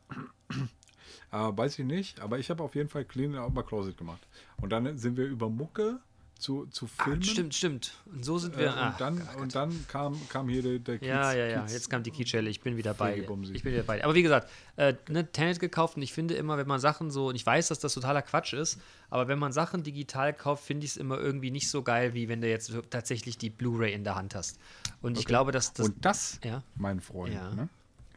Äh, 1.32 1.36
weiß 1.36 1.78
ich 1.78 1.84
nicht, 1.84 2.20
aber 2.20 2.38
ich 2.38 2.50
habe 2.50 2.62
auf 2.62 2.74
jeden 2.74 2.88
Fall 2.88 3.04
Clean 3.04 3.36
Out 3.36 3.54
My 3.54 3.62
Closet 3.62 3.96
gemacht. 3.96 4.26
Und 4.56 4.70
dann 4.70 4.96
sind 4.96 5.16
wir 5.16 5.26
über 5.26 5.50
Mucke 5.50 6.00
zu, 6.40 6.66
zu 6.66 6.86
Filmen. 6.86 7.20
Ah, 7.22 7.24
stimmt, 7.24 7.54
stimmt. 7.54 7.92
Und 8.12 8.24
so 8.24 8.38
sind 8.38 8.54
Äh, 8.54 8.58
wir. 8.58 8.68
und 8.72 8.78
ach, 8.78 8.96
dann, 8.98 9.18
Gott. 9.18 9.36
und 9.36 9.54
dann 9.54 9.86
kam, 9.88 10.28
kam 10.28 10.48
hier 10.48 10.62
der, 10.62 10.78
der 10.78 10.98
Kiez, 10.98 11.06
ja, 11.08 11.32
ja, 11.32 11.46
ja. 11.46 11.62
Kiez- 11.64 11.72
Jetzt 11.72 11.90
kam 11.90 12.02
die 12.02 12.10
Kiezschelle. 12.10 12.50
Ich 12.50 12.60
bin 12.60 12.76
wieder 12.76 12.94
bei. 12.94 13.18
Ich 13.18 13.62
bin 13.62 13.72
wieder 13.72 13.82
bei. 13.84 14.02
Aber 14.02 14.14
wie 14.14 14.22
gesagt, 14.22 14.50
äh, 14.76 14.94
ne, 15.08 15.30
Tenet 15.30 15.60
gekauft 15.60 15.96
und 15.96 16.02
ich 16.02 16.12
finde 16.12 16.34
immer, 16.34 16.56
wenn 16.58 16.66
man 16.66 16.80
Sachen 16.80 17.10
so, 17.10 17.28
und 17.28 17.36
ich 17.36 17.46
weiß, 17.46 17.68
dass 17.68 17.78
das 17.78 17.94
totaler 17.94 18.22
Quatsch 18.22 18.52
ist, 18.54 18.80
aber 19.10 19.28
wenn 19.28 19.38
man 19.38 19.52
Sachen 19.52 19.82
digital 19.82 20.32
kauft, 20.32 20.64
finde 20.64 20.84
ich 20.86 20.92
es 20.92 20.96
immer 20.96 21.18
irgendwie 21.18 21.50
nicht 21.50 21.68
so 21.70 21.82
geil, 21.82 22.14
wie 22.14 22.28
wenn 22.28 22.40
du 22.40 22.48
jetzt 22.48 22.72
tatsächlich 22.90 23.38
die 23.38 23.50
Blu-ray 23.50 23.92
in 23.92 24.04
der 24.04 24.14
Hand 24.16 24.34
hast. 24.34 24.58
Und 25.02 25.18
ich 25.18 25.26
glaube, 25.26 25.52
dass 25.52 25.72
das. 25.72 25.86
Und 25.86 26.04
das, 26.04 26.40
ja. 26.44 26.62
mein 26.76 27.00
Freund, 27.00 27.34
Ja. 27.34 27.54
ne, 27.54 27.68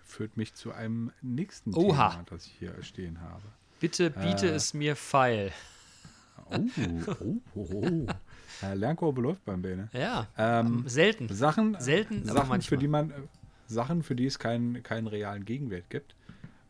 führt 0.06 0.38
mich 0.38 0.54
zu 0.54 0.72
einem 0.72 1.12
nächsten 1.22 1.74
Oha. 1.74 2.12
Thema, 2.12 2.24
das 2.30 2.46
ich 2.46 2.54
hier 2.60 2.76
stehen 2.84 3.20
habe. 3.22 3.42
Bitte 3.80 4.12
biete 4.12 4.48
Äh. 4.48 4.56
es 4.56 4.74
mir 4.74 4.96
feil. 4.96 5.52
Oh, 6.50 7.38
oh, 7.56 7.68
oh. 7.74 8.08
Äh, 8.62 8.76
Lernkurve 8.76 9.20
läuft 9.20 9.44
beim 9.46 9.62
Bene. 9.62 9.90
Ja. 9.94 10.28
Ähm, 10.38 10.84
selten. 10.88 11.28
Sachen, 11.34 11.76
Selten, 11.80 12.30
aber 12.30 12.46
Sachen 12.46 12.62
für 12.62 12.78
die 12.78 12.88
man, 12.88 13.12
Sachen, 13.68 14.04
für 14.04 14.16
die 14.16 14.26
es 14.26 14.40
keinen, 14.40 14.84
keinen 14.84 15.08
realen 15.08 15.44
Gegenwert 15.44 15.90
gibt. 15.90 16.16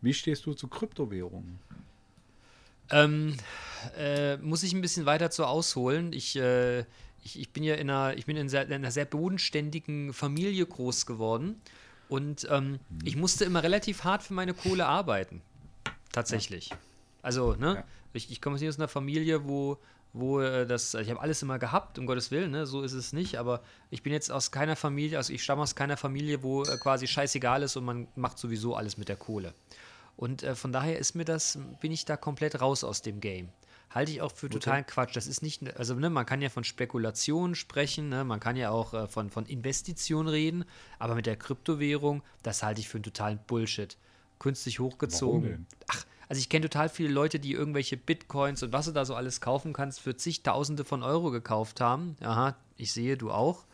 Wie 0.02 0.14
stehst 0.14 0.46
du 0.46 0.54
zu 0.54 0.68
Kryptowährungen? 0.70 1.60
Ähm, 2.90 3.36
äh, 3.98 4.38
muss 4.38 4.64
ich 4.64 4.74
ein 4.74 4.82
bisschen 4.82 5.06
weiter 5.06 5.30
zu 5.30 5.46
ausholen. 5.46 6.14
Ich, 6.14 6.36
äh, 6.36 6.80
ich, 7.24 7.40
ich 7.40 7.50
bin 7.52 7.64
ja 7.64 7.76
in 7.76 7.90
einer, 7.90 8.18
ich 8.18 8.26
bin 8.26 8.38
in, 8.38 8.50
sehr, 8.50 8.66
in 8.66 8.74
einer 8.74 8.92
sehr 8.92 9.06
bodenständigen 9.06 10.14
Familie 10.14 10.66
groß 10.66 11.06
geworden. 11.06 11.62
Und 12.10 12.48
ähm, 12.52 12.80
ich 13.04 13.16
musste 13.16 13.46
immer 13.46 13.64
relativ 13.64 14.04
hart 14.04 14.24
für 14.24 14.34
meine 14.34 14.54
Kohle 14.54 14.86
arbeiten. 14.86 15.42
Tatsächlich. 16.12 16.72
Also, 17.22 17.56
ne? 17.56 17.76
Ja. 17.76 17.84
Ich, 18.14 18.32
ich 18.32 18.42
komme 18.42 18.56
aus 18.56 18.78
einer 18.78 18.88
Familie, 18.88 19.48
wo, 19.48 19.78
wo 20.14 20.40
äh, 20.40 20.66
das, 20.66 20.94
ich 20.94 21.10
habe 21.10 21.20
alles 21.20 21.42
immer 21.42 21.60
gehabt, 21.60 21.98
um 22.00 22.06
Gottes 22.06 22.32
Willen, 22.32 22.52
ne? 22.52 22.66
so 22.66 22.82
ist 22.82 22.94
es 22.94 23.14
nicht, 23.14 23.38
aber 23.38 23.62
ich 23.90 24.04
bin 24.04 24.14
jetzt 24.14 24.32
aus 24.32 24.52
keiner 24.52 24.76
Familie, 24.76 25.18
also 25.18 25.34
ich 25.34 25.44
stamme 25.44 25.64
aus 25.64 25.76
keiner 25.76 25.98
Familie, 25.98 26.44
wo 26.44 26.64
äh, 26.64 26.78
quasi 26.78 27.08
scheißegal 27.08 27.64
ist 27.64 27.76
und 27.76 27.86
man 27.86 28.08
macht 28.16 28.38
sowieso 28.38 28.76
alles 28.76 28.98
mit 28.98 29.10
der 29.10 29.18
Kohle. 29.18 29.54
Und 30.16 30.44
äh, 30.44 30.56
von 30.56 30.72
daher 30.72 31.00
ist 31.00 31.16
mir 31.16 31.26
das, 31.26 31.58
bin 31.82 31.92
ich 31.92 32.06
da 32.06 32.18
komplett 32.18 32.62
raus 32.62 32.84
aus 32.84 33.02
dem 33.02 33.20
Game. 33.20 33.50
Halte 33.90 34.12
ich 34.12 34.22
auch 34.22 34.32
für 34.32 34.50
totalen 34.50 34.86
Quatsch. 34.88 35.16
Das 35.16 35.28
ist 35.28 35.44
nicht, 35.44 35.78
also 35.78 35.94
ne, 35.94 36.10
man 36.10 36.26
kann 36.26 36.42
ja 36.42 36.50
von 36.50 36.64
Spekulation 36.64 37.54
sprechen, 37.54 38.10
ne, 38.10 38.24
man 38.24 38.40
kann 38.40 38.56
ja 38.56 38.72
auch 38.72 38.94
äh, 38.94 39.08
von, 39.08 39.30
von 39.30 39.46
Investition 39.46 40.28
reden, 40.28 40.66
aber 41.00 41.16
mit 41.16 41.26
der 41.26 41.36
Kryptowährung, 41.36 42.24
das 42.42 42.64
halte 42.64 42.82
ich 42.82 42.90
für 42.90 42.98
einen 42.98 43.04
totalen 43.04 43.40
Bullshit. 43.46 43.98
Künstlich 44.40 44.80
hochgezogen. 44.80 45.68
Ach, 45.88 46.06
also 46.30 46.40
ich 46.40 46.50
kenne 46.50 46.70
total 46.70 46.90
viele 46.90 47.10
Leute, 47.10 47.40
die 47.40 47.54
irgendwelche 47.54 47.98
Bitcoins 47.98 48.64
und 48.64 48.74
was 48.74 48.86
du 48.86 48.92
da 48.92 49.06
so 49.06 49.16
alles 49.16 49.42
kaufen 49.42 49.74
kannst, 49.74 50.00
für 50.00 50.16
zigtausende 50.16 50.84
von 50.84 51.04
Euro 51.04 51.32
gekauft 51.32 51.82
haben. 51.82 52.16
Aha, 52.22 52.56
ich 52.78 52.94
sehe, 52.94 53.18
du 53.18 53.32
auch. 53.32 53.66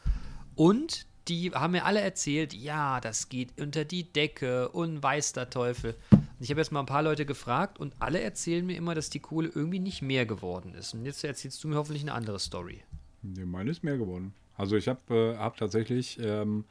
Und 0.55 1.05
die 1.27 1.51
haben 1.51 1.71
mir 1.71 1.85
alle 1.85 2.01
erzählt, 2.01 2.53
ja, 2.53 2.99
das 2.99 3.29
geht 3.29 3.59
unter 3.62 3.85
die 3.85 4.12
Decke 4.12 4.69
und 4.69 5.01
weiß 5.01 5.33
der 5.33 5.50
Teufel. 5.50 5.95
Und 6.12 6.21
ich 6.39 6.50
habe 6.50 6.60
jetzt 6.60 6.71
mal 6.71 6.79
ein 6.79 6.85
paar 6.85 7.04
Leute 7.04 7.25
gefragt 7.25 7.79
und 7.79 7.93
alle 8.00 8.19
erzählen 8.21 8.65
mir 8.65 8.75
immer, 8.75 8.95
dass 8.95 9.10
die 9.10 9.19
Kohle 9.19 9.50
irgendwie 9.54 9.79
nicht 9.79 10.02
mehr 10.02 10.25
geworden 10.25 10.73
ist. 10.73 10.93
Und 10.93 11.06
jetzt 11.06 11.23
erzählst 11.23 11.63
du 11.63 11.67
mir 11.67 11.75
hoffentlich 11.75 12.04
eine 12.04 12.13
andere 12.13 12.39
Story. 12.39 12.81
Nee, 13.21 13.45
meine 13.45 13.69
ist 13.69 13.83
mehr 13.83 13.97
geworden. 13.97 14.33
Also 14.58 14.75
ich 14.75 14.87
habe 14.87 15.35
äh, 15.35 15.37
hab 15.37 15.58
tatsächlich 15.58 16.19
ähm, 16.19 16.65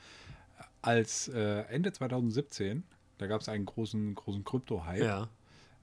als 0.83 1.29
äh, 1.29 1.61
Ende 1.68 1.93
2017, 1.93 2.83
da 3.18 3.26
gab 3.26 3.41
es 3.41 3.49
einen 3.49 3.64
großen, 3.64 4.14
großen 4.14 4.45
Krypto-Hype. 4.45 5.03
Ja. 5.03 5.29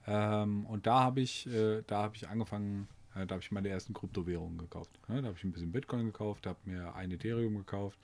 Ähm, 0.07 0.65
und 0.65 0.87
da 0.87 1.01
habe 1.01 1.21
ich, 1.21 1.47
äh, 1.47 1.81
da 1.87 2.03
habe 2.03 2.15
ich 2.15 2.27
angefangen, 2.27 2.87
äh, 3.15 3.25
da 3.25 3.35
habe 3.35 3.41
ich 3.41 3.51
meine 3.51 3.69
ersten 3.69 3.93
Kryptowährungen 3.93 4.57
gekauft. 4.57 4.91
Ne? 5.07 5.21
Da 5.21 5.27
habe 5.27 5.37
ich 5.37 5.43
ein 5.43 5.51
bisschen 5.51 5.71
Bitcoin 5.71 6.05
gekauft, 6.05 6.47
habe 6.47 6.59
mir 6.65 6.93
ein 6.95 7.11
Ethereum 7.11 7.55
gekauft. 7.57 7.97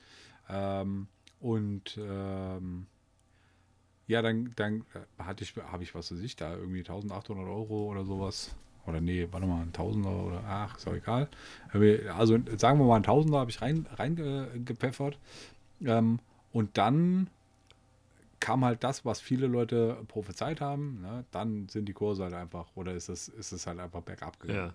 Ähm, 0.49 1.08
und 1.39 1.97
ähm, 2.02 2.88
ja, 4.08 4.22
dann, 4.22 4.52
dann 4.56 4.82
äh, 4.93 5.24
hatte 5.24 5.43
ich, 5.43 5.56
habe 5.56 5.84
ich, 5.84 5.95
was 5.95 6.12
weiß 6.12 6.20
ich, 6.20 6.36
da 6.36 6.56
irgendwie 6.56 6.80
1800 6.80 7.47
Euro 7.47 7.86
oder 7.86 8.04
sowas 8.04 8.56
Oder 8.86 8.99
nee, 8.99 9.28
warte 9.32 9.45
mal, 9.47 9.62
ein 9.62 9.74
Tausender 9.74 10.24
oder 10.24 10.43
ach, 10.45 10.78
ist 10.78 10.88
auch 10.88 10.93
egal. 10.93 11.30
Also 11.72 12.38
sagen 12.58 12.80
wir 12.80 12.86
mal, 12.86 12.97
ein 12.97 13.04
Tausender 13.04 13.39
habe 13.39 13.52
ich 13.52 13.62
rein, 13.62 13.88
äh. 13.97 15.18
Ähm, 15.84 16.20
und 16.52 16.78
dann 16.78 17.30
kam 18.42 18.66
halt 18.66 18.84
das, 18.84 19.06
was 19.06 19.22
viele 19.22 19.48
Leute 19.48 20.04
prophezeit 20.10 20.60
haben. 20.60 21.00
Ne? 21.02 21.24
Dann 21.32 21.70
sind 21.70 21.86
die 21.86 21.94
Kurse 21.94 22.24
halt 22.24 22.34
einfach, 22.34 22.68
oder 22.76 22.94
ist 22.94 23.08
es, 23.08 23.30
ist 23.30 23.54
es 23.54 23.66
halt 23.66 23.80
einfach 23.80 24.02
bergab 24.02 24.39
gegangen. 24.39 24.74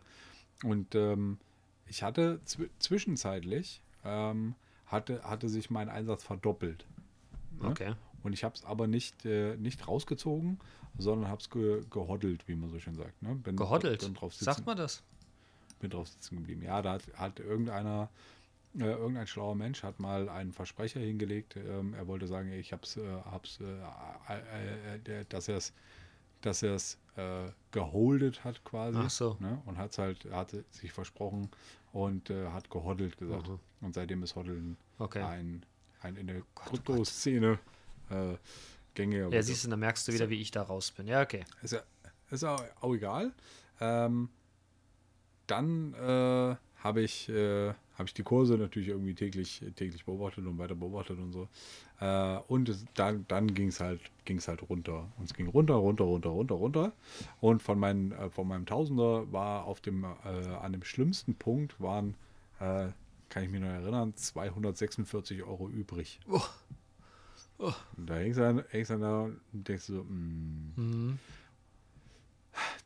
Ja. 0.62 0.68
Und 0.68 0.94
ähm, 0.94 1.38
ich 1.86 2.02
hatte 2.02 2.40
zw 2.44 2.68
zwischenzeitlich, 2.78 3.82
ähm, 4.04 4.54
hatte, 4.86 5.22
hatte 5.24 5.48
sich 5.50 5.68
mein 5.68 5.90
Einsatz 5.90 6.22
verdoppelt. 6.22 6.86
Ne? 7.60 7.68
Okay. 7.68 7.94
Und 8.22 8.32
ich 8.32 8.44
habe 8.44 8.54
es 8.54 8.64
aber 8.64 8.86
nicht, 8.86 9.26
äh, 9.26 9.56
nicht 9.56 9.86
rausgezogen, 9.86 10.58
sondern 10.96 11.28
habe 11.28 11.40
es 11.40 11.50
ge 11.50 11.84
gehoddelt, 11.90 12.48
wie 12.48 12.54
man 12.54 12.70
so 12.70 12.78
schön 12.78 12.94
sagt. 12.94 13.20
Ne? 13.22 13.34
Bin, 13.34 13.56
Gehoddelt. 13.56 14.00
bin 14.00 14.14
drauf 14.14 14.32
sitzen, 14.32 14.44
Sagt 14.44 14.66
man 14.66 14.76
das? 14.76 15.02
bin 15.80 15.90
drauf 15.90 16.08
sitzen 16.08 16.36
geblieben. 16.36 16.62
Ja, 16.62 16.80
da 16.82 16.94
hat, 16.94 17.02
hat 17.14 17.40
irgendeiner, 17.40 18.08
äh, 18.78 18.92
irgendein 18.92 19.26
schlauer 19.26 19.54
Mensch 19.54 19.82
hat 19.82 20.00
mal 20.00 20.28
einen 20.28 20.52
Versprecher 20.52 21.00
hingelegt. 21.00 21.56
Ähm, 21.56 21.94
er 21.94 22.06
wollte 22.06 22.26
sagen, 22.26 22.52
ich 22.52 22.72
hab's, 22.72 22.96
äh, 22.96 23.02
hab's, 23.24 23.60
äh, 23.60 25.24
dass 25.28 25.48
er 25.48 25.56
es 25.56 25.72
dass 26.42 26.62
er 26.62 26.74
es 26.74 26.98
äh, 27.16 27.50
geholdet 27.72 28.44
hat 28.44 28.62
quasi. 28.64 28.98
Ach 29.00 29.10
so. 29.10 29.36
Ne? 29.40 29.60
Und 29.66 29.78
hat 29.78 29.96
halt, 29.98 30.24
hat 30.30 30.54
sich 30.70 30.92
versprochen 30.92 31.50
und 31.92 32.30
äh, 32.30 32.48
hat 32.48 32.70
gehoddelt 32.70 33.16
gesagt. 33.18 33.48
Mhm. 33.48 33.58
Und 33.80 33.94
seitdem 33.94 34.22
ist 34.22 34.36
Hoddeln 34.36 34.76
Okay. 34.98 35.22
ein, 35.22 35.64
ein 36.00 36.16
in 36.16 36.26
der 36.26 36.42
Krypto-Szene 36.54 37.58
äh, 38.10 38.34
gängiger. 38.94 39.28
Ja, 39.30 39.42
siehst 39.42 39.64
du, 39.64 39.70
dann 39.70 39.80
merkst 39.80 40.08
du 40.08 40.12
wieder, 40.12 40.30
wie 40.30 40.40
ich 40.40 40.50
da 40.50 40.62
raus 40.62 40.90
bin. 40.90 41.06
Ja, 41.06 41.22
okay. 41.22 41.44
Ist 41.62 41.72
ja 41.72 41.82
ist 42.30 42.44
auch, 42.44 42.62
auch 42.80 42.94
egal. 42.94 43.32
Ähm, 43.80 44.28
dann 45.46 45.94
habe 46.82 47.02
ich, 47.02 47.28
äh, 47.28 47.68
hab 47.96 48.06
ich 48.06 48.14
die 48.14 48.22
Kurse 48.22 48.56
natürlich 48.56 48.88
irgendwie 48.88 49.14
täglich, 49.14 49.64
täglich 49.76 50.04
beobachtet 50.04 50.46
und 50.46 50.58
weiter 50.58 50.74
beobachtet 50.74 51.18
und 51.18 51.32
so. 51.32 51.48
Äh, 52.00 52.38
und 52.48 52.68
es, 52.68 52.84
dann, 52.94 53.24
dann 53.28 53.54
ging 53.54 53.68
es 53.68 53.80
halt, 53.80 54.00
ging's 54.24 54.48
halt 54.48 54.68
runter. 54.68 55.08
Und 55.18 55.24
es 55.24 55.34
ging 55.34 55.48
runter, 55.48 55.74
runter, 55.74 56.04
runter, 56.04 56.30
runter, 56.30 56.54
runter. 56.54 56.92
Und 57.40 57.62
von, 57.62 57.78
meinen, 57.78 58.12
äh, 58.12 58.30
von 58.30 58.46
meinem 58.48 58.66
Tausender 58.66 59.30
war 59.32 59.64
auf 59.64 59.80
dem, 59.80 60.04
äh, 60.04 60.06
an 60.60 60.72
dem 60.72 60.84
schlimmsten 60.84 61.34
Punkt 61.34 61.80
waren, 61.80 62.14
äh, 62.60 62.88
kann 63.28 63.42
ich 63.42 63.50
mich 63.50 63.60
noch 63.60 63.68
erinnern, 63.68 64.14
246 64.14 65.42
Euro 65.42 65.68
übrig. 65.68 66.20
Oh. 67.58 67.72
Und 67.96 68.10
da 68.10 68.16
hängst 68.16 68.38
du 68.38 68.42
dann, 68.42 68.64
hängst 68.68 68.90
dann 68.90 69.00
da 69.00 69.22
und 69.22 69.40
denkst 69.52 69.84
so, 69.84 70.04
mm, 70.04 70.72
Mhm. 70.76 71.18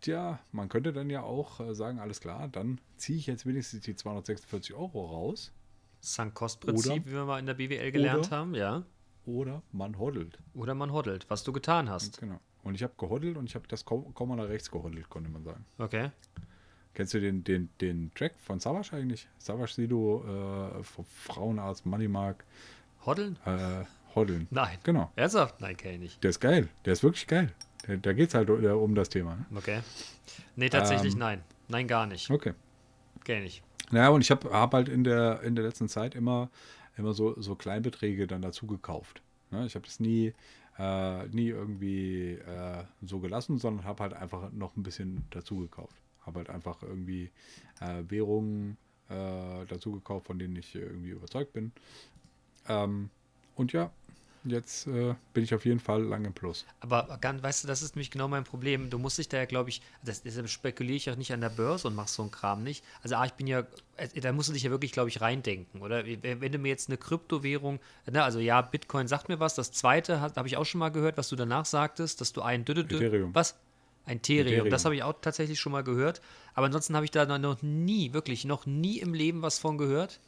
Tja, 0.01 0.39
man 0.53 0.69
könnte 0.69 0.93
dann 0.93 1.11
ja 1.11 1.23
auch 1.23 1.61
äh, 1.61 1.75
sagen, 1.75 1.99
alles 1.99 2.21
klar, 2.21 2.49
dann 2.49 2.81
ziehe 2.97 3.19
ich 3.19 3.27
jetzt 3.27 3.47
wenigstens 3.47 3.83
die 3.83 3.95
246 3.95 4.75
Euro 4.75 5.07
raus 5.07 5.53
Sunk-Cost-Prinzip, 6.01 6.93
Oder- 6.93 7.07
wie 7.07 7.13
wir 7.13 7.25
mal 7.25 7.39
in 7.39 7.47
der 7.47 7.55
BWL 7.55 7.93
gelernt 7.93 8.27
oder- 8.27 8.37
haben, 8.37 8.55
ja. 8.55 8.83
oder 9.27 9.63
man 9.73 9.99
hoddelt. 9.99 10.39
Oder 10.55 10.75
man 10.75 10.93
hoddelt, 10.93 11.27
was 11.29 11.45
du 11.45 11.53
getan 11.53 11.91
hast. 11.91 12.19
Genau. 12.21 12.41
Und 12.63 12.75
ich 12.75 12.83
habe 12.83 12.93
gehoddelt 12.97 13.37
und 13.37 13.45
ich 13.47 13.55
habe 13.55 13.67
das 13.69 13.87
Kom- 13.87 14.13
Komma 14.15 14.37
nach 14.37 14.49
rechts 14.49 14.71
gehoddelt, 14.71 15.09
konnte 15.11 15.31
man 15.31 15.43
sagen. 15.45 15.65
Okay. 15.79 16.11
Kennst 16.95 17.15
du 17.15 17.21
den, 17.21 17.45
den, 17.45 17.69
den 17.81 18.13
Track 18.15 18.35
von 18.41 18.59
Savage 18.61 18.95
eigentlich? 18.97 19.29
Savage 19.39 19.73
Sido, 19.75 20.25
äh, 20.81 20.83
Frauenarzt 20.83 21.87
Moneymark, 21.87 22.45
Hoddeln? 23.07 23.39
äh, 23.47 23.85
hoddeln. 24.15 24.49
Nein. 24.51 24.77
Genau. 24.83 25.11
Ernsthaft? 25.17 25.61
Nein, 25.61 25.77
kenne 25.77 25.95
ich 25.95 26.01
nicht. 26.01 26.23
Der 26.25 26.31
ist 26.31 26.41
geil. 26.41 26.69
Der 26.85 26.93
ist 26.95 27.03
wirklich 27.03 27.27
geil. 27.27 27.53
Der, 27.87 27.97
da 27.97 28.13
geht 28.13 28.29
es 28.29 28.35
halt 28.35 28.51
um, 28.51 28.65
um 28.65 28.95
das 28.95 29.09
Thema. 29.09 29.37
Ne? 29.37 29.47
Okay. 29.57 29.81
Nee, 30.57 30.69
tatsächlich 30.69 31.15
Ähm. 31.15 31.19
nein. 31.21 31.43
Nein, 31.69 31.87
gar 31.87 32.07
nicht. 32.07 32.31
Okay. 32.31 32.55
Kenne 33.25 33.47
ich. 33.47 33.63
Naja, 33.91 34.09
und 34.11 34.21
ich 34.21 34.31
habe 34.31 34.51
hab 34.51 34.73
halt 34.75 34.89
in 34.89 35.05
der, 35.05 35.43
in 35.43 35.55
der 35.55 35.65
letzten 35.65 35.89
Zeit 35.89 36.15
immer, 36.15 36.51
immer 36.97 37.13
so, 37.13 37.41
so 37.41 37.55
Kleinbeträge 37.55 38.27
dann 38.27 38.43
dazu 38.43 38.67
gekauft. 38.67 39.23
Ne? 39.51 39.67
Ich 39.67 39.75
habe 39.75 39.85
das 39.85 40.01
nie, 40.01 40.33
äh, 40.79 41.27
nie 41.29 41.49
irgendwie 41.49 42.33
äh, 42.33 42.85
so 43.03 43.19
gelassen, 43.19 43.59
sondern 43.59 43.85
habe 43.85 44.03
halt 44.03 44.15
einfach 44.15 44.51
noch 44.53 44.77
ein 44.77 44.83
bisschen 44.83 45.25
dazu 45.31 45.59
gekauft. 45.59 45.97
Habe 46.23 46.41
halt 46.41 46.51
einfach 46.51 46.83
irgendwie 46.83 47.31
äh, 47.81 48.03
Währungen 48.09 48.77
äh, 49.09 49.67
dazu 49.67 49.93
gekauft, 49.93 50.27
von 50.27 50.39
denen 50.39 50.57
ich 50.57 50.75
irgendwie 50.75 51.11
überzeugt 51.11 51.53
bin. 51.53 51.73
Ähm, 52.69 53.11
und 53.57 53.73
ja, 53.73 53.91
jetzt 54.45 54.87
äh, 54.87 55.15
bin 55.35 55.45
ich 55.45 55.55
auf 55.55 55.65
jeden 55.65 55.81
Fall 55.81 56.03
lang 56.03 56.25
im 56.25 56.33
Plus. 56.33 56.65
Aber 56.81 57.19
weißt 57.21 57.65
du, 57.65 57.69
das 57.69 57.83
ist 57.83 57.97
nämlich 57.97 58.11
genau 58.11 58.29
mein 58.29 58.45
Problem. 58.45 58.91
Du 58.91 58.99
musst 58.99 59.19
dich 59.19 59.29
da 59.29 59.39
ja, 59.39 59.45
glaube 59.45 59.71
ich, 59.71 59.83
das, 60.05 60.23
deshalb 60.23 60.49
spekuliere 60.49 60.97
ich 60.97 61.11
auch 61.11 61.17
nicht 61.17 61.33
an 61.33 61.41
der 61.41 61.51
Börse 61.51 61.89
und 61.89 61.95
mach 61.95 62.09
so 62.09 62.23
einen 62.23 62.31
Kram 62.31 62.63
nicht. 62.63 62.85
Also, 63.03 63.17
ah, 63.17 63.25
ich 63.25 63.33
bin 63.33 63.47
ja, 63.47 63.65
äh, 63.97 64.21
da 64.21 64.33
musst 64.33 64.49
du 64.49 64.53
dich 64.53 64.63
ja 64.63 64.71
wirklich, 64.71 64.93
glaube 64.93 65.09
ich, 65.09 65.21
reindenken, 65.21 65.83
oder? 65.83 66.05
Wenn 66.05 66.53
du 66.53 66.59
mir 66.59 66.69
jetzt 66.69 66.89
eine 66.89 66.97
Kryptowährung, 66.97 67.81
ne, 68.11 68.23
also 68.23 68.39
ja, 68.39 68.61
Bitcoin 68.63 69.09
sagt 69.09 69.29
mir 69.29 69.41
was. 69.41 69.55
Das 69.55 69.73
zweite 69.73 70.21
habe 70.21 70.49
ich 70.49 70.57
auch 70.57 70.65
schon 70.65 70.79
mal 70.79 70.91
gehört, 70.91 71.17
was 71.17 71.29
du 71.29 71.37
danach 71.37 71.67
sagtest, 71.67 72.21
dass 72.21 72.33
du 72.33 72.43
ein 72.43 72.63
Ethereum. 72.63 73.35
Was? 73.35 73.57
Ein 74.07 74.17
Ethereum. 74.17 74.47
Ethereum. 74.47 74.71
Das 74.71 74.85
habe 74.85 74.97
ich 74.97 75.03
auch 75.03 75.15
tatsächlich 75.21 75.61
schon 75.61 75.73
mal 75.73 75.85
gehört. 75.85 76.21
Aber 76.55 76.67
ansonsten 76.67 76.97
habe 76.97 77.05
ich 77.05 77.11
da 77.11 77.27
noch 77.39 77.63
nie, 77.63 78.13
wirklich 78.13 78.45
noch 78.45 78.67
nie 78.67 78.99
im 78.99 79.15
Leben 79.15 79.43
was 79.43 79.59
von 79.59 79.79
gehört. 79.79 80.21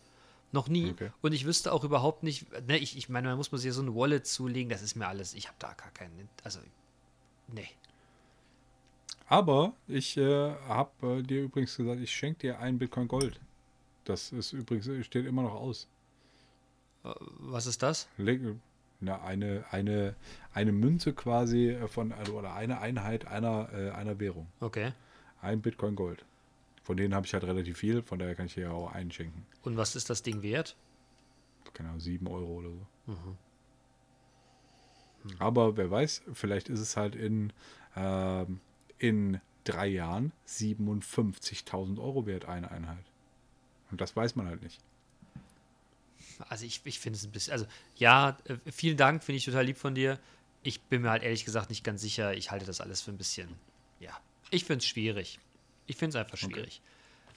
Noch 0.53 0.69
nie. 0.69 0.91
Okay. 0.91 1.11
Und 1.23 1.33
ich 1.33 1.47
wüsste 1.47 1.73
auch 1.73 1.83
überhaupt 1.83 2.23
nicht, 2.23 2.47
ne, 2.67 2.77
ich, 2.79 2.97
ich 2.97 3.09
meine, 3.09 3.29
man 3.29 3.39
muss 3.39 3.51
man 3.51 3.61
sich 3.61 3.73
so 3.73 3.83
ein 3.83 3.95
Wallet 3.95 4.27
zulegen, 4.27 4.69
das 4.69 4.83
ist 4.83 4.95
mir 4.95 5.09
alles, 5.09 5.35
ich 5.35 5.49
habe 5.49 5.57
da 5.59 5.73
gar 5.73 5.91
keinen, 5.91 6.29
also, 6.45 6.61
nee. 7.49 7.69
Aber 9.29 9.73
ich 9.89 10.19
äh, 10.19 10.55
habe 10.69 11.19
äh, 11.19 11.23
dir 11.23 11.45
übrigens 11.45 11.75
gesagt, 11.75 12.01
ich 12.01 12.15
schenke 12.15 12.41
dir 12.41 12.59
ein 12.59 12.79
Bitcoin 12.79 13.09
Gold. 13.09 13.41
Das 14.05 14.31
ist 14.31 14.53
übrigens, 14.53 15.07
steht 15.07 15.25
immer 15.25 15.43
noch 15.43 15.55
aus. 15.55 15.89
Was 17.03 17.67
ist 17.67 17.83
das? 17.83 18.09
Na, 19.01 19.23
eine, 19.23 19.65
eine, 19.71 20.15
eine 20.53 20.73
Münze 20.73 21.15
quasi 21.15 21.71
äh, 21.71 21.89
von, 21.89 22.13
also, 22.13 22.39
oder 22.39 22.55
eine 22.55 22.81
Einheit 22.81 23.27
einer, 23.27 23.69
äh, 23.73 23.91
einer 23.91 24.21
Währung. 24.21 24.49
Okay. 24.61 24.93
Ein 25.41 25.63
Bitcoin 25.63 25.97
Gold. 25.97 26.25
Von 26.83 26.97
denen 26.97 27.15
habe 27.15 27.27
ich 27.27 27.33
halt 27.33 27.45
relativ 27.45 27.79
viel, 27.79 28.03
von 28.03 28.19
daher 28.19 28.35
kann 28.35 28.47
ich 28.47 28.57
ja 28.57 28.71
auch 28.73 28.93
einen 28.93 29.13
schenken. 29.13 29.47
Und 29.63 29.77
was 29.77 29.95
ist 29.95 30.11
das 30.11 30.23
Ding 30.23 30.43
wert? 30.43 30.77
Keine 31.75 31.91
Ahnung, 31.91 32.01
sieben 32.01 32.27
Euro 32.27 32.59
oder 32.59 32.71
so. 32.71 32.87
Mhm. 33.13 33.39
Aber 35.39 35.77
wer 35.77 35.91
weiß, 35.91 36.23
vielleicht 36.33 36.69
ist 36.69 36.81
es 36.81 36.97
halt 36.97 37.15
in, 37.15 37.53
ähm, 37.97 38.61
in 38.99 39.41
drei 39.65 39.87
Jahren 39.87 40.33
57.000 40.49 42.01
Euro 42.01 42.27
wert, 42.27 42.47
eine 42.47 42.71
Einheit. 42.71 43.05
Und 43.91 44.01
das 44.01 44.17
weiß 44.17 44.35
man 44.37 44.49
halt 44.49 44.63
nicht. 44.63 44.81
Also 46.49 46.65
ich, 46.65 46.81
ich 46.85 46.99
finde 46.99 47.19
es 47.19 47.25
ein 47.25 47.31
bisschen, 47.31 47.53
also 47.53 47.67
ja, 47.97 48.39
äh, 48.45 48.57
vielen 48.71 48.97
Dank, 48.97 49.23
finde 49.23 49.37
ich 49.37 49.45
total 49.45 49.67
lieb 49.67 49.77
von 49.77 49.95
dir. 49.95 50.19
Ich 50.65 50.81
bin 50.81 51.03
mir 51.03 51.11
halt 51.11 51.23
ehrlich 51.23 51.45
gesagt 51.45 51.71
nicht 51.71 51.85
ganz 51.85 52.01
sicher. 52.01 52.35
Ich 52.35 52.51
halte 52.51 52.67
das 52.67 52.81
alles 52.81 53.03
für 53.03 53.13
ein 53.13 53.19
bisschen, 53.19 53.49
ja, 54.01 54.19
ich 54.51 54.65
finde 54.65 54.79
es 54.79 54.87
schwierig. 54.87 55.39
Ich 55.87 55.97
finde 55.97 56.19
es 56.19 56.25
einfach 56.25 56.37
schwierig. 56.37 56.81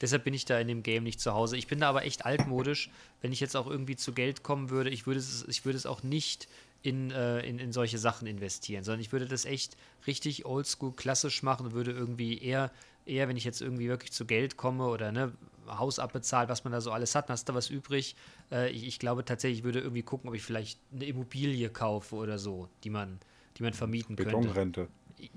Deshalb 0.02 0.24
bin 0.26 0.34
ich 0.34 0.46
da 0.46 0.60
in 0.60 0.68
dem 0.68 0.84
Game 0.84 1.04
nicht 1.04 1.20
zu 1.20 1.34
Hause. 1.34 1.58
Ich 1.58 1.68
bin 1.68 1.80
da 1.80 1.90
aber 1.90 2.04
echt 2.04 2.26
altmodisch. 2.26 2.90
Wenn 3.22 3.32
ich 3.32 3.40
jetzt 3.40 3.56
auch 3.56 3.68
irgendwie 3.68 3.96
zu 3.96 4.14
Geld 4.14 4.44
kommen 4.44 4.70
würde, 4.70 4.90
ich 4.90 5.08
würde 5.08 5.20
es, 5.20 5.46
ich 5.48 5.66
würde 5.66 5.78
es 5.78 5.86
auch 5.86 6.04
nicht 6.04 6.48
in, 6.84 7.12
äh, 7.12 7.40
in, 7.40 7.60
in 7.60 7.72
solche 7.72 7.98
Sachen 7.98 8.28
investieren, 8.28 8.84
sondern 8.84 9.02
ich 9.02 9.12
würde 9.12 9.26
das 9.26 9.46
echt 9.46 9.78
richtig 10.06 10.46
oldschool 10.46 10.94
klassisch 10.94 11.44
machen 11.44 11.68
und 11.68 11.74
würde 11.74 11.92
irgendwie 11.92 12.38
eher, 12.38 12.72
eher, 13.06 13.28
wenn 13.28 13.38
ich 13.38 13.44
jetzt 13.44 13.62
irgendwie 13.62 13.88
wirklich 13.88 14.12
zu 14.12 14.26
Geld 14.26 14.58
komme 14.58 14.86
oder 14.86 15.12
ne, 15.12 15.34
Haus 15.68 15.98
abbezahlt, 15.98 16.50
was 16.50 16.64
man 16.64 16.74
da 16.74 16.82
so 16.82 16.92
alles 16.92 17.16
hat, 17.16 17.30
dann 17.30 17.34
hast 17.34 17.50
du 17.50 17.54
was 17.54 17.70
übrig. 17.70 18.16
Äh, 18.52 18.70
ich, 18.72 18.86
ich 18.86 19.00
glaube 19.00 19.26
tatsächlich, 19.26 19.60
ich 19.60 19.64
würde 19.64 19.80
irgendwie 19.80 20.04
gucken, 20.04 20.30
ob 20.30 20.36
ich 20.36 20.44
vielleicht 20.44 20.80
eine 20.94 21.06
Immobilie 21.06 21.70
kaufe 21.70 22.16
oder 22.16 22.38
so, 22.38 22.70
die 22.84 22.90
man, 22.90 23.20
die 23.58 23.64
man 23.64 23.74
vermieten 23.74 24.16
könnte. 24.16 24.38
Betonrente. 24.38 24.88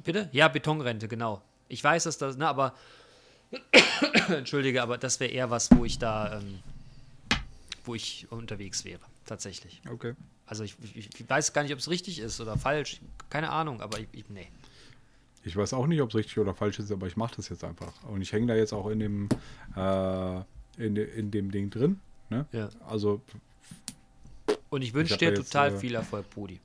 Bitte? 0.05 0.29
Ja, 0.33 0.49
Betonrente, 0.49 1.09
genau. 1.09 1.43
Ich 1.69 1.83
weiß, 1.83 2.05
dass 2.05 2.19
das, 2.19 2.37
ne, 2.37 2.49
aber 2.49 2.75
entschuldige, 4.29 4.83
aber 4.83 4.99
das 4.99 5.21
wäre 5.21 5.31
eher 5.31 5.51
was, 5.51 5.71
wo 5.71 5.85
ich 5.85 5.99
da, 5.99 6.39
ähm, 6.39 6.61
wo 7.85 7.95
ich 7.95 8.27
unterwegs 8.31 8.85
wäre, 8.85 9.01
tatsächlich. 9.27 9.81
Okay. 9.91 10.15
Also 10.47 10.65
ich, 10.65 10.77
ich, 10.95 11.11
ich 11.19 11.29
weiß 11.29 11.53
gar 11.53 11.63
nicht, 11.63 11.73
ob 11.73 11.79
es 11.79 11.91
richtig 11.91 12.19
ist 12.19 12.41
oder 12.41 12.57
falsch, 12.57 13.01
keine 13.31 13.51
Ahnung, 13.51 13.83
aber 13.83 13.99
ich, 13.99 14.09
ich 14.13 14.29
nee. 14.29 14.49
Ich 15.45 15.57
weiß 15.57 15.73
auch 15.73 15.87
nicht, 15.87 16.01
ob 16.03 16.11
es 16.11 16.15
richtig 16.15 16.39
oder 16.39 16.55
falsch 16.55 16.79
ist, 16.79 16.91
aber 16.91 17.07
ich 17.07 17.17
mache 17.17 17.37
das 17.37 17.49
jetzt 17.49 17.65
einfach. 17.65 17.93
Und 18.05 18.23
ich 18.23 18.33
hänge 18.33 18.47
da 18.47 18.55
jetzt 18.55 18.73
auch 18.73 18.89
in 18.89 18.99
dem, 18.99 19.29
äh, 19.77 20.37
in, 20.79 20.95
de, 20.95 21.19
in 21.19 21.31
dem 21.31 21.51
Ding 21.51 21.71
drin. 21.71 22.01
Ne? 22.29 22.47
Ja. 22.53 22.69
Also, 22.87 23.23
Und 24.69 24.83
ich 24.83 24.93
wünsche 24.93 25.17
dir 25.17 25.31
jetzt, 25.31 25.51
total 25.53 25.75
äh, 25.75 25.79
viel 25.79 25.95
Erfolg, 25.95 26.29
Brudi. 26.31 26.61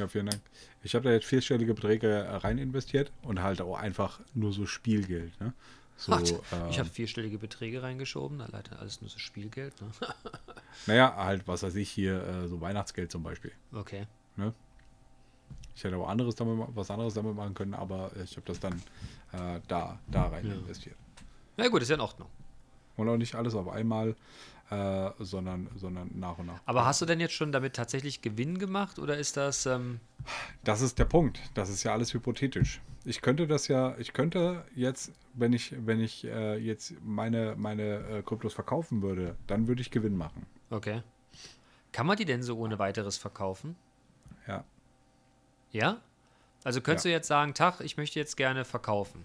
Ja, 0.00 0.08
vielen 0.08 0.26
Dank. 0.26 0.42
Ich 0.82 0.94
habe 0.94 1.04
da 1.04 1.12
jetzt 1.12 1.26
vierstellige 1.26 1.74
Beträge 1.74 2.26
rein 2.42 2.58
investiert 2.58 3.12
und 3.22 3.42
halt 3.42 3.60
auch 3.60 3.78
einfach 3.78 4.20
nur 4.34 4.52
so 4.52 4.66
Spielgeld. 4.66 5.38
Ne? 5.40 5.52
So, 5.96 6.12
Ach, 6.14 6.70
ich 6.70 6.78
habe 6.78 6.88
vierstellige 6.88 7.38
Beträge 7.38 7.82
reingeschoben, 7.82 8.38
da 8.38 8.46
leider 8.50 8.78
alles 8.80 9.02
nur 9.02 9.10
so 9.10 9.18
Spielgeld. 9.18 9.74
Ne? 9.82 9.88
naja, 10.86 11.14
halt, 11.14 11.46
was 11.46 11.62
weiß 11.62 11.74
ich 11.76 11.90
hier, 11.90 12.22
äh, 12.26 12.48
so 12.48 12.60
Weihnachtsgeld 12.60 13.12
zum 13.12 13.22
Beispiel. 13.22 13.52
Okay. 13.72 14.06
Ne? 14.36 14.54
Ich 15.76 15.84
hätte 15.84 15.96
auch 15.98 16.08
anderes 16.08 16.34
damit, 16.34 16.66
was 16.74 16.90
anderes 16.90 17.14
damit 17.14 17.36
machen 17.36 17.54
können, 17.54 17.74
aber 17.74 18.10
ich 18.22 18.36
habe 18.36 18.46
das 18.46 18.58
dann 18.60 18.82
äh, 19.32 19.60
da, 19.68 19.98
da 20.10 20.28
rein 20.28 20.46
Ja. 20.46 20.54
investiert. 20.54 20.96
Na 21.56 21.68
gut, 21.68 21.82
ist 21.82 21.88
ja 21.88 21.96
in 21.96 22.00
Ordnung. 22.00 22.28
Und 23.00 23.08
auch 23.08 23.16
nicht 23.16 23.34
alles 23.34 23.54
auf 23.54 23.68
einmal, 23.68 24.14
äh, 24.70 25.10
sondern, 25.18 25.68
sondern 25.76 26.10
nach 26.14 26.38
und 26.38 26.46
nach. 26.46 26.60
Aber 26.66 26.84
hast 26.86 27.00
du 27.02 27.06
denn 27.06 27.18
jetzt 27.20 27.34
schon 27.34 27.50
damit 27.52 27.74
tatsächlich 27.74 28.22
Gewinn 28.22 28.58
gemacht 28.58 28.98
oder 28.98 29.16
ist 29.18 29.36
das. 29.36 29.66
Ähm, 29.66 30.00
Das 30.64 30.80
ist 30.80 30.98
der 30.98 31.06
Punkt. 31.06 31.40
Das 31.54 31.68
ist 31.70 31.82
ja 31.82 31.92
alles 31.92 32.14
hypothetisch. 32.14 32.80
Ich 33.04 33.22
könnte 33.22 33.46
das 33.46 33.66
ja, 33.68 33.96
ich 33.98 34.12
könnte 34.12 34.64
jetzt, 34.76 35.12
wenn 35.34 35.52
ich, 35.54 35.74
wenn 35.86 36.00
ich 36.00 36.24
äh, 36.26 36.56
jetzt 36.58 36.92
meine, 37.02 37.54
meine 37.56 37.82
äh, 38.18 38.22
Kryptos 38.22 38.52
verkaufen 38.52 39.00
würde, 39.02 39.36
dann 39.46 39.66
würde 39.68 39.80
ich 39.80 39.90
Gewinn 39.90 40.16
machen. 40.16 40.46
okay. 40.70 41.02
Kann 41.92 42.06
man 42.06 42.16
die 42.16 42.24
denn 42.24 42.42
so 42.44 42.56
ohne 42.56 42.78
weiteres 42.78 43.16
verkaufen? 43.16 43.74
Ja. 44.46 44.62
Ja? 45.72 46.00
Also 46.62 46.80
könntest 46.80 47.04
Ja. 47.06 47.08
du 47.08 47.12
jetzt 47.14 47.26
sagen, 47.26 47.52
Tag, 47.54 47.80
ich 47.80 47.96
möchte 47.96 48.18
jetzt 48.20 48.36
gerne 48.36 48.64
verkaufen. 48.64 49.24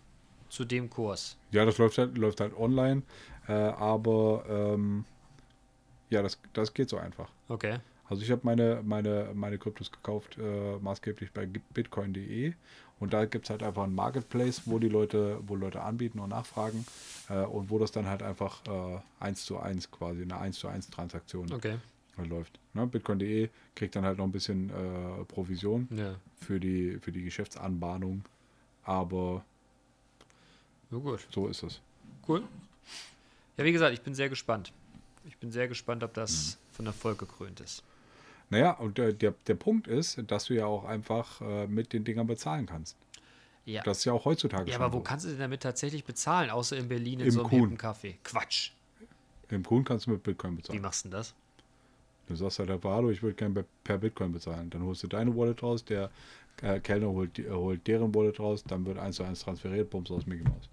Zu 0.49 0.65
dem 0.65 0.89
Kurs. 0.89 1.37
Ja, 1.51 1.65
das 1.65 1.77
läuft 1.77 1.97
halt, 1.97 2.17
läuft 2.17 2.39
halt 2.39 2.55
online, 2.57 3.01
äh, 3.47 3.53
aber 3.53 4.45
ähm, 4.47 5.05
ja, 6.09 6.21
das, 6.21 6.39
das 6.53 6.73
geht 6.73 6.89
so 6.89 6.97
einfach. 6.97 7.29
Okay. 7.47 7.79
Also 8.07 8.21
ich 8.21 8.29
habe 8.31 8.41
meine, 8.43 8.81
meine, 8.83 9.31
meine 9.33 9.57
Kryptos 9.57 9.91
gekauft, 9.91 10.37
äh, 10.37 10.77
maßgeblich 10.77 11.31
bei 11.31 11.47
bitcoin.de 11.47 12.53
und 12.99 13.13
da 13.13 13.25
gibt 13.25 13.45
es 13.45 13.49
halt 13.49 13.63
einfach 13.63 13.83
einen 13.83 13.95
Marketplace, 13.95 14.61
wo 14.65 14.77
die 14.77 14.89
Leute, 14.89 15.39
wo 15.47 15.55
Leute 15.55 15.81
anbieten 15.81 16.19
und 16.19 16.29
nachfragen 16.29 16.85
äh, 17.29 17.39
und 17.43 17.71
wo 17.71 17.79
das 17.79 17.91
dann 17.91 18.05
halt 18.07 18.21
einfach 18.21 18.61
äh, 18.67 18.99
eins 19.19 19.43
zu 19.45 19.57
eins 19.57 19.89
quasi, 19.89 20.21
eine 20.21 20.37
1 20.37 20.59
zu 20.59 20.67
1 20.67 20.91
Transaktion 20.91 21.51
Okay. 21.51 21.77
äh, 22.19 22.23
läuft. 22.25 22.59
Ne? 22.73 22.85
Bitcoin.de 22.85 23.49
kriegt 23.73 23.95
dann 23.95 24.05
halt 24.05 24.19
noch 24.19 24.25
ein 24.25 24.31
bisschen 24.31 24.69
äh, 24.69 25.25
Provision 25.25 25.87
Ja. 25.91 26.15
für 26.35 26.59
die, 26.59 26.99
für 27.01 27.11
die 27.11 27.23
Geschäftsanbahnung, 27.23 28.23
aber 28.83 29.43
Na 30.91 30.97
gut. 30.99 31.25
so 31.31 31.47
ist 31.47 31.63
es. 31.63 31.81
Cool. 32.27 32.43
Ja, 33.57 33.63
wie 33.63 33.71
gesagt, 33.71 33.93
ich 33.93 34.01
bin 34.01 34.13
sehr 34.15 34.29
gespannt. 34.29 34.71
Ich 35.27 35.37
bin 35.37 35.51
sehr 35.51 35.67
gespannt, 35.67 36.03
ob 36.03 36.13
das 36.13 36.57
Mhm. 36.71 36.75
von 36.75 36.85
Erfolg 36.87 37.17
gekrönt 37.19 37.59
ist. 37.59 37.83
Naja, 38.49 38.71
und 38.71 38.97
der, 38.97 39.11
der, 39.13 39.33
der 39.47 39.55
Punkt 39.55 39.87
ist, 39.87 40.21
dass 40.27 40.45
du 40.45 40.53
ja 40.53 40.65
auch 40.67 40.83
einfach 40.85 41.41
äh, 41.41 41.65
mit 41.67 41.93
den 41.93 42.03
Dingern 42.03 42.27
bezahlen 42.27 42.65
kannst. 42.67 42.95
Ja. 43.65 43.81
Das 43.81 43.99
ist 43.99 44.05
ja 44.05 44.13
auch 44.13 44.25
heutzutage 44.25 44.69
ja, 44.69 44.77
aber 44.79 44.93
wo 44.93 44.99
kannst 44.99 45.25
du 45.25 45.29
denn 45.29 45.39
damit 45.39 45.63
tatsächlich 45.63 46.03
bezahlen, 46.03 46.51
außer 46.51 46.77
in 46.77 46.87
Berlin 46.87 47.19
in 47.21 47.25
Im 47.25 47.31
so 47.31 47.39
einem 47.45 47.49
Kuhn. 47.49 47.77
Café? 47.77 48.15
Quatsch. 48.23 48.69
Im 49.49 49.63
Kuhn 49.63 49.83
kannst 49.83 50.05
du 50.05 50.11
mit 50.11 50.21
Bitcoin 50.21 50.53
Wie 50.53 50.57
bezahlen. 50.57 50.81
machst 50.81 51.05
du 51.05 51.09
denn 51.09 51.17
das? 51.17 51.33
Du 52.27 52.35
sagst 52.35 52.59
halt 52.59 52.69
hallo, 52.83 53.09
ich 53.09 53.23
würde 53.23 53.35
gerne 53.35 53.65
per- 53.83 53.97
Bitcoin 53.97 54.31
bezahlen. 54.31 54.69
Dann 54.69 54.83
holst 54.83 55.01
du 55.03 55.07
deine 55.07 55.35
Wallet 55.35 55.61
raus, 55.63 55.83
der 55.83 56.11
äh, 56.61 56.79
Kellner 56.79 57.07
holt, 57.09 57.39
äh, 57.39 57.49
holt 57.49 57.85
deren 57.87 58.13
Wallet 58.13 58.39
raus, 58.39 58.63
dann 58.67 58.85
wird 58.85 58.99
eins 58.99 59.15
zu 59.15 59.23
eins 59.23 59.39
transferiert, 59.41 59.89
bums 59.89 60.11
aus 60.11 60.25
Mickey 60.27 60.43
Mouse. 60.43 60.69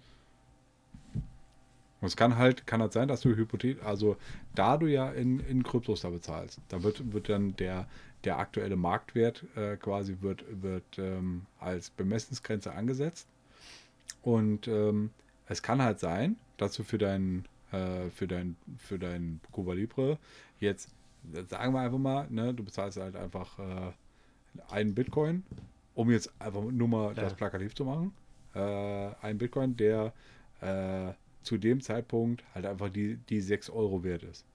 Und 2.03 2.07
es 2.07 2.17
kann 2.17 2.37
halt, 2.37 2.67
kann 2.67 2.81
halt 2.81 2.91
sein, 2.91 3.07
dass 3.07 3.21
du 3.21 3.33
Hypothet, 3.33 3.81
also 3.81 4.17
da 4.55 4.75
du 4.75 4.87
ja 4.87 5.09
in, 5.09 5.39
in 5.39 5.63
Kryptos 5.63 6.01
da 6.01 6.09
bezahlst, 6.09 6.59
da 6.67 6.83
wird, 6.83 7.13
wird 7.13 7.29
dann 7.29 7.55
der, 7.55 7.87
der 8.25 8.39
aktuelle 8.39 8.75
Marktwert 8.75 9.45
äh, 9.55 9.77
quasi 9.77 10.17
wird, 10.19 10.43
wird 10.61 10.83
ähm, 10.97 11.45
als 11.61 11.89
Bemessensgrenze 11.91 12.73
angesetzt. 12.73 13.29
Und 14.21 14.67
ähm, 14.67 15.11
es 15.47 15.63
kann 15.63 15.81
halt 15.81 16.01
sein, 16.01 16.35
dass 16.57 16.73
du 16.73 16.83
für 16.83 16.97
deinen 16.97 17.45
äh, 17.71 18.09
für 18.09 18.27
dein, 18.27 18.57
für 18.77 18.99
dein 18.99 19.39
Cuba 19.53 19.71
Libre 19.71 20.17
jetzt, 20.59 20.89
sagen 21.47 21.73
wir 21.73 21.79
einfach 21.79 21.97
mal, 21.97 22.27
ne, 22.29 22.53
du 22.53 22.65
bezahlst 22.65 22.97
halt 22.99 23.15
einfach 23.15 23.57
äh, 23.59 23.91
einen 24.73 24.93
Bitcoin, 24.93 25.43
um 25.95 26.11
jetzt 26.11 26.29
einfach 26.37 26.63
nur 26.63 26.89
mal 26.89 27.07
Ja. 27.15 27.23
das 27.23 27.33
plakativ 27.33 27.73
zu 27.75 27.85
machen. 27.85 28.13
Äh, 28.55 28.59
ein 29.21 29.37
Bitcoin, 29.37 29.77
der 29.77 30.11
äh, 30.59 31.13
zu 31.43 31.57
dem 31.57 31.81
Zeitpunkt 31.81 32.43
halt 32.53 32.65
einfach 32.65 32.89
die, 32.89 33.17
die 33.29 33.41
6 33.41 33.69
Euro 33.69 34.03
wert 34.03 34.23
ist. 34.23 34.45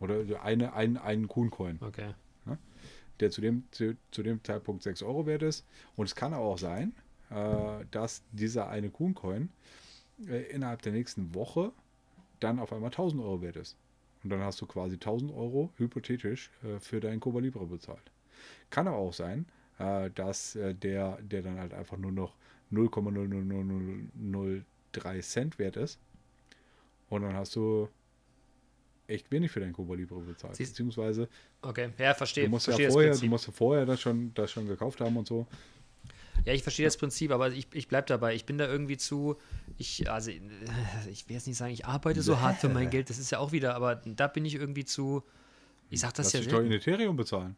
Oder 0.00 0.42
eine, 0.42 0.74
ein, 0.74 0.96
einen 0.96 1.28
Kuhn-Coin 1.28 1.78
Okay. 1.80 2.14
der 3.20 3.30
zu 3.30 3.40
dem, 3.40 3.64
zu, 3.70 3.96
zu 4.10 4.22
dem 4.22 4.42
Zeitpunkt 4.44 4.82
6 4.82 5.02
Euro 5.02 5.26
wert 5.26 5.42
ist. 5.42 5.64
Und 5.96 6.06
es 6.06 6.14
kann 6.14 6.34
aber 6.34 6.44
auch 6.44 6.58
sein, 6.58 6.94
äh, 7.30 7.84
dass 7.90 8.22
dieser 8.32 8.68
eine 8.68 8.90
Kuhn-Coin 8.90 9.48
äh, 10.28 10.42
innerhalb 10.50 10.82
der 10.82 10.92
nächsten 10.92 11.34
Woche 11.34 11.72
dann 12.40 12.58
auf 12.58 12.72
einmal 12.72 12.90
1000 12.90 13.22
Euro 13.22 13.42
wert 13.42 13.56
ist. 13.56 13.76
Und 14.22 14.30
dann 14.30 14.40
hast 14.40 14.60
du 14.60 14.66
quasi 14.66 14.94
1000 14.94 15.32
Euro 15.32 15.70
hypothetisch 15.76 16.50
äh, 16.62 16.78
für 16.78 17.00
deinen 17.00 17.20
Cuba 17.20 17.40
Libre 17.40 17.66
bezahlt. 17.66 18.10
Kann 18.70 18.88
aber 18.88 18.98
auch 18.98 19.12
sein, 19.12 19.46
äh, 19.78 20.10
dass 20.14 20.56
äh, 20.56 20.74
der, 20.74 21.18
der 21.22 21.42
dann 21.42 21.58
halt 21.58 21.74
einfach 21.74 21.96
nur 21.96 22.12
noch 22.12 22.34
0,00003 22.72 25.22
Cent 25.22 25.58
wert 25.58 25.76
ist. 25.76 25.98
Und 27.08 27.22
dann 27.22 27.34
hast 27.34 27.54
du 27.56 27.88
echt 29.06 29.30
wenig 29.30 29.50
für 29.50 29.60
deinen 29.60 29.72
Cuba 29.72 29.94
Libre 29.94 30.18
bezahlt. 30.20 30.56
Siehst- 30.56 30.72
Beziehungsweise 30.72 31.28
Okay. 31.62 31.90
Ja, 31.98 32.14
verstehe. 32.14 32.44
Du 32.44 32.50
musst 32.50 32.66
ja 32.66 32.72
verstehe 32.72 32.86
das 32.86 32.94
vorher, 32.94 33.14
du 33.16 33.26
musst 33.26 33.46
ja 33.46 33.52
vorher 33.52 33.86
das 33.86 34.00
schon, 34.00 34.32
das 34.34 34.50
schon 34.52 34.66
gekauft 34.66 35.00
haben 35.00 35.16
und 35.16 35.26
so. 35.26 35.46
Ja, 36.44 36.52
ich 36.52 36.62
verstehe 36.62 36.84
das 36.84 36.96
Prinzip, 36.96 37.30
aber 37.30 37.50
ich, 37.50 37.66
ich 37.72 37.88
bleibe 37.88 38.06
dabei. 38.08 38.34
Ich 38.34 38.44
bin 38.44 38.58
da 38.58 38.66
irgendwie 38.66 38.96
zu. 38.98 39.36
Ich, 39.78 40.10
also, 40.10 40.30
ich 40.30 40.40
will 41.28 41.34
jetzt 41.34 41.46
nicht 41.46 41.56
sagen, 41.56 41.72
ich 41.72 41.86
arbeite 41.86 42.20
so 42.22 42.40
hart 42.40 42.58
für 42.58 42.68
mein 42.68 42.90
Geld. 42.90 43.08
Das 43.08 43.18
ist 43.18 43.30
ja 43.30 43.38
auch 43.38 43.52
wieder, 43.52 43.74
aber 43.74 43.96
da 43.96 44.26
bin 44.26 44.44
ich 44.44 44.54
irgendwie 44.54 44.84
zu. 44.84 45.22
Ich 45.88 46.00
sag 46.00 46.12
das 46.14 46.26
Lass 46.26 46.32
ja 46.34 46.40
dich 46.40 46.48
doch 46.50 46.60
in. 46.60 46.70
Ethereum 46.72 47.16
bezahlen. 47.16 47.56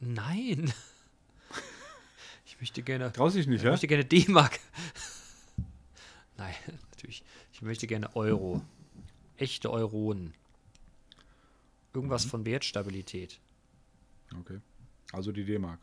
Nein. 0.00 0.72
Ich 2.46 2.60
möchte 2.60 2.82
gerne. 2.82 3.10
Traust 3.12 3.34
dich 3.36 3.46
nicht, 3.48 3.58
Ich 3.58 3.64
ja? 3.64 3.70
möchte 3.72 3.88
gerne 3.88 4.04
D-Mark. 4.04 4.60
Nein. 6.36 6.54
Ich 6.68 6.83
möchte 7.64 7.86
gerne 7.86 8.14
Euro. 8.16 8.62
Echte 9.36 9.70
Euronen. 9.70 10.26
Mhm. 10.26 10.32
Irgendwas 11.94 12.24
von 12.24 12.44
Wertstabilität. 12.44 13.40
Okay. 14.40 14.60
Also 15.12 15.30
die 15.32 15.44
D-Mark. 15.44 15.80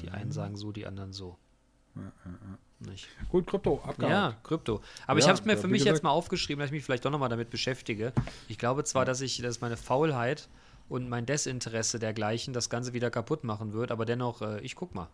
Die 0.00 0.10
einen 0.10 0.32
sagen 0.32 0.56
so, 0.56 0.72
die 0.72 0.86
anderen 0.86 1.12
so. 1.12 1.36
Nicht? 2.80 3.08
Gut, 3.28 3.46
Krypto, 3.46 3.80
Ja, 3.82 3.90
abgehakt. 3.90 4.44
Krypto. 4.44 4.80
Aber 5.06 5.18
ich 5.18 5.24
Ja, 5.24 5.30
habe 5.32 5.40
es 5.40 5.44
mir 5.44 5.54
ja, 5.54 5.58
für 5.58 5.66
mich 5.68 5.80
gesagt- 5.80 5.96
jetzt 5.96 6.02
mal 6.04 6.10
aufgeschrieben, 6.10 6.60
dass 6.60 6.68
ich 6.68 6.72
mich 6.72 6.84
vielleicht 6.84 7.04
doch 7.04 7.10
nochmal 7.10 7.28
damit 7.28 7.50
beschäftige. 7.50 8.12
Ich 8.48 8.56
glaube 8.56 8.84
zwar, 8.84 9.04
dass 9.04 9.20
ich, 9.20 9.38
dass 9.38 9.60
meine 9.60 9.76
Faulheit 9.76 10.48
und 10.88 11.08
mein 11.08 11.26
Desinteresse 11.26 11.98
dergleichen 11.98 12.54
das 12.54 12.70
Ganze 12.70 12.92
wieder 12.92 13.10
kaputt 13.10 13.42
machen 13.44 13.72
wird, 13.72 13.90
aber 13.90 14.04
dennoch, 14.06 14.40
äh, 14.42 14.60
ich 14.60 14.76
guck 14.76 14.94
mal. 14.94 15.08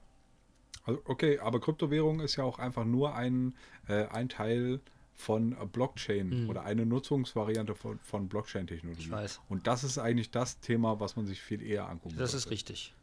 Also, 0.84 1.00
okay, 1.06 1.38
aber 1.38 1.60
Kryptowährung 1.60 2.20
ist 2.20 2.36
ja 2.36 2.44
auch 2.44 2.58
einfach 2.58 2.84
nur 2.84 3.14
ein, 3.14 3.54
äh, 3.88 4.06
ein 4.06 4.28
Teil 4.28 4.80
von 5.14 5.52
äh, 5.52 5.64
Blockchain 5.66 6.48
oder 6.48 6.64
eine 6.64 6.84
Nutzungsvariante 6.84 7.74
von, 7.74 7.98
von 8.00 8.28
Blockchain-Technologie. 8.28 9.00
Mhm. 9.02 9.06
Ich 9.06 9.10
weiß. 9.10 9.40
Und 9.48 9.66
das 9.66 9.84
ist 9.84 9.98
eigentlich 9.98 10.30
das 10.30 10.60
Thema, 10.60 11.00
was 11.00 11.16
man 11.16 11.26
sich 11.26 11.40
viel 11.40 11.62
eher 11.62 11.88
angucken 11.88 12.16
Das 12.18 12.34
ist 12.34 12.42
sollte. 12.42 12.50
richtig. 12.54 12.94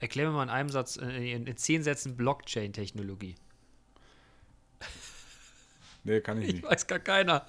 Erklär 0.00 0.26
mir 0.28 0.32
mal 0.36 0.42
in 0.44 0.50
einem 0.50 0.68
Satz, 0.68 0.96
äh, 0.96 1.32
in, 1.32 1.46
in 1.46 1.56
zehn 1.56 1.82
Sätzen 1.82 2.16
Blockchain-Technologie. 2.16 3.34
Nee, 6.04 6.20
kann 6.20 6.42
ich 6.42 6.48
Ich 6.48 6.54
nicht. 6.54 6.64
weiß 6.64 6.88
gar 6.88 6.98
keiner. 6.98 7.46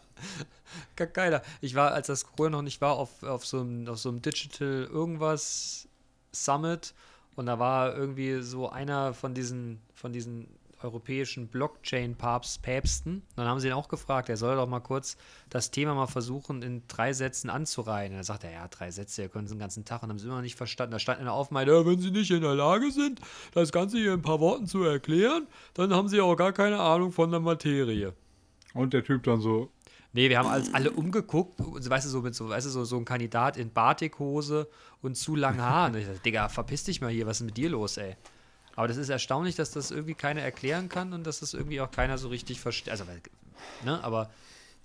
Gar 0.95 1.07
keiner. 1.07 1.41
Ich 1.61 1.74
war, 1.74 1.91
als 1.91 2.05
das 2.07 2.24
Corona 2.28 2.57
noch 2.57 2.61
nicht 2.61 2.82
war, 2.82 2.93
auf, 2.97 3.24
auf, 3.24 3.45
so 3.45 3.61
einem, 3.61 3.88
auf 3.88 3.97
so 3.97 4.09
einem 4.09 4.22
Digital 4.22 4.88
irgendwas 4.91 5.88
Summit 6.32 6.93
und 7.36 7.46
da 7.46 7.60
war 7.60 7.96
irgendwie 7.96 8.42
so 8.42 8.70
einer 8.70 9.14
von 9.14 9.34
diesen, 9.34 9.82
von 9.94 10.14
diesen 10.14 10.48
europäischen 10.84 11.48
Blockchain-Päpsten. 11.48 13.22
Dann 13.36 13.48
haben 13.48 13.60
sie 13.60 13.68
ihn 13.68 13.74
auch 13.74 13.88
gefragt, 13.88 14.30
er 14.30 14.38
soll 14.38 14.56
doch 14.56 14.68
mal 14.68 14.82
kurz 14.82 15.18
das 15.50 15.72
Thema 15.72 15.96
mal 15.96 16.08
versuchen, 16.08 16.62
in 16.62 16.84
drei 16.88 17.14
Sätzen 17.14 17.50
anzureihen. 17.50 18.12
Und 18.12 18.18
dann 18.18 18.24
sagt 18.24 18.44
er, 18.44 18.52
ja, 18.52 18.68
drei 18.68 18.92
Sätze, 18.92 19.24
ihr 19.24 19.30
könnt 19.30 19.46
es 19.46 19.52
den 19.52 19.60
ganzen 19.60 19.86
Tag 19.86 20.04
und 20.04 20.10
haben 20.10 20.20
sie 20.20 20.26
immer 20.26 20.36
noch 20.36 20.42
nicht 20.42 20.58
verstanden. 20.58 20.92
Da 20.92 21.00
stand 21.00 21.20
einer 21.20 21.34
auf, 21.34 21.52
meinte, 21.52 21.74
ja, 21.74 21.86
wenn 21.86 22.00
sie 22.00 22.12
nicht 22.12 22.32
in 22.32 22.42
der 22.42 22.56
Lage 22.56 22.92
sind, 22.92 23.20
das 23.54 23.72
Ganze 23.72 23.98
hier 23.98 24.14
in 24.14 24.20
ein 24.20 24.24
paar 24.24 24.40
Worten 24.40 24.68
zu 24.68 24.84
erklären, 24.84 25.48
dann 25.74 25.94
haben 25.94 26.10
sie 26.10 26.22
auch 26.22 26.36
gar 26.36 26.54
keine 26.54 26.80
Ahnung 26.80 27.12
von 27.12 27.32
der 27.32 27.40
Materie. 27.40 28.14
Und 28.74 28.94
der 28.94 29.04
Typ 29.04 29.24
dann 29.24 29.40
so, 29.40 29.70
Nee, 30.16 30.30
wir 30.30 30.38
haben 30.38 30.47
alles, 30.47 30.74
alle 30.74 30.91
umgeguckt, 30.91 31.59
weißt 31.59 32.05
du, 32.05 32.09
so 32.09 32.22
mit 32.22 32.36
so, 32.36 32.49
weißt 32.49 32.68
du, 32.68 32.70
so, 32.70 32.86
so 32.86 32.97
ein 32.97 33.05
Kandidat 33.05 33.57
in 33.57 33.72
Batikhose 33.74 34.70
und 35.01 35.16
zu 35.18 35.36
langen 35.36 35.61
Haaren. 35.61 35.95
Ich 35.95 36.05
dachte, 36.05 36.20
Digga, 36.20 36.49
verpiss 36.49 36.84
dich 36.84 37.01
mal 37.01 37.09
hier, 37.09 37.26
was 37.26 37.41
ist 37.41 37.45
mit 37.47 37.57
dir 37.57 37.70
los, 37.70 37.97
ey? 37.97 38.16
Aber 38.76 38.88
das 38.88 38.97
ist 38.97 39.09
erstaunlich, 39.09 39.55
dass 39.55 39.72
das 39.72 39.91
irgendwie 39.91 40.14
keiner 40.16 40.41
erklären 40.41 40.88
kann 40.89 41.14
und 41.14 41.26
dass 41.26 41.39
das 41.39 41.53
irgendwie 41.53 41.82
auch 41.82 41.91
keiner 41.91 42.18
so 42.18 42.28
richtig 42.30 42.59
versteht. 42.59 42.91
Also, 42.91 43.05
ne, 43.84 44.03
aber 44.03 44.30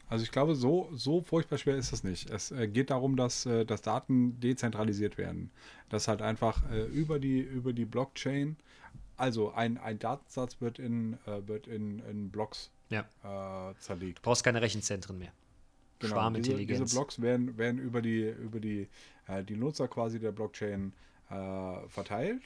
Also 0.08 0.24
ich 0.24 0.32
glaube, 0.32 0.54
so, 0.54 0.88
so 0.94 1.20
furchtbar 1.20 1.58
schwer 1.58 1.76
ist 1.76 1.92
das 1.92 2.04
nicht. 2.04 2.30
Es 2.30 2.50
äh, 2.50 2.66
geht 2.66 2.90
darum, 2.90 3.16
dass, 3.16 3.44
äh, 3.46 3.64
dass 3.66 3.82
Daten 3.82 4.40
dezentralisiert 4.40 5.18
werden. 5.18 5.50
Dass 5.90 6.08
halt 6.08 6.22
einfach 6.22 6.62
äh, 6.70 6.84
über, 6.86 7.18
die, 7.18 7.40
über 7.40 7.74
die 7.74 7.84
Blockchain, 7.84 8.56
also 9.16 9.52
ein, 9.52 9.76
ein 9.78 9.98
Datensatz 9.98 10.60
wird 10.60 10.78
in, 10.78 11.18
wird 11.46 11.66
in, 11.66 11.98
in 12.00 12.30
Blocks 12.30 12.70
ja, 12.91 13.70
äh, 13.70 13.74
zerlegt. 13.78 14.22
brauchst 14.22 14.45
keine 14.45 14.61
Rechenzentren 14.62 15.18
mehr. 15.18 15.28
Genau, 15.28 16.01
diese, 16.01 16.09
Schwarmintelligenz. 16.14 16.80
diese 16.80 16.95
Blocks 16.97 17.20
werden, 17.20 17.59
werden 17.59 17.78
über 17.80 18.01
die, 18.03 18.22
über 18.28 18.61
die, 18.61 18.89
äh, 19.26 19.43
die 19.43 19.57
Nutzer 19.57 19.89
quasi 19.89 20.20
der 20.20 20.32
Blockchain 20.32 20.93
äh, 21.30 21.89
verteilt 21.89 22.43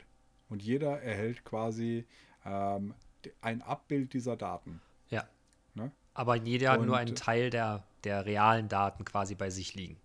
und 0.49 0.62
jeder 0.62 1.03
erhält 1.03 1.45
quasi 1.45 2.07
ähm, 2.45 2.95
ein 3.40 3.62
Abbild 3.62 4.14
dieser 4.14 4.36
Daten. 4.36 4.80
Ja. 5.11 5.28
Ne? 5.74 5.93
Aber 6.14 6.36
jeder 6.36 6.72
hat 6.72 6.80
nur 6.80 6.95
Und- 6.95 7.01
einen 7.01 7.14
Teil 7.14 7.51
der, 7.51 7.84
der 8.05 8.24
realen 8.26 8.68
Daten 8.68 9.05
quasi 9.05 9.34
bei 9.34 9.51
sich 9.51 9.74
liegen. 9.74 9.97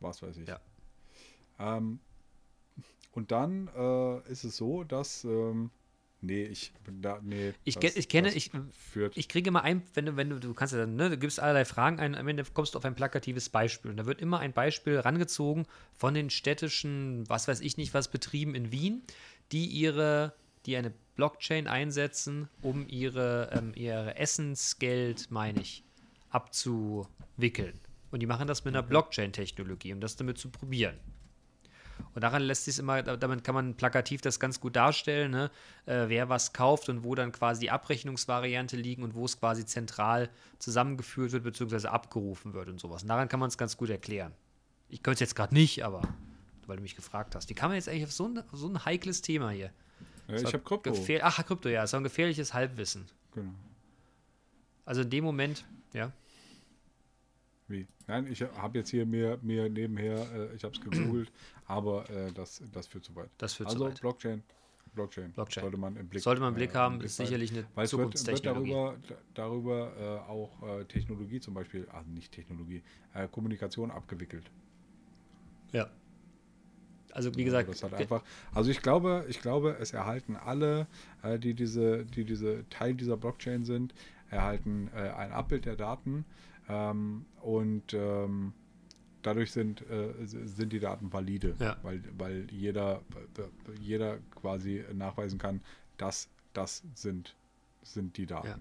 Was 0.00 0.22
weiß 0.22 0.36
ich. 0.36 0.48
Ja. 0.48 0.60
Ähm, 1.58 1.98
und 3.12 3.30
dann 3.30 3.68
äh, 3.68 4.30
ist 4.30 4.44
es 4.44 4.56
so, 4.56 4.84
dass. 4.84 5.24
Ähm, 5.24 5.70
nee, 6.22 6.44
ich. 6.44 6.72
Da, 7.00 7.20
nee, 7.22 7.52
Ich, 7.64 7.76
das- 7.76 7.96
ich 7.96 8.08
kenne, 8.08 8.32
ich, 8.32 8.50
Führt, 8.72 9.16
ich 9.16 9.28
kriege 9.28 9.48
immer 9.48 9.62
ein, 9.62 9.82
wenn 9.94 10.06
du, 10.06 10.16
wenn 10.16 10.30
du, 10.30 10.40
du 10.40 10.54
kannst 10.54 10.72
ja 10.72 10.80
dann, 10.80 10.96
ne, 10.96 11.10
du 11.10 11.18
gibst 11.18 11.38
allerlei 11.40 11.64
Fragen 11.66 12.00
ein, 12.00 12.14
am 12.14 12.26
Ende 12.28 12.44
kommst 12.54 12.74
du 12.74 12.78
auf 12.78 12.84
ein 12.84 12.94
plakatives 12.94 13.48
Beispiel. 13.50 13.90
Und 13.90 13.98
da 13.98 14.06
wird 14.06 14.20
immer 14.20 14.38
ein 14.40 14.52
Beispiel 14.54 14.98
rangezogen 14.98 15.66
von 15.92 16.14
den 16.14 16.30
städtischen, 16.30 17.28
was 17.28 17.46
weiß 17.48 17.60
ich 17.60 17.76
nicht, 17.76 17.92
was 17.92 18.08
Betrieben 18.08 18.54
in 18.54 18.72
Wien, 18.72 19.02
die 19.52 19.66
ihre, 19.66 20.32
die 20.64 20.76
eine 20.76 20.92
Blockchain 21.16 21.66
einsetzen, 21.66 22.48
um 22.62 22.86
ihre, 22.88 23.50
ähm, 23.52 23.72
ihre 23.74 24.16
Essensgeld, 24.16 25.30
meine 25.30 25.60
ich, 25.60 25.84
abzuwickeln. 26.30 27.78
Und 28.10 28.20
die 28.20 28.26
machen 28.26 28.46
das 28.46 28.64
mit 28.64 28.74
einer 28.74 28.82
Blockchain-Technologie, 28.82 29.92
um 29.92 30.00
das 30.00 30.16
damit 30.16 30.38
zu 30.38 30.50
probieren. 30.50 30.96
Und 32.14 32.22
daran 32.22 32.42
lässt 32.42 32.64
sich 32.66 32.78
immer, 32.78 33.02
da- 33.02 33.16
damit 33.16 33.44
kann 33.44 33.54
man 33.54 33.74
plakativ 33.74 34.20
das 34.20 34.38
ganz 34.40 34.60
gut 34.60 34.76
darstellen, 34.76 35.30
ne? 35.30 35.50
äh, 35.86 36.04
wer 36.08 36.28
was 36.28 36.52
kauft 36.52 36.88
und 36.88 37.04
wo 37.04 37.14
dann 37.14 37.32
quasi 37.32 37.60
die 37.62 37.70
Abrechnungsvariante 37.70 38.76
liegen 38.76 39.02
und 39.02 39.14
wo 39.14 39.24
es 39.24 39.38
quasi 39.38 39.64
zentral 39.66 40.28
zusammengeführt 40.58 41.32
wird 41.32 41.44
bzw. 41.44 41.88
abgerufen 41.88 42.52
wird 42.54 42.68
und 42.68 42.78
sowas. 42.80 43.02
Und 43.02 43.08
daran 43.08 43.28
kann 43.28 43.40
man 43.40 43.48
es 43.48 43.56
ganz 43.58 43.76
gut 43.76 43.90
erklären. 43.90 44.32
Ich 44.88 45.02
könnte 45.02 45.14
es 45.14 45.20
jetzt 45.20 45.34
gerade 45.36 45.54
nicht, 45.54 45.84
aber 45.84 46.02
weil 46.66 46.76
du 46.76 46.82
mich 46.82 46.94
gefragt 46.96 47.34
hast. 47.34 47.48
Die 47.50 47.54
kann 47.54 47.70
man 47.70 47.76
jetzt 47.76 47.88
eigentlich 47.88 48.04
auf 48.04 48.12
so 48.12 48.26
ein, 48.28 48.38
auf 48.38 48.44
so 48.58 48.68
ein 48.68 48.84
heikles 48.84 49.20
Thema 49.22 49.50
hier. 49.50 49.70
ja, 50.28 50.36
ich 50.36 50.44
habe 50.46 50.60
Krypto. 50.60 50.92
Ach, 51.22 51.44
Krypto, 51.46 51.68
ja, 51.68 51.82
ist 51.82 51.94
auch 51.94 51.98
ein 51.98 52.04
gefährliches 52.04 52.54
Halbwissen. 52.54 53.06
Genau. 53.34 53.50
Also 54.84 55.02
in 55.02 55.10
dem 55.10 55.24
Moment, 55.24 55.64
ja. 55.92 56.12
Wie? 57.68 57.86
Nein, 58.06 58.26
ich 58.30 58.42
habe 58.42 58.78
jetzt 58.78 58.90
hier 58.90 59.06
mir, 59.06 59.38
mir 59.42 59.68
nebenher, 59.68 60.18
äh, 60.32 60.54
ich 60.54 60.64
habe 60.64 60.74
es 60.74 60.80
gegoogelt, 60.80 61.32
aber 61.72 62.08
äh, 62.10 62.32
das, 62.32 62.62
das 62.72 62.86
führt 62.86 63.04
zu 63.04 63.14
weit. 63.16 63.30
Das 63.38 63.54
führt 63.54 63.70
zu 63.70 63.76
also 63.76 63.86
weit. 63.86 64.00
Blockchain, 64.00 64.42
Blockchain. 64.94 65.32
Blockchain. 65.32 65.62
Sollte 65.62 65.76
man 65.78 65.96
im 65.96 66.08
Blick 66.08 66.22
Sollte 66.22 66.40
man 66.40 66.50
im 66.50 66.54
Blick 66.54 66.72
äh, 66.72 66.74
haben, 66.74 66.94
im 66.94 66.98
Blick 67.00 67.06
ist 67.10 67.16
sicherlich 67.16 67.50
eine 67.52 67.64
Weil 67.74 67.84
es 67.86 67.92
wird, 67.92 68.02
wird 68.02 68.18
Zukunftstechnologie. 68.18 68.70
darüber, 68.70 68.96
da- 69.08 69.14
darüber 69.34 69.92
äh, 70.26 70.30
auch 70.30 70.62
äh, 70.80 70.84
Technologie 70.84 71.40
zum 71.40 71.54
Beispiel, 71.54 71.88
ah, 71.92 72.02
nicht 72.06 72.32
Technologie, 72.32 72.82
äh, 73.14 73.26
Kommunikation 73.28 73.90
abgewickelt. 73.90 74.50
Ja. 75.72 75.90
Also 77.14 77.34
wie 77.36 77.44
Also 77.44 77.66
gesagt, 77.66 77.82
hat 77.82 77.94
einfach, 77.94 78.22
also 78.54 78.70
ich 78.70 78.80
glaube, 78.80 79.26
ich 79.28 79.40
glaube, 79.40 79.76
es 79.78 79.92
erhalten 79.92 80.36
alle, 80.36 80.86
äh, 81.22 81.38
die 81.38 81.54
diese, 81.54 82.04
die 82.06 82.24
diese 82.24 82.64
Teil 82.70 82.94
dieser 82.94 83.16
Blockchain 83.18 83.64
sind, 83.64 83.94
erhalten 84.30 84.88
ein 84.94 85.30
Abbild 85.30 85.66
der 85.66 85.76
Daten 85.76 86.24
ähm, 86.68 87.26
und 87.42 87.92
ähm, 87.92 88.54
dadurch 89.22 89.52
sind, 89.52 89.82
äh, 89.90 90.12
sind 90.24 90.72
die 90.72 90.80
Daten 90.80 91.12
valide, 91.12 91.54
Ja. 91.58 91.76
weil, 91.82 92.02
weil 92.18 92.46
jeder, 92.50 93.02
jeder 93.80 94.18
quasi 94.34 94.84
nachweisen 94.92 95.38
kann, 95.38 95.60
dass 95.96 96.28
das 96.52 96.82
sind, 96.94 97.34
sind 97.82 98.16
die 98.16 98.26
Daten. 98.26 98.46
Ja. 98.48 98.58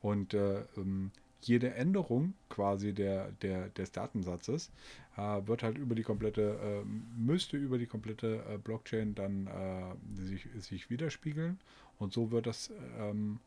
Und 0.00 0.34
äh, 0.34 0.60
ähm, 0.76 1.10
jede 1.40 1.74
Änderung 1.74 2.34
quasi 2.48 2.92
der, 2.92 3.32
der, 3.42 3.68
des 3.70 3.92
Datensatzes 3.92 4.70
äh, 5.16 5.46
wird 5.46 5.62
halt 5.62 5.78
über 5.78 5.94
die 5.94 6.02
komplette, 6.02 6.82
äh, 6.82 6.84
müsste 7.18 7.56
über 7.56 7.78
die 7.78 7.86
komplette 7.86 8.42
äh, 8.48 8.58
Blockchain 8.58 9.14
dann 9.14 9.46
äh, 9.46 10.22
sich, 10.22 10.46
sich 10.58 10.90
widerspiegeln 10.90 11.58
und 11.98 12.12
so 12.12 12.30
wird 12.30 12.46
das 12.46 12.70
ähm, 12.98 13.40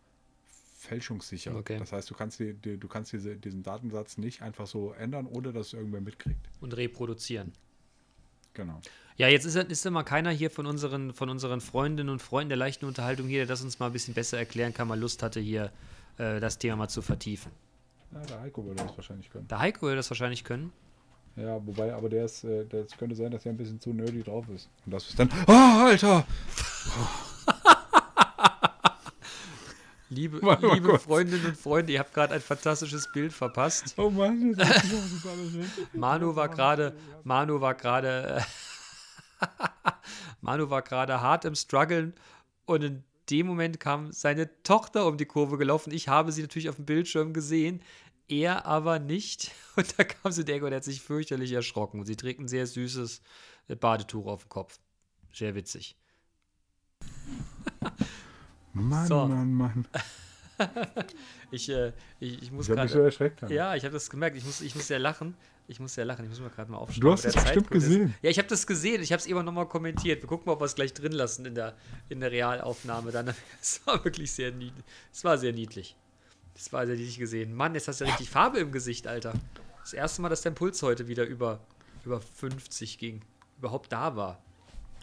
fälschungssicher. 0.77 1.55
Okay. 1.55 1.79
Das 1.79 1.91
heißt, 1.91 2.09
du 2.09 2.13
kannst, 2.13 2.39
die, 2.39 2.53
die, 2.53 2.77
du 2.77 2.87
kannst 2.87 3.11
diese, 3.11 3.35
diesen 3.35 3.63
Datensatz 3.63 4.17
nicht 4.17 4.41
einfach 4.41 4.67
so 4.67 4.93
ändern, 4.93 5.25
ohne 5.25 5.51
dass 5.51 5.67
es 5.67 5.73
irgendwer 5.73 6.01
mitkriegt. 6.01 6.39
und 6.61 6.77
reproduzieren. 6.77 7.51
Genau. 8.53 8.79
Ja, 9.17 9.27
jetzt 9.27 9.45
ist, 9.45 9.55
ist 9.55 9.85
immer 9.85 10.03
keiner 10.03 10.31
hier 10.31 10.51
von 10.51 10.65
unseren, 10.67 11.13
von 11.13 11.29
unseren 11.29 11.61
Freundinnen 11.61 12.09
und 12.09 12.21
Freunden 12.21 12.49
der 12.49 12.57
leichten 12.57 12.85
Unterhaltung 12.85 13.27
hier, 13.27 13.39
der 13.39 13.47
das 13.47 13.63
uns 13.63 13.79
mal 13.79 13.87
ein 13.87 13.93
bisschen 13.93 14.13
besser 14.13 14.37
erklären 14.37 14.73
kann, 14.73 14.87
mal 14.87 14.99
Lust 14.99 15.23
hatte, 15.23 15.39
hier 15.39 15.71
äh, 16.17 16.39
das 16.39 16.59
Thema 16.59 16.75
mal 16.75 16.87
zu 16.87 17.01
vertiefen. 17.01 17.51
Ja, 18.13 18.21
der 18.21 18.41
Heiko 18.41 18.65
würde 18.65 18.83
das 18.83 18.95
wahrscheinlich 18.95 19.29
können. 19.29 19.47
Der 19.47 19.59
Heiko 19.59 19.81
würde 19.81 19.97
das 19.97 20.09
wahrscheinlich 20.09 20.43
können. 20.43 20.71
Ja, 21.35 21.63
wobei, 21.65 21.93
aber 21.93 22.09
der 22.09 22.25
ist, 22.25 22.43
äh, 22.43 22.65
das 22.65 22.97
könnte 22.97 23.15
sein, 23.15 23.31
dass 23.31 23.45
er 23.45 23.51
ein 23.51 23.57
bisschen 23.57 23.79
zu 23.79 23.93
nerdy 23.93 24.23
drauf 24.23 24.47
ist. 24.49 24.69
Und 24.85 24.93
das 24.93 25.09
ist 25.09 25.19
dann, 25.19 25.29
oh, 25.47 25.51
Alter! 25.51 26.25
Liebe, 30.09 30.41
Warte 30.41 30.65
mal 30.65 30.75
liebe. 30.75 30.97
Freundinnen 30.99 31.45
und 31.45 31.57
Freunde, 31.57 31.91
ihr 31.91 31.99
habt 31.99 32.13
gerade 32.13 32.33
ein 32.33 32.41
fantastisches 32.41 33.11
Bild 33.11 33.33
verpasst. 33.33 33.93
Oh 33.97 34.09
Mann, 34.09 34.53
das 34.53 34.69
ist, 34.69 34.93
das 34.93 35.11
ist 35.11 35.25
alles. 35.25 35.67
Manu 35.93 36.35
war 36.35 36.47
gerade, 36.47 36.95
Manu 37.23 37.59
war 37.59 37.75
gerade, 37.75 38.45
Manu 40.41 40.69
war 40.69 40.81
gerade 40.81 41.21
hart 41.21 41.43
im 41.43 41.55
Struggeln 41.55 42.13
und 42.65 42.83
in 42.83 43.03
dem 43.29 43.47
Moment 43.47 43.79
kam 43.81 44.13
seine 44.13 44.49
Tochter 44.63 45.05
um 45.07 45.17
die 45.17 45.25
Kurve 45.25 45.57
gelaufen. 45.57 45.91
Ich 45.91 46.07
habe 46.07 46.31
sie 46.31 46.41
natürlich 46.41 46.69
auf 46.69 46.77
dem 46.77 46.85
Bildschirm 46.85 47.33
gesehen, 47.33 47.81
er 48.29 48.65
aber 48.65 48.99
nicht. 48.99 49.51
Und 49.75 49.99
da 49.99 50.03
kam 50.03 50.31
sie 50.31 50.43
der 50.43 50.63
und 50.63 50.71
er 50.71 50.77
hat 50.77 50.83
sich 50.83 51.01
fürchterlich 51.01 51.51
erschrocken. 51.51 52.03
Sie 52.03 52.15
trägt 52.15 52.39
ein 52.39 52.47
sehr 52.47 52.65
süßes 52.65 53.21
äh, 53.67 53.75
Badetuch 53.75 54.25
auf 54.25 54.45
dem 54.45 54.49
Kopf. 54.49 54.79
Sehr 55.31 55.53
witzig. 55.53 55.95
Mann, 58.81 59.07
So. 59.07 59.25
Mann, 59.25 59.53
Mann. 59.53 59.85
Ich, 61.51 61.69
äh, 61.69 61.93
ich, 62.19 62.41
ich 62.41 62.51
muss 62.51 62.65
Ich 62.65 62.69
so 62.69 62.75
gerade. 62.75 63.03
erschreckt. 63.03 63.41
Haben. 63.41 63.53
Ja, 63.53 63.75
ich 63.75 63.83
habe 63.83 63.93
das 63.93 64.09
gemerkt. 64.09 64.35
Ich 64.35 64.43
muss, 64.43 64.59
ich 64.59 64.75
muss 64.75 64.89
ja 64.89 64.97
lachen. 64.97 65.35
Ich 65.67 65.79
muss 65.79 65.95
ja 65.95 66.03
lachen. 66.03 66.23
Ich 66.23 66.29
muss 66.29 66.39
mal 66.41 66.49
gerade 66.49 66.71
mal 66.71 66.77
aufschreiben. 66.79 67.01
Du 67.01 67.11
hast 67.11 67.25
es 67.25 67.33
bestimmt 67.35 67.55
Zeitcode 67.67 67.77
ist. 67.77 67.83
gesehen. 67.83 68.15
Ja, 68.21 68.29
ich 68.31 68.37
habe 68.37 68.47
das 68.49 68.65
gesehen. 68.67 69.01
Ich 69.01 69.11
habe 69.13 69.19
es 69.21 69.27
eben 69.27 69.45
nochmal 69.45 69.67
kommentiert. 69.67 70.21
Wir 70.23 70.27
gucken 70.27 70.45
mal, 70.47 70.53
ob 70.53 70.61
wir 70.61 70.65
es 70.65 70.75
gleich 70.75 70.93
drin 70.93 71.11
lassen 71.11 71.45
in 71.45 71.53
der, 71.55 71.75
in 72.09 72.19
der 72.19 72.31
Realaufnahme. 72.31 73.11
Dann, 73.11 73.33
es 73.61 73.81
war 73.85 74.03
wirklich 74.03 74.31
sehr 74.31 74.51
niedlich. 74.51 74.83
Es 75.13 75.23
war 75.23 75.37
sehr 75.37 75.53
niedlich. 75.53 75.95
Das 76.55 76.73
war 76.73 76.85
sehr 76.87 76.95
niedlich 76.95 77.19
gesehen. 77.19 77.53
Mann, 77.53 77.75
jetzt 77.75 77.87
hast 77.87 78.01
du 78.01 78.05
ja 78.05 78.09
richtig 78.09 78.29
Farbe 78.29 78.57
im 78.59 78.71
Gesicht, 78.71 79.05
Alter. 79.07 79.33
Das 79.81 79.93
erste 79.93 80.21
Mal, 80.23 80.29
dass 80.29 80.41
dein 80.41 80.55
Puls 80.55 80.81
heute 80.81 81.07
wieder 81.07 81.23
über, 81.25 81.59
über 82.03 82.19
50 82.19 82.97
ging. 82.97 83.21
Überhaupt 83.59 83.91
da 83.93 84.15
war. 84.15 84.41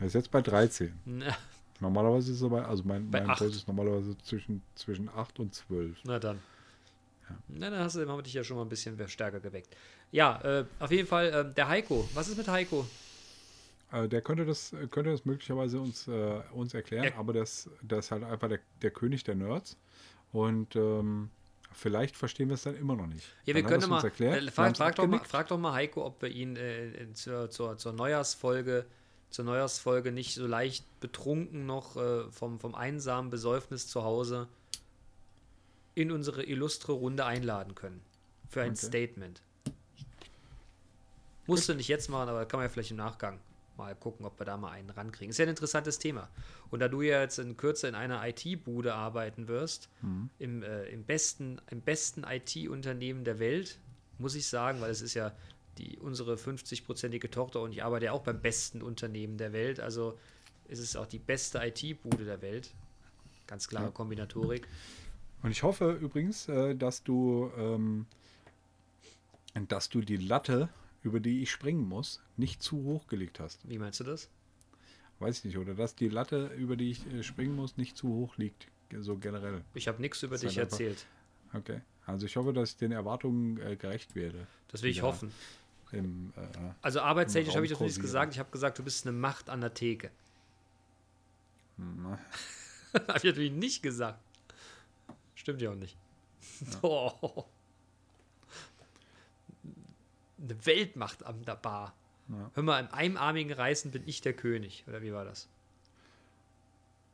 Er 0.01 0.07
ist 0.09 0.15
jetzt 0.15 0.31
bei 0.33 0.43
13. 0.43 0.93
Normalerweise 1.81 2.33
ist 2.33 2.43
er 2.43 2.49
bei, 2.51 2.65
also 2.65 2.83
mein, 2.85 3.11
Bei 3.11 3.21
mein 3.21 3.31
acht. 3.31 3.41
Ist 3.43 3.67
normalerweise 3.67 4.17
zwischen, 4.19 4.63
zwischen 4.75 5.09
8 5.09 5.41
und 5.41 5.55
12. 5.55 5.99
na 6.05 6.19
dann. 6.19 6.41
Na, 7.49 7.71
dann 7.71 7.81
hast 7.81 7.97
du 7.97 8.01
haben 8.09 8.19
wir 8.19 8.23
dich 8.23 8.35
ja 8.35 8.45
schon 8.45 8.57
mal 8.57 8.63
ein 8.65 8.69
bisschen 8.69 8.97
stärker 9.09 9.41
geweckt. 9.41 9.75
Ja, 10.13 10.41
äh, 10.43 10.65
auf 10.79 10.91
jeden 10.91 11.09
Fall, 11.09 11.27
äh, 11.33 11.55
der 11.55 11.69
Heiko. 11.69 12.09
Was 12.15 12.29
ist 12.29 12.37
mit 12.37 12.47
Heiko? 12.49 12.87
Äh, 13.93 14.09
der 14.09 14.21
könnte 14.23 14.45
das, 14.45 14.71
könnte 14.91 15.11
das 15.11 15.25
möglicherweise 15.25 15.81
uns, 15.81 16.07
äh, 16.07 16.41
uns 16.53 16.75
erklären, 16.75 17.07
Ja. 17.07 17.17
aber 17.17 17.33
das, 17.33 17.69
das 17.83 18.07
ist 18.07 18.11
halt 18.11 18.25
einfach 18.25 18.49
der, 18.49 18.61
der 18.83 18.91
König 18.91 19.25
der 19.25 19.35
Nerds. 19.37 19.77
Und 20.33 20.77
ähm, 20.77 21.31
vielleicht 21.73 22.17
verstehen 22.17 22.49
wir 22.49 22.55
es 22.55 22.63
dann 22.65 22.77
immer 22.77 22.95
noch 22.97 23.07
nicht. 23.07 23.27
Ja, 23.47 23.55
wir 23.55 23.63
Dann 23.63 23.71
können 23.81 23.91
mal. 23.91 24.03
erklärt, 24.05 24.43
äh, 24.43 24.51
frag, 24.51 24.77
frag, 24.77 24.95
doch 24.97 25.07
mal 25.07 25.21
frag 25.25 25.49
doch 25.49 25.59
mal 25.59 25.73
Heiko, 25.73 26.05
ob 26.05 26.21
wir 26.23 26.29
ihn 26.29 26.57
äh, 26.57 27.13
zur, 27.15 27.51
zur, 27.51 27.79
zur 27.79 27.93
Neujahrsfolge 27.93 28.85
zur 29.35 29.45
Neujahrsfolge 29.47 30.13
nicht 30.13 30.35
so 30.35 30.47
leicht 30.47 30.85
betrunken 31.01 31.67
noch 31.67 31.97
äh, 31.97 32.31
vom, 32.31 32.61
vom 32.61 32.77
einsamen 32.77 33.31
Besäufnis 33.33 33.89
zu 33.89 34.05
Hause 34.05 34.47
in 35.97 36.13
unsere 36.13 36.45
illustre 36.45 36.93
Runde 36.93 37.25
einladen 37.27 37.75
können. 37.75 38.01
Für 38.49 38.63
ein 38.63 38.73
Okay. 38.73 38.87
Statement. 38.87 39.43
Musst 41.47 41.69
du 41.69 41.75
nicht 41.75 41.89
jetzt 41.89 42.09
machen, 42.09 42.29
aber 42.29 42.47
kann 42.47 42.59
man 42.59 42.67
ja 42.67 42.69
vielleicht 42.69 42.93
im 42.93 42.97
Nachgang 42.97 43.41
mal 43.77 43.97
gucken, 43.97 44.25
ob 44.25 44.39
wir 44.39 44.45
da 44.45 44.57
mal 44.57 44.71
einen 44.71 44.91
rankriegen. 44.91 45.31
Ist 45.31 45.39
ja 45.39 45.47
ein 45.47 45.49
interessantes 45.51 45.99
Thema. 45.99 46.29
Und 46.71 46.79
da 46.79 46.87
du 46.87 47.03
ja 47.03 47.21
jetzt 47.21 47.41
in 47.41 47.57
Kürze 47.57 47.89
in 47.89 47.97
einer 47.97 48.25
IT-Bude 48.27 48.95
arbeiten 48.95 49.49
wirst, 49.49 49.89
im, 50.39 50.63
äh, 50.63 50.85
im 50.85 51.03
besten, 51.03 51.61
im 51.71 51.81
besten 51.81 52.23
IT-Unternehmen 52.23 53.25
der 53.25 53.41
Welt, 53.41 53.81
muss 54.19 54.37
ich 54.37 54.47
sagen, 54.47 54.81
weil 54.81 54.93
es 54.93 55.03
ist 55.03 55.15
ja 55.15 55.33
die, 55.79 55.99
unsere 55.99 56.35
50-prozentige 56.35 57.31
Tochter 57.31 57.61
und 57.63 57.73
ich 57.73 57.83
arbeite 57.85 58.07
ja 58.07 58.13
auch 58.13 58.23
beim 58.23 58.41
besten 58.41 58.83
Unternehmen 58.83 59.39
der 59.39 59.53
Welt. 59.53 59.81
Also 59.81 60.19
ist 60.69 60.79
es 60.79 60.97
auch 60.97 61.07
die 61.07 61.19
beste 61.19 61.59
IT-Bude 61.65 62.25
der 62.25 62.41
Welt. 62.43 62.71
Ganz 63.47 63.69
klare 63.69 63.87
Ja. 63.87 63.91
Kombinatorik. 63.91 64.67
Und 65.43 65.51
ich 65.51 65.63
hoffe 65.63 65.93
übrigens, 65.93 66.49
äh, 66.49 66.75
dass 66.75 67.03
du, 67.03 67.51
ähm, 67.59 68.07
dass 69.69 69.89
du 69.89 70.01
die 70.01 70.17
Latte, 70.17 70.69
über 71.03 71.21
die 71.21 71.43
ich 71.43 71.51
springen 71.51 71.87
muss, 71.87 72.21
nicht 72.37 72.63
zu 72.63 72.83
hoch 72.85 73.07
gelegt 73.07 73.41
hast. 73.41 73.69
Wie 73.69 73.79
meinst 73.79 74.01
du 74.01 74.05
das? 74.05 74.29
Weiß 75.19 75.39
ich 75.39 75.45
nicht. 75.45 75.59
Oder 75.59 75.75
dass 75.75 75.95
die 75.95 76.09
Latte, 76.09 76.47
über 76.57 76.77
die 76.77 76.91
ich 76.91 77.07
äh, 77.13 77.23
springen 77.23 77.55
muss, 77.55 77.77
nicht 77.77 77.97
zu 77.97 78.09
hoch 78.09 78.37
liegt. 78.37 78.69
So 79.01 79.17
generell. 79.17 79.63
Ich 79.75 79.89
habe 79.89 80.01
nichts 80.01 80.23
über 80.23 80.35
Ist 80.37 80.45
dich 80.45 80.57
halt 80.59 80.67
einfach- 80.73 80.81
erzählt. 80.81 81.07
Okay. 81.53 81.81
Also 82.07 82.27
ich 82.27 82.37
hoffe, 82.37 82.53
dass 82.53 82.71
ich 82.71 82.77
den 82.77 82.93
Erwartungen 82.93 83.59
äh, 83.61 83.77
gerecht 83.77 84.15
werde. 84.15 84.47
Das 84.69 84.83
will 84.83 84.91
ich 84.91 84.99
Ja. 84.99 85.03
hoffen. 85.05 85.31
Im 85.95 86.33
äh, 86.37 86.41
Also 86.83 87.01
arbeitstechnisch 87.01 87.55
habe 87.55 87.65
ich 87.65 87.73
das 87.73 87.81
nicht 87.81 88.01
gesagt. 88.01 88.35
Ich 88.35 88.39
habe 88.39 88.51
gesagt, 88.51 88.79
du 88.79 88.83
bist 88.83 89.07
eine 89.07 89.17
Macht 89.17 89.51
an 89.51 89.61
der 89.61 89.75
Theke. 89.75 90.11
hm, 91.77 92.19
habe 92.95 93.19
ich 93.19 93.25
natürlich 93.25 93.53
nicht 93.53 93.83
gesagt. 93.83 94.19
Stimmt 95.35 95.61
ja 95.61 95.71
auch 95.71 95.77
nicht. 95.77 95.97
Oh. 96.83 97.45
Eine 100.39 100.67
Weltmacht 100.67 101.25
an 101.25 101.43
der 101.45 101.57
Bar. 101.57 101.95
Ja. 102.29 102.51
Hör 102.55 102.63
mal, 102.63 102.81
im 102.81 102.93
einarmigen 102.93 103.53
Reißen 103.53 103.91
bin 103.91 104.03
ich 104.07 104.21
der 104.21 104.35
König. 104.35 104.85
Oder 104.87 105.03
wie 105.03 105.13
war 105.13 105.25
das? 105.25 105.49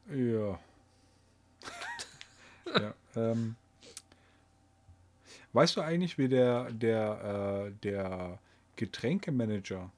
Ja. 0.09 0.59
ja 2.81 2.95
ähm, 3.17 3.57
weißt 5.53 5.77
du 5.77 5.81
eigentlich, 5.81 6.19
wie 6.19 6.29
der, 6.29 6.71
der, 6.73 7.67
äh, 7.69 7.73
der 7.83 8.39
Getränkemanager, 8.81 9.93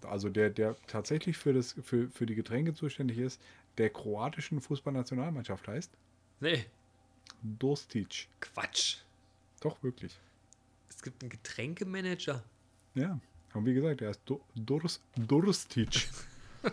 also 0.00 0.30
der, 0.30 0.48
der 0.48 0.74
tatsächlich 0.86 1.36
für, 1.36 1.52
das, 1.52 1.74
für, 1.82 2.08
für 2.08 2.24
die 2.24 2.34
Getränke 2.34 2.72
zuständig 2.72 3.18
ist, 3.18 3.42
der 3.76 3.90
kroatischen 3.90 4.62
Fußballnationalmannschaft 4.62 5.68
heißt? 5.68 5.90
Nee, 6.40 6.64
Dostich. 7.42 8.30
Quatsch. 8.40 8.96
Doch, 9.60 9.82
wirklich. 9.82 10.18
Es 10.88 11.02
gibt 11.02 11.22
einen 11.22 11.28
Getränkemanager. 11.28 12.42
Ja. 12.94 13.20
Und 13.52 13.66
wie 13.66 13.74
gesagt, 13.74 14.00
er 14.00 14.10
ist 14.10 14.20
Dors 14.54 15.00
Durstic. 15.16 16.08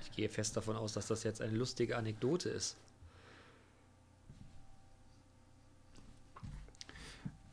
Ich 0.00 0.12
gehe 0.22 0.28
fest 0.30 0.56
davon 0.56 0.76
aus, 0.76 0.94
dass 0.94 1.08
das 1.08 1.24
jetzt 1.24 1.42
eine 1.42 1.54
lustige 1.54 1.94
Anekdote 1.94 2.48
ist. 2.48 2.78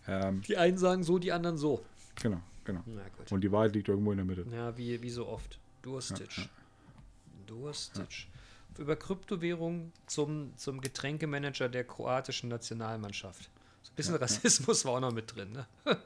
Ähm, 0.07 0.41
Die 0.41 0.57
einen 0.57 0.77
sagen 0.77 1.03
so, 1.03 1.19
die 1.19 1.31
anderen 1.31 1.57
so. 1.57 1.83
genau, 2.21 2.41
genau. 2.65 2.83
Und 3.29 3.41
die 3.41 3.51
Wahrheit 3.51 3.73
liegt 3.73 3.87
irgendwo 3.87 4.11
in 4.11 4.17
der 4.17 4.25
Mitte. 4.25 4.45
Ja, 4.51 4.77
wie, 4.77 5.01
wie 5.01 5.09
so 5.09 5.27
oft. 5.27 5.59
Durstic. 5.81 6.49
Durstic. 7.45 8.27
Über 8.77 8.95
Kryptowährung 8.95 9.91
zum, 10.07 10.53
zum 10.57 10.81
Getränkemanager 10.81 11.69
der 11.69 11.83
kroatischen 11.83 12.49
Nationalmannschaft. 12.49 13.49
So 13.83 13.91
ein 13.91 13.95
bisschen 13.95 14.15
Rassismus 14.15 14.85
war 14.85 14.93
auch 14.93 14.99
noch 14.99 15.13
mit 15.13 15.35
drin. 15.35 15.51
Ne? 15.51 15.67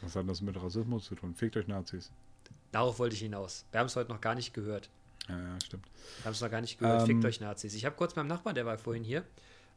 Was 0.00 0.16
hat 0.16 0.28
das 0.28 0.40
mit 0.40 0.60
Rassismus 0.60 1.04
zu 1.04 1.14
tun? 1.14 1.34
Fickt 1.34 1.56
euch 1.56 1.68
Nazis. 1.68 2.10
Darauf 2.72 2.98
wollte 2.98 3.14
ich 3.14 3.20
hinaus. 3.20 3.64
Wir 3.70 3.80
haben 3.80 3.86
es 3.86 3.96
heute 3.96 4.10
noch 4.10 4.20
gar 4.20 4.34
nicht 4.34 4.54
gehört. 4.54 4.88
Ja, 5.28 5.38
ja, 5.38 5.58
stimmt. 5.64 5.86
Wir 6.18 6.24
haben 6.24 6.32
es 6.32 6.40
noch 6.40 6.50
gar 6.50 6.60
nicht 6.60 6.78
gehört. 6.78 7.02
Ähm. 7.02 7.06
Fickt 7.06 7.24
euch 7.24 7.40
Nazis. 7.40 7.74
Ich 7.74 7.84
habe 7.84 7.94
kurz 7.96 8.16
meinem 8.16 8.28
Nachbarn, 8.28 8.54
der 8.54 8.66
war 8.66 8.78
vorhin 8.78 9.04
hier, 9.04 9.24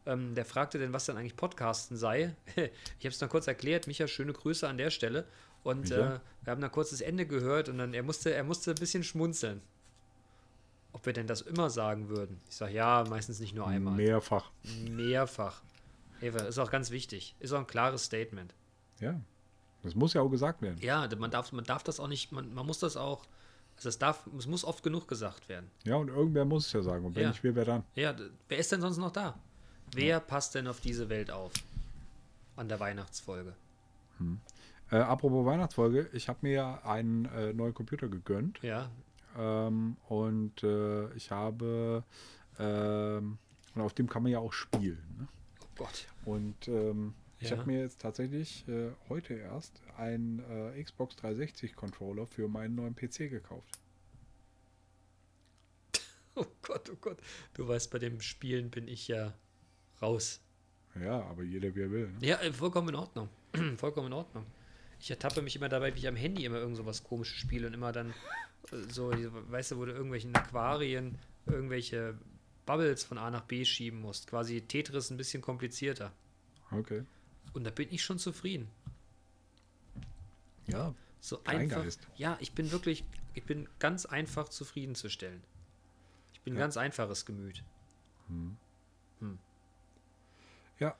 ähm, 0.06 0.36
der 0.36 0.46
fragte 0.46 0.80
denn, 0.80 0.94
was 0.94 1.06
denn 1.06 1.18
eigentlich 1.18 1.36
Podcasten 1.36 1.98
sei. 1.98 2.36
ich 2.56 2.62
habe 3.06 3.10
es 3.10 3.18
dann 3.20 3.30
kurz 3.30 3.48
erklärt. 3.48 3.88
Micha, 3.88 4.08
schöne 4.08 4.34
Grüße 4.34 4.68
an 4.68 4.78
der 4.78 4.90
Stelle. 4.90 5.26
Und 5.64 5.92
äh, 5.92 6.20
wir 6.42 6.52
haben 6.52 6.62
dann 6.62 6.72
kurz 6.72 6.90
das 6.90 7.02
Ende 7.02 7.26
gehört 7.26 7.70
und 7.70 7.78
dann 7.78 7.94
er 7.94 8.04
musste, 8.04 8.34
er 8.34 8.44
musste 8.44 8.72
ein 8.72 8.76
bisschen 8.76 9.04
schmunzeln. 9.04 9.62
Ob 10.92 11.06
wir 11.06 11.14
denn 11.14 11.26
das 11.26 11.42
immer 11.42 11.70
sagen 11.70 12.10
würden? 12.10 12.40
Ich 12.50 12.56
sage 12.56 12.74
ja, 12.74 13.04
meistens 13.10 13.40
nicht 13.40 13.56
nur 13.56 13.66
einmal. 13.68 13.96
Mehrfach. 13.96 14.52
Mehrfach. 14.90 15.62
Eva, 16.22 16.40
ist 16.40 16.60
auch 16.60 16.72
ganz 16.72 16.92
wichtig. 16.92 17.36
Ist 17.40 17.52
auch 17.52 17.60
ein 17.60 17.68
klares 17.68 18.06
Statement. 18.06 18.54
Ja. 19.00 19.20
Das 19.82 19.96
muss 19.96 20.14
ja 20.14 20.22
auch 20.22 20.30
gesagt 20.30 20.62
werden. 20.62 20.78
Ja, 20.82 21.08
man 21.18 21.32
darf, 21.32 21.52
man 21.52 21.66
darf 21.66 21.84
das 21.84 22.00
auch 22.00 22.08
nicht, 22.08 22.32
man, 22.32 22.54
man 22.54 22.66
muss 22.66 22.80
das 22.80 22.96
auch, 22.96 23.26
also 23.76 23.90
es 23.90 23.98
darf, 24.00 24.28
es 24.38 24.48
muss 24.48 24.64
oft 24.64 24.84
genug 24.84 25.08
gesagt 25.08 25.50
werden. 25.50 25.70
Ja, 25.84 25.96
und 25.96 26.08
irgendwer 26.08 26.46
muss 26.46 26.68
es 26.68 26.74
ja 26.74 26.82
sagen. 26.82 27.04
Und 27.06 27.16
wenn 27.16 27.24
Ja. 27.24 27.30
nicht 27.30 27.44
wir, 27.44 27.56
wer 27.56 27.66
dann? 27.66 27.84
Ja, 27.96 28.16
wer 28.48 28.58
ist 28.58 28.72
denn 28.72 28.80
sonst 28.80 28.98
noch 28.98 29.12
da? 29.12 29.38
Wer 29.96 30.20
passt 30.20 30.56
denn 30.56 30.68
auf 30.68 30.80
diese 30.80 31.10
Welt 31.10 31.32
auf? 31.32 31.52
An 32.56 32.68
der 32.70 32.80
Weihnachtsfolge. 32.80 33.56
Äh, 34.92 34.98
apropos 34.98 35.46
Weihnachtsfolge, 35.46 36.10
ich 36.14 36.30
habe 36.30 36.40
mir 36.44 36.52
ja 36.54 36.82
einen 36.86 37.26
äh, 37.26 37.52
neuen 37.54 37.74
Computer 37.74 38.08
gegönnt. 38.08 38.60
Ja, 38.62 38.90
Ähm, 39.36 39.98
und 40.10 40.62
äh, 40.64 41.12
ich 41.16 41.32
habe, 41.32 42.04
ähm, 42.60 43.40
und 43.74 43.82
auf 43.82 43.94
dem 43.94 44.08
kann 44.08 44.22
man 44.24 44.32
ja 44.32 44.38
auch 44.40 44.54
spielen. 44.54 45.04
Ne? 45.18 45.28
oh 45.64 45.68
Gott. 45.76 46.08
Und 46.26 46.68
ähm, 46.68 47.16
ich 47.40 47.50
Ja. 47.50 47.58
habe 47.58 47.66
mir 47.72 47.80
jetzt 47.82 48.00
tatsächlich 48.02 48.68
äh, 48.68 48.92
heute 49.10 49.34
erst 49.34 49.82
einen 49.98 50.40
äh, 50.76 50.82
Xbox 50.84 51.16
360 51.16 51.76
Controller 51.76 52.28
für 52.28 52.48
meinen 52.48 52.76
neuen 52.76 52.96
PC 52.96 53.30
gekauft. 53.30 53.80
Oh 56.36 56.46
Gott, 56.64 56.90
oh 56.92 56.96
Gott. 57.00 57.18
Du 57.54 57.68
weißt, 57.68 57.92
bei 57.92 58.00
dem 58.00 58.20
Spielen 58.20 58.72
bin 58.72 58.88
ich 58.88 59.08
ja 59.08 59.34
raus. 60.02 60.42
Ja, 61.00 61.22
aber 61.24 61.44
jeder 61.44 61.74
wie 61.76 61.82
er 61.82 61.92
will. 61.92 62.08
Ne? 62.12 62.28
Ja, 62.28 62.38
äh, 62.42 62.52
vollkommen 62.54 62.90
in 62.90 62.96
Ordnung. 62.96 63.30
vollkommen 63.78 64.08
in 64.08 64.14
Ordnung. 64.14 64.46
Ich 65.00 65.10
ertappe 65.10 65.42
mich 65.42 65.56
immer 65.56 65.70
dabei, 65.70 65.94
wie 65.96 66.00
ich 66.00 66.08
am 66.08 66.16
Handy 66.16 66.46
immer 66.46 66.58
irgend 66.58 66.78
so 66.78 66.86
was 66.86 67.04
komisches 67.04 67.38
spiele 67.38 67.68
und 67.68 67.74
immer 67.74 67.92
dann 67.92 68.12
äh, 68.72 68.78
so, 68.90 69.12
weißt 69.12 69.72
du, 69.72 69.78
wo 69.78 69.86
du 69.86 69.92
irgendwelchen 69.92 70.36
Aquarien 70.36 71.18
irgendwelche 71.46 72.18
Bubbles 72.66 73.04
von 73.04 73.18
A 73.18 73.30
nach 73.30 73.44
B 73.44 73.66
schieben 73.66 74.00
musst. 74.00 74.28
Quasi 74.28 74.62
Tetris 74.62 75.10
ein 75.10 75.18
bisschen 75.18 75.42
komplizierter. 75.42 76.14
Okay. 76.72 77.04
Und 77.54 77.66
da 77.66 77.70
bin 77.72 77.92
ich 77.92 78.04
schon 78.04 78.18
zufrieden. 78.20 78.70
Ja, 80.68 80.94
So 81.20 81.44
einfach. 81.44 81.86
Ja, 82.16 82.38
ich 82.40 82.54
bin 82.54 82.72
wirklich, 82.72 83.04
ich 83.34 83.44
bin 83.44 83.68
ganz 83.80 84.06
einfach 84.06 84.48
zufriedenzustellen. 84.50 85.44
Ich 86.34 86.42
bin 86.42 86.54
ein 86.54 86.58
Ja. 86.58 86.64
ganz 86.64 86.78
einfaches 86.78 87.26
Gemüt. 87.26 87.64
Ja. 90.80 90.96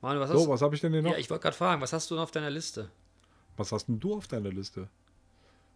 Manu, 0.00 0.20
was 0.20 0.30
hast 0.30 0.42
So, 0.42 0.48
was 0.48 0.62
habe 0.62 0.74
ich 0.74 0.80
denn 0.80 0.92
hier 0.92 1.02
noch? 1.02 1.12
Ja, 1.12 1.18
ich 1.18 1.30
wollte 1.30 1.42
gerade 1.42 1.56
fragen, 1.56 1.80
was 1.80 1.92
hast 1.92 2.10
du 2.10 2.14
noch 2.16 2.22
auf 2.22 2.30
deiner 2.30 2.50
Liste? 2.50 2.90
was 3.56 3.70
hast 3.70 3.86
denn 3.86 4.00
du 4.00 4.14
auf 4.14 4.26
deiner 4.28 4.50
Liste? 4.50 4.88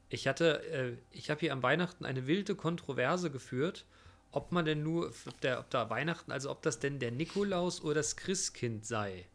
Ich 0.09 0.27
hatte, 0.27 0.63
äh, 0.71 0.93
ich 1.11 1.31
habe 1.31 1.41
hier 1.41 1.53
am 1.53 1.63
Weihnachten 1.63 2.05
eine 2.05 2.27
wilde 2.27 2.55
Kontroverse 2.55 3.31
geführt, 3.31 3.85
ob 4.33 4.51
man 4.51 4.65
denn 4.65 4.83
nur, 4.83 5.09
ob, 5.27 5.41
der, 5.43 5.61
ob 5.61 5.71
da 5.71 5.91
Weihnachten, 5.91 6.33
also 6.33 6.51
ob 6.51 6.63
das 6.63 6.79
denn 6.79 6.99
der 6.99 7.11
Nikolaus 7.11 7.83
oder 7.83 7.95
das 7.97 8.17
Christkind 8.17 8.87
sei. 8.87 9.27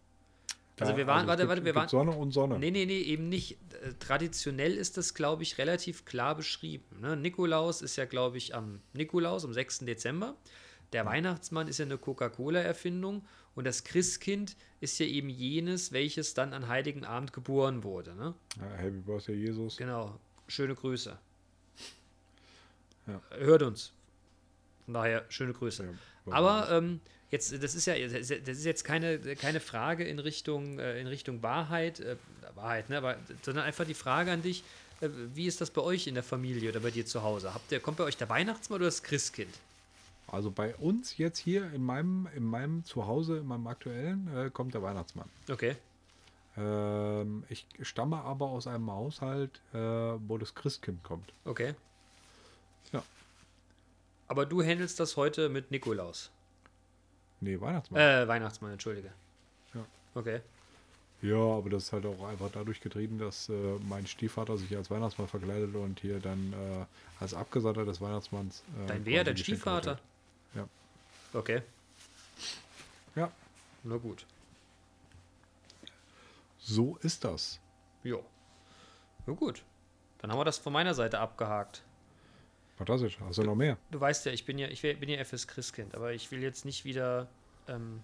Also 0.80 0.98
wir 0.98 1.06
waren, 1.06 1.22
es 1.22 1.28
warte, 1.28 1.42
gibt- 1.44 1.50
warte, 1.50 1.66
wir 1.66 1.76
waren. 1.76 1.88
Sonne 1.90 2.12
und 2.12 2.32
Sonne. 2.32 2.58
Nee, 2.58 2.72
nee, 2.72 2.86
nee, 2.88 3.02
eben 3.02 3.30
nicht. 3.30 3.60
Äh, 3.84 3.94
Traditionell 4.00 4.76
ist 4.76 4.98
das, 4.98 5.14
glaube 5.14 5.44
ich, 5.44 5.60
relativ 5.60 6.06
klar 6.06 6.34
beschrieben. 6.36 6.86
Ne? 7.00 7.16
Nikolaus 7.16 7.84
ist 7.84 7.98
ja, 7.98 8.06
glaube 8.06 8.38
ich, 8.38 8.56
am 8.56 8.82
Nikolaus, 8.94 9.46
am 9.46 9.54
6. 9.54 9.80
Dezember. 9.80 10.36
Der 10.94 11.06
Weihnachtsmann 11.06 11.68
ist 11.68 11.78
ja 11.78 11.86
eine 11.86 11.98
Coca-Cola-Erfindung 12.00 13.24
und 13.56 13.66
das 13.66 13.84
Christkind 13.84 14.56
ist 14.80 15.00
ja 15.00 15.06
eben 15.06 15.30
jenes, 15.30 15.92
welches 15.92 16.34
dann 16.34 16.54
an 16.54 16.68
Heiligen 16.68 17.06
Abend 17.06 17.34
geboren 17.34 17.84
wurde. 17.84 18.16
Ne? 18.16 18.34
Ja, 18.58 18.78
Happy 18.78 18.98
Birthday, 18.98 19.36
Jesus. 19.36 19.78
Genau. 19.78 20.20
Schöne 20.48 20.76
Grüße. 20.76 21.18
Ja. 23.08 23.22
Hört 23.38 23.64
uns. 23.64 23.92
Von 24.86 24.94
daher, 24.94 25.26
schöne 25.30 25.54
Grüße. 25.54 25.84
Ja, 26.26 26.34
Aber 26.34 26.70
ähm, 26.72 27.00
jetzt, 27.30 27.52
das 27.64 27.76
ist 27.76 27.86
ja, 27.86 27.96
das 27.98 28.30
ist 28.30 28.66
jetzt 28.66 28.84
keine, 28.84 29.20
keine 29.36 29.60
Frage 29.60 30.04
in 30.04 30.20
Richtung, 30.20 30.80
äh, 30.80 31.00
in 31.00 31.08
Richtung 31.08 31.44
Wahrheit, 31.44 32.00
äh, 32.00 32.16
Wahrheit, 32.56 32.90
ne? 32.90 32.98
Aber, 32.98 33.18
sondern 33.42 33.66
einfach 33.66 33.86
die 33.86 33.94
Frage 33.94 34.32
an 34.32 34.42
dich, 34.42 34.64
äh, 35.02 35.10
wie 35.34 35.46
ist 35.46 35.62
das 35.62 35.72
bei 35.72 35.82
euch 35.82 36.08
in 36.08 36.14
der 36.14 36.24
Familie 36.24 36.70
oder 36.70 36.80
bei 36.80 36.92
dir 36.92 37.06
zu 37.06 37.24
Hause? 37.24 37.54
Habt 37.54 37.72
ihr, 37.72 37.80
kommt 37.80 37.98
bei 37.98 38.04
euch 38.04 38.18
der 38.18 38.30
Weihnachtsmann 38.30 38.78
oder 38.78 38.86
das 38.86 39.04
Christkind? 39.04 39.54
Also 40.28 40.50
bei 40.50 40.76
uns 40.76 41.18
jetzt 41.18 41.38
hier 41.38 41.72
in 41.74 41.84
meinem, 41.84 42.28
in 42.36 42.44
meinem 42.44 42.86
Zuhause, 42.86 43.40
in 43.40 43.48
meinem 43.48 43.68
aktuellen, 43.68 44.30
äh, 44.36 44.50
kommt 44.50 44.74
der 44.74 44.82
Weihnachtsmann. 44.82 45.30
Okay. 45.50 45.76
Ähm, 46.58 47.44
ich 47.50 47.66
stamme 47.82 48.22
aber 48.22 48.48
aus 48.48 48.68
einem 48.68 48.90
Haushalt, 48.92 49.62
äh, 49.74 49.78
wo 49.78 50.38
das 50.38 50.56
Christkind 50.56 51.04
kommt. 51.04 51.34
Okay. 51.46 51.76
Ja. 52.92 53.04
Aber 54.28 54.46
du 54.46 54.62
handelst 54.62 55.00
das 55.00 55.18
heute 55.18 55.50
mit 55.50 55.72
Nikolaus. 55.72 56.32
Nee, 57.42 57.60
Weihnachtsmann. 57.60 58.02
Äh, 58.02 58.28
Weihnachtsmann, 58.28 58.72
entschuldige. 58.72 59.12
Ja. 59.74 59.86
Okay. 60.16 60.42
Ja, 61.22 61.36
aber 61.36 61.70
das 61.70 61.84
ist 61.84 61.94
halt 61.94 62.06
auch 62.06 62.24
einfach 62.28 62.50
dadurch 62.52 62.82
getrieben, 62.82 63.20
dass 63.20 63.48
äh, 63.50 63.54
mein 63.88 64.08
Stiefvater 64.08 64.58
sich 64.58 64.76
als 64.76 64.90
Weihnachtsmann 64.90 65.28
verkleidet 65.28 65.76
und 65.76 66.00
hier 66.00 66.20
dann 66.20 66.54
äh, 66.54 66.86
als 67.20 67.34
Abgesandter 67.34 67.86
des 67.86 68.02
Weihnachtsmanns. 68.02 68.64
Äh, 68.84 68.88
Dein 68.88 69.06
wer? 69.06 69.24
Dein 69.24 69.38
Stiefvater? 69.38 69.98
verteilt. 69.98 70.11
Okay. 71.34 71.62
Ja, 73.16 73.32
Na 73.84 73.98
gut. 73.98 74.26
so 76.60 76.98
ist 76.98 77.24
das. 77.24 77.60
Jo. 78.04 78.24
Na 79.26 79.34
gut. 79.34 79.64
Dann 80.20 80.32
haben 80.32 80.40
wir 80.40 80.46
das 80.46 80.58
von 80.58 80.74
meiner 80.74 80.94
Seite 80.94 81.20
abgehakt. 81.20 81.84
Fantastisch. 82.78 83.20
Hast 83.22 83.38
du 83.38 83.44
noch 83.44 83.56
mehr? 83.56 83.78
Du 83.92 84.00
weißt 84.00 84.26
ja, 84.26 84.32
ich 84.32 84.46
bin 84.46 84.58
ja, 84.58 84.68
ich 84.68 84.82
bin 84.82 85.10
ja 85.10 85.20
FS 85.24 85.48
Christkind, 85.48 85.96
aber 85.96 86.14
ich 86.14 86.32
will 86.32 86.42
jetzt 86.42 86.66
nicht 86.66 86.86
wieder, 86.86 87.28
ähm, 87.68 88.02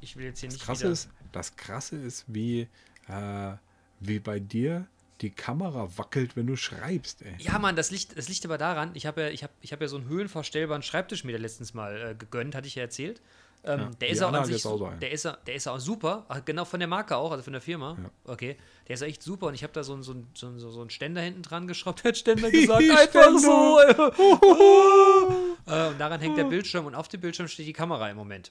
ich 0.00 0.16
will 0.16 0.24
jetzt 0.24 0.40
hier 0.40 0.48
Das 0.48 0.54
nicht 0.56 0.64
Krasse 0.64 0.82
wieder. 0.84 0.92
ist, 0.92 1.10
das 1.32 1.56
Krasse 1.56 1.96
ist, 1.96 2.24
wie, 2.28 2.68
äh, 3.08 3.52
wie 4.00 4.18
bei 4.20 4.38
dir 4.40 4.86
die 5.20 5.30
Kamera 5.30 5.88
wackelt, 5.96 6.36
wenn 6.36 6.46
du 6.46 6.56
schreibst, 6.56 7.22
ey. 7.22 7.34
Ja, 7.38 7.58
Mann, 7.58 7.76
das 7.76 7.90
liegt, 7.90 8.16
das 8.16 8.28
liegt 8.28 8.44
aber 8.44 8.58
daran, 8.58 8.90
ich 8.94 9.06
habe 9.06 9.22
ja, 9.22 9.28
ich 9.28 9.42
hab, 9.44 9.50
ich 9.60 9.72
hab 9.72 9.80
ja 9.80 9.88
so 9.88 9.96
einen 9.96 10.08
höhenverstellbaren 10.08 10.82
Schreibtisch 10.82 11.24
mir 11.24 11.38
letztens 11.38 11.74
mal 11.74 12.10
äh, 12.10 12.14
gegönnt, 12.14 12.54
hatte 12.54 12.66
ich 12.68 12.74
ja 12.76 12.82
erzählt. 12.82 13.20
Ähm, 13.62 13.80
Ja, 13.80 13.90
der 14.00 14.08
ist 14.08 14.22
auch 14.22 14.44
sich, 14.46 14.64
auch 14.64 14.78
so 14.78 14.90
der 15.02 15.10
ist, 15.10 15.24
der 15.46 15.54
ist 15.54 15.68
auch 15.68 15.78
super, 15.78 16.24
Ach, 16.28 16.42
genau 16.46 16.64
von 16.64 16.80
der 16.80 16.88
Marke 16.88 17.14
auch, 17.16 17.30
also 17.30 17.42
von 17.42 17.52
der 17.52 17.60
Firma. 17.60 17.98
Ja. 18.02 18.10
Okay, 18.32 18.56
der 18.88 18.94
ist 18.94 19.02
echt 19.02 19.22
super 19.22 19.48
und 19.48 19.54
ich 19.54 19.62
habe 19.62 19.74
da 19.74 19.84
so, 19.84 19.92
einen- 19.92 20.02
so, 20.02 20.14
so, 20.32 20.58
so, 20.70 20.80
einen 20.80 20.88
Ständer 20.88 21.20
hinten 21.20 21.42
dran 21.42 21.66
geschraubt, 21.66 22.02
hat 22.04 22.16
Ständer 22.16 22.50
gesagt, 22.50 22.80
einfach 22.90 23.38
so. 23.38 23.78
äh, 25.66 25.88
und 25.88 25.98
daran 25.98 26.20
hängt 26.20 26.38
der 26.38 26.44
Bildschirm 26.44 26.86
und 26.86 26.94
auf 26.94 27.08
dem 27.08 27.20
Bildschirm 27.20 27.48
steht 27.48 27.66
die 27.66 27.72
Kamera 27.74 28.08
im 28.10 28.16
Moment. 28.16 28.50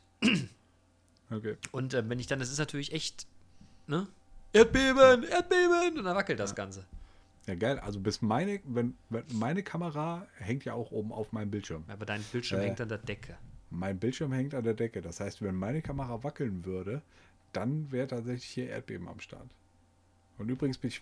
Okay. 1.31 1.57
Und 1.71 1.93
äh, 1.95 2.07
wenn 2.07 2.19
ich 2.19 2.27
dann, 2.27 2.39
das 2.39 2.51
ist 2.51 2.59
natürlich 2.59 2.91
echt, 2.93 3.25
ne? 3.87 4.07
Erdbeben, 4.53 5.23
Erdbeben 5.23 5.97
und 5.97 6.03
dann 6.03 6.15
wackelt 6.15 6.39
das 6.39 6.55
Ganze. 6.55 6.85
Ja, 7.45 7.55
geil. 7.55 7.79
Also 7.79 7.99
bis 7.99 8.21
meine, 8.21 8.59
wenn, 8.65 8.95
wenn 9.09 9.23
meine 9.33 9.63
Kamera 9.63 10.25
hängt 10.37 10.65
ja 10.65 10.73
auch 10.73 10.91
oben 10.91 11.11
auf 11.11 11.31
meinem 11.31 11.49
Bildschirm. 11.51 11.83
Aber 11.87 12.05
dein 12.05 12.21
Bildschirm 12.31 12.61
Äh. 12.61 12.65
hängt 12.65 12.81
an 12.81 12.89
der 12.89 12.97
Decke. 12.99 13.37
Mein 13.71 13.99
Bildschirm 13.99 14.31
hängt 14.33 14.53
an 14.53 14.63
der 14.63 14.73
Decke. 14.73 15.01
Das 15.01 15.19
heißt, 15.19 15.41
wenn 15.41 15.55
meine 15.55 15.81
Kamera 15.81 16.23
wackeln 16.23 16.65
würde, 16.65 17.01
dann 17.53 17.91
wäre 17.91 18.07
tatsächlich 18.07 18.45
hier 18.45 18.69
Erdbeben 18.69 19.07
am 19.07 19.19
Start. 19.19 19.49
Und 20.37 20.49
übrigens 20.49 20.77
bin 20.77 20.89
ich 20.89 21.01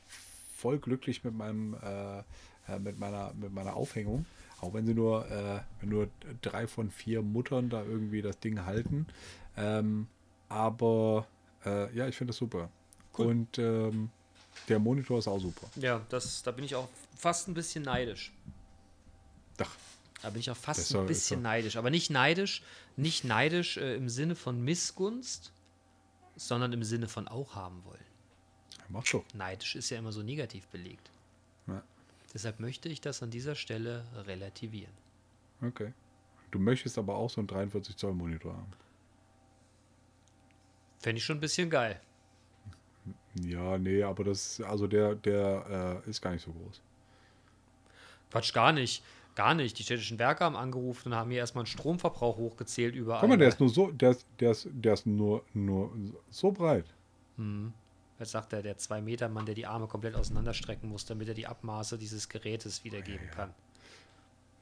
voll 0.55 0.79
glücklich 0.79 1.23
mit 1.23 1.33
meinem, 1.35 1.75
äh, 1.81 2.19
äh, 2.19 2.79
mit 2.79 2.97
meiner, 2.99 3.33
mit 3.33 3.53
meiner 3.53 3.75
Aufhängung. 3.75 4.25
Auch 4.59 4.73
wenn 4.73 4.85
sie 4.85 4.93
nur, 4.93 5.29
äh, 5.29 5.59
wenn 5.79 5.89
nur 5.89 6.07
drei 6.41 6.65
von 6.67 6.89
vier 6.89 7.21
Muttern 7.21 7.69
da 7.69 7.83
irgendwie 7.83 8.21
das 8.21 8.39
Ding 8.39 8.65
halten. 8.65 9.05
Ähm, 9.55 10.07
aber 10.49 11.27
äh, 11.65 11.93
ja, 11.95 12.07
ich 12.07 12.15
finde 12.17 12.31
das 12.31 12.37
super. 12.37 12.69
Cool. 13.17 13.27
Und 13.27 13.57
ähm, 13.59 14.09
der 14.67 14.79
Monitor 14.79 15.19
ist 15.19 15.27
auch 15.27 15.39
super. 15.39 15.67
Ja, 15.75 16.01
das, 16.09 16.43
da 16.43 16.51
bin 16.51 16.65
ich 16.65 16.75
auch 16.75 16.87
fast 17.15 17.47
ein 17.47 17.53
bisschen 17.53 17.83
neidisch. 17.83 18.31
Ach, 19.59 19.75
Da 20.21 20.29
bin 20.29 20.39
ich 20.39 20.49
auch 20.51 20.57
fast 20.57 20.93
ein 20.95 21.05
bisschen 21.05 21.41
neidisch. 21.41 21.77
Aber 21.77 21.89
nicht 21.89 22.09
neidisch, 22.09 22.61
nicht 22.95 23.23
neidisch 23.23 23.77
äh, 23.77 23.95
im 23.95 24.09
Sinne 24.09 24.35
von 24.35 24.63
Missgunst, 24.63 25.51
sondern 26.35 26.73
im 26.73 26.83
Sinne 26.83 27.07
von 27.07 27.27
auch 27.27 27.55
haben 27.55 27.83
wollen. 27.85 28.05
mach 28.89 29.03
doch. 29.03 29.23
Neidisch 29.33 29.75
ist 29.75 29.89
ja 29.89 29.97
immer 29.97 30.11
so 30.11 30.21
negativ 30.23 30.67
belegt. 30.67 31.09
Ja, 31.67 31.83
Deshalb 32.33 32.59
möchte 32.59 32.89
ich 32.89 33.01
das 33.01 33.23
an 33.23 33.31
dieser 33.31 33.55
Stelle 33.55 34.05
relativieren. 34.25 34.93
okay. 35.61 35.93
Du 36.49 36.59
möchtest 36.59 36.97
aber 36.97 37.15
auch 37.15 37.29
so 37.29 37.41
einen 37.41 37.47
43 37.47 37.97
Zoll 37.97 38.13
Monitor 38.13 38.53
haben. 38.53 38.71
Fände 40.99 41.17
ich 41.19 41.25
schon 41.25 41.37
ein 41.37 41.41
bisschen 41.41 41.69
geil. 41.69 41.99
Ja, 43.43 43.77
nee, 43.77 44.03
aber 44.03 44.23
das, 44.23 44.61
also 44.61 44.87
der, 44.87 45.15
der 45.15 46.01
äh, 46.05 46.09
ist 46.09 46.21
gar 46.21 46.31
nicht 46.31 46.43
so 46.43 46.51
groß. 46.51 46.81
Quatsch, 48.31 48.53
gar 48.53 48.71
nicht. 48.71 49.03
Gar 49.35 49.53
nicht. 49.53 49.77
Die 49.77 49.83
städtischen 49.83 50.17
Werke 50.17 50.43
haben 50.43 50.55
angerufen 50.55 51.09
und 51.11 51.15
haben 51.15 51.29
mir 51.29 51.37
erstmal 51.37 51.61
einen 51.61 51.67
Stromverbrauch 51.67 52.37
hochgezählt 52.37 52.95
überall. 52.95 53.19
Guck 53.19 53.29
mal, 53.29 53.37
der 53.37 53.49
ist 53.49 53.59
nur 53.59 53.69
so, 53.69 53.91
der 53.91 54.11
ist, 54.11 54.25
der 54.39 54.51
ist, 54.51 54.67
der 54.71 54.93
ist 54.93 55.05
nur, 55.05 55.43
nur 55.53 55.91
so 56.31 56.51
breit. 56.51 56.85
Jetzt 58.19 58.31
sagt 58.31 58.53
er, 58.53 58.63
der 58.63 58.77
2-Meter-Mann, 58.77 59.45
der 59.45 59.53
die 59.53 59.67
Arme 59.67 59.85
komplett 59.87 60.15
auseinanderstrecken 60.15 60.89
muss, 60.89 61.05
damit 61.05 61.27
er 61.27 61.35
die 61.35 61.45
Abmaße 61.45 61.99
dieses 61.99 62.27
Gerätes 62.29 62.83
wiedergeben 62.83 63.29
kann. 63.29 63.53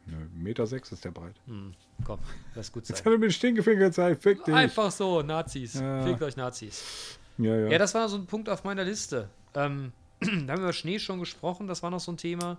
Ne, 0.07 0.29
Meter 0.35 0.67
sechs 0.67 0.91
ist 0.91 1.03
der 1.03 1.11
breit. 1.11 1.35
Hm, 1.47 1.73
komm, 2.03 2.19
lass 2.53 2.71
gut 2.71 2.87
Jetzt 2.87 2.97
sein. 2.99 3.05
hat 3.05 3.13
er 3.13 3.17
mir 3.17 3.27
den 3.27 3.31
Stinkefinger 3.31 3.85
gezeigt, 3.85 4.21
fick 4.21 4.43
dich. 4.43 4.53
Einfach 4.53 4.91
so, 4.91 5.21
Nazis. 5.21 5.75
Ja. 5.75 6.03
Fickt 6.03 6.21
euch 6.21 6.35
Nazis. 6.35 7.17
Ja, 7.37 7.55
ja. 7.55 7.67
Ja, 7.67 7.77
das 7.77 7.93
war 7.93 8.07
so 8.09 8.17
ein 8.17 8.25
Punkt 8.25 8.49
auf 8.49 8.63
meiner 8.63 8.83
Liste. 8.83 9.29
Ähm, 9.53 9.91
da 10.21 10.27
haben 10.27 10.47
wir 10.47 10.55
über 10.55 10.73
Schnee 10.73 10.99
schon 10.99 11.19
gesprochen, 11.19 11.67
das 11.67 11.83
war 11.83 11.89
noch 11.91 11.99
so 11.99 12.11
ein 12.11 12.17
Thema. 12.17 12.57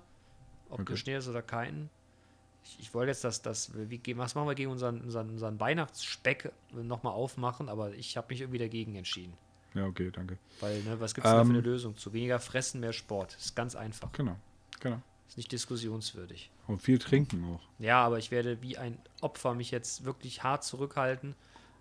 Ob 0.68 0.80
Okay. 0.80 0.96
Schnee 0.96 1.16
ist 1.16 1.28
oder 1.28 1.42
keinen. 1.42 1.90
Ich, 2.64 2.80
ich 2.80 2.94
wollte 2.94 3.10
jetzt 3.12 3.22
das, 3.24 3.42
das 3.42 3.70
wie, 3.74 4.00
was 4.18 4.34
machen 4.34 4.48
wir 4.48 4.54
gegen 4.56 4.70
unseren, 4.70 5.00
unseren, 5.00 5.30
unseren 5.30 5.60
Weihnachtsspeck 5.60 6.50
nochmal 6.72 7.12
aufmachen, 7.12 7.68
aber 7.68 7.94
ich 7.94 8.16
habe 8.16 8.26
mich 8.30 8.40
irgendwie 8.40 8.58
dagegen 8.58 8.96
entschieden. 8.96 9.34
ja, 9.74 9.86
okay, 9.86 10.10
danke. 10.10 10.36
Weil, 10.60 10.82
ne, 10.82 10.98
was 10.98 11.14
gibt 11.14 11.26
es 11.26 11.32
da 11.32 11.38
für 11.38 11.44
Ähm. 11.44 11.50
eine 11.50 11.60
Lösung? 11.60 11.96
Zu 11.96 12.12
weniger 12.12 12.40
fressen, 12.40 12.80
mehr 12.80 12.92
Sport. 12.92 13.36
Ist 13.36 13.54
ganz 13.54 13.76
einfach. 13.76 14.10
Genau, 14.12 14.36
genau. 14.80 15.00
Ist 15.28 15.36
nicht 15.36 15.52
diskussionswürdig. 15.52 16.50
Und 16.66 16.82
viel 16.82 16.98
trinken 16.98 17.44
auch. 17.44 17.60
Ja, 17.78 18.04
aber 18.04 18.18
ich 18.18 18.30
werde 18.32 18.60
wie 18.62 18.76
ein 18.78 18.98
Opfer 19.20 19.54
mich 19.54 19.70
jetzt 19.70 20.04
wirklich 20.04 20.42
hart 20.42 20.64
zurückhalten. 20.64 21.34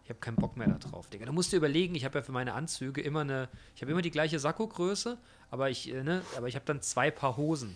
Ich 0.06 0.10
habe 0.10 0.20
keinen 0.20 0.36
Bock 0.36 0.56
mehr 0.56 0.68
da 0.68 0.78
drauf, 0.78 1.10
Digga. 1.10 1.26
Du 1.26 1.32
musst 1.32 1.52
dir 1.52 1.58
überlegen, 1.58 1.96
ich 1.96 2.06
habe 2.06 2.20
ja 2.20 2.24
für 2.24 2.32
meine 2.32 2.54
Anzüge 2.54 3.02
immer 3.02 3.22
eine, 3.22 3.50
ich 3.76 3.82
habe 3.82 3.92
immer 3.92 4.04
die 4.04 4.12
gleiche 4.12 4.38
Sakkogröße, 4.38 5.18
aber 5.50 5.72
ich, 5.72 5.92
äh, 5.92 6.04
ne, 6.04 6.22
aber 6.38 6.48
ich 6.48 6.54
habe 6.54 6.64
dann 6.66 6.80
zwei 6.80 7.10
Paar 7.10 7.38
Hosen. 7.38 7.76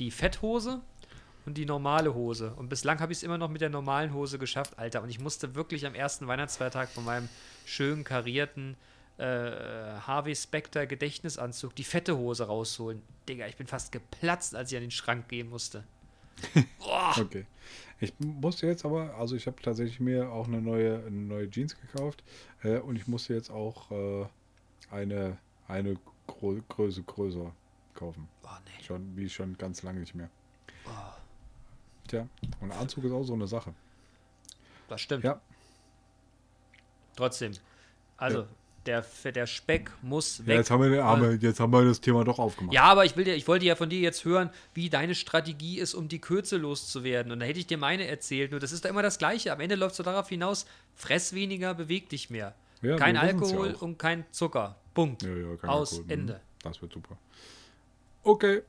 Die 0.00 0.10
Fetthose 0.10 0.80
und 1.46 1.54
die 1.56 1.66
normale 1.66 2.14
Hose. 2.14 2.52
Und 2.56 2.68
bislang 2.68 2.98
habe 2.98 3.12
ich 3.12 3.18
es 3.18 3.22
immer 3.22 3.38
noch 3.38 3.48
mit 3.48 3.60
der 3.60 3.70
normalen 3.70 4.12
Hose 4.12 4.40
geschafft, 4.40 4.76
Alter. 4.76 5.02
Und 5.02 5.08
ich 5.08 5.20
musste 5.20 5.54
wirklich 5.54 5.86
am 5.86 5.94
ersten 5.94 6.26
Weihnachtsfeiertag 6.26 6.88
von 6.88 7.04
meinem 7.04 7.28
schön 7.64 8.02
karierten 8.02 8.76
äh, 9.18 9.22
Harvey 9.24 10.34
Specter 10.34 10.84
Gedächtnisanzug 10.84 11.76
die 11.76 11.84
fette 11.84 12.18
Hose 12.18 12.48
rausholen. 12.48 13.02
Digga, 13.28 13.46
ich 13.46 13.56
bin 13.56 13.68
fast 13.68 13.92
geplatzt, 13.92 14.56
als 14.56 14.72
ich 14.72 14.76
an 14.76 14.82
den 14.82 14.90
Schrank 14.90 15.28
gehen 15.28 15.48
musste. 15.48 15.84
Okay. 17.20 17.46
Ich 18.00 18.14
musste 18.20 18.66
jetzt 18.66 18.84
aber, 18.84 19.14
also 19.16 19.34
ich 19.34 19.46
habe 19.46 19.60
tatsächlich 19.60 19.98
mir 19.98 20.30
auch 20.30 20.46
eine 20.46 20.60
neue, 20.60 21.04
eine 21.04 21.10
neue 21.10 21.50
Jeans 21.50 21.76
gekauft 21.80 22.22
äh, 22.62 22.78
und 22.78 22.96
ich 22.96 23.08
musste 23.08 23.34
jetzt 23.34 23.50
auch 23.50 23.90
äh, 23.90 24.26
eine, 24.90 25.38
eine 25.66 25.96
Gro 26.26 26.60
Größe 26.68 27.02
größer 27.02 27.52
kaufen. 27.94 28.28
Oh, 28.44 28.48
nee. 28.64 28.84
Schon, 28.84 29.16
wie 29.16 29.28
schon 29.28 29.58
ganz 29.58 29.82
lange 29.82 30.00
nicht 30.00 30.14
mehr. 30.14 30.30
Tja, 32.06 32.26
und 32.60 32.72
Anzug 32.72 33.04
ist 33.04 33.12
auch 33.12 33.24
so 33.24 33.34
eine 33.34 33.46
Sache. 33.46 33.74
Das 34.88 35.00
stimmt. 35.00 35.24
Ja, 35.24 35.40
Trotzdem. 37.18 37.52
Also, 38.16 38.42
Ja. 38.42 38.48
Der, 38.86 39.04
der 39.34 39.46
Speck 39.46 39.90
muss 40.02 40.38
ja 40.38 40.46
weg. 40.46 40.56
jetzt, 40.58 40.70
haben 40.70 40.90
wir, 40.90 41.04
haben 41.04 41.22
wir, 41.22 41.34
jetzt 41.36 41.60
haben 41.60 41.72
wir 41.72 41.84
das 41.84 42.00
Thema 42.00 42.24
doch 42.24 42.38
aufgemacht. 42.38 42.74
Ja, 42.74 42.84
aber 42.84 43.04
ich, 43.04 43.16
will 43.16 43.24
dir, 43.24 43.34
ich 43.34 43.46
wollte 43.46 43.66
ja 43.66 43.74
von 43.76 43.90
dir 43.90 44.00
jetzt 44.00 44.24
hören, 44.24 44.50
wie 44.74 44.88
deine 44.88 45.14
Strategie 45.14 45.78
ist, 45.78 45.94
um 45.94 46.08
die 46.08 46.20
Kürze 46.20 46.56
loszuwerden. 46.56 47.32
Und 47.32 47.40
da 47.40 47.46
hätte 47.46 47.58
ich 47.58 47.66
dir 47.66 47.76
meine 47.78 48.06
erzählt. 48.06 48.50
Nur 48.50 48.60
das 48.60 48.72
ist 48.72 48.84
da 48.84 48.88
immer 48.88 49.02
das 49.02 49.18
Gleiche. 49.18 49.52
Am 49.52 49.60
Ende 49.60 49.74
läuft 49.74 49.92
es 49.92 49.96
so 49.98 50.02
darauf 50.02 50.28
hinaus, 50.28 50.66
fress 50.94 51.32
weniger, 51.34 51.74
beweg 51.74 52.08
dich 52.08 52.30
mehr. 52.30 52.54
Ja, 52.80 52.96
kein 52.96 53.16
ja 53.16 53.22
Alkohol 53.22 53.74
auch. 53.74 53.82
und 53.82 53.98
kein 53.98 54.24
Zucker. 54.30 54.76
Punkt. 54.94 55.22
Ja, 55.22 55.34
ja, 55.34 55.56
kein 55.56 55.68
Aus, 55.70 55.92
Alkohol. 55.92 56.04
Mhm. 56.06 56.10
Ende. 56.22 56.40
Das 56.62 56.80
wird 56.80 56.92
super. 56.92 57.18
Okay, 58.22 58.62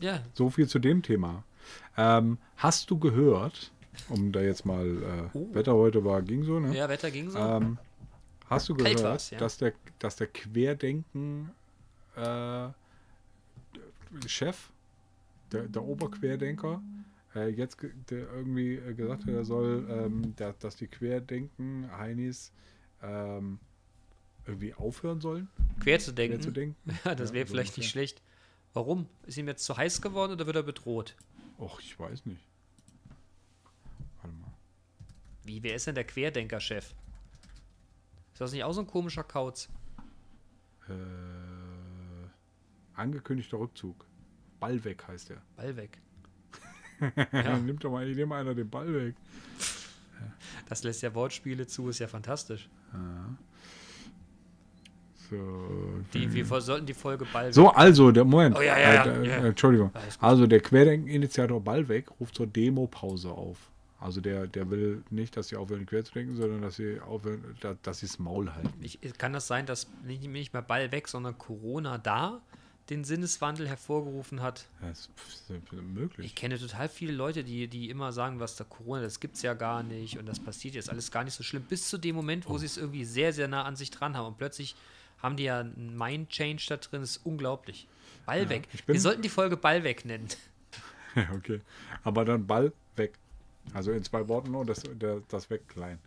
Ja, 0.00 0.20
so 0.34 0.50
viel 0.50 0.68
zu 0.68 0.78
dem 0.78 1.02
Thema. 1.02 1.44
Ähm, 1.96 2.38
hast 2.56 2.90
du 2.90 2.98
gehört, 2.98 3.70
um 4.08 4.32
da 4.32 4.40
jetzt 4.40 4.64
mal, 4.66 4.86
äh, 5.32 5.36
Oh. 5.38 5.48
Wetter 5.52 5.74
heute 5.74 6.04
war, 6.04 6.22
ging 6.22 6.42
so, 6.44 6.58
ne? 6.60 6.76
ja 6.76 6.88
Wetter 6.88 7.10
ging 7.10 7.30
so. 7.30 7.38
Ähm, 7.38 7.78
hast 8.52 8.68
du 8.68 8.74
Kalt 8.74 8.96
gehört, 8.96 9.30
ja. 9.30 9.38
dass, 9.38 9.58
der, 9.58 9.72
dass 9.98 10.16
der 10.16 10.26
Querdenken 10.28 11.50
äh, 12.16 12.68
Chef, 14.26 14.70
der, 15.50 15.68
der 15.68 15.82
Oberquerdenker, 15.82 16.82
äh, 17.34 17.48
jetzt 17.48 17.78
der 18.10 18.30
irgendwie 18.32 18.76
gesagt 18.94 19.22
hat, 19.22 19.28
er 19.32 19.44
soll, 19.44 19.86
ähm, 19.88 20.34
der, 20.36 20.52
dass 20.54 20.76
die 20.76 20.86
Querdenken 20.86 21.90
Heinis 21.96 22.52
ähm, 23.02 23.58
irgendwie 24.46 24.74
aufhören 24.74 25.20
sollen, 25.20 25.48
quer 25.80 25.98
zu 25.98 26.12
denken. 26.12 26.36
quer 26.36 26.42
zu 26.42 26.50
denken. 26.50 26.76
Ja, 27.04 27.14
das 27.14 27.30
Ja, 27.30 27.34
wäre 27.34 27.46
so 27.46 27.54
vielleicht 27.54 27.76
nicht 27.76 27.90
schlecht. 27.90 28.22
Warum? 28.74 29.06
Ist 29.26 29.36
ihm 29.36 29.48
jetzt 29.48 29.64
zu 29.64 29.76
heiß 29.76 30.00
geworden 30.00 30.32
oder 30.32 30.46
wird 30.46 30.56
er 30.56 30.62
bedroht? 30.62 31.14
Och, 31.58 31.80
ich 31.80 31.98
weiß 31.98 32.26
nicht. 32.26 32.40
Warte 34.22 34.36
mal. 34.36 34.52
Wie, 35.44 35.62
wer 35.62 35.74
ist 35.74 35.86
denn 35.86 35.94
der 35.94 36.04
Querdenker-Chef? 36.04 36.94
Ist 38.32 38.40
das 38.40 38.52
nicht 38.52 38.64
auch 38.64 38.72
so 38.72 38.80
ein 38.80 38.86
komischer 38.86 39.24
Kauz? 39.24 39.68
Äh, 40.88 40.92
angekündigter 42.94 43.58
Rückzug. 43.58 44.06
Ball 44.60 44.82
weg 44.84 45.04
heißt 45.06 45.30
er. 45.30 45.42
Ball 45.56 45.76
weg. 45.76 45.98
Ja. 47.32 47.58
Nimmt 47.58 47.82
doch 47.82 47.90
mal 47.90 48.08
nimm 48.08 48.30
einer 48.30 48.54
den 48.54 48.70
Ball 48.70 48.92
weg. 48.92 49.14
Das 50.68 50.84
lässt 50.84 51.02
ja 51.02 51.12
Wortspiele 51.14 51.66
zu, 51.66 51.88
ist 51.88 51.98
ja 51.98 52.06
fantastisch. 52.06 52.68
So, 55.28 56.00
Die, 56.14 56.32
wir 56.32 56.44
sollten 56.60 56.86
die 56.86 56.94
Folge 56.94 57.26
Ball 57.32 57.52
so 57.52 57.70
also, 57.70 58.12
der 58.12 58.24
Moment. 58.24 58.56
Oh, 58.56 58.60
ja, 58.60 58.78
ja, 58.78 58.94
ja, 58.94 59.04
äh, 59.06 59.28
ja. 59.28 59.36
äh, 59.38 59.48
Entschuldigung. 59.48 59.90
Also 60.20 60.46
der 60.46 60.60
Querdenken-Initiator 60.60 61.60
Ballweg 61.60 62.08
ruft 62.20 62.36
zur 62.36 62.46
Demo-Pause 62.46 63.30
auf. 63.30 63.71
Also 64.02 64.20
der, 64.20 64.46
der 64.46 64.68
will 64.70 65.02
nicht, 65.10 65.36
dass 65.36 65.48
sie 65.48 65.56
aufhören 65.56 65.86
quer 65.86 66.04
zu 66.04 66.12
denken, 66.12 66.36
sondern 66.36 66.62
dass 66.62 66.76
sie 66.76 67.00
aufhören, 67.00 67.56
da, 67.60 67.76
dass 67.82 68.00
sie 68.00 68.06
das 68.06 68.18
Maul 68.18 68.52
halten. 68.52 68.72
Ich, 68.80 68.98
kann 69.18 69.32
das 69.32 69.46
sein, 69.46 69.64
dass 69.66 69.86
nicht, 70.04 70.22
nicht 70.24 70.52
mehr 70.52 70.62
Ball 70.62 70.90
weg, 70.92 71.08
sondern 71.08 71.38
Corona 71.38 71.98
da 71.98 72.40
den 72.90 73.04
Sinneswandel 73.04 73.68
hervorgerufen 73.68 74.42
hat? 74.42 74.66
Das 74.80 75.08
ist 75.28 75.50
möglich. 75.94 76.26
Ich 76.26 76.34
kenne 76.34 76.58
total 76.58 76.88
viele 76.88 77.12
Leute, 77.12 77.44
die, 77.44 77.68
die 77.68 77.88
immer 77.90 78.12
sagen, 78.12 78.40
was 78.40 78.56
da 78.56 78.64
Corona, 78.64 79.02
das 79.02 79.20
gibt's 79.20 79.40
ja 79.42 79.54
gar 79.54 79.82
nicht 79.84 80.18
und 80.18 80.26
das 80.26 80.40
passiert 80.40 80.74
jetzt 80.74 80.90
alles 80.90 81.10
gar 81.12 81.22
nicht 81.24 81.34
so 81.34 81.44
schlimm, 81.44 81.62
bis 81.62 81.88
zu 81.88 81.96
dem 81.96 82.16
Moment, 82.16 82.44
Oh. 82.46 82.50
wo 82.50 82.58
sie 82.58 82.66
es 82.66 82.76
irgendwie 82.76 83.04
sehr, 83.04 83.32
sehr 83.32 83.46
nah 83.46 83.62
an 83.62 83.76
sich 83.76 83.90
dran 83.92 84.16
haben 84.16 84.26
und 84.26 84.36
plötzlich 84.38 84.74
haben 85.22 85.36
die 85.36 85.44
ja 85.44 85.60
einen 85.60 85.96
Mind-Change 85.96 86.64
da 86.68 86.76
drin, 86.78 87.02
das 87.02 87.10
ist 87.12 87.20
unglaublich. 87.24 87.86
Ball 88.26 88.48
weg. 88.48 88.66
ich 88.72 88.84
bin- 88.84 88.94
Wir 88.94 89.00
sollten 89.00 89.22
die 89.22 89.28
Folge 89.28 89.56
Ball 89.56 89.84
weg 89.84 90.04
nennen. 90.04 90.26
Ja, 91.14 91.28
okay. 91.34 91.60
Aber 92.04 92.24
dann 92.24 92.46
Ball 92.46 92.72
weg. 92.96 93.12
Also 93.74 93.92
in 93.92 94.02
zwei 94.04 94.26
Worten 94.28 94.50
nur, 94.50 94.64
das, 94.66 94.82
das 95.28 95.50
weg 95.50 95.68
klein. 95.68 95.98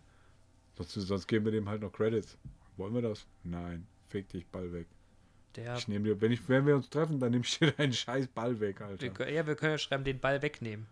Sonst, 0.76 0.92
sonst 0.94 1.26
geben 1.26 1.44
wir 1.46 1.52
dem 1.52 1.68
halt 1.68 1.80
noch 1.82 1.92
Credits. 1.92 2.36
Wollen 2.76 2.94
wir 2.94 3.02
das? 3.02 3.26
Nein. 3.42 3.86
Fick 4.08 4.28
dich, 4.28 4.46
Ball 4.46 4.72
weg. 4.72 4.86
Der, 5.56 5.76
Ich 5.76 5.88
nehme 5.88 6.04
dir, 6.04 6.20
wenn, 6.20 6.32
ich, 6.32 6.46
wenn 6.48 6.66
wir 6.66 6.76
uns 6.76 6.90
treffen, 6.90 7.18
dann 7.18 7.30
nehme 7.32 7.44
ich 7.44 7.58
dir 7.58 7.72
deinen 7.72 7.92
scheiß 7.92 8.28
Ball 8.28 8.60
weg, 8.60 8.80
wir, 8.80 8.86
Alter. 8.86 9.08
können- 9.08 9.34
ja, 9.34 9.46
wir 9.46 9.56
können 9.56 9.72
ja 9.72 9.78
schreiben, 9.78 10.04
den 10.04 10.20
Ball 10.20 10.42
wegnehmen. 10.42 10.86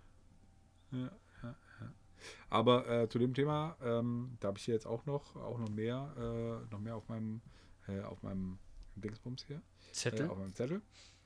Aber 2.48 2.88
äh, 2.88 3.08
zu 3.08 3.18
dem 3.18 3.34
Thema, 3.34 3.76
ähm, 3.82 4.36
da 4.40 4.48
habe 4.48 4.58
ich 4.58 4.64
hier 4.64 4.74
jetzt 4.74 4.86
auch 4.86 5.04
noch, 5.06 5.36
auch 5.36 5.58
noch 5.58 5.68
mehr, 5.68 6.14
äh, 6.16 6.72
noch 6.72 6.80
mehr 6.80 6.96
auf 6.96 7.08
meinem, 7.08 7.40
äh, 7.88 8.00
auf 8.00 8.22
meinem 8.22 8.58
Dingsbums 8.96 9.44
hier. 9.44 9.60
Zettel? 9.92 10.26
Äh, 10.26 10.28
auf 10.30 10.38
meinem 10.38 10.54
Zettel. 10.54 10.80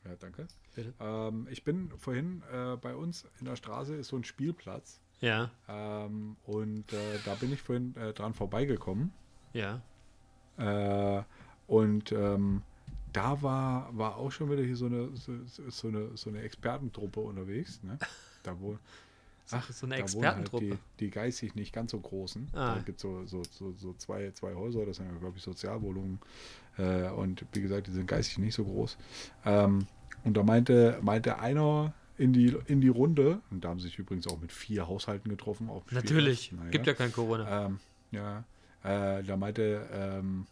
Ja, 0.04 0.16
danke. 0.16 0.48
Ähm, 1.00 1.46
ich 1.50 1.62
bin 1.64 1.90
vorhin 1.98 2.42
äh, 2.52 2.76
bei 2.76 2.94
uns 2.96 3.26
in 3.38 3.44
der 3.46 3.56
Straße 3.56 3.94
ist 3.94 4.08
so 4.08 4.16
ein 4.16 4.24
Spielplatz. 4.24 5.00
Ja, 5.20 5.50
Ähm, 5.68 6.36
und 6.46 6.92
äh, 6.92 7.18
da 7.24 7.34
bin 7.34 7.52
ich 7.52 7.60
vorhin 7.60 7.94
äh, 7.96 8.12
dran 8.12 8.34
vorbeigekommen. 8.34 9.12
ja. 9.52 9.80
Äh, 10.58 11.22
und 11.66 12.12
ähm, 12.12 12.62
da 13.12 13.42
war, 13.42 13.96
war 13.96 14.16
auch 14.16 14.30
schon 14.32 14.50
wieder 14.50 14.62
hier 14.62 14.76
so 14.76 14.86
eine, 14.86 15.08
so, 15.14 15.32
so 15.68 15.88
eine, 15.88 16.16
so 16.16 16.30
eine 16.30 16.40
Expertentruppe 16.42 17.20
unterwegs. 17.20 17.80
Ne? 17.82 17.98
Da 18.44 18.54
wo, 18.60 18.78
Ach, 19.50 19.70
so 19.70 19.86
eine 19.86 19.96
wohnen 19.96 20.02
Expertentruppe. 20.04 20.70
Halt 20.70 20.80
die, 21.00 21.04
die 21.06 21.10
geistig 21.10 21.54
nicht 21.54 21.72
ganz 21.72 21.90
so 21.90 21.98
großen. 22.00 22.48
Ah. 22.52 22.76
Da 22.76 22.80
gibt 22.80 22.98
es 22.98 23.02
so, 23.02 23.26
so, 23.26 23.42
so, 23.50 23.72
so 23.72 23.92
zwei, 23.94 24.30
zwei 24.32 24.54
Häuser, 24.54 24.86
das 24.86 24.96
sind 24.98 25.10
ja, 25.12 25.18
glaube 25.18 25.36
ich, 25.36 25.42
Sozialwohnungen. 25.42 26.20
Äh, 26.76 27.10
und 27.10 27.44
wie 27.52 27.60
gesagt, 27.60 27.86
die 27.88 27.90
sind 27.92 28.06
geistig 28.06 28.38
nicht 28.38 28.54
so 28.54 28.64
groß. 28.64 28.96
Ähm, 29.44 29.86
und 30.24 30.36
da 30.36 30.42
meinte, 30.42 30.98
meinte 31.02 31.38
einer 31.38 31.92
in 32.18 32.32
die, 32.32 32.56
in 32.66 32.80
die 32.80 32.88
Runde, 32.88 33.40
und 33.50 33.64
da 33.64 33.68
haben 33.68 33.78
sie 33.78 33.86
sich 33.86 33.98
übrigens 33.98 34.26
auch 34.26 34.40
mit 34.40 34.52
vier 34.52 34.88
Haushalten 34.88 35.30
getroffen. 35.30 35.70
Auch 35.70 35.82
Natürlich. 35.90 36.52
Naja. 36.52 36.70
Gibt 36.70 36.86
ja 36.86 36.94
kein 36.94 37.12
Corona. 37.12 37.66
Ähm, 37.66 37.80
ja, 38.10 38.44
äh, 38.82 39.22
da 39.22 39.36
meinte, 39.36 39.88
ähm, 39.92 40.46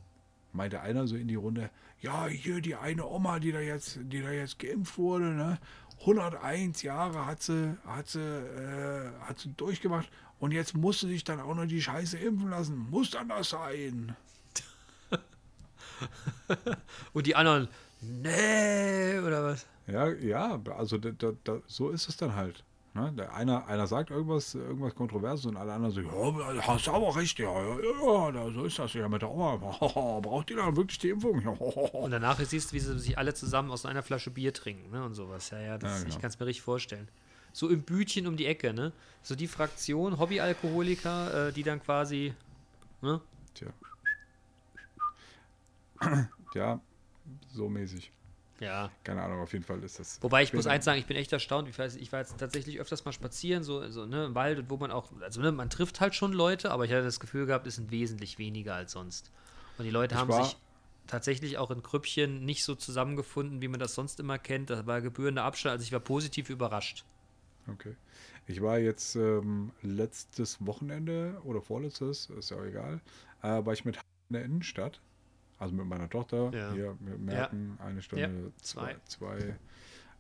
meinte 0.53 0.81
einer 0.81 1.07
so 1.07 1.17
in 1.17 1.29
die 1.29 1.35
Runde, 1.35 1.71
ja, 2.01 2.27
hier 2.27 2.61
die 2.61 2.77
eine 2.77 3.07
Oma, 3.07 3.41
die 3.41 3.53
da 3.53 3.61
jetzt, 3.61 3.99
die 4.03 4.23
da 4.23 4.31
jetzt 4.31 4.59
geimpft 4.59 4.97
wurde, 4.97 5.27
ne? 5.27 5.59
101 6.01 6.83
Jahre 6.83 7.27
hat 7.27 7.43
sie, 7.43 7.77
hat 7.87 8.09
sie, 8.09 8.21
äh, 8.21 9.11
hat 9.23 9.39
sie 9.41 9.53
durchgemacht 9.57 10.09
und 10.39 10.53
jetzt 10.53 10.75
musste 10.75 11.07
sich 11.09 11.25
dann 11.25 11.41
auch 11.41 11.55
noch 11.55 11.67
die 11.67 11.81
Scheiße 11.81 12.19
impfen 12.19 12.51
lassen. 12.51 12.77
Muss 12.91 13.11
dann 13.11 13.29
das 13.29 13.51
sein? 13.51 14.15
Und 17.15 17.27
die 17.27 17.35
anderen, 17.35 17.69
nee, 18.03 19.19
oder 19.19 19.43
was? 19.43 19.67
Ja, 19.87 20.09
ja, 20.09 20.61
also 20.77 20.99
da, 20.99 21.11
da, 21.11 21.33
da, 21.45 21.61
so 21.67 21.91
ist 21.91 22.09
es 22.09 22.17
dann 22.17 22.35
halt. 22.35 22.65
Ne? 22.97 23.13
Der 23.13 23.35
einer, 23.35 23.67
einer 23.67 23.87
sagt 23.87 24.11
irgendwas, 24.11 24.55
irgendwas 24.55 24.95
Kontroverses 24.95 25.45
und 25.47 25.57
alle 25.57 25.75
anderen 25.75 25.95
so, 25.95 26.01
ja, 26.01 26.67
hast 26.67 26.89
aber 26.89 27.15
recht, 27.15 27.39
ja, 27.39 27.53
ja, 27.53 28.31
ja, 28.31 28.51
so 28.51 28.65
ist 28.65 28.79
das 28.79 28.95
ja 28.95 29.07
mit 29.07 29.21
der 29.21 29.31
Oma. 29.31 29.57
Braucht 30.23 30.49
die 30.49 30.55
dann 30.55 30.75
wirklich 30.75 30.99
die 30.99 31.11
Impfung? 31.11 31.47
Und 31.93 32.11
danach 32.11 32.41
siehst 32.41 32.71
du, 32.71 32.75
wie 32.75 32.81
sie 32.81 32.99
sich 32.99 33.19
alle 33.19 33.35
zusammen 33.35 33.71
aus 33.71 33.85
einer 33.85 34.03
Flasche 34.03 34.31
Bier 34.31 34.55
trinken 34.55 34.91
ne? 34.91 35.05
und 35.05 35.15
sowas. 35.15 35.51
Ja, 35.51 35.61
ja, 35.61 35.79
das, 35.79 35.91
Ja, 35.91 35.99
genau. 35.99 36.15
ich 36.15 36.21
kann 36.21 36.31
es 36.31 36.41
mir 36.41 36.47
richtig 36.47 36.63
vorstellen. 36.63 37.09
So 37.53 37.69
im 37.69 37.83
Bütchen 37.83 38.27
um 38.27 38.37
die 38.37 38.47
Ecke, 38.47 38.73
ne? 38.73 38.93
So 39.23 39.35
die 39.35 39.47
Fraktion 39.47 40.19
Hobbyalkoholiker, 40.19 41.49
äh, 41.49 41.53
die 41.53 41.63
dann 41.63 41.83
quasi, 41.83 42.35
ne? 43.03 43.21
Tja. 43.55 43.69
Ja, 46.55 46.81
so 47.53 47.69
mäßig. 47.69 48.11
Ja. 48.61 48.91
Keine 49.05 49.23
Ahnung, 49.23 49.41
auf 49.41 49.53
jeden 49.53 49.65
Fall 49.65 49.83
ist 49.85 49.99
das. 49.99 50.23
Wobei 50.23 50.43
ich 50.43 50.53
muss 50.55 50.67
eins 50.67 50.85
sagen, 50.85 50.99
ich 50.99 51.07
bin 51.07 51.17
echt 51.17 51.33
erstaunt. 51.33 51.69
Ich, 51.69 51.79
weiß, 51.79 51.97
ich 51.97 52.11
war 52.13 52.21
jetzt 52.21 52.39
tatsächlich 52.39 52.81
öfters 52.81 53.05
mal 53.05 53.13
spazieren, 53.13 53.63
so, 53.63 53.89
so 53.91 54.07
ne, 54.07 54.27
im 54.27 54.35
Wald, 54.35 54.65
wo 54.69 54.77
man 54.79 54.91
auch, 54.91 55.13
also 55.21 55.41
ne, 55.41 55.53
man 55.53 55.69
trifft 55.69 56.01
halt 56.01 56.15
schon 56.15 56.33
Leute, 56.33 56.71
aber 56.71 56.85
ich 56.85 56.91
hatte 56.91 57.03
das 57.03 57.21
Gefühl 57.21 57.47
gehabt, 57.47 57.67
es 57.67 57.77
sind 57.77 57.91
wesentlich 57.91 58.39
weniger 58.39 58.75
als 58.75 58.93
sonst. 58.93 59.31
Und 59.77 59.85
die 59.85 59.91
Leute 59.91 60.15
Ich 60.15 60.21
haben 60.21 60.33
sich 60.33 60.57
tatsächlich 61.07 61.59
auch 61.59 61.71
in 61.71 61.83
Krüppchen 61.83 62.45
nicht 62.45 62.65
so 62.65 62.75
zusammengefunden, 62.75 63.61
wie 63.61 63.69
man 63.69 63.79
das 63.79 63.95
sonst 63.95 64.21
immer 64.21 64.39
kennt. 64.39 64.71
Da 64.71 64.87
war 64.87 65.01
gebührender 65.01 65.45
Abstand, 65.45 65.73
also 65.73 65.83
ich 65.83 65.93
war 65.93 66.01
positiv 66.01 66.49
überrascht. 66.49 67.05
Okay. 67.71 67.95
Ich 68.47 68.63
war 68.63 68.79
jetzt 68.79 69.17
ähm, 69.17 69.73
letztes 69.83 70.65
Wochenende 70.65 71.41
oder 71.45 71.61
vorletztes, 71.61 72.31
ist 72.31 72.51
ja 72.51 72.57
auch 72.57 72.65
egal, 72.65 73.01
äh, 73.43 73.65
war 73.65 73.73
ich 73.73 73.85
mit 73.85 73.97
in 74.29 74.35
der 74.35 74.45
Innenstadt. 74.45 75.01
Also 75.59 75.75
mit 75.75 75.87
meiner 75.87 76.09
Tochter. 76.09 76.51
Ja. 76.53 76.73
Hier, 76.73 76.97
wir 77.01 77.19
merken 77.19 77.79
eine 77.83 78.03
Stunde, 78.03 78.25
Ja, 78.25 78.63
zwei, 78.63 78.97
zwei. 79.07 79.57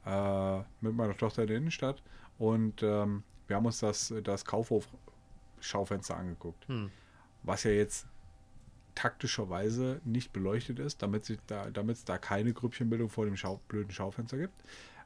äh, 0.06 0.64
mit 0.80 0.94
meiner 0.94 1.16
Tochter 1.16 1.42
in 1.42 1.48
der 1.48 1.56
Innenstadt. 1.58 2.02
Und 2.38 2.82
ähm, 2.82 3.22
wir 3.46 3.56
haben 3.56 3.66
uns 3.66 3.80
das, 3.80 4.12
das 4.24 4.44
Kaufhof-Schaufenster 4.44 6.16
angeguckt. 6.16 6.66
Hm. 6.68 6.90
was 7.42 7.64
ja 7.64 7.70
jetzt 7.70 8.06
taktischerweise 8.94 10.00
nicht 10.04 10.32
beleuchtet 10.32 10.78
ist, 10.78 11.02
damit 11.02 11.24
sich 11.26 11.38
da, 11.46 11.68
es 11.68 12.04
da 12.04 12.18
keine 12.18 12.52
Grüppchenbildung 12.52 13.08
vor 13.10 13.26
dem 13.26 13.36
Schau, 13.36 13.60
blöden 13.68 13.92
Schaufenster 13.92 14.38
gibt. 14.38 14.54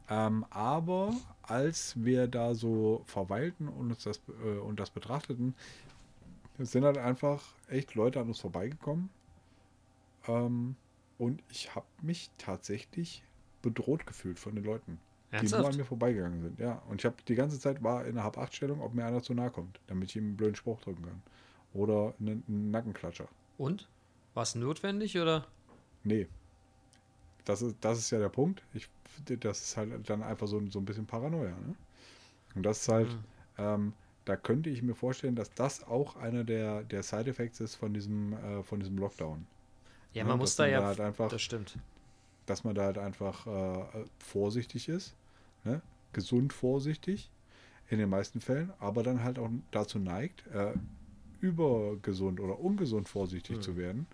Ähm, 0.09 0.47
aber 0.51 1.13
als 1.43 1.95
wir 2.03 2.27
da 2.27 2.55
so 2.55 3.03
verweilten 3.07 3.69
und 3.69 3.91
uns 3.91 4.05
das 4.05 4.21
äh, 4.45 4.59
und 4.59 4.81
das 4.81 4.91
betrachteten, 4.91 5.55
sind 6.59 6.85
halt 6.85 6.99
einfach 6.99 7.43
echt 7.69 7.95
Leute 7.95 8.21
an 8.21 8.29
uns 8.29 8.39
vorbeigekommen. 8.41 9.11
Ähm, 10.29 10.77
und 11.19 11.43
ich 11.51 11.75
habe 11.75 11.87
mich 12.03 12.31
tatsächlich 12.39 13.23
bedroht 13.63 14.07
gefühlt 14.07 14.39
von 14.39 14.55
den 14.55 14.65
Leuten, 14.65 14.99
die 15.33 15.35
nur 15.35 15.41
Ernsthaft? 15.41 15.69
an 15.71 15.77
mir 15.77 15.85
vorbeigegangen 15.85 16.41
sind. 16.43 16.59
Ja, 16.59 16.83
und 16.89 17.01
ich 17.01 17.05
habe 17.05 17.17
die 17.29 17.35
ganze 17.35 17.59
Zeit 17.61 17.83
war 17.83 18.05
in 18.05 18.13
einer 18.17 18.25
Hab-8-Stellung, 18.25 18.81
ob 18.81 18.95
mir 18.95 19.05
einer 19.05 19.23
zu 19.23 19.35
nahe 19.35 19.51
kommt, 19.51 19.81
damit 19.87 20.09
ich 20.11 20.17
ihm 20.17 20.25
einen 20.25 20.37
blöden 20.37 20.55
Spruch 20.57 20.81
drücken 20.81 21.05
kann. 21.05 21.23
Oder 21.75 22.15
einen, 22.19 22.43
einen 22.49 22.71
Nackenklatscher. 22.71 23.29
Und? 23.59 23.89
War 24.35 24.43
es 24.45 24.55
notwendig 24.55 25.19
oder? 25.19 25.47
Nee. 26.05 26.27
Das 27.45 27.63
ist, 27.63 27.77
das 27.81 27.99
ist 27.99 28.11
ja 28.11 28.19
der 28.19 28.29
Punkt. 28.29 28.63
Ich, 28.75 28.89
das 29.41 29.61
ist 29.63 29.77
halt 29.77 30.09
dann 30.09 30.23
einfach 30.23 30.47
so, 30.47 30.59
ein- 30.59 30.71
so 30.71 30.79
ein 30.79 30.85
bisschen 30.85 31.07
Paranoia. 31.07 31.51
Ne? 31.51 31.75
Und 32.55 32.63
das 32.65 32.81
ist 32.83 32.89
halt, 32.89 33.09
Mhm. 33.09 33.19
ähm, 33.59 33.93
da 34.25 34.37
könnte 34.37 34.71
ich 34.71 34.83
mir 34.83 34.95
vorstellen, 34.95 35.35
dass 35.37 35.53
das 35.55 35.83
auch 35.85 36.17
einer 36.17 36.45
der, 36.45 36.83
der 36.85 37.03
Side-Effects 37.03 37.61
ist 37.61 37.75
von 37.77 37.93
diesem, 37.95 38.33
äh, 38.35 38.63
von 38.63 38.81
diesem 38.81 38.97
Lockdown. 38.99 39.47
Ja, 40.13 40.21
Ja, 40.21 40.25
man 40.25 40.33
dass 40.39 40.41
muss 40.41 40.57
da 40.57 40.67
ja. 40.67 40.81
da 40.81 40.87
halt 40.89 41.01
einfach- 41.01 41.29
das 41.29 41.43
stimmt. 41.43 41.77
Dass 42.47 42.65
man 42.65 42.75
da 42.75 42.85
halt 42.85 42.99
einfach 42.99 43.47
äh, 43.47 44.05
vorsichtig 44.19 44.89
ist. 44.89 45.15
Ne? 45.65 45.83
Gesund 46.13 46.53
vorsichtig 46.53 47.31
in 47.89 47.99
den 47.99 48.09
meisten 48.09 48.41
Fällen, 48.41 48.73
aber 48.79 49.03
dann 49.03 49.23
halt 49.23 49.39
auch 49.39 49.51
dazu 49.71 49.99
neigt, 49.99 50.47
äh, 50.49 50.75
übergesund 51.41 52.41
oder 52.41 52.59
ungesund 52.61 53.09
vorsichtig 53.09 53.59
Mhm. 53.59 53.63
zu 53.63 53.77
werden. 53.77 54.07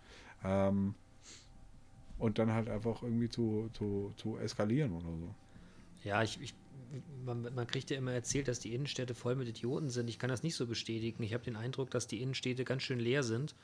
Ähm, 0.44 0.94
und 2.18 2.38
dann 2.38 2.52
halt 2.52 2.68
einfach 2.68 3.02
irgendwie 3.02 3.28
zu, 3.28 3.68
zu, 3.74 4.12
zu 4.16 4.38
eskalieren 4.38 4.92
oder 4.92 5.04
so. 5.18 5.34
Ja, 6.04 6.22
ich, 6.22 6.40
ich 6.40 6.54
man, 7.24 7.42
man 7.54 7.66
kriegt 7.66 7.90
ja 7.90 7.98
immer 7.98 8.12
erzählt, 8.12 8.48
dass 8.48 8.60
die 8.60 8.72
Innenstädte 8.74 9.14
voll 9.14 9.34
mit 9.34 9.48
Idioten 9.48 9.90
sind. 9.90 10.08
Ich 10.08 10.18
kann 10.18 10.30
das 10.30 10.42
nicht 10.42 10.54
so 10.54 10.66
bestätigen. 10.66 11.22
Ich 11.22 11.34
habe 11.34 11.44
den 11.44 11.56
Eindruck, 11.56 11.90
dass 11.90 12.06
die 12.06 12.22
Innenstädte 12.22 12.64
ganz 12.64 12.82
schön 12.84 13.00
leer 13.00 13.22
sind 13.22 13.54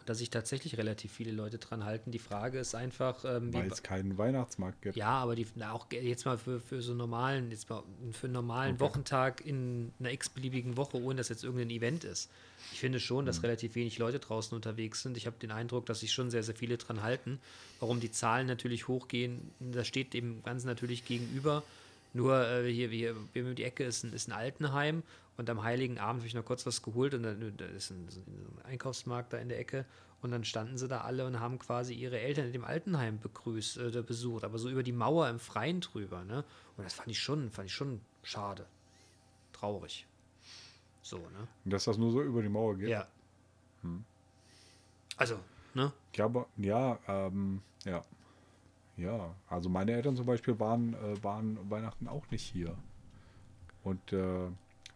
und 0.00 0.08
dass 0.08 0.18
sich 0.18 0.30
tatsächlich 0.30 0.76
relativ 0.78 1.12
viele 1.12 1.32
Leute 1.32 1.58
dran 1.58 1.84
halten. 1.84 2.10
Die 2.10 2.18
Frage 2.18 2.58
ist 2.58 2.74
einfach, 2.74 3.24
ähm, 3.24 3.52
wie, 3.52 3.58
Weil 3.58 3.72
es 3.72 3.82
keinen 3.82 4.16
Weihnachtsmarkt 4.18 4.82
gibt. 4.82 4.96
ja, 4.96 5.10
aber 5.10 5.34
die, 5.34 5.46
na, 5.54 5.72
auch 5.72 5.86
jetzt 5.90 6.24
mal 6.24 6.38
für, 6.38 6.60
für 6.60 6.80
so 6.82 6.94
normalen, 6.94 7.50
jetzt 7.50 7.68
mal 7.68 7.82
für 8.12 8.26
einen 8.26 8.34
normalen 8.34 8.74
Okay. 8.74 8.80
Wochentag 8.84 9.44
in 9.44 9.92
einer 10.00 10.12
x-beliebigen 10.12 10.76
Woche, 10.76 11.00
ohne 11.02 11.16
dass 11.16 11.28
jetzt 11.28 11.44
irgendein 11.44 11.70
Event 11.70 12.04
ist. 12.04 12.30
Ich 12.72 12.80
finde 12.80 13.00
schon, 13.00 13.24
Mhm. 13.24 13.26
dass 13.26 13.42
relativ 13.42 13.74
wenig 13.74 13.98
Leute 13.98 14.18
draußen 14.18 14.54
unterwegs 14.54 15.02
sind. 15.02 15.16
Ich 15.16 15.26
habe 15.26 15.36
den 15.40 15.50
Eindruck, 15.50 15.86
dass 15.86 16.00
sich 16.00 16.12
schon 16.12 16.30
sehr, 16.30 16.42
sehr 16.42 16.54
viele 16.54 16.76
dran 16.78 17.02
halten. 17.02 17.38
Warum 17.80 18.00
die 18.00 18.10
Zahlen 18.10 18.46
natürlich 18.46 18.88
hochgehen, 18.88 19.50
das 19.60 19.86
steht 19.86 20.12
dem 20.14 20.42
Ganzen 20.42 20.66
natürlich 20.66 21.04
gegenüber. 21.04 21.62
Nur 22.14 22.46
äh, 22.48 22.72
hier, 22.72 22.88
hier, 22.88 23.14
hier 23.34 23.44
um 23.46 23.54
die 23.54 23.64
Ecke 23.64 23.84
ist 23.84 24.02
ein, 24.04 24.12
ist 24.14 24.28
ein 24.28 24.32
Altenheim 24.32 25.02
und 25.38 25.48
am 25.48 25.62
Heiligen 25.62 25.98
Abend 25.98 26.20
habe 26.20 26.26
ich 26.26 26.34
noch 26.34 26.44
kurz 26.44 26.66
was 26.66 26.82
geholt 26.82 27.14
und 27.14 27.22
dann 27.22 27.56
da 27.56 27.64
ist 27.64 27.90
ein, 27.90 28.08
ein 28.08 28.64
Einkaufsmarkt 28.64 29.32
da 29.32 29.38
in 29.38 29.48
der 29.48 29.58
Ecke 29.58 29.86
und 30.20 30.32
dann 30.32 30.44
standen 30.44 30.76
sie 30.76 30.88
da 30.88 31.02
alle 31.02 31.26
und 31.26 31.38
haben 31.40 31.58
quasi 31.58 31.94
ihre 31.94 32.18
Eltern 32.18 32.46
in 32.46 32.52
dem 32.52 32.64
Altenheim 32.64 33.20
begrüßt, 33.20 33.78
äh, 33.78 34.02
besucht, 34.02 34.44
aber 34.44 34.58
so 34.58 34.68
über 34.68 34.82
die 34.82 34.92
Mauer 34.92 35.30
im 35.30 35.38
Freien 35.38 35.80
drüber, 35.80 36.24
ne? 36.24 36.44
Und 36.76 36.84
das 36.84 36.94
fand 36.94 37.08
ich 37.08 37.20
schon, 37.20 37.50
fand 37.50 37.68
ich 37.68 37.74
schon 37.74 38.00
schade. 38.22 38.66
Traurig. 39.52 40.06
So, 41.02 41.18
ne? 41.18 41.48
Dass 41.64 41.84
das 41.84 41.96
nur 41.96 42.10
so 42.10 42.20
über 42.20 42.42
die 42.42 42.48
Mauer 42.48 42.76
geht. 42.76 42.88
Ja. 42.88 43.06
Also, 45.16 45.38
ne? 45.74 45.92
Ja, 46.14 46.24
aber, 46.24 46.46
ja, 46.56 46.98
ähm, 47.06 47.62
ja. 47.84 48.04
Ja, 48.96 49.32
also 49.48 49.68
meine 49.68 49.92
Eltern 49.92 50.16
zum 50.16 50.26
Beispiel 50.26 50.58
waren, 50.58 50.94
äh, 50.94 51.22
waren 51.22 51.70
Weihnachten 51.70 52.08
auch 52.08 52.28
nicht 52.32 52.42
hier. 52.42 52.76
Und 53.84 54.12
äh, 54.12 54.48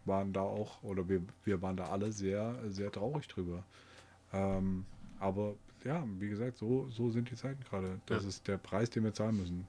waren 0.04 0.32
da 0.32 0.40
auch, 0.42 0.82
oder 0.82 1.08
wir, 1.08 1.22
wir 1.44 1.62
waren 1.62 1.76
da 1.76 1.84
alle 1.86 2.12
sehr, 2.12 2.56
sehr 2.68 2.90
traurig 2.90 3.28
drüber. 3.28 3.62
Ähm, 4.32 4.84
aber 5.20 5.54
ja, 5.84 6.04
wie 6.18 6.28
gesagt, 6.28 6.58
so, 6.58 6.88
so 6.90 7.10
sind 7.10 7.30
die 7.30 7.34
Zeiten 7.36 7.62
gerade. 7.64 8.00
Das 8.06 8.22
Ja. 8.22 8.28
ist 8.28 8.48
der 8.48 8.58
Preis, 8.58 8.90
den 8.90 9.04
wir 9.04 9.14
zahlen 9.14 9.36
müssen. 9.36 9.66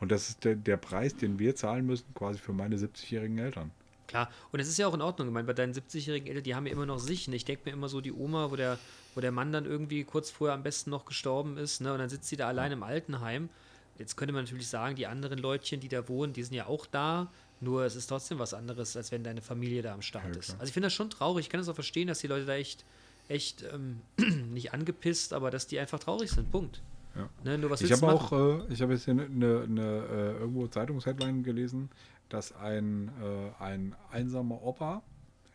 Und 0.00 0.10
das 0.10 0.30
ist 0.30 0.44
der, 0.44 0.56
der 0.56 0.76
Preis, 0.78 1.14
den 1.14 1.38
wir 1.38 1.54
zahlen 1.54 1.86
müssen, 1.86 2.06
quasi 2.14 2.38
für 2.38 2.52
meine 2.52 2.76
70-jährigen 2.76 3.38
Eltern. 3.38 3.70
Klar, 4.06 4.30
und 4.50 4.58
es 4.58 4.66
ist 4.66 4.78
ja 4.78 4.86
auch 4.88 4.94
in 4.94 5.02
Ordnung. 5.02 5.28
Ich 5.28 5.34
meine, 5.34 5.46
bei 5.46 5.52
deinen 5.52 5.72
70-jährigen 5.74 6.26
Eltern, 6.26 6.42
die 6.42 6.54
haben 6.54 6.66
ja 6.66 6.72
immer 6.72 6.86
noch 6.86 6.98
sich. 6.98 7.28
Ne? 7.28 7.36
Ich 7.36 7.44
denke 7.44 7.62
mir 7.66 7.72
immer 7.72 7.88
so, 7.88 8.00
die 8.00 8.12
Oma, 8.12 8.50
wo 8.50 8.56
der, 8.56 8.78
wo 9.14 9.20
der 9.20 9.30
Mann 9.30 9.52
dann 9.52 9.66
irgendwie 9.66 10.04
kurz 10.04 10.30
vorher 10.30 10.54
am 10.54 10.62
besten 10.62 10.90
noch 10.90 11.04
gestorben 11.04 11.56
ist, 11.58 11.80
ne? 11.80 11.92
und 11.92 11.98
dann 11.98 12.08
sitzt 12.08 12.28
sie 12.28 12.36
da 12.36 12.48
allein 12.48 12.72
im 12.72 12.82
Altenheim. 12.82 13.50
Jetzt 13.98 14.16
könnte 14.16 14.32
man 14.32 14.44
natürlich 14.44 14.68
sagen, 14.68 14.96
die 14.96 15.06
anderen 15.06 15.38
Leutchen, 15.38 15.80
die 15.80 15.88
da 15.88 16.08
wohnen, 16.08 16.32
die 16.32 16.42
sind 16.42 16.54
ja 16.54 16.66
auch 16.66 16.86
da. 16.86 17.30
Nur 17.60 17.84
es 17.84 17.94
ist 17.94 18.06
trotzdem 18.06 18.38
was 18.38 18.54
anderes, 18.54 18.96
als 18.96 19.12
wenn 19.12 19.22
deine 19.22 19.42
Familie 19.42 19.82
da 19.82 19.92
am 19.92 20.02
Start 20.02 20.34
Ja, 20.34 20.38
ist. 20.38 20.52
Also 20.52 20.64
ich 20.64 20.72
finde 20.72 20.86
das 20.86 20.94
schon 20.94 21.10
traurig. 21.10 21.46
Ich 21.46 21.50
kann 21.50 21.60
das 21.60 21.68
auch 21.68 21.74
verstehen, 21.74 22.08
dass 22.08 22.20
die 22.20 22.26
Leute 22.26 22.46
da 22.46 22.54
echt, 22.54 22.84
echt 23.28 23.64
ähm, 23.72 24.00
nicht 24.52 24.72
angepisst, 24.72 25.32
aber 25.32 25.50
dass 25.50 25.66
die 25.66 25.78
einfach 25.78 25.98
traurig 25.98 26.30
sind. 26.30 26.50
Punkt. 26.50 26.80
Ja. 27.14 27.28
Ne? 27.44 27.58
Nur 27.58 27.70
was 27.70 27.82
Ich 27.82 27.92
habe 27.92 28.10
auch, 28.10 28.32
äh, 28.32 28.72
ich 28.72 28.80
habe 28.80 28.94
jetzt 28.94 29.04
hier 29.04 29.12
eine, 29.12 29.24
eine, 29.24 29.62
eine 29.62 29.82
äh, 29.82 30.38
irgendwo 30.38 30.66
Zeitungsheadline 30.68 31.42
gelesen, 31.42 31.90
dass 32.30 32.54
ein, 32.54 33.10
äh, 33.20 33.62
ein 33.62 33.94
einsamer 34.10 34.62
Opa 34.62 35.02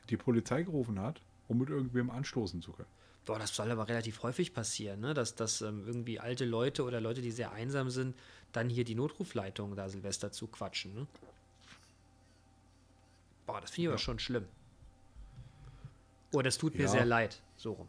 die 0.09 0.17
Polizei 0.17 0.63
gerufen 0.63 0.99
hat, 0.99 1.21
um 1.47 1.57
mit 1.57 1.69
irgendwem 1.69 2.11
anstoßen 2.11 2.61
zu 2.61 2.73
können. 2.73 2.89
Boah, 3.25 3.39
das 3.39 3.55
soll 3.55 3.71
aber 3.71 3.87
relativ 3.87 4.21
häufig 4.21 4.53
passieren, 4.53 4.99
ne? 4.99 5.15
dass, 5.15 5.33
dass 5.33 5.61
ähm, 5.61 5.83
irgendwie 5.87 6.19
alte 6.19 6.45
Leute 6.45 6.83
oder 6.83 7.01
Leute, 7.01 7.21
die 7.21 7.31
sehr 7.31 7.51
einsam 7.51 7.89
sind, 7.89 8.15
dann 8.51 8.69
hier 8.69 8.83
die 8.83 8.93
Notrufleitung 8.93 9.75
da 9.75 9.89
Silvester 9.89 10.31
zu 10.31 10.45
quatschen. 10.45 10.93
Ne? 10.93 11.07
Boah, 13.45 13.61
das 13.61 13.71
finde 13.71 13.81
ich 13.83 13.87
aber 13.89 13.97
schon 13.97 14.19
schlimm. 14.19 14.45
Oh, 16.33 16.41
das 16.41 16.57
tut 16.57 16.75
mir 16.75 16.83
Ja. 16.83 16.87
sehr 16.89 17.05
leid. 17.05 17.41
So 17.57 17.73
rum. 17.73 17.87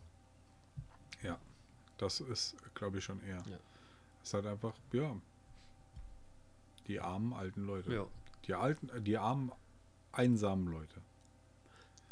Ja, 1.23 1.39
das 1.99 2.21
ist, 2.21 2.57
glaube 2.75 2.99
ich, 2.99 3.05
schon 3.05 3.23
eher. 3.25 3.43
Ja. 3.49 3.59
Es 4.23 4.29
ist 4.29 4.35
halt 4.35 4.47
einfach, 4.47 4.75
ja, 4.93 5.17
die 6.87 7.01
armen 7.01 7.33
alten 7.33 7.67
Leute. 7.67 7.93
Ja. 7.93 8.07
Die 8.47 8.55
alten, 8.55 8.91
die 9.05 9.19
armen 9.19 9.51
einsamen 10.13 10.69
Leute. 10.69 11.01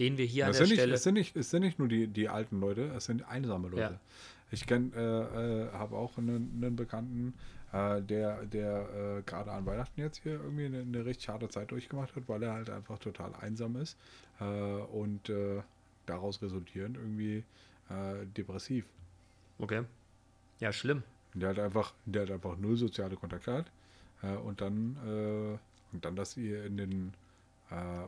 Den 0.00 0.18
wir 0.18 0.24
hier 0.24 0.44
es, 0.44 0.48
an 0.48 0.52
der 0.52 0.58
sind 0.58 0.68
nicht, 0.70 0.78
Stelle. 0.80 0.94
es, 0.94 1.02
sind 1.04 1.14
nicht, 1.14 1.36
es 1.36 1.50
sind 1.50 1.62
nicht 1.62 1.78
nur 1.78 1.86
die, 1.88 2.08
die 2.08 2.28
alten 2.28 2.58
Leute, 2.58 2.86
es 2.96 3.04
sind 3.04 3.22
einsame 3.28 3.68
Leute. 3.68 3.80
Ja. 3.80 4.00
Ich 4.50 4.68
äh, 4.70 4.74
äh, 4.76 5.72
habe 5.72 5.96
auch 5.96 6.18
einen, 6.18 6.52
einen 6.56 6.76
Bekannten, 6.76 7.34
äh, 7.74 8.02
der, 8.02 8.46
der 8.46 9.18
äh, 9.18 9.22
gerade 9.22 9.50
an 9.50 9.66
Weihnachten 9.66 10.00
jetzt 10.00 10.22
hier 10.22 10.34
irgendwie 10.34 10.66
eine, 10.66 10.82
eine 10.82 11.04
richtig 11.04 11.28
harte 11.28 11.48
Zeit 11.48 11.72
durchgemacht 11.72 12.14
hat, 12.14 12.28
weil 12.28 12.40
er 12.44 12.52
halt 12.52 12.70
einfach 12.70 13.00
total 13.00 13.34
einsam 13.34 13.74
ist 13.76 13.98
äh, 14.40 14.44
und 14.44 15.28
äh, 15.28 15.60
daraus 16.06 16.40
resultierend 16.40 16.96
irgendwie 16.96 17.42
äh, 17.90 18.26
depressiv. 18.36 18.84
Okay. 19.58 19.82
Ja, 20.60 20.72
schlimm. 20.72 21.02
Der 21.34 21.48
hat 21.48 21.58
einfach, 21.58 21.94
der 22.04 22.22
hat 22.22 22.30
einfach 22.30 22.56
null 22.58 22.76
soziale 22.76 23.16
Kontakte 23.16 23.52
hat. 23.52 23.70
Und 24.22 24.62
dann, 24.62 25.58
und 25.92 26.04
dann, 26.04 26.16
dass 26.16 26.38
ihr 26.38 26.64
in 26.64 26.78
den 26.78 27.14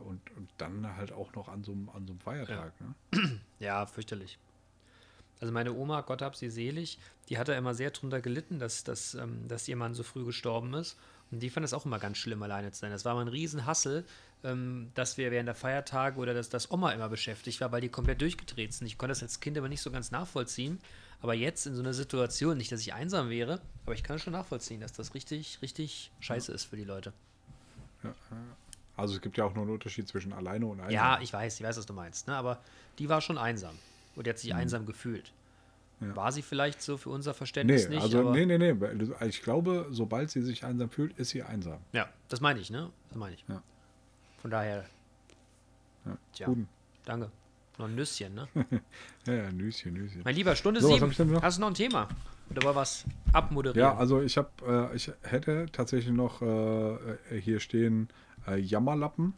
und, 0.05 0.19
und 0.35 0.49
dann 0.57 0.95
halt 0.95 1.11
auch 1.11 1.31
noch 1.35 1.47
an 1.47 1.63
so 1.63 1.73
einem 1.73 1.89
an 1.89 2.07
so 2.07 2.13
einem 2.13 2.19
Feiertag, 2.21 2.73
ne? 2.81 3.39
Ja, 3.59 3.85
fürchterlich. 3.85 4.39
Also 5.39 5.53
meine 5.53 5.73
Oma, 5.73 6.01
Gott 6.01 6.21
hab 6.21 6.35
sie 6.35 6.49
selig, 6.49 6.97
die 7.29 7.37
hat 7.37 7.47
da 7.47 7.55
immer 7.55 7.73
sehr 7.73 7.91
drunter 7.91 8.21
gelitten, 8.21 8.59
dass, 8.59 8.83
dass, 8.83 9.13
ähm, 9.13 9.47
dass 9.47 9.67
ihr 9.67 9.75
Mann 9.75 9.93
so 9.93 10.03
früh 10.03 10.25
gestorben 10.25 10.73
ist. 10.73 10.97
Und 11.31 11.41
die 11.41 11.49
fand 11.49 11.65
es 11.65 11.73
auch 11.73 11.85
immer 11.85 11.99
ganz 11.99 12.17
schlimm, 12.17 12.41
alleine 12.41 12.71
zu 12.71 12.79
sein. 12.79 12.91
Das 12.91 13.03
war 13.05 13.13
mal 13.13 13.21
ein 13.21 13.27
Riesenhassel, 13.27 14.05
ähm, 14.43 14.91
dass 14.95 15.17
wir 15.17 15.29
während 15.31 15.47
der 15.47 15.55
Feiertage 15.55 16.19
oder 16.19 16.33
dass 16.33 16.49
das 16.49 16.71
Oma 16.71 16.91
immer 16.91 17.09
beschäftigt 17.09 17.59
war, 17.59 17.71
weil 17.71 17.81
die 17.81 17.89
komplett 17.89 18.21
durchgedreht 18.21 18.73
sind. 18.73 18.87
Ich 18.87 18.97
konnte 18.97 19.11
das 19.11 19.23
als 19.23 19.39
Kind 19.39 19.57
aber 19.57 19.69
nicht 19.69 19.81
so 19.81 19.91
ganz 19.91 20.11
nachvollziehen. 20.11 20.79
Aber 21.21 21.33
jetzt 21.33 21.65
in 21.65 21.75
so 21.75 21.81
einer 21.81 21.93
Situation, 21.93 22.57
nicht, 22.57 22.71
dass 22.71 22.81
ich 22.81 22.93
einsam 22.93 23.29
wäre, 23.29 23.59
aber 23.85 23.95
ich 23.95 24.03
kann 24.03 24.17
es 24.17 24.21
schon 24.21 24.33
nachvollziehen, 24.33 24.79
dass 24.81 24.93
das 24.93 25.15
richtig, 25.15 25.59
richtig 25.61 26.11
scheiße 26.19 26.51
ist 26.51 26.65
für 26.65 26.77
die 26.77 26.83
Leute. 26.83 27.11
Also 28.95 29.15
es 29.15 29.21
gibt 29.21 29.37
ja 29.37 29.45
auch 29.45 29.53
noch 29.53 29.63
einen 29.63 29.71
Unterschied 29.71 30.07
zwischen 30.07 30.31
alleine 30.31 30.65
und 30.65 30.79
einsam. 30.79 30.93
Ja, 30.93 31.19
ich 31.21 31.33
weiß, 31.33 31.59
ich 31.59 31.65
weiß, 31.65 31.77
was 31.77 31.85
du 31.85 31.93
meinst. 31.93 32.27
Ne? 32.27 32.35
Aber 32.35 32.61
die 32.99 33.09
war 33.09 33.21
schon 33.21 33.37
einsam. 33.37 33.75
Und 34.17 34.27
hat 34.27 34.37
sich 34.39 34.53
einsam 34.53 34.85
gefühlt. 34.85 35.31
Ja. 36.01 36.15
War 36.15 36.31
sie 36.31 36.41
vielleicht 36.41 36.81
so 36.81 36.97
für 36.97 37.09
unser 37.09 37.31
nee, 37.31 37.37
Verständnis 37.37 37.89
nicht? 37.89 38.01
also 38.01 38.31
nee, 38.31 38.45
nee, 38.45 38.57
nee. 38.57 38.73
du- 38.73 39.15
Ich 39.25 39.41
glaube, 39.41 39.87
sobald 39.89 40.29
sie 40.29 40.41
sich 40.41 40.63
einsam 40.65 40.89
fühlt, 40.89 41.17
ist 41.17 41.29
sie 41.29 41.41
einsam. 41.41 41.79
Ja, 41.93 42.07
das 42.29 42.41
meine 42.41 42.59
ich, 42.59 42.69
ne? 42.69 42.91
Das 43.09 43.17
meine 43.17 43.33
ich. 43.35 43.45
Ja. 43.47 43.63
Von 44.41 44.51
daher, 44.51 44.85
Ja. 46.05 46.17
Tja. 46.33 46.45
Guten. 46.47 46.67
danke. 47.05 47.31
Noch 47.79 47.85
ein 47.87 47.95
Nüsschen, 47.95 48.33
ne? 48.35 48.47
Ja, 49.27 49.33
ja, 49.33 49.51
Nüschen, 49.51 49.93
Nüschen. 49.93 50.21
mein 50.23 50.35
Lieber, 50.35 50.55
Stunde 50.55 50.81
So, 50.81 50.87
sieben. 50.93 51.35
hab? 51.35 51.43
Hast 51.43 51.57
du 51.57 51.61
noch 51.61 51.67
ein 51.69 51.73
Thema? 51.75 52.07
Oder 52.49 52.63
war 52.63 52.75
was 52.75 53.03
abmoderieren? 53.33 53.91
Ja, 53.91 53.97
also 53.97 54.21
ich 54.21 54.37
habe, 54.37 54.49
äh, 54.91 54.95
ich 54.95 55.11
hätte 55.23 55.65
tatsächlich 55.71 56.13
noch 56.13 56.41
äh, 56.41 57.39
hier 57.41 57.59
stehen 57.59 58.07
äh, 58.47 58.55
Jammerlappen. 58.57 59.33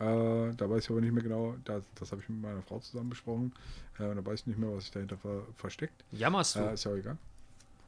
Äh, 0.00 0.54
da 0.54 0.70
weiß 0.70 0.84
ich 0.84 0.90
aber 0.90 1.00
nicht 1.00 1.12
mehr 1.12 1.22
genau, 1.22 1.56
das, 1.64 1.82
das 1.96 2.12
habe 2.12 2.22
ich 2.22 2.28
mit 2.28 2.40
meiner 2.40 2.62
Frau 2.62 2.78
zusammen 2.78 3.10
besprochen. 3.10 3.52
Äh, 3.98 4.04
und 4.04 4.16
da 4.16 4.24
weiß 4.24 4.40
ich 4.40 4.46
nicht 4.46 4.58
mehr, 4.58 4.72
was 4.72 4.84
sich 4.84 4.92
dahinter 4.92 5.16
ver 5.16 5.42
versteckt. 5.56 6.04
Jammerst 6.12 6.56
du? 6.56 6.60
Äh, 6.60 6.74
ist 6.74 6.84
ja 6.84 6.92
auch 6.92 6.96
egal. 6.96 7.18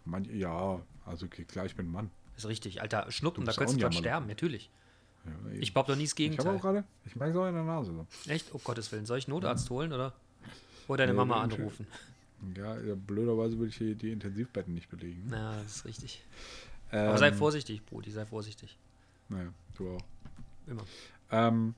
Manch, 0.05 0.29
ja, 0.29 0.81
also 1.07 1.27
okay, 1.27 1.45
klar, 1.45 1.67
ich 1.67 1.77
bin 1.77 1.87
ein 1.87 1.93
Mann. 1.93 2.11
ist 2.37 2.49
richtig. 2.49 2.81
Alter, 2.83 3.11
Schnuppen, 3.13 3.45
da 3.45 3.53
könntest 3.53 3.77
du 3.77 3.83
dran 3.83 3.93
sterben, 3.93 4.27
natürlich. 4.27 4.71
Ja. 5.25 5.33
Ich 5.61 5.73
behaupte 5.75 5.93
doch 5.93 5.99
nie 5.99 6.05
das 6.05 6.15
ich 6.19 6.25
habe 6.25 6.31
Gegenteil. 6.31 6.57
auch 6.57 6.61
gerade, 6.63 6.85
ich 7.05 7.15
merke 7.15 7.33
es 7.33 7.39
auch 7.39 7.47
in 7.47 7.55
der 7.55 7.65
Nase. 7.65 7.93
So. 7.93 8.31
Echt? 8.31 8.47
Oh 8.55 8.59
Gottes 8.65 8.91
Willen. 8.91 9.05
Soll 9.07 9.19
ich 9.19 9.27
einen 9.29 9.35
Notarzt 9.35 9.69
holen, 9.71 9.93
oder? 9.93 10.15
Oder 10.89 11.05
deine 11.07 11.13
Nee, 11.13 11.19
Mama 11.19 11.43
anrufen? 11.43 11.87
Ja, 12.57 12.75
ja, 12.81 12.95
blöderweise 12.95 13.59
würde 13.59 13.69
ich 13.69 13.77
hier 13.77 13.95
die 13.95 14.11
Intensivbetten 14.13 14.73
nicht 14.73 14.89
belegen. 14.89 15.29
Ja, 15.31 15.59
das 15.63 15.77
ist 15.77 15.85
richtig. 15.85 16.25
Ähm, 16.91 17.09
Aber 17.11 17.19
sei 17.19 17.33
vorsichtig, 17.35 17.85
Brudi, 17.85 18.11
sei 18.11 18.25
vorsichtig. 18.25 18.79
Naja, 19.29 19.53
du 19.77 19.91
auch. 19.91 20.01
Immer. 20.67 20.83
Ähm, 21.31 21.75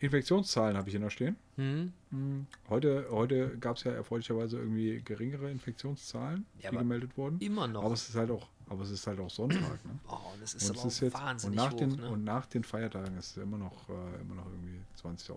Infektionszahlen 0.00 0.76
habe 0.76 0.88
ich 0.88 0.92
hier 0.92 1.00
noch 1.00 1.10
stehen. 1.10 1.36
Hm? 1.56 1.92
Hm, 2.10 2.46
Heute, 2.68 3.06
heute 3.10 3.56
gab 3.58 3.76
es 3.76 3.84
ja 3.84 3.92
erfreulicherweise 3.92 4.58
irgendwie 4.58 5.00
geringere 5.02 5.50
Infektionszahlen, 5.50 6.44
Ja, 6.60 6.70
die 6.70 6.76
gemeldet 6.76 7.16
wurden. 7.16 7.38
Immer 7.40 7.66
noch. 7.68 7.84
Aber 7.84 7.94
es 7.94 8.08
ist 8.08 8.16
halt 8.16 8.30
auch, 8.30 8.48
aber 8.68 8.82
es 8.82 8.90
ist 8.90 9.06
halt 9.06 9.20
auch 9.20 9.30
Sonntag, 9.30 9.60
ne? 9.84 9.98
oh, 10.08 10.18
das 10.40 10.54
ist 10.54 10.70
Und, 10.70 10.78
aber 10.78 10.88
ist 10.88 11.00
jetzt, 11.00 11.14
und, 11.14 11.22
wahnsinnig 11.22 11.56
nach 11.56 11.72
hoch, 11.72 11.76
den, 11.76 11.90
ne? 11.90 12.10
und 12.10 12.24
nach 12.24 12.46
den 12.46 12.64
Feiertagen 12.64 13.16
ist 13.16 13.36
es 13.36 13.42
immer 13.42 13.58
noch, 13.58 13.88
äh, 13.88 14.20
immer 14.20 14.34
noch 14.34 14.46
irgendwie 14.46 14.80
20.000. 15.02 15.36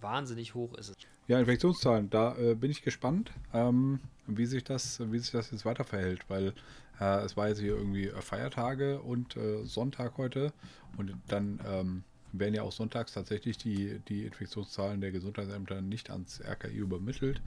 Wahnsinnig 0.00 0.54
hoch 0.54 0.74
ist 0.74 0.90
es. 0.90 0.96
Ja, 1.28 1.38
Infektionszahlen, 1.38 2.10
da 2.10 2.36
äh, 2.36 2.54
bin 2.54 2.70
ich 2.70 2.82
gespannt, 2.82 3.30
ähm, 3.52 4.00
wie, 4.26 4.46
sich 4.46 4.64
das, 4.64 5.00
wie 5.12 5.18
sich 5.18 5.30
das 5.30 5.50
jetzt 5.50 5.64
weiter 5.64 5.84
verhält, 5.84 6.28
weil 6.28 6.52
äh, 7.00 7.20
es 7.24 7.36
war 7.36 7.48
jetzt 7.48 7.60
hier 7.60 7.76
irgendwie 7.76 8.08
äh, 8.08 8.22
Feiertage 8.22 9.00
und 9.00 9.36
äh, 9.36 9.64
Sonntag 9.64 10.16
heute 10.18 10.52
und 10.96 11.14
dann 11.28 11.60
ähm, 11.66 12.04
werden 12.32 12.54
ja 12.54 12.62
auch 12.62 12.72
sonntags 12.72 13.12
tatsächlich 13.12 13.58
die, 13.58 14.00
die 14.08 14.24
Infektionszahlen 14.24 15.00
der 15.00 15.12
Gesundheitsämter 15.12 15.80
nicht 15.80 16.10
ans 16.10 16.40
RKI 16.40 16.76
übermittelt. 16.76 17.42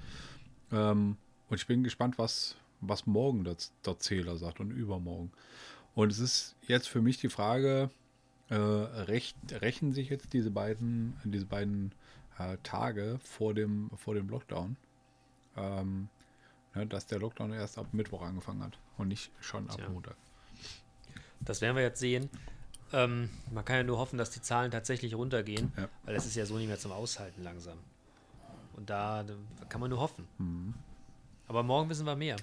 Ähm, 0.71 1.17
und 1.49 1.57
ich 1.57 1.67
bin 1.67 1.83
gespannt, 1.83 2.17
was, 2.17 2.55
was 2.81 3.05
morgen 3.05 3.43
das, 3.43 3.73
der 3.86 3.99
Zähler 3.99 4.38
sagt 4.38 4.59
und 4.59 4.71
übermorgen. 4.71 5.31
Und 5.93 6.11
es 6.11 6.19
ist 6.19 6.55
jetzt 6.67 6.88
für 6.88 7.01
mich 7.01 7.17
die 7.17 7.29
Frage, 7.29 7.89
äh, 8.49 8.55
recht, 8.55 9.38
rächen 9.61 9.93
sich 9.93 10.09
jetzt 10.09 10.33
diese 10.33 10.51
beiden, 10.51 11.15
diese 11.23 11.45
beiden 11.45 11.93
äh, 12.38 12.57
Tage 12.63 13.19
vor 13.23 13.53
dem, 13.53 13.89
vor 13.95 14.13
dem 14.13 14.29
Lockdown, 14.29 14.75
ähm, 15.57 16.09
ne, 16.73 16.86
dass 16.86 17.07
der 17.07 17.19
Lockdown 17.19 17.53
erst 17.53 17.77
ab 17.77 17.88
Mittwoch 17.91 18.21
angefangen 18.21 18.63
hat 18.63 18.77
und 18.97 19.07
nicht 19.07 19.31
schon 19.39 19.69
ab 19.69 19.77
Tja. 19.77 19.89
Montag. 19.89 20.17
Das 21.41 21.61
werden 21.61 21.76
wir 21.76 21.84
jetzt 21.84 21.99
sehen. 21.99 22.30
Ähm, 22.94 23.30
man 23.52 23.66
kann 23.66 23.78
ja 23.78 23.84
nur 23.84 23.98
hoffen, 23.98 24.18
dass 24.18 24.30
die 24.32 24.41
Zahlen 24.41 24.72
tatsächlich 24.72 25.16
runtergehen, 25.16 25.72
Ja. 25.78 25.90
weil 26.03 26.14
das 26.16 26.26
ist 26.26 26.36
ja 26.36 26.45
so 26.45 26.57
nicht 26.57 26.68
mehr 26.68 26.80
zum 26.80 26.91
Aushalten 26.91 27.44
langsam. 27.44 27.78
Und 28.76 28.90
da, 28.90 29.24
da 29.24 29.34
kann 29.70 29.82
man 29.82 29.90
nur 29.90 29.99
hoffen. 29.99 30.28
Mhm. 30.38 30.74
Aber 31.48 31.64
morgen 31.64 31.90
wissen 31.90 32.06
wir 32.06 32.16
mehr. 32.16 32.36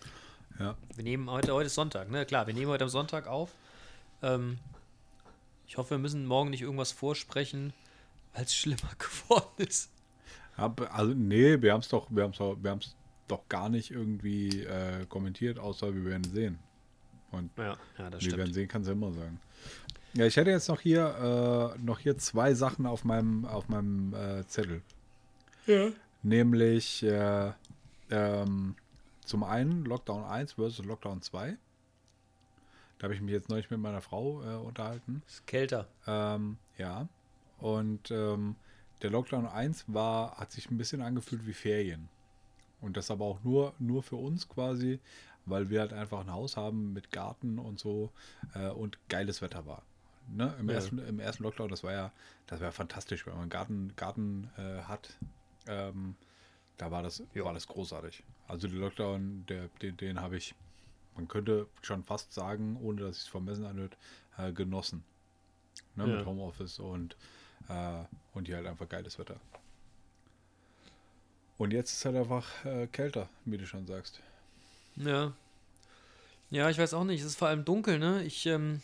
Ja, 0.58 0.76
Wir 0.94 1.04
nehmen 1.04 1.30
heute, 1.30 1.52
heute 1.54 1.66
ist 1.66 1.74
Sonntag, 1.74 2.10
ne? 2.10 2.26
Klar, 2.26 2.46
wir 2.46 2.54
nehmen 2.54 2.70
heute 2.70 2.84
am 2.84 2.90
Sonntag 2.90 3.26
auf. 3.26 3.50
Ähm, 4.22 4.58
ich 5.66 5.76
hoffe, 5.78 5.90
wir 5.90 5.98
müssen 5.98 6.26
morgen 6.26 6.50
nicht 6.50 6.60
irgendwas 6.62 6.92
vorsprechen, 6.92 7.72
weil 8.34 8.44
es 8.44 8.54
schlimmer 8.54 8.90
geworden 8.98 9.48
ist. 9.58 9.90
Hab, 10.56 10.80
also 10.94 11.14
nee, 11.14 11.60
wir 11.62 11.72
haben 11.72 11.80
es 11.80 11.88
doch, 11.88 12.06
wir 12.10 12.24
haben's 12.24 12.36
doch, 12.38 12.56
wir 12.62 12.70
haben's 12.70 12.94
doch 13.28 13.48
gar 13.48 13.68
nicht 13.70 13.90
irgendwie 13.90 14.64
äh, 14.64 15.06
kommentiert, 15.06 15.58
außer 15.58 15.94
wir 15.94 16.04
werden 16.04 16.24
sehen. 16.24 16.58
Und 17.30 17.50
Ja, 17.56 17.76
ja 17.98 18.10
das 18.10 18.22
wir 18.22 18.32
werden 18.32 18.40
stimmt. 18.42 18.54
sehen, 18.54 18.68
kannst 18.68 18.88
du 18.88 18.92
immer 18.92 19.12
sagen. 19.12 19.40
Ja, 20.14 20.26
ich 20.26 20.36
hätte 20.36 20.50
jetzt 20.50 20.68
noch 20.68 20.80
hier, 20.80 21.74
äh, 21.76 21.82
noch 21.82 21.98
hier 21.98 22.18
zwei 22.18 22.52
Sachen 22.52 22.84
auf 22.86 23.04
meinem, 23.04 23.46
auf 23.46 23.68
meinem 23.68 24.12
äh, 24.14 24.46
Zettel. 24.46 24.82
Ja. 25.66 25.88
Nämlich 26.22 27.02
äh, 27.02 27.52
ähm, 28.10 28.76
zum 29.24 29.42
einen 29.42 29.84
Lockdown 29.86 30.24
1 30.24 30.54
versus 30.54 30.84
Lockdown 30.84 31.22
2. 31.22 31.56
Da 32.98 33.04
habe 33.04 33.14
ich 33.14 33.22
mich 33.22 33.32
jetzt 33.32 33.48
neulich 33.48 33.70
mit 33.70 33.80
meiner 33.80 34.02
Frau 34.02 34.42
äh, 34.42 34.56
unterhalten. 34.56 35.22
Ist 35.26 35.46
kälter. 35.46 35.88
Ähm, 36.06 36.58
ja. 36.76 37.08
Und 37.58 38.10
ähm, 38.10 38.56
der 39.00 39.10
Lockdown 39.10 39.46
1 39.46 39.86
war, 39.88 40.36
hat 40.36 40.52
sich 40.52 40.70
ein 40.70 40.76
bisschen 40.76 41.00
angefühlt 41.00 41.46
wie 41.46 41.54
Ferien. 41.54 42.08
Und 42.82 42.98
das 42.98 43.10
aber 43.10 43.24
auch 43.24 43.42
nur, 43.44 43.72
nur 43.78 44.02
für 44.02 44.16
uns 44.16 44.48
quasi, 44.48 45.00
weil 45.46 45.70
wir 45.70 45.80
halt 45.80 45.94
einfach 45.94 46.20
ein 46.20 46.32
Haus 46.32 46.56
haben 46.56 46.92
mit 46.92 47.10
Garten 47.10 47.58
und 47.58 47.78
so 47.78 48.10
äh, 48.54 48.68
und 48.68 48.98
geiles 49.08 49.40
Wetter 49.40 49.64
war. 49.66 49.82
Ne? 50.34 50.54
Im, 50.58 50.68
Ja. 50.68 50.76
ersten, 50.76 50.98
Im 50.98 51.20
ersten 51.20 51.42
Lockdown, 51.42 51.68
das 51.68 51.84
war 51.84 51.92
ja, 51.92 52.12
das 52.46 52.60
war 52.60 52.68
ja 52.68 52.72
fantastisch, 52.72 53.26
wenn 53.26 53.34
man 53.34 53.42
einen 53.42 53.50
Garten, 53.50 53.92
Garten 53.96 54.50
äh, 54.56 54.82
hat. 54.82 55.10
Ähm, 55.66 56.16
da 56.78 56.90
war 56.90 57.02
das, 57.02 57.22
Ja. 57.34 57.44
war 57.44 57.52
das 57.54 57.66
großartig. 57.68 58.24
Also 58.48 58.66
den 58.68 58.78
Lockdown, 58.78 59.44
der, 59.46 59.68
den, 59.82 59.96
den 59.96 60.20
habe 60.20 60.36
ich, 60.36 60.54
man 61.14 61.28
könnte 61.28 61.66
schon 61.82 62.02
fast 62.02 62.32
sagen, 62.32 62.78
ohne 62.82 63.02
dass 63.02 63.18
es 63.18 63.28
vermessen 63.28 63.64
anhört, 63.66 63.96
äh, 64.38 64.52
genossen. 64.52 65.04
Ne? 65.96 66.06
Ja. 66.08 66.16
Mit 66.16 66.26
Homeoffice 66.26 66.78
und, 66.78 67.16
äh, 67.68 68.02
und 68.34 68.46
hier 68.46 68.56
halt 68.56 68.66
einfach 68.66 68.88
geiles 68.88 69.18
Wetter. 69.18 69.36
Und 71.58 71.72
jetzt 71.72 71.92
ist 71.92 72.04
halt 72.04 72.16
einfach 72.16 72.64
äh, 72.64 72.86
kälter, 72.88 73.28
wie 73.44 73.58
du 73.58 73.66
schon 73.66 73.86
sagst. 73.86 74.20
Ja. 74.96 75.32
Ja, 76.50 76.68
ich 76.70 76.78
weiß 76.78 76.94
auch 76.94 77.04
nicht. 77.04 77.20
Es 77.20 77.26
ist 77.28 77.38
vor 77.38 77.48
allem 77.48 77.64
dunkel, 77.64 77.98
ne? 77.98 78.22
Ich, 78.24 78.46
ähm, 78.46 78.82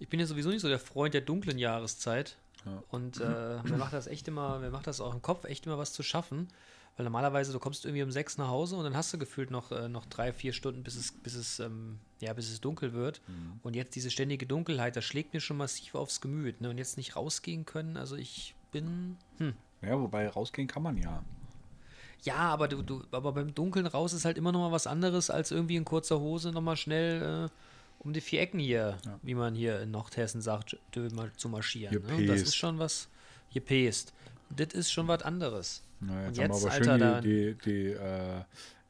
ich 0.00 0.08
bin 0.08 0.18
ja 0.18 0.26
sowieso 0.26 0.48
nicht 0.48 0.62
so 0.62 0.68
der 0.68 0.80
Freund 0.80 1.14
der 1.14 1.20
dunklen 1.20 1.58
Jahreszeit. 1.58 2.36
Ja. 2.64 2.82
Und 2.88 3.20
äh, 3.20 3.62
mir 3.68 3.76
macht 3.76 3.92
das 3.92 4.06
echt 4.06 4.26
immer, 4.26 4.58
mir 4.58 4.70
macht 4.70 4.86
das 4.86 5.00
auch 5.00 5.14
im 5.14 5.22
Kopf 5.22 5.44
echt 5.44 5.66
immer 5.66 5.78
was 5.78 5.92
zu 5.92 6.02
schaffen. 6.02 6.48
Weil 6.96 7.04
normalerweise, 7.04 7.52
du 7.52 7.58
kommst 7.58 7.84
irgendwie 7.84 8.02
um 8.02 8.10
sechs 8.10 8.36
nach 8.36 8.48
Hause 8.48 8.76
und 8.76 8.84
dann 8.84 8.96
hast 8.96 9.12
du 9.12 9.18
gefühlt 9.18 9.50
noch, 9.50 9.70
äh, 9.70 9.88
noch 9.88 10.06
drei, 10.06 10.32
vier 10.32 10.52
Stunden, 10.52 10.82
bis 10.82 10.96
es, 10.96 11.12
bis 11.12 11.34
es, 11.34 11.60
ähm, 11.60 11.98
ja, 12.20 12.32
bis 12.32 12.50
es 12.50 12.60
dunkel 12.60 12.92
wird. 12.92 13.20
Und 13.62 13.76
jetzt 13.76 13.94
diese 13.94 14.10
ständige 14.10 14.46
Dunkelheit, 14.46 14.96
das 14.96 15.04
schlägt 15.04 15.32
mir 15.32 15.40
schon 15.40 15.56
massiv 15.56 15.94
aufs 15.94 16.20
Gemüt. 16.20 16.60
Ne? 16.60 16.70
Und 16.70 16.78
jetzt 16.78 16.96
nicht 16.96 17.14
rausgehen 17.14 17.64
können, 17.64 17.96
also 17.96 18.16
ich 18.16 18.54
bin. 18.72 19.16
Hm. 19.38 19.54
Ja, 19.82 19.98
wobei 19.98 20.28
rausgehen 20.28 20.66
kann 20.66 20.82
man 20.82 20.96
ja. 20.96 21.22
Ja, 22.22 22.36
aber 22.36 22.68
du, 22.68 22.82
du, 22.82 23.02
aber 23.12 23.32
beim 23.32 23.54
Dunkeln 23.54 23.86
raus 23.86 24.12
ist 24.12 24.24
halt 24.24 24.36
immer 24.36 24.52
noch 24.52 24.60
mal 24.60 24.72
was 24.72 24.86
anderes, 24.86 25.30
als 25.30 25.52
irgendwie 25.52 25.76
in 25.76 25.84
kurzer 25.84 26.20
Hose 26.20 26.52
noch 26.52 26.60
mal 26.60 26.76
schnell 26.76 27.46
äh, 27.46 27.48
um 28.00 28.12
die 28.12 28.20
vier 28.20 28.40
Ecken 28.40 28.58
hier, 28.58 28.98
wie 29.22 29.34
man 29.34 29.54
hier 29.54 29.80
in 29.80 29.90
Nordhessen 29.90 30.40
sagt, 30.40 30.76
zu 31.36 31.48
marschieren. 31.48 32.02
Ne? 32.06 32.26
Das 32.26 32.42
ist 32.42 32.56
schon 32.56 32.78
was, 32.78 33.08
gepäst. 33.52 34.12
Das 34.50 34.74
ist 34.74 34.90
schon 34.90 35.06
was 35.06 35.22
anderes. 35.22 35.82
Na, 36.00 36.26
Und 36.26 36.36
jetzt, 36.36 36.40
haben 36.40 36.50
wir 36.50 36.54
jetzt, 36.54 36.64
aber 36.64 36.92
Alter, 36.92 37.22
schön 37.22 37.22
die, 37.22 37.54
die, 37.54 37.70
die, 37.70 37.90
äh, 37.92 38.42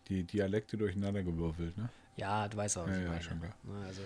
die 0.08 0.22
Dialekte 0.24 0.76
durcheinander 0.76 1.22
gewürfelt, 1.22 1.76
ne? 1.76 1.88
Ja, 2.16 2.48
du 2.48 2.56
weißt 2.56 2.78
auch, 2.78 2.86
was 2.86 2.96
Ja, 2.96 3.02
ja, 3.02 3.20
schon 3.20 3.40
klar. 3.40 3.54
Ne, 3.64 3.86
Also, 3.86 4.02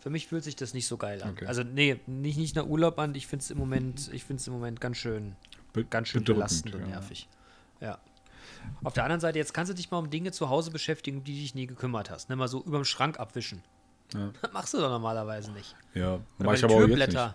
für 0.00 0.10
mich 0.10 0.26
fühlt 0.26 0.44
sich 0.44 0.54
das 0.54 0.74
nicht 0.74 0.86
so 0.86 0.96
geil 0.96 1.22
an. 1.22 1.30
Okay. 1.30 1.46
Also, 1.46 1.62
nee, 1.62 1.98
nicht, 2.06 2.36
nicht 2.36 2.56
nach 2.56 2.66
Urlaub 2.66 2.98
an. 2.98 3.14
Ich 3.14 3.26
finde 3.26 3.42
es 3.42 3.50
im 3.50 3.58
Moment, 3.58 4.10
ich 4.12 4.24
finde 4.24 4.40
es 4.40 4.46
im 4.46 4.52
Moment 4.52 4.80
ganz 4.80 4.98
schön, 4.98 5.34
Be 5.72 5.84
ganz 5.84 6.08
schön 6.08 6.24
belastend 6.24 6.74
und 6.74 6.82
ja. 6.82 6.88
nervig. 6.88 7.28
Ja. 7.80 7.98
Auf 8.82 8.92
der 8.92 9.04
anderen 9.04 9.20
Seite, 9.20 9.38
jetzt 9.38 9.52
kannst 9.54 9.70
du 9.70 9.74
dich 9.74 9.90
mal 9.90 9.98
um 9.98 10.10
Dinge 10.10 10.30
zu 10.32 10.48
Hause 10.48 10.70
beschäftigen, 10.70 11.18
um 11.18 11.24
die 11.24 11.40
dich 11.40 11.54
nie 11.54 11.66
gekümmert 11.66 12.10
hast. 12.10 12.28
Ne, 12.28 12.36
mal 12.36 12.48
so 12.48 12.62
überm 12.62 12.84
Schrank 12.84 13.18
abwischen. 13.18 13.62
Ja. 14.12 14.30
Das 14.42 14.52
machst 14.52 14.74
du 14.74 14.78
doch 14.78 14.90
normalerweise 14.90 15.50
nicht. 15.52 15.74
Ja, 15.94 16.14
Oder 16.14 16.20
mach 16.38 16.54
ich 16.54 16.64
aber 16.64 16.74
auch 16.74 16.80
jetzt 16.80 16.88
nicht. 16.90 16.98
Türblätter. 16.98 17.34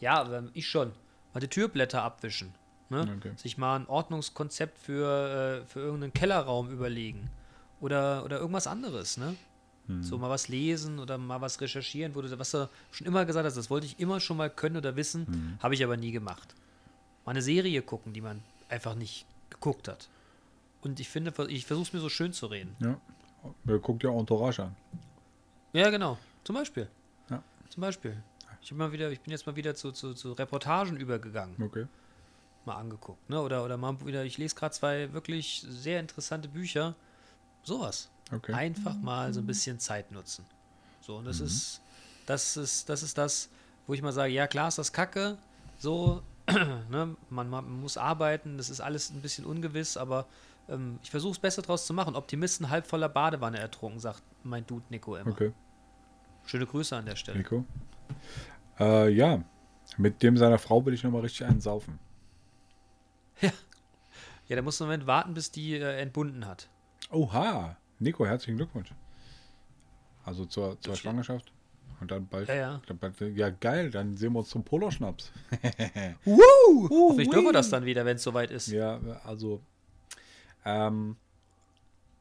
Ja, 0.00 0.20
aber 0.20 0.44
ich 0.54 0.66
schon. 0.68 0.92
Mal 1.34 1.40
die 1.40 1.48
Türblätter 1.48 2.02
abwischen. 2.02 2.54
Ne? 2.88 3.08
Okay. 3.18 3.32
Sich 3.36 3.58
mal 3.58 3.76
ein 3.76 3.86
Ordnungskonzept 3.86 4.78
für, 4.78 5.62
äh, 5.62 5.66
für 5.66 5.80
irgendeinen 5.80 6.12
Kellerraum 6.12 6.70
überlegen. 6.70 7.30
Oder, 7.80 8.24
oder 8.24 8.38
irgendwas 8.38 8.66
anderes, 8.66 9.16
ne? 9.16 9.36
Hm. 9.86 10.02
So 10.02 10.18
mal 10.18 10.28
was 10.28 10.48
lesen 10.48 10.98
oder 10.98 11.16
mal 11.16 11.40
was 11.40 11.60
recherchieren, 11.60 12.14
wo 12.14 12.22
du, 12.22 12.38
was 12.38 12.50
du 12.50 12.68
schon 12.90 13.06
immer 13.06 13.24
gesagt 13.24 13.46
hast, 13.46 13.56
das 13.56 13.70
wollte 13.70 13.86
ich 13.86 14.00
immer 14.00 14.18
schon 14.20 14.36
mal 14.36 14.50
können 14.50 14.76
oder 14.76 14.96
wissen, 14.96 15.26
Hm. 15.26 15.58
habe 15.62 15.74
ich 15.74 15.84
aber 15.84 15.96
nie 15.96 16.10
gemacht. 16.10 16.54
Mal 17.24 17.32
eine 17.32 17.42
Serie 17.42 17.82
gucken, 17.82 18.12
die 18.12 18.20
man 18.20 18.42
einfach 18.68 18.94
nicht 18.94 19.26
geguckt 19.50 19.86
hat. 19.86 20.08
Und 20.82 20.98
ich 20.98 21.08
finde, 21.08 21.32
ich 21.48 21.66
versuche 21.66 21.86
es 21.86 21.92
mir 21.92 22.00
so 22.00 22.08
schön 22.08 22.32
zu 22.32 22.46
reden. 22.46 22.74
Ja. 22.80 23.76
Guckt 23.78 24.02
ja 24.02 24.10
Entourage 24.10 24.64
an. 24.64 24.76
Ja, 25.72 25.90
genau. 25.90 26.18
Zum 26.44 26.56
Beispiel. 26.56 26.88
Ja. 27.28 27.42
Zum 27.68 27.80
Beispiel. 27.80 28.22
Ich, 28.62 28.72
mal 28.72 28.92
wieder, 28.92 29.10
ich 29.10 29.20
bin 29.20 29.30
jetzt 29.30 29.46
mal 29.46 29.56
wieder 29.56 29.74
zu, 29.74 29.92
zu, 29.92 30.14
zu 30.14 30.32
Reportagen 30.32 30.96
übergegangen, 30.96 31.56
Okay. 31.62 31.86
mal 32.64 32.76
angeguckt. 32.76 33.28
Ne? 33.30 33.40
Oder, 33.40 33.64
oder 33.64 33.76
mal 33.76 33.96
wieder, 34.04 34.24
ich 34.24 34.36
lese 34.36 34.54
gerade 34.54 34.74
zwei 34.74 35.12
wirklich 35.12 35.64
sehr 35.68 36.00
interessante 36.00 36.48
Bücher. 36.48 36.94
Sowas. 37.62 38.10
Okay. 38.32 38.52
Einfach 38.52 38.94
mal 38.96 39.32
so 39.32 39.40
ein 39.40 39.46
bisschen 39.46 39.78
Zeit 39.78 40.12
nutzen. 40.12 40.44
So, 41.00 41.16
und 41.16 41.24
das 41.24 41.40
ist, 41.40 41.80
das 42.26 42.56
ist, 42.56 42.88
das 42.88 43.02
ist 43.02 43.16
das, 43.18 43.48
wo 43.86 43.94
ich 43.94 44.02
mal 44.02 44.12
sage, 44.12 44.32
ja 44.32 44.46
klar 44.46 44.68
ist 44.68 44.78
das 44.78 44.92
Kacke, 44.92 45.36
so, 45.78 46.22
ne, 46.90 47.16
man, 47.30 47.48
man 47.50 47.80
muss 47.80 47.96
arbeiten, 47.96 48.56
das 48.58 48.70
ist 48.70 48.80
alles 48.80 49.10
ein 49.10 49.20
bisschen 49.22 49.44
ungewiss, 49.46 49.96
aber 49.96 50.26
ähm, 50.68 50.98
ich 51.02 51.10
versuche 51.10 51.32
es 51.32 51.38
besser 51.38 51.62
draus 51.62 51.86
zu 51.86 51.94
machen. 51.94 52.14
Optimisten 52.16 52.70
halb 52.70 52.86
voller 52.86 53.08
Badewanne 53.08 53.58
ertrunken, 53.58 54.00
sagt 54.00 54.22
mein 54.44 54.66
Dude 54.66 54.84
Nico 54.90 55.16
immer. 55.16 55.30
Okay. 55.30 55.52
Schöne 56.46 56.66
Grüße 56.66 56.96
an 56.96 57.06
der 57.06 57.16
Stelle. 57.16 57.38
Nico. 57.38 57.64
Äh, 58.78 59.10
ja. 59.10 59.42
Mit 59.96 60.22
dem 60.22 60.36
seiner 60.36 60.58
Frau 60.58 60.84
will 60.84 60.94
ich 60.94 61.02
nochmal 61.02 61.22
richtig 61.22 61.46
einen 61.46 61.60
saufen. 61.60 61.98
Ja, 64.48 64.56
der 64.56 64.64
muss 64.64 64.80
im 64.80 64.88
Moment 64.88 65.06
warten, 65.06 65.32
bis 65.32 65.52
die 65.52 65.76
äh, 65.76 66.00
entbunden 66.00 66.44
hat. 66.44 66.68
Oha. 67.12 67.76
Nico, 68.00 68.26
herzlichen 68.26 68.56
Glückwunsch. 68.56 68.92
Also 70.24 70.44
zur, 70.44 70.80
zur 70.80 70.96
Schwangerschaft. 70.96 71.52
Und 72.00 72.10
dann 72.10 72.26
bald, 72.26 72.48
Ja, 72.48 72.54
ja. 72.56 72.82
dann 72.88 72.98
bald. 72.98 73.20
Ja, 73.36 73.50
geil. 73.50 73.92
Dann 73.92 74.16
sehen 74.16 74.32
wir 74.32 74.40
uns 74.40 74.48
zum 74.48 74.64
Poloschnaps. 74.64 75.30
Hoffentlich 76.26 77.30
dürfen 77.30 77.44
wir 77.44 77.52
das 77.52 77.70
dann 77.70 77.84
wieder, 77.84 78.04
wenn 78.04 78.16
es 78.16 78.24
soweit 78.24 78.50
ist. 78.50 78.66
Ja, 78.66 78.98
also 79.24 79.60
ähm, 80.64 81.16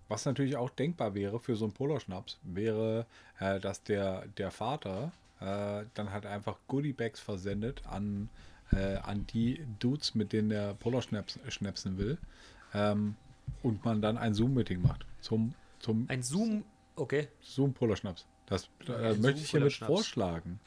was 0.07 0.26
natürlich 0.26 0.57
auch 0.57 0.70
denkbar 0.72 1.14
wäre 1.14 1.40
für 1.40 1.56
so 1.56 1.66
einen 1.66 1.74
Poloschnaps, 1.74 2.38
wäre, 2.44 3.06
äh, 3.40 3.60
dass 3.60 3.84
der, 3.84 4.26
der 4.38 4.52
Vater 4.52 5.11
äh, 5.40 5.86
dann 5.94 6.11
halt 6.11 6.26
einfach 6.26 6.57
Goodiebags 6.68 7.20
versendet 7.20 7.84
an, 7.86 8.30
äh, 8.72 8.95
an 8.98 9.28
die 9.28 9.64
Dudes, 9.80 10.16
mit 10.16 10.34
denen 10.34 10.49
der 10.49 10.74
Poloschnaps 10.74 11.40
schnapsen 11.49 11.98
will. 11.98 12.18
Ähm, 12.74 13.16
und 13.64 13.84
man 13.84 14.02
dann 14.02 14.18
ein 14.18 14.34
Zoom-Meeting 14.34 14.82
macht 14.82 15.06
zum, 15.22 15.53
zum 15.80 16.06
Ein 16.07 16.22
Zoom, 16.24 16.64
okay, 16.95 17.28
Zoom-Poloschnaps. 17.41 18.26
Das 18.45 18.70
äh, 18.88 18.94
ein 19.14 19.22
möchte 19.22 19.41
ich 19.41 19.52
hiermit 19.52 19.74
vorschlagen. 19.74 20.60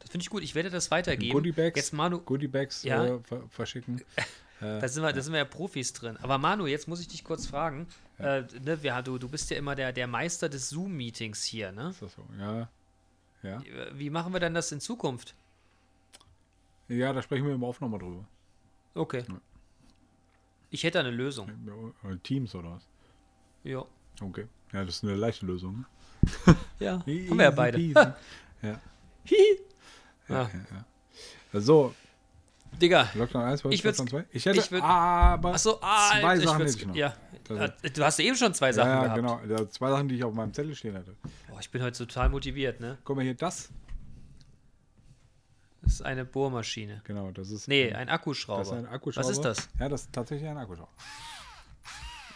das 0.00 0.10
finde 0.10 0.22
ich 0.22 0.30
gut. 0.30 0.42
Ich 0.42 0.54
werde 0.54 0.70
das 0.70 0.90
weitergeben. 0.90 1.32
Goodiebags, 1.32 1.76
Jetzt 1.76 1.92
Manu, 1.92 2.18
Goodiebags 2.20 2.82
Ja. 2.82 3.04
äh, 3.06 3.20
ver 3.20 3.42
verschicken. 3.48 4.02
Da 4.60 4.88
sind, 4.88 5.02
wir, 5.02 5.12
da 5.12 5.20
sind 5.20 5.32
wir 5.34 5.38
ja 5.40 5.44
Profis 5.44 5.92
drin. 5.92 6.16
Aber 6.22 6.38
Manu, 6.38 6.66
jetzt 6.66 6.88
muss 6.88 7.00
ich 7.00 7.08
dich 7.08 7.24
kurz 7.24 7.46
fragen. 7.46 7.86
Äh, 8.18 8.42
ne, 8.64 8.82
wir, 8.82 9.02
du, 9.02 9.18
du 9.18 9.28
bist 9.28 9.50
ja 9.50 9.56
immer 9.58 9.74
der, 9.74 9.92
der 9.92 10.06
Meister 10.06 10.48
des 10.48 10.70
Zoom-Meetings 10.70 11.44
hier, 11.44 11.72
ne? 11.72 11.90
Ist 11.90 12.00
das 12.00 12.14
so? 12.14 12.24
Ja. 12.38 12.68
Ja. 13.42 13.62
Wie 13.92 14.08
machen 14.10 14.32
wir 14.32 14.40
denn 14.40 14.54
das 14.54 14.72
in 14.72 14.80
Zukunft? 14.80 15.34
Ja, 16.88 17.12
da 17.12 17.20
sprechen 17.22 17.46
wir 17.46 17.54
im 17.54 17.62
Off 17.62 17.80
nochmal 17.80 18.00
drüber. 18.00 18.24
Okay. 18.94 19.24
Ich 20.70 20.84
hätte 20.84 21.00
eine 21.00 21.10
Lösung. 21.10 21.50
Ja, 22.02 22.16
Teams 22.22 22.54
oder 22.54 22.72
was? 22.72 22.86
Ja. 23.62 23.84
Okay. 24.22 24.46
Ja, 24.72 24.84
das 24.84 24.96
ist 24.96 25.04
eine 25.04 25.14
leichte 25.16 25.44
Lösung. 25.46 25.78
ne? 25.78 26.56
Ja, 26.78 26.92
haben 27.00 27.06
wir 27.38 27.44
ja 27.44 27.50
beide. 27.50 27.78
ja. 27.78 28.16
Hihi. 29.24 29.58
Ja, 30.28 30.42
Ah. 30.42 30.50
ja, 30.52 30.84
ja. 31.52 31.60
So, 31.60 31.94
Digga. 32.80 33.08
Lockdown 33.14 33.42
1, 33.44 33.64
Ich 33.70 33.82
Lockdown 33.82 34.08
2. 34.08 34.24
Ich 34.32 34.44
hätte 34.46 34.58
ich 34.58 34.66
würd- 34.66 34.82
aber 34.82 35.54
Achso, 35.54 35.78
ah, 35.80 36.10
zwei 36.20 36.38
Sachen 36.38 36.58
hätte 36.66 36.78
ich 36.78 36.86
noch. 36.86 36.94
Ja. 36.94 37.14
Äh, 37.48 37.90
Du 37.90 38.04
hast 38.04 38.18
eben 38.18 38.36
schon 38.36 38.52
zwei 38.54 38.72
Sachen 38.72 38.88
ja, 38.90 38.94
ja, 39.06 39.14
gehabt. 39.14 39.44
genau. 39.46 39.56
Ja, 39.62 39.68
zwei 39.70 39.90
Sachen, 39.90 40.08
die 40.08 40.16
ich 40.16 40.24
auf 40.24 40.34
meinem 40.34 40.52
Zettel 40.52 40.74
stehen 40.74 40.94
hatte. 40.96 41.14
Boah, 41.48 41.60
ich 41.60 41.70
bin 41.70 41.80
heute 41.82 41.96
total 42.06 42.28
motiviert, 42.28 42.80
ne? 42.80 42.98
Guck 43.04 43.16
mal 43.16 43.22
hier, 43.22 43.34
das. 43.34 43.70
Das 45.82 45.92
ist 45.92 46.02
eine 46.02 46.24
Bohrmaschine. 46.24 47.00
Genau, 47.04 47.30
das 47.30 47.50
ist. 47.50 47.68
Nee, 47.68 47.92
ein 47.92 48.08
Akkuschrauber. 48.08 48.58
das 48.60 48.68
ist 48.68 48.74
ein 48.74 48.86
Akkuschrauber. 48.88 49.28
Was 49.28 49.32
ist 49.36 49.44
das? 49.44 49.68
Ja, 49.78 49.88
das 49.88 50.02
ist 50.02 50.12
tatsächlich 50.12 50.48
ein 50.50 50.58
Akkuschrauber. 50.58 50.90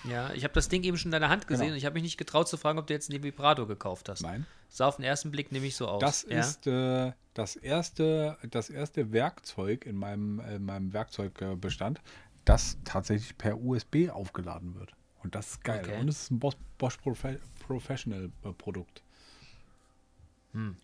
Ja, 0.05 0.33
ich 0.33 0.45
habe 0.45 0.55
das 0.55 0.69
Ding 0.69 0.83
eben 0.83 0.97
schon 0.97 1.09
in 1.09 1.13
deiner 1.13 1.29
Hand 1.29 1.47
gesehen 1.47 1.65
Genau. 1.65 1.73
und 1.73 1.79
ich 1.79 1.85
habe 1.85 1.95
mich 1.95 2.03
nicht 2.03 2.17
getraut 2.17 2.49
zu 2.49 2.57
fragen, 2.57 2.79
ob 2.79 2.87
du 2.87 2.95
jetzt 2.95 3.11
einen 3.11 3.23
Vibrator 3.23 3.67
gekauft 3.69 4.09
hast. 4.09 4.23
Nein. 4.23 4.47
Sah 4.69 4.87
auf 4.87 4.97
den 4.97 5.05
ersten 5.05 5.31
Blick 5.31 5.53
nämlich 5.53 5.77
so 5.77 5.89
aus. 5.89 6.01
Das 6.01 6.27
ja? 6.29 6.41
ist 6.41 6.67
äh, 6.67 7.13
das, 7.35 7.57
erste, 7.57 8.39
das 8.51 8.71
erste 8.71 9.13
Werkzeug 9.13 9.85
in 9.85 9.97
meinem, 9.97 10.41
in 10.41 10.65
meinem 10.65 10.93
Werkzeugbestand, 10.93 12.01
das 12.45 12.79
tatsächlich 12.85 13.37
per 13.37 13.61
USB 13.61 14.09
aufgeladen 14.11 14.75
wird. 14.75 14.95
Und 15.23 15.35
das 15.35 15.51
ist 15.51 15.65
geil. 15.65 15.83
Okay. 15.85 16.01
Und 16.01 16.09
es 16.09 16.23
ist 16.23 16.31
ein 16.31 16.39
Bosch, 16.39 16.57
Bosch 16.79 16.97
Profe 16.97 17.39
Professional 17.67 18.31
äh, 18.43 18.53
Produkt. 18.53 19.03
Hm. 20.53 20.77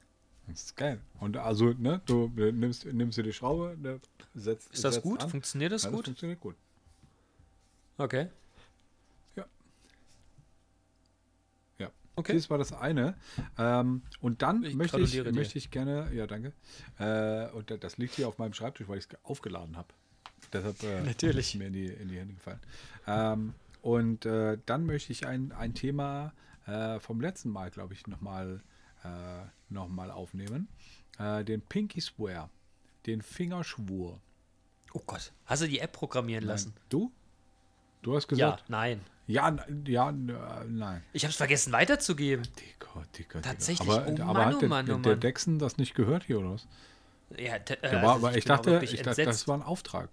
Das 0.48 0.62
ist 0.62 0.76
geil. 0.76 1.00
Und 1.18 1.36
also, 1.38 1.72
ne, 1.72 2.00
du 2.06 2.30
äh, 2.36 2.52
nimmst, 2.52 2.84
nimmst 2.84 3.18
dir 3.18 3.22
die 3.24 3.32
Schraube, 3.32 3.76
ne, 3.80 3.98
setzt, 4.34 4.72
Ist 4.74 4.84
das 4.84 4.94
setzt 4.94 5.04
gut? 5.04 5.22
An. 5.22 5.30
Funktioniert 5.30 5.72
das 5.72 5.84
Ja, 5.84 5.90
gut? 5.90 6.04
funktioniert 6.04 6.38
gut. 6.38 6.54
Okay. 7.98 8.28
Ja. 9.34 9.44
Ja. 11.78 11.90
Okay. 12.16 12.32
Das 12.34 12.48
war 12.50 12.58
das 12.58 12.72
eine. 12.72 13.14
Ähm, 13.58 14.02
und 14.20 14.42
dann 14.42 14.62
Ich 14.64 14.74
möchte, 14.74 14.98
ich, 15.00 15.10
dir. 15.12 15.30
möchte 15.32 15.58
ich 15.58 15.70
gerne, 15.70 16.10
ja, 16.14 16.26
danke. 16.26 16.52
Äh, 16.98 17.48
und 17.52 17.70
da- 17.70 17.76
das 17.76 17.98
liegt 17.98 18.14
hier 18.14 18.26
auf 18.26 18.38
meinem 18.38 18.52
Schreibtisch, 18.54 18.88
weil 18.88 18.98
ich 18.98 19.04
es 19.10 19.24
aufgeladen 19.24 19.76
habe. 19.76 19.88
Deshalb 20.52 20.82
äh, 20.82 21.02
Natürlich. 21.02 21.54
ist 21.54 21.58
mir 21.58 21.66
in 21.66 21.72
die, 21.72 21.86
in 21.86 22.08
die 22.08 22.18
Hände 22.18 22.34
gefallen. 22.34 22.60
Ähm, 23.06 23.54
und 23.82 24.24
äh, 24.26 24.58
dann 24.66 24.86
möchte 24.86 25.12
ich 25.12 25.26
ein, 25.26 25.52
ein 25.52 25.74
Thema 25.74 26.32
äh, 26.66 26.98
vom 27.00 27.20
letzten 27.20 27.50
Mal, 27.50 27.70
glaube 27.70 27.94
ich, 27.94 28.06
nochmal 28.06 28.62
äh, 29.04 29.08
noch 29.68 29.88
mal 29.88 30.10
aufnehmen. 30.10 30.68
Äh, 31.18 31.44
den 31.44 31.60
Pinky 31.60 32.00
Swear, 32.00 32.50
den 33.06 33.22
Fingerschwur. 33.22 34.20
Oh 34.92 35.02
Gott. 35.06 35.32
Hast 35.44 35.62
du 35.62 35.68
die 35.68 35.80
App 35.80 35.92
programmieren 35.92 36.44
lassen? 36.44 36.72
Nein. 36.74 36.84
Du? 36.88 37.12
Du 38.02 38.16
hast 38.16 38.24
Ja, 38.24 38.28
gesagt? 38.30 38.64
nein. 38.70 39.00
Ja, 39.28 39.56
ja, 39.86 40.10
äh, 40.10 40.12
nein. 40.68 41.02
Ich 41.12 41.24
habe 41.24 41.30
es 41.30 41.36
vergessen 41.36 41.72
weiterzugeben. 41.72 42.46
Dicker, 42.58 43.02
dicker, 43.18 43.42
Tatsächlich. 43.42 43.88
Dicker. 43.88 44.02
Aber, 44.06 44.12
Oh 44.12 44.22
aber 44.22 44.32
Mann, 44.34 44.46
hat 44.46 44.54
oh 44.54 44.58
der, 44.60 44.68
Mann, 44.68 44.84
oh 44.84 44.88
der, 44.88 44.98
der 44.98 45.12
Mann. 45.12 45.20
Dexon 45.20 45.58
das 45.58 45.76
nicht 45.78 45.94
gehört 45.94 46.24
hier, 46.24 46.38
oder 46.38 46.52
was? 46.52 46.66
Ja, 47.36 47.56
äh, 47.56 47.60
Der 47.64 48.02
war, 48.02 48.14
also 48.14 48.26
aber 48.28 48.36
ich 48.36 48.44
auch 48.44 48.56
dachte, 48.60 48.80
ich 48.84 49.02
dachte, 49.02 49.24
das 49.24 49.48
war 49.48 49.56
ein 49.58 49.62
Auftrag. 49.62 50.08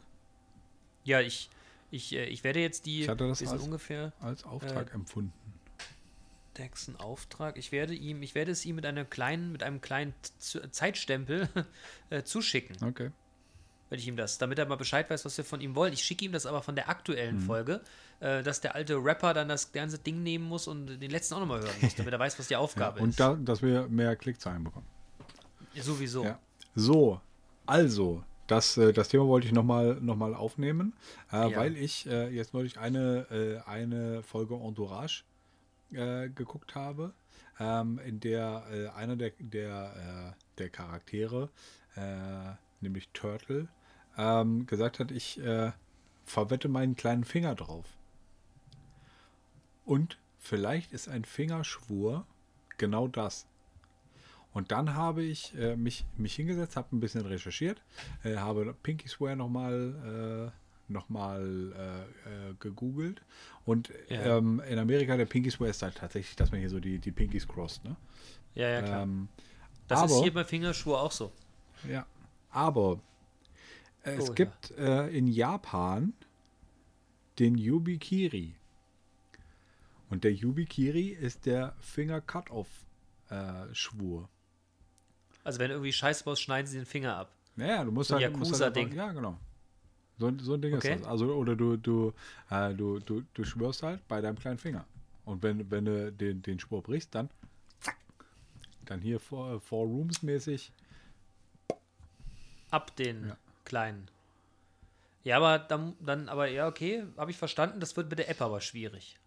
Ja, 1.04 1.22
ich, 1.22 1.50
ich, 1.92 2.14
äh, 2.14 2.26
ich 2.26 2.44
werde 2.44 2.60
jetzt 2.60 2.86
die. 2.88 3.04
Ich 3.04 3.10
hatte 3.10 3.28
das 3.28 3.46
als- 3.46 3.62
ungefähr 3.62 4.14
Als 4.20 4.44
Auftrag 4.46 4.90
Äh, 4.92 4.96
empfunden. 4.96 5.34
Dexon 6.58 6.96
Auftrag. 6.96 7.58
Ich 7.58 7.72
werde 7.72 7.94
ihm, 7.96 8.22
ich 8.22 8.36
werde 8.36 8.52
es 8.52 8.64
ihm 8.66 8.76
mit 8.76 8.86
einem 8.86 9.10
kleinen, 9.10 9.52
mit 9.52 9.64
einem 9.64 9.82
kleinen 9.82 10.14
Z- 10.40 10.74
Zeitstempel 10.74 11.50
äh, 12.10 12.24
zuschicken. 12.24 12.76
Okay. 12.88 13.12
Wenn 13.94 14.00
ich 14.00 14.08
ihm 14.08 14.16
das, 14.18 14.40
damit 14.40 14.58
er 14.58 14.66
mal 14.66 14.76
Bescheid 14.76 15.08
weiß, 15.08 15.24
was 15.24 15.38
wir 15.38 15.46
von 15.46 15.62
ihm 15.62 15.76
wollen. 15.76 15.94
Ich 15.94 16.04
schicke 16.04 16.26
ihm 16.26 16.32
das 16.32 16.48
aber 16.48 16.64
von 16.64 16.74
der 16.74 16.90
aktuellen 16.90 17.36
Mhm. 17.36 17.42
Folge, 17.42 17.82
äh, 18.22 18.42
dass 18.42 18.60
der 18.60 18.74
alte 18.74 18.96
Rapper 18.96 19.36
dann 19.36 19.48
das 19.50 19.72
ganze 19.72 20.00
Ding 20.00 20.24
nehmen 20.24 20.46
muss 20.46 20.68
und 20.68 20.88
den 21.00 21.12
letzten 21.12 21.36
auch 21.36 21.40
nochmal 21.42 21.62
hören 21.62 21.76
muss, 21.80 21.94
damit 21.94 22.12
er 22.12 22.18
weiß, 22.18 22.40
was 22.40 22.48
die 22.48 22.54
Ja, 22.56 22.58
Aufgabe 22.58 23.00
und 23.02 23.10
ist. 23.10 23.20
da, 23.20 23.36
dass 23.36 23.62
wir 23.62 23.88
mehr 23.90 24.16
Klickzahlen 24.16 24.64
bekommen. 24.64 24.88
Sowieso. 25.80 26.24
Ja. 26.24 26.40
So, 26.74 27.22
also, 27.68 28.24
das, 28.48 28.78
äh, 28.78 28.94
das 28.94 29.10
Thema 29.10 29.28
wollte 29.28 29.46
ich 29.46 29.54
nochmal 29.54 30.00
noch 30.02 30.16
mal 30.16 30.34
aufnehmen, 30.34 30.94
äh, 31.32 31.52
Ja. 31.52 31.56
weil 31.56 31.78
ich 31.78 32.08
äh, 32.08 32.30
jetzt 32.30 32.56
neulich 32.56 32.80
eine, 32.80 33.28
äh, 33.30 33.70
eine 33.70 34.24
Folge 34.24 34.56
Entourage 34.56 35.24
äh, 35.92 36.30
geguckt 36.30 36.74
habe, 36.74 37.14
ähm, 37.60 38.00
in 38.04 38.20
der 38.20 38.64
äh, 38.72 38.88
einer 38.98 39.16
der, 39.18 39.34
der, 39.38 40.36
der 40.58 40.70
Charaktere, 40.72 41.50
nämlich 42.82 43.10
Turtle, 43.14 43.68
ähm, 44.18 44.66
gesagt 44.66 45.00
hat, 45.00 45.12
ich 45.12 45.40
äh, 45.42 45.72
verwette 46.26 46.70
meinen 46.70 46.96
kleinen 46.96 47.24
Finger 47.24 47.56
drauf. 47.56 47.86
Und 49.86 50.18
vielleicht 50.40 50.92
ist 50.94 51.08
ein 51.08 51.26
Fingerschwur 51.26 52.26
genau 52.78 53.08
das. 53.08 53.48
Und 54.54 54.72
dann 54.72 54.94
habe 54.94 55.24
ich 55.24 55.58
äh, 55.58 55.76
mich, 55.76 56.06
mich 56.16 56.36
hingesetzt, 56.36 56.76
habe 56.78 56.96
ein 56.96 57.00
bisschen 57.00 57.26
recherchiert, 57.26 57.82
äh, 58.24 58.36
habe 58.38 58.76
Pinky 58.84 59.08
Swear 59.08 59.36
nochmal 59.36 60.52
äh, 60.54 60.92
noch 60.92 61.10
mal, 61.10 61.74
äh, 61.76 62.50
äh, 62.52 62.54
gegoogelt. 62.60 63.22
Und 63.66 63.92
Ja. 64.10 64.38
ähm, 64.38 64.62
in 64.70 64.78
Amerika 64.78 65.18
der 65.18 65.26
Pinky 65.26 65.50
Swear 65.50 65.70
ist 65.72 65.82
halt 65.82 65.96
tatsächlich, 65.96 66.36
dass 66.36 66.52
man 66.52 66.60
hier 66.60 66.70
so 66.70 66.80
die, 66.80 67.00
die 67.00 67.12
Pinkies 67.12 67.48
crossed. 67.48 67.84
Ne? 67.84 67.96
Ja, 68.54 68.68
ja, 68.70 68.82
klar. 68.84 69.04
Ähm, 69.04 69.28
das 69.88 70.04
ist 70.04 70.12
aber- 70.12 70.22
hier 70.24 70.34
bei 70.34 70.44
Fingerschwur 70.44 71.02
auch 71.02 71.12
so. 71.12 71.32
ja, 71.90 72.06
aber 72.52 73.00
es 74.04 74.22
Oh, 74.22 74.28
ja. 74.28 74.34
gibt 74.34 74.72
äh, 74.72 75.08
in 75.10 75.28
Japan 75.28 76.14
den 77.40 77.58
Yubikiri. 77.58 78.56
Und 80.10 80.24
der 80.24 80.32
Yubikiri 80.34 81.08
ist 81.10 81.46
der 81.48 81.74
Finger-Cut-Off-Schwur. 81.80 84.30
Also 85.44 85.60
wenn 85.60 85.68
du 85.70 85.74
irgendwie 85.76 85.92
Scheiße 85.94 86.24
baust, 86.24 86.42
schneiden 86.44 86.68
sie 86.68 86.78
den 86.78 86.86
Finger 86.86 87.16
ab. 87.18 87.32
Naja, 87.56 87.84
du 87.84 87.92
musst 87.92 88.10
So 88.10 88.16
ein 88.16 88.22
halt, 88.24 88.34
halt 88.34 88.44
Yakuza-Ding. 88.46 88.86
einfach- 88.92 88.98
Ja, 88.98 89.12
genau. 89.12 89.38
So, 90.20 90.28
ein- 90.28 90.38
so 90.40 90.54
ein 90.54 90.62
Ding 90.62 90.76
Okay. 90.76 90.94
ist 90.94 91.00
das. 91.02 91.08
Also, 91.08 91.34
oder 91.34 91.56
du, 91.56 91.76
du, 91.78 92.14
äh, 92.50 92.74
du, 92.76 93.00
du, 93.00 93.24
du 93.34 93.44
schwörst 93.44 93.82
halt 93.84 94.08
bei 94.08 94.22
deinem 94.22 94.38
kleinen 94.38 94.60
Finger. 94.60 94.86
Und 95.26 95.42
wenn, 95.42 95.70
wenn 95.72 95.86
du 95.86 96.12
den, 96.12 96.42
den 96.44 96.60
Schwur 96.60 96.84
brichst, 96.84 97.16
dann 97.16 97.30
zack. 97.80 97.98
Dann 98.86 99.02
hier 99.02 99.20
Four, 99.20 99.60
four 99.60 99.86
Rooms 99.88 100.22
mäßig. 100.22 100.72
Ab 102.70 102.96
den 102.96 103.28
Ja. 103.28 103.38
Kleinen. 103.66 104.10
Ja, 105.24 105.38
aber 105.38 105.60
dann, 105.60 105.96
dann, 106.00 106.28
aber 106.30 106.48
ja, 106.48 106.68
okay, 106.68 107.04
habe 107.18 107.32
ich 107.32 107.38
verstanden. 107.38 107.80
Das 107.80 107.96
wird 107.96 108.10
mit 108.10 108.20
der 108.20 108.30
App 108.30 108.42
aber 108.42 108.60
schwierig. 108.62 109.18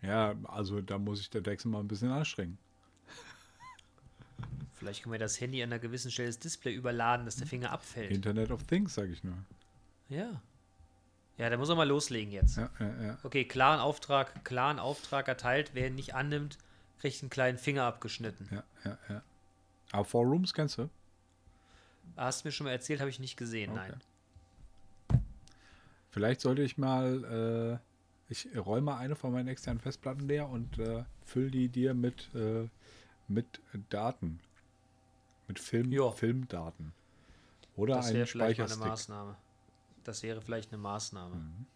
Ja, 0.00 0.34
also 0.44 0.80
da 0.80 0.98
muss 0.98 1.20
ich 1.20 1.30
der 1.30 1.40
Dexen 1.40 1.70
mal 1.70 1.80
ein 1.80 1.88
bisschen 1.88 2.10
anstrengen. 2.10 2.58
Vielleicht 4.74 5.02
können 5.02 5.12
wir 5.12 5.18
das 5.18 5.40
Handy 5.40 5.62
an 5.62 5.72
einer 5.72 5.80
gewissen 5.80 6.10
Stelle 6.10 6.28
das 6.28 6.38
Display 6.38 6.74
überladen, 6.74 7.26
dass 7.26 7.36
der 7.36 7.46
Finger 7.46 7.70
abfällt. 7.72 8.10
Internet 8.10 8.50
of 8.50 8.64
Things, 8.64 8.94
sage 8.94 9.12
ich 9.12 9.22
nur. 9.24 9.36
Ja. 10.08 10.42
Ja, 11.38 11.50
da 11.50 11.56
muss 11.56 11.68
er 11.68 11.76
mal 11.76 11.88
loslegen 11.88 12.32
jetzt. 12.32 12.56
Ja, 12.56 12.70
ja, 12.78 13.02
ja. 13.02 13.18
Okay, 13.22 13.44
klaren 13.44 13.80
Auftrag, 13.80 14.44
klaren 14.44 14.78
Auftrag 14.78 15.26
erteilt. 15.28 15.70
Wer 15.74 15.88
ihn 15.88 15.94
nicht 15.94 16.14
annimmt, 16.14 16.58
kriegt 17.00 17.20
einen 17.22 17.30
kleinen 17.30 17.58
Finger 17.58 17.84
abgeschnitten. 17.84 18.48
ja, 18.50 18.62
ja, 18.84 18.98
ja. 19.08 19.22
Aber 19.92 20.04
Four 20.04 20.24
Rooms 20.26 20.54
kennst 20.54 20.78
du? 20.78 20.88
Hast 22.16 22.44
du 22.44 22.48
mir 22.48 22.52
schon 22.52 22.64
mal 22.66 22.70
erzählt, 22.72 23.00
habe 23.00 23.10
ich 23.10 23.18
nicht 23.20 23.36
gesehen, 23.36 23.70
Okay. 23.72 23.90
nein. 23.90 25.20
Vielleicht 26.10 26.42
sollte 26.42 26.62
ich 26.62 26.76
mal, 26.76 27.80
äh, 27.80 28.32
ich 28.32 28.48
räume 28.56 28.96
eine 28.96 29.16
von 29.16 29.32
meinen 29.32 29.48
externen 29.48 29.80
Festplatten 29.80 30.28
leer 30.28 30.48
und 30.48 30.78
äh, 30.78 31.04
fülle 31.22 31.50
die 31.50 31.68
dir 31.68 31.94
mit, 31.94 32.28
äh, 32.34 32.68
mit 33.28 33.60
Daten. 33.88 34.40
Mit 35.48 35.58
Film. 35.58 35.90
Filmdaten. 36.12 36.92
Oder 37.76 37.96
Das 37.96 38.06
einen 38.06 38.16
wäre 38.16 38.26
vielleicht 38.26 38.58
mal 38.58 38.64
eine 38.64 38.72
Speicherstick. 38.74 38.90
Maßnahme. 38.90 39.36
Das 40.04 40.22
wäre 40.22 40.42
vielleicht 40.42 40.70
eine 40.72 40.82
Maßnahme. 40.82 41.34
Mhm. 41.36 41.66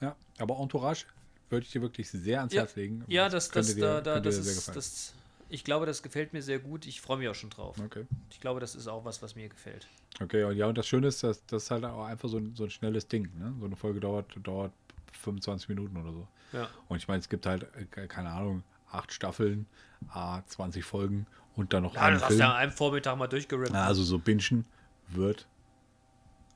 Ja, 0.00 0.16
aber 0.38 0.58
Entourage 0.58 1.04
würde 1.50 1.64
ich 1.66 1.72
dir 1.72 1.82
wirklich 1.82 2.08
sehr 2.10 2.38
ans 2.38 2.52
Ja. 2.54 2.62
Herz 2.62 2.76
legen. 2.76 3.04
Ja, 3.08 3.28
das, 3.28 3.50
könnte 3.50 3.72
das, 3.74 3.80
da, 3.80 4.00
da, 4.00 4.20
das 4.20 4.36
ist, 4.36 4.56
gefallen. 4.56 4.74
das, 4.76 5.14
ich 5.48 5.64
glaube, 5.64 5.86
das 5.86 6.02
gefällt 6.02 6.32
mir 6.32 6.42
sehr 6.42 6.58
gut. 6.58 6.86
Ich 6.86 7.00
freue 7.00 7.18
mich 7.18 7.28
auch 7.28 7.34
schon 7.34 7.50
drauf. 7.50 7.76
Okay. 7.84 8.06
Ich 8.30 8.40
glaube, 8.40 8.60
das 8.60 8.74
ist 8.74 8.86
auch 8.88 9.04
was, 9.04 9.22
was 9.22 9.34
mir 9.34 9.48
gefällt. 9.48 9.86
Okay, 10.20 10.44
und 10.44 10.56
ja, 10.56 10.66
und 10.66 10.76
das 10.76 10.86
Schöne 10.86 11.06
ist, 11.08 11.22
dass 11.22 11.44
das 11.46 11.70
halt 11.70 11.84
auch 11.84 12.04
einfach 12.06 12.28
so 12.28 12.38
ein, 12.38 12.54
so 12.54 12.64
ein 12.64 12.70
schnelles 12.70 13.08
Ding. 13.08 13.28
Ne? 13.38 13.54
So 13.60 13.66
eine 13.66 13.76
Folge 13.76 14.00
dauert, 14.00 14.26
dauert 14.42 14.72
25 15.12 15.68
Minuten 15.70 15.96
oder 15.96 16.12
so. 16.12 16.28
Ja. 16.52 16.68
Und 16.88 16.96
ich 16.98 17.08
meine, 17.08 17.20
es 17.20 17.28
gibt 17.28 17.46
halt, 17.46 17.64
äh, 17.76 17.84
ke- 17.84 18.08
keine 18.08 18.30
Ahnung, 18.30 18.62
acht 18.90 19.12
Staffeln, 19.12 19.66
a 20.08 20.42
20 20.46 20.84
Folgen 20.84 21.26
und 21.56 21.72
dann 21.72 21.82
noch 21.82 21.94
Ja, 21.94 22.02
einen 22.02 22.14
das 22.14 22.24
hast 22.24 22.34
du 22.34 22.38
ja 22.38 22.50
an 22.50 22.56
einem 22.56 22.72
Vormittag 22.72 23.16
mal 23.18 23.26
durchgerippt. 23.26 23.74
Also 23.74 24.02
so 24.02 24.18
Bingen 24.18 24.64
wird 25.08 25.46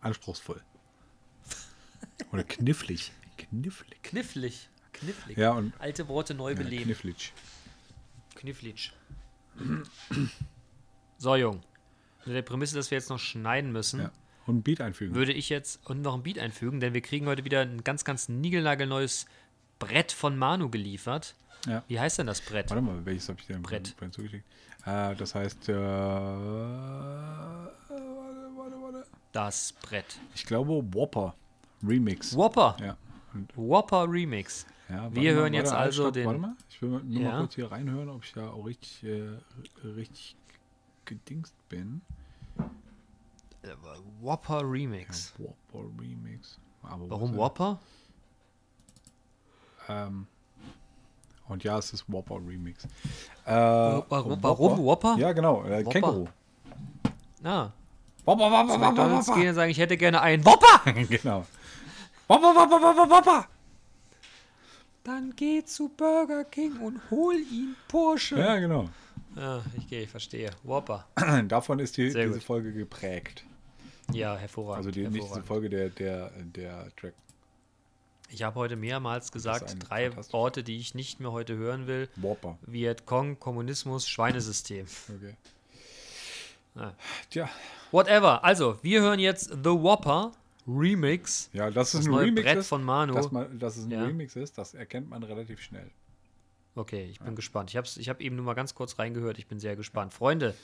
anspruchsvoll. 0.01 0.61
Oder 2.33 2.45
knifflig. 2.45 3.13
Knifflig. 3.37 4.03
Knifflig. 4.03 4.69
Knifflig. 4.93 5.37
Ja, 5.37 5.53
und 5.53 5.73
Alte 5.79 6.09
Worte 6.09 6.35
neu 6.35 6.51
ja, 6.51 6.57
beleben. 6.57 6.85
knifflig. 6.85 7.33
Knifflig. 8.35 8.93
so, 11.19 11.37
Jung. 11.37 11.61
Mit 12.25 12.35
der 12.37 12.43
Prämisse, 12.43 12.75
dass 12.77 12.91
wir 12.91 12.99
jetzt 12.99 13.11
noch 13.11 13.19
schneiden 13.19 13.73
müssen, 13.73 14.01
Ja. 14.01 14.11
Und 14.47 14.57
ein 14.59 14.63
Beat 14.63 14.81
einfügen. 14.81 15.15
würde 15.15 15.33
ich 15.33 15.49
jetzt 15.51 15.79
und 15.89 16.03
noch 16.03 16.15
ein 16.15 16.23
Beat 16.25 16.39
einfügen, 16.39 16.81
denn 16.81 16.95
wir 16.95 17.01
kriegen 17.01 17.27
heute 17.27 17.45
wieder 17.45 17.61
ein 17.61 17.85
ganz, 17.85 18.05
ganz 18.05 18.29
niegelnagelneues 18.29 19.27
Brett 19.79 20.11
von 20.11 20.37
Manu 20.37 20.69
geliefert. 20.69 21.37
Ja. 21.67 21.85
Wie 21.87 22.01
heißt 22.01 22.19
denn 22.19 22.27
das 22.27 22.41
Brett? 22.41 22.69
Warte 22.71 22.83
mal, 22.83 23.05
welches 23.07 23.29
habe 23.29 23.39
ich 23.41 23.47
dir 23.47 23.57
Brett. 23.61 23.95
vorhin 23.97 24.13
zugeschickt? 24.13 24.45
Äh, 24.85 25.15
das 25.15 25.37
heißt, 25.37 25.69
äh, 25.69 25.75
warte, 25.75 27.73
warte, 28.57 28.77
warte. 28.83 29.07
Das 29.33 29.73
Brett. 29.75 30.19
Ich 30.35 30.45
glaube 30.45 30.83
Whopper 30.93 31.37
Remix. 31.87 32.35
Whopper. 32.37 32.77
Ja. 32.81 32.97
Whopper 33.57 34.07
Remix. 34.11 34.67
ja 34.89 35.13
Wir 35.15 35.33
mal, 35.33 35.41
hören 35.41 35.55
jetzt 35.55 35.73
also 35.73 36.03
stopp, 36.05 36.15
den- 36.15 36.27
Warte 36.27 36.41
mal, 36.41 36.57
ich 36.69 36.83
will 36.83 36.89
mal, 36.91 37.03
nur 37.05 37.21
Ja. 37.23 37.31
mal 37.33 37.39
kurz 37.41 37.55
hier 37.55 37.71
reinhören, 37.73 38.09
ob 38.09 38.25
ich 38.25 38.33
da 38.33 38.51
auch 38.51 38.65
richtig, 38.67 39.05
äh, 39.05 39.39
richtig 39.87 40.37
gedingst 41.05 41.55
bin. 41.69 42.01
Äh, 43.63 43.69
Whopper 44.21 44.61
Remix. 44.69 45.33
Whopper 45.39 45.89
Remix. 46.01 46.59
Aber 46.83 47.09
Warum 47.11 47.33
er? 47.33 47.39
Whopper? 47.39 47.79
Ähm, 49.89 50.27
und 51.49 51.65
ja, 51.65 51.79
es 51.79 51.93
ist 51.93 52.05
Whopper 52.11 52.37
Remix. 52.37 52.85
Äh, 53.45 53.51
warum- 53.53 54.43
warum 54.43 54.79
Whopper? 54.79 55.17
Ja, 55.19 55.33
genau. 55.33 55.65
Äh, 55.65 55.85
Whopper. 55.85 55.91
Känguru. 55.91 56.29
Ah. 57.45 57.71
Whopper, 58.25 58.51
Whopper, 58.51 58.81
Whopper, 58.81 59.11
Whopper. 59.11 59.35
gehen 59.35 59.49
und 59.49 59.55
sagen, 59.57 59.71
ich 59.71 59.79
hätte 59.79 59.97
gerne 59.97 60.21
einen 60.21 60.45
Whopper. 60.45 60.93
genau. 61.09 61.45
Whopper, 62.33 62.55
Whopper, 62.55 62.81
Whopper, 62.81 63.11
Whopper. 63.11 63.49
Dann 65.05 65.35
geh 65.37 65.63
zu 65.65 65.91
Burger 65.91 66.45
King 66.45 66.79
und 66.79 66.99
hol 67.11 67.35
ihn 67.35 67.77
Porsche. 67.89 68.39
Ja, 68.39 68.59
genau. 68.59 68.89
Ah, 69.37 69.61
ich 69.77 69.87
gehe, 69.87 70.05
ich 70.05 70.09
verstehe. 70.09 70.51
Whopper. 70.63 71.07
Davon 71.49 71.79
ist 71.79 71.99
die, 71.99 72.07
diese 72.07 72.31
gut. 72.31 72.43
Folge 72.43 72.73
geprägt. 72.73 73.45
Ja, 74.13 74.35
hervorragend. 74.35 74.79
Also 74.79 74.91
die, 74.91 75.03
hervorragend. 75.03 75.47
Folge, 75.47 75.69
der, 75.69 75.91
der, 75.91 76.31
der 76.31 76.89
Track. 76.97 77.13
Ich 78.31 78.43
habe 78.43 78.55
heute 78.59 78.77
mehrmals 78.77 79.31
gesagt, 79.31 79.77
drei 79.91 80.17
Worte, 80.33 80.63
die 80.63 80.79
ich 80.79 80.95
nicht 80.95 81.21
mehr 81.21 81.33
heute 81.33 81.57
hören 81.57 81.87
will. 81.87 82.09
Whopper. 82.17 82.57
Vietcong, 82.63 83.39
Kommunismus, 83.39 84.09
Schweinesystem. 84.09 84.87
Okay. 85.19 86.95
Tja, 87.29 87.51
Whatever. 87.91 88.43
Also, 88.43 88.79
wir 88.81 89.03
hören 89.03 89.21
jetzt 89.21 89.51
The 89.51 89.71
Whopper 89.71 90.33
Remix. 90.67 91.51
ja, 91.53 91.71
dass 91.71 91.95
es 91.95 92.01
Das 92.01 92.07
ein 92.07 92.11
neue 92.13 92.27
Remix 92.27 92.43
Brett 92.43 92.59
ist, 92.59 92.69
von 92.69 92.83
Manu. 92.83 93.15
Dass, 93.15 93.31
man, 93.31 93.59
dass 93.59 93.77
es 93.77 93.85
ein 93.85 93.91
Ja. 93.91 94.05
Remix 94.05 94.37
ist, 94.37 94.59
das 94.59 94.75
erkennt 94.75 95.09
man 95.09 95.23
relativ 95.23 95.61
schnell. 95.61 95.91
Okay, 96.75 97.05
ich 97.11 97.21
bin 97.21 97.35
gespannt. 97.37 97.71
Ich 97.71 97.77
habe 97.77 97.87
ich 97.97 98.09
hab 98.09 98.21
eben 98.21 98.37
nur 98.37 98.45
mal 98.45 98.55
ganz 98.55 98.75
kurz 98.75 98.99
reingehört. 98.99 99.39
Ich 99.39 99.47
bin 99.47 99.61
sehr 99.61 99.77
gespannt. 99.77 100.15
Freunde, 100.15 100.55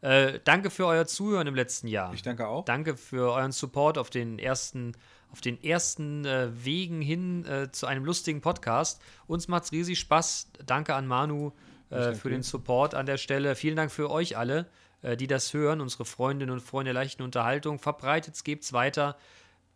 äh, 0.00 0.40
danke 0.42 0.70
für 0.70 0.86
euer 0.86 1.06
Zuhören 1.06 1.46
im 1.46 1.54
letzten 1.54 1.86
Jahr. 1.86 2.12
Ich 2.14 2.22
danke 2.22 2.48
auch. 2.48 2.64
Danke 2.64 2.96
für 2.96 3.32
euren 3.32 3.52
Support 3.52 3.96
auf 3.98 4.10
den 4.10 4.40
ersten, 4.40 4.92
auf 5.30 5.40
den 5.40 5.62
ersten 5.62 6.24
äh, 6.24 6.48
Wegen 6.64 7.00
hin 7.00 7.44
äh, 7.46 7.70
zu 7.70 7.86
einem 7.86 8.04
lustigen 8.04 8.40
Podcast. 8.40 9.00
Uns 9.28 9.46
macht's 9.46 9.70
riesig 9.70 10.00
Spaß. 10.00 10.48
Danke 10.66 10.94
an 10.94 11.06
Manu 11.06 11.52
äh, 11.90 11.96
danke 12.00 12.18
für 12.18 12.30
den 12.30 12.42
Support 12.42 12.94
an 12.94 13.06
der 13.06 13.16
Stelle. 13.18 13.54
Vielen 13.54 13.76
Dank 13.76 13.92
für 13.92 14.10
euch 14.10 14.36
alle, 14.36 14.66
äh, 15.02 15.16
die 15.16 15.28
das 15.28 15.54
hören, 15.54 15.80
unsere 15.80 16.04
Freundinnen 16.04 16.50
und 16.50 16.60
Freunde 16.60 16.92
der 16.92 17.00
leichten 17.00 17.22
Unterhaltung. 17.22 17.78
Verbreitet's, 17.78 18.42
gebt's 18.42 18.72
weiter. 18.72 19.16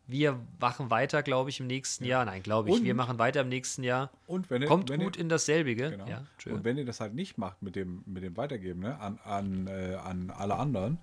Wir 0.09 0.41
machen 0.61 0.91
weiter, 0.91 1.23
glaube 1.23 1.51
ich, 1.51 1.59
im 1.59 1.67
nächsten 1.67 2.05
Jahr. 2.05 2.25
Nein, 2.25 2.43
glaube 2.43 2.69
ich. 2.69 2.77
Und- 2.77 2.85
wir 2.85 2.95
machen 2.95 3.19
weiter 3.19 3.41
im 3.41 3.49
nächsten 3.49 3.83
Jahr. 3.83 4.11
Und 4.27 4.51
wenn 4.51 4.63
ihr, 4.63 4.69
Kommt 4.69 4.89
wenn 4.89 5.01
gut 5.01 5.17
ihr, 5.17 5.23
in 5.23 5.29
dasselbige. 5.29 5.91
genau. 5.91 6.07
Ja. 6.07 6.23
Und 6.47 6.65
wenn 6.65 6.79
ihr 6.79 6.85
das 6.85 7.01
halt 7.01 7.15
nicht 7.15 7.39
macht 7.39 7.61
mit 7.63 7.75
dem, 7.75 8.03
mit 8.07 8.23
dem 8.23 8.37
Weitergeben 8.37 8.81
ne, 8.81 9.01
an, 9.01 9.19
an, 9.25 9.67
äh, 9.67 9.97
an 9.97 10.31
alle 10.31 10.55
anderen, 10.57 10.99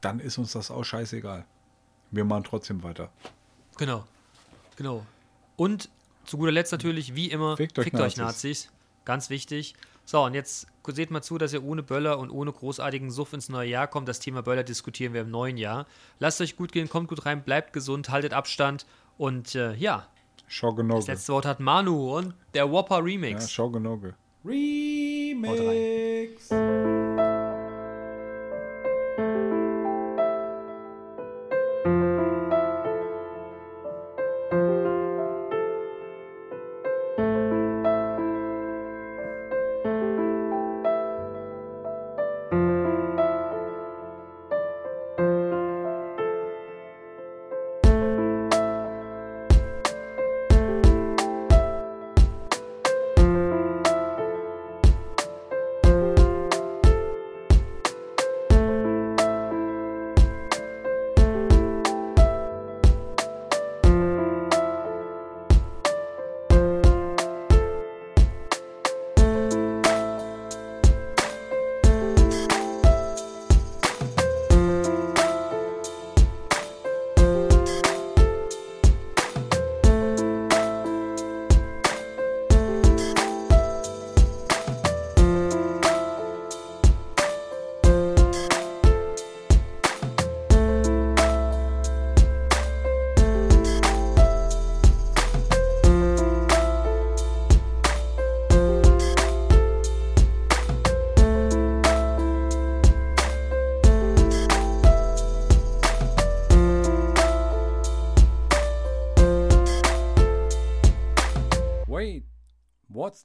dann 0.00 0.20
ist 0.20 0.38
uns 0.38 0.52
das 0.52 0.70
auch 0.70 0.84
scheißegal. 0.84 1.44
Wir 2.12 2.24
machen 2.24 2.44
trotzdem 2.44 2.82
weiter. 2.82 3.10
Genau. 3.76 4.04
Genau. 4.76 5.04
Und 5.56 5.88
zu 6.24 6.38
guter 6.38 6.52
Letzt 6.52 6.70
natürlich, 6.72 7.14
wie 7.16 7.28
immer, 7.30 7.56
Fickt 7.56 7.78
euch 7.78 7.86
euch 7.86 7.92
Nazis. 7.92 8.18
Nazis. 8.18 8.72
Ganz 9.04 9.30
wichtig. 9.30 9.74
So, 10.04 10.24
und 10.24 10.34
jetzt 10.34 10.66
seht 10.88 11.10
mal 11.10 11.22
zu, 11.22 11.38
dass 11.38 11.52
ihr 11.52 11.62
ohne 11.64 11.82
Böller 11.82 12.18
und 12.18 12.30
ohne 12.30 12.52
großartigen 12.52 13.10
Suff 13.10 13.32
ins 13.32 13.48
neue 13.48 13.68
Jahr 13.70 13.86
kommt. 13.86 14.08
Das 14.08 14.18
Thema 14.20 14.42
Böller 14.42 14.64
diskutieren 14.64 15.14
wir 15.14 15.22
im 15.22 15.30
neuen 15.30 15.56
Jahr. 15.56 15.86
Lasst 16.18 16.40
euch 16.40 16.56
gut 16.56 16.72
gehen, 16.72 16.88
kommt 16.88 17.08
gut 17.08 17.24
rein, 17.24 17.42
bleibt 17.44 17.72
gesund, 17.72 18.10
haltet 18.10 18.32
Abstand. 18.32 18.84
Und 19.16 19.54
äh, 19.54 19.74
ja, 19.74 20.06
Schogenoge. 20.48 20.98
das 21.00 21.06
letzte 21.06 21.32
Wort 21.32 21.46
hat 21.46 21.60
Manu 21.60 22.16
und 22.18 22.34
der 22.54 22.70
Whopper 22.70 22.96
Ja, 22.96 23.02
Remix. 23.04 23.50
Schogenoge. 23.50 24.14
Remix. 24.44 26.50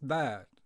that's 0.01 0.09
that. 0.09 0.56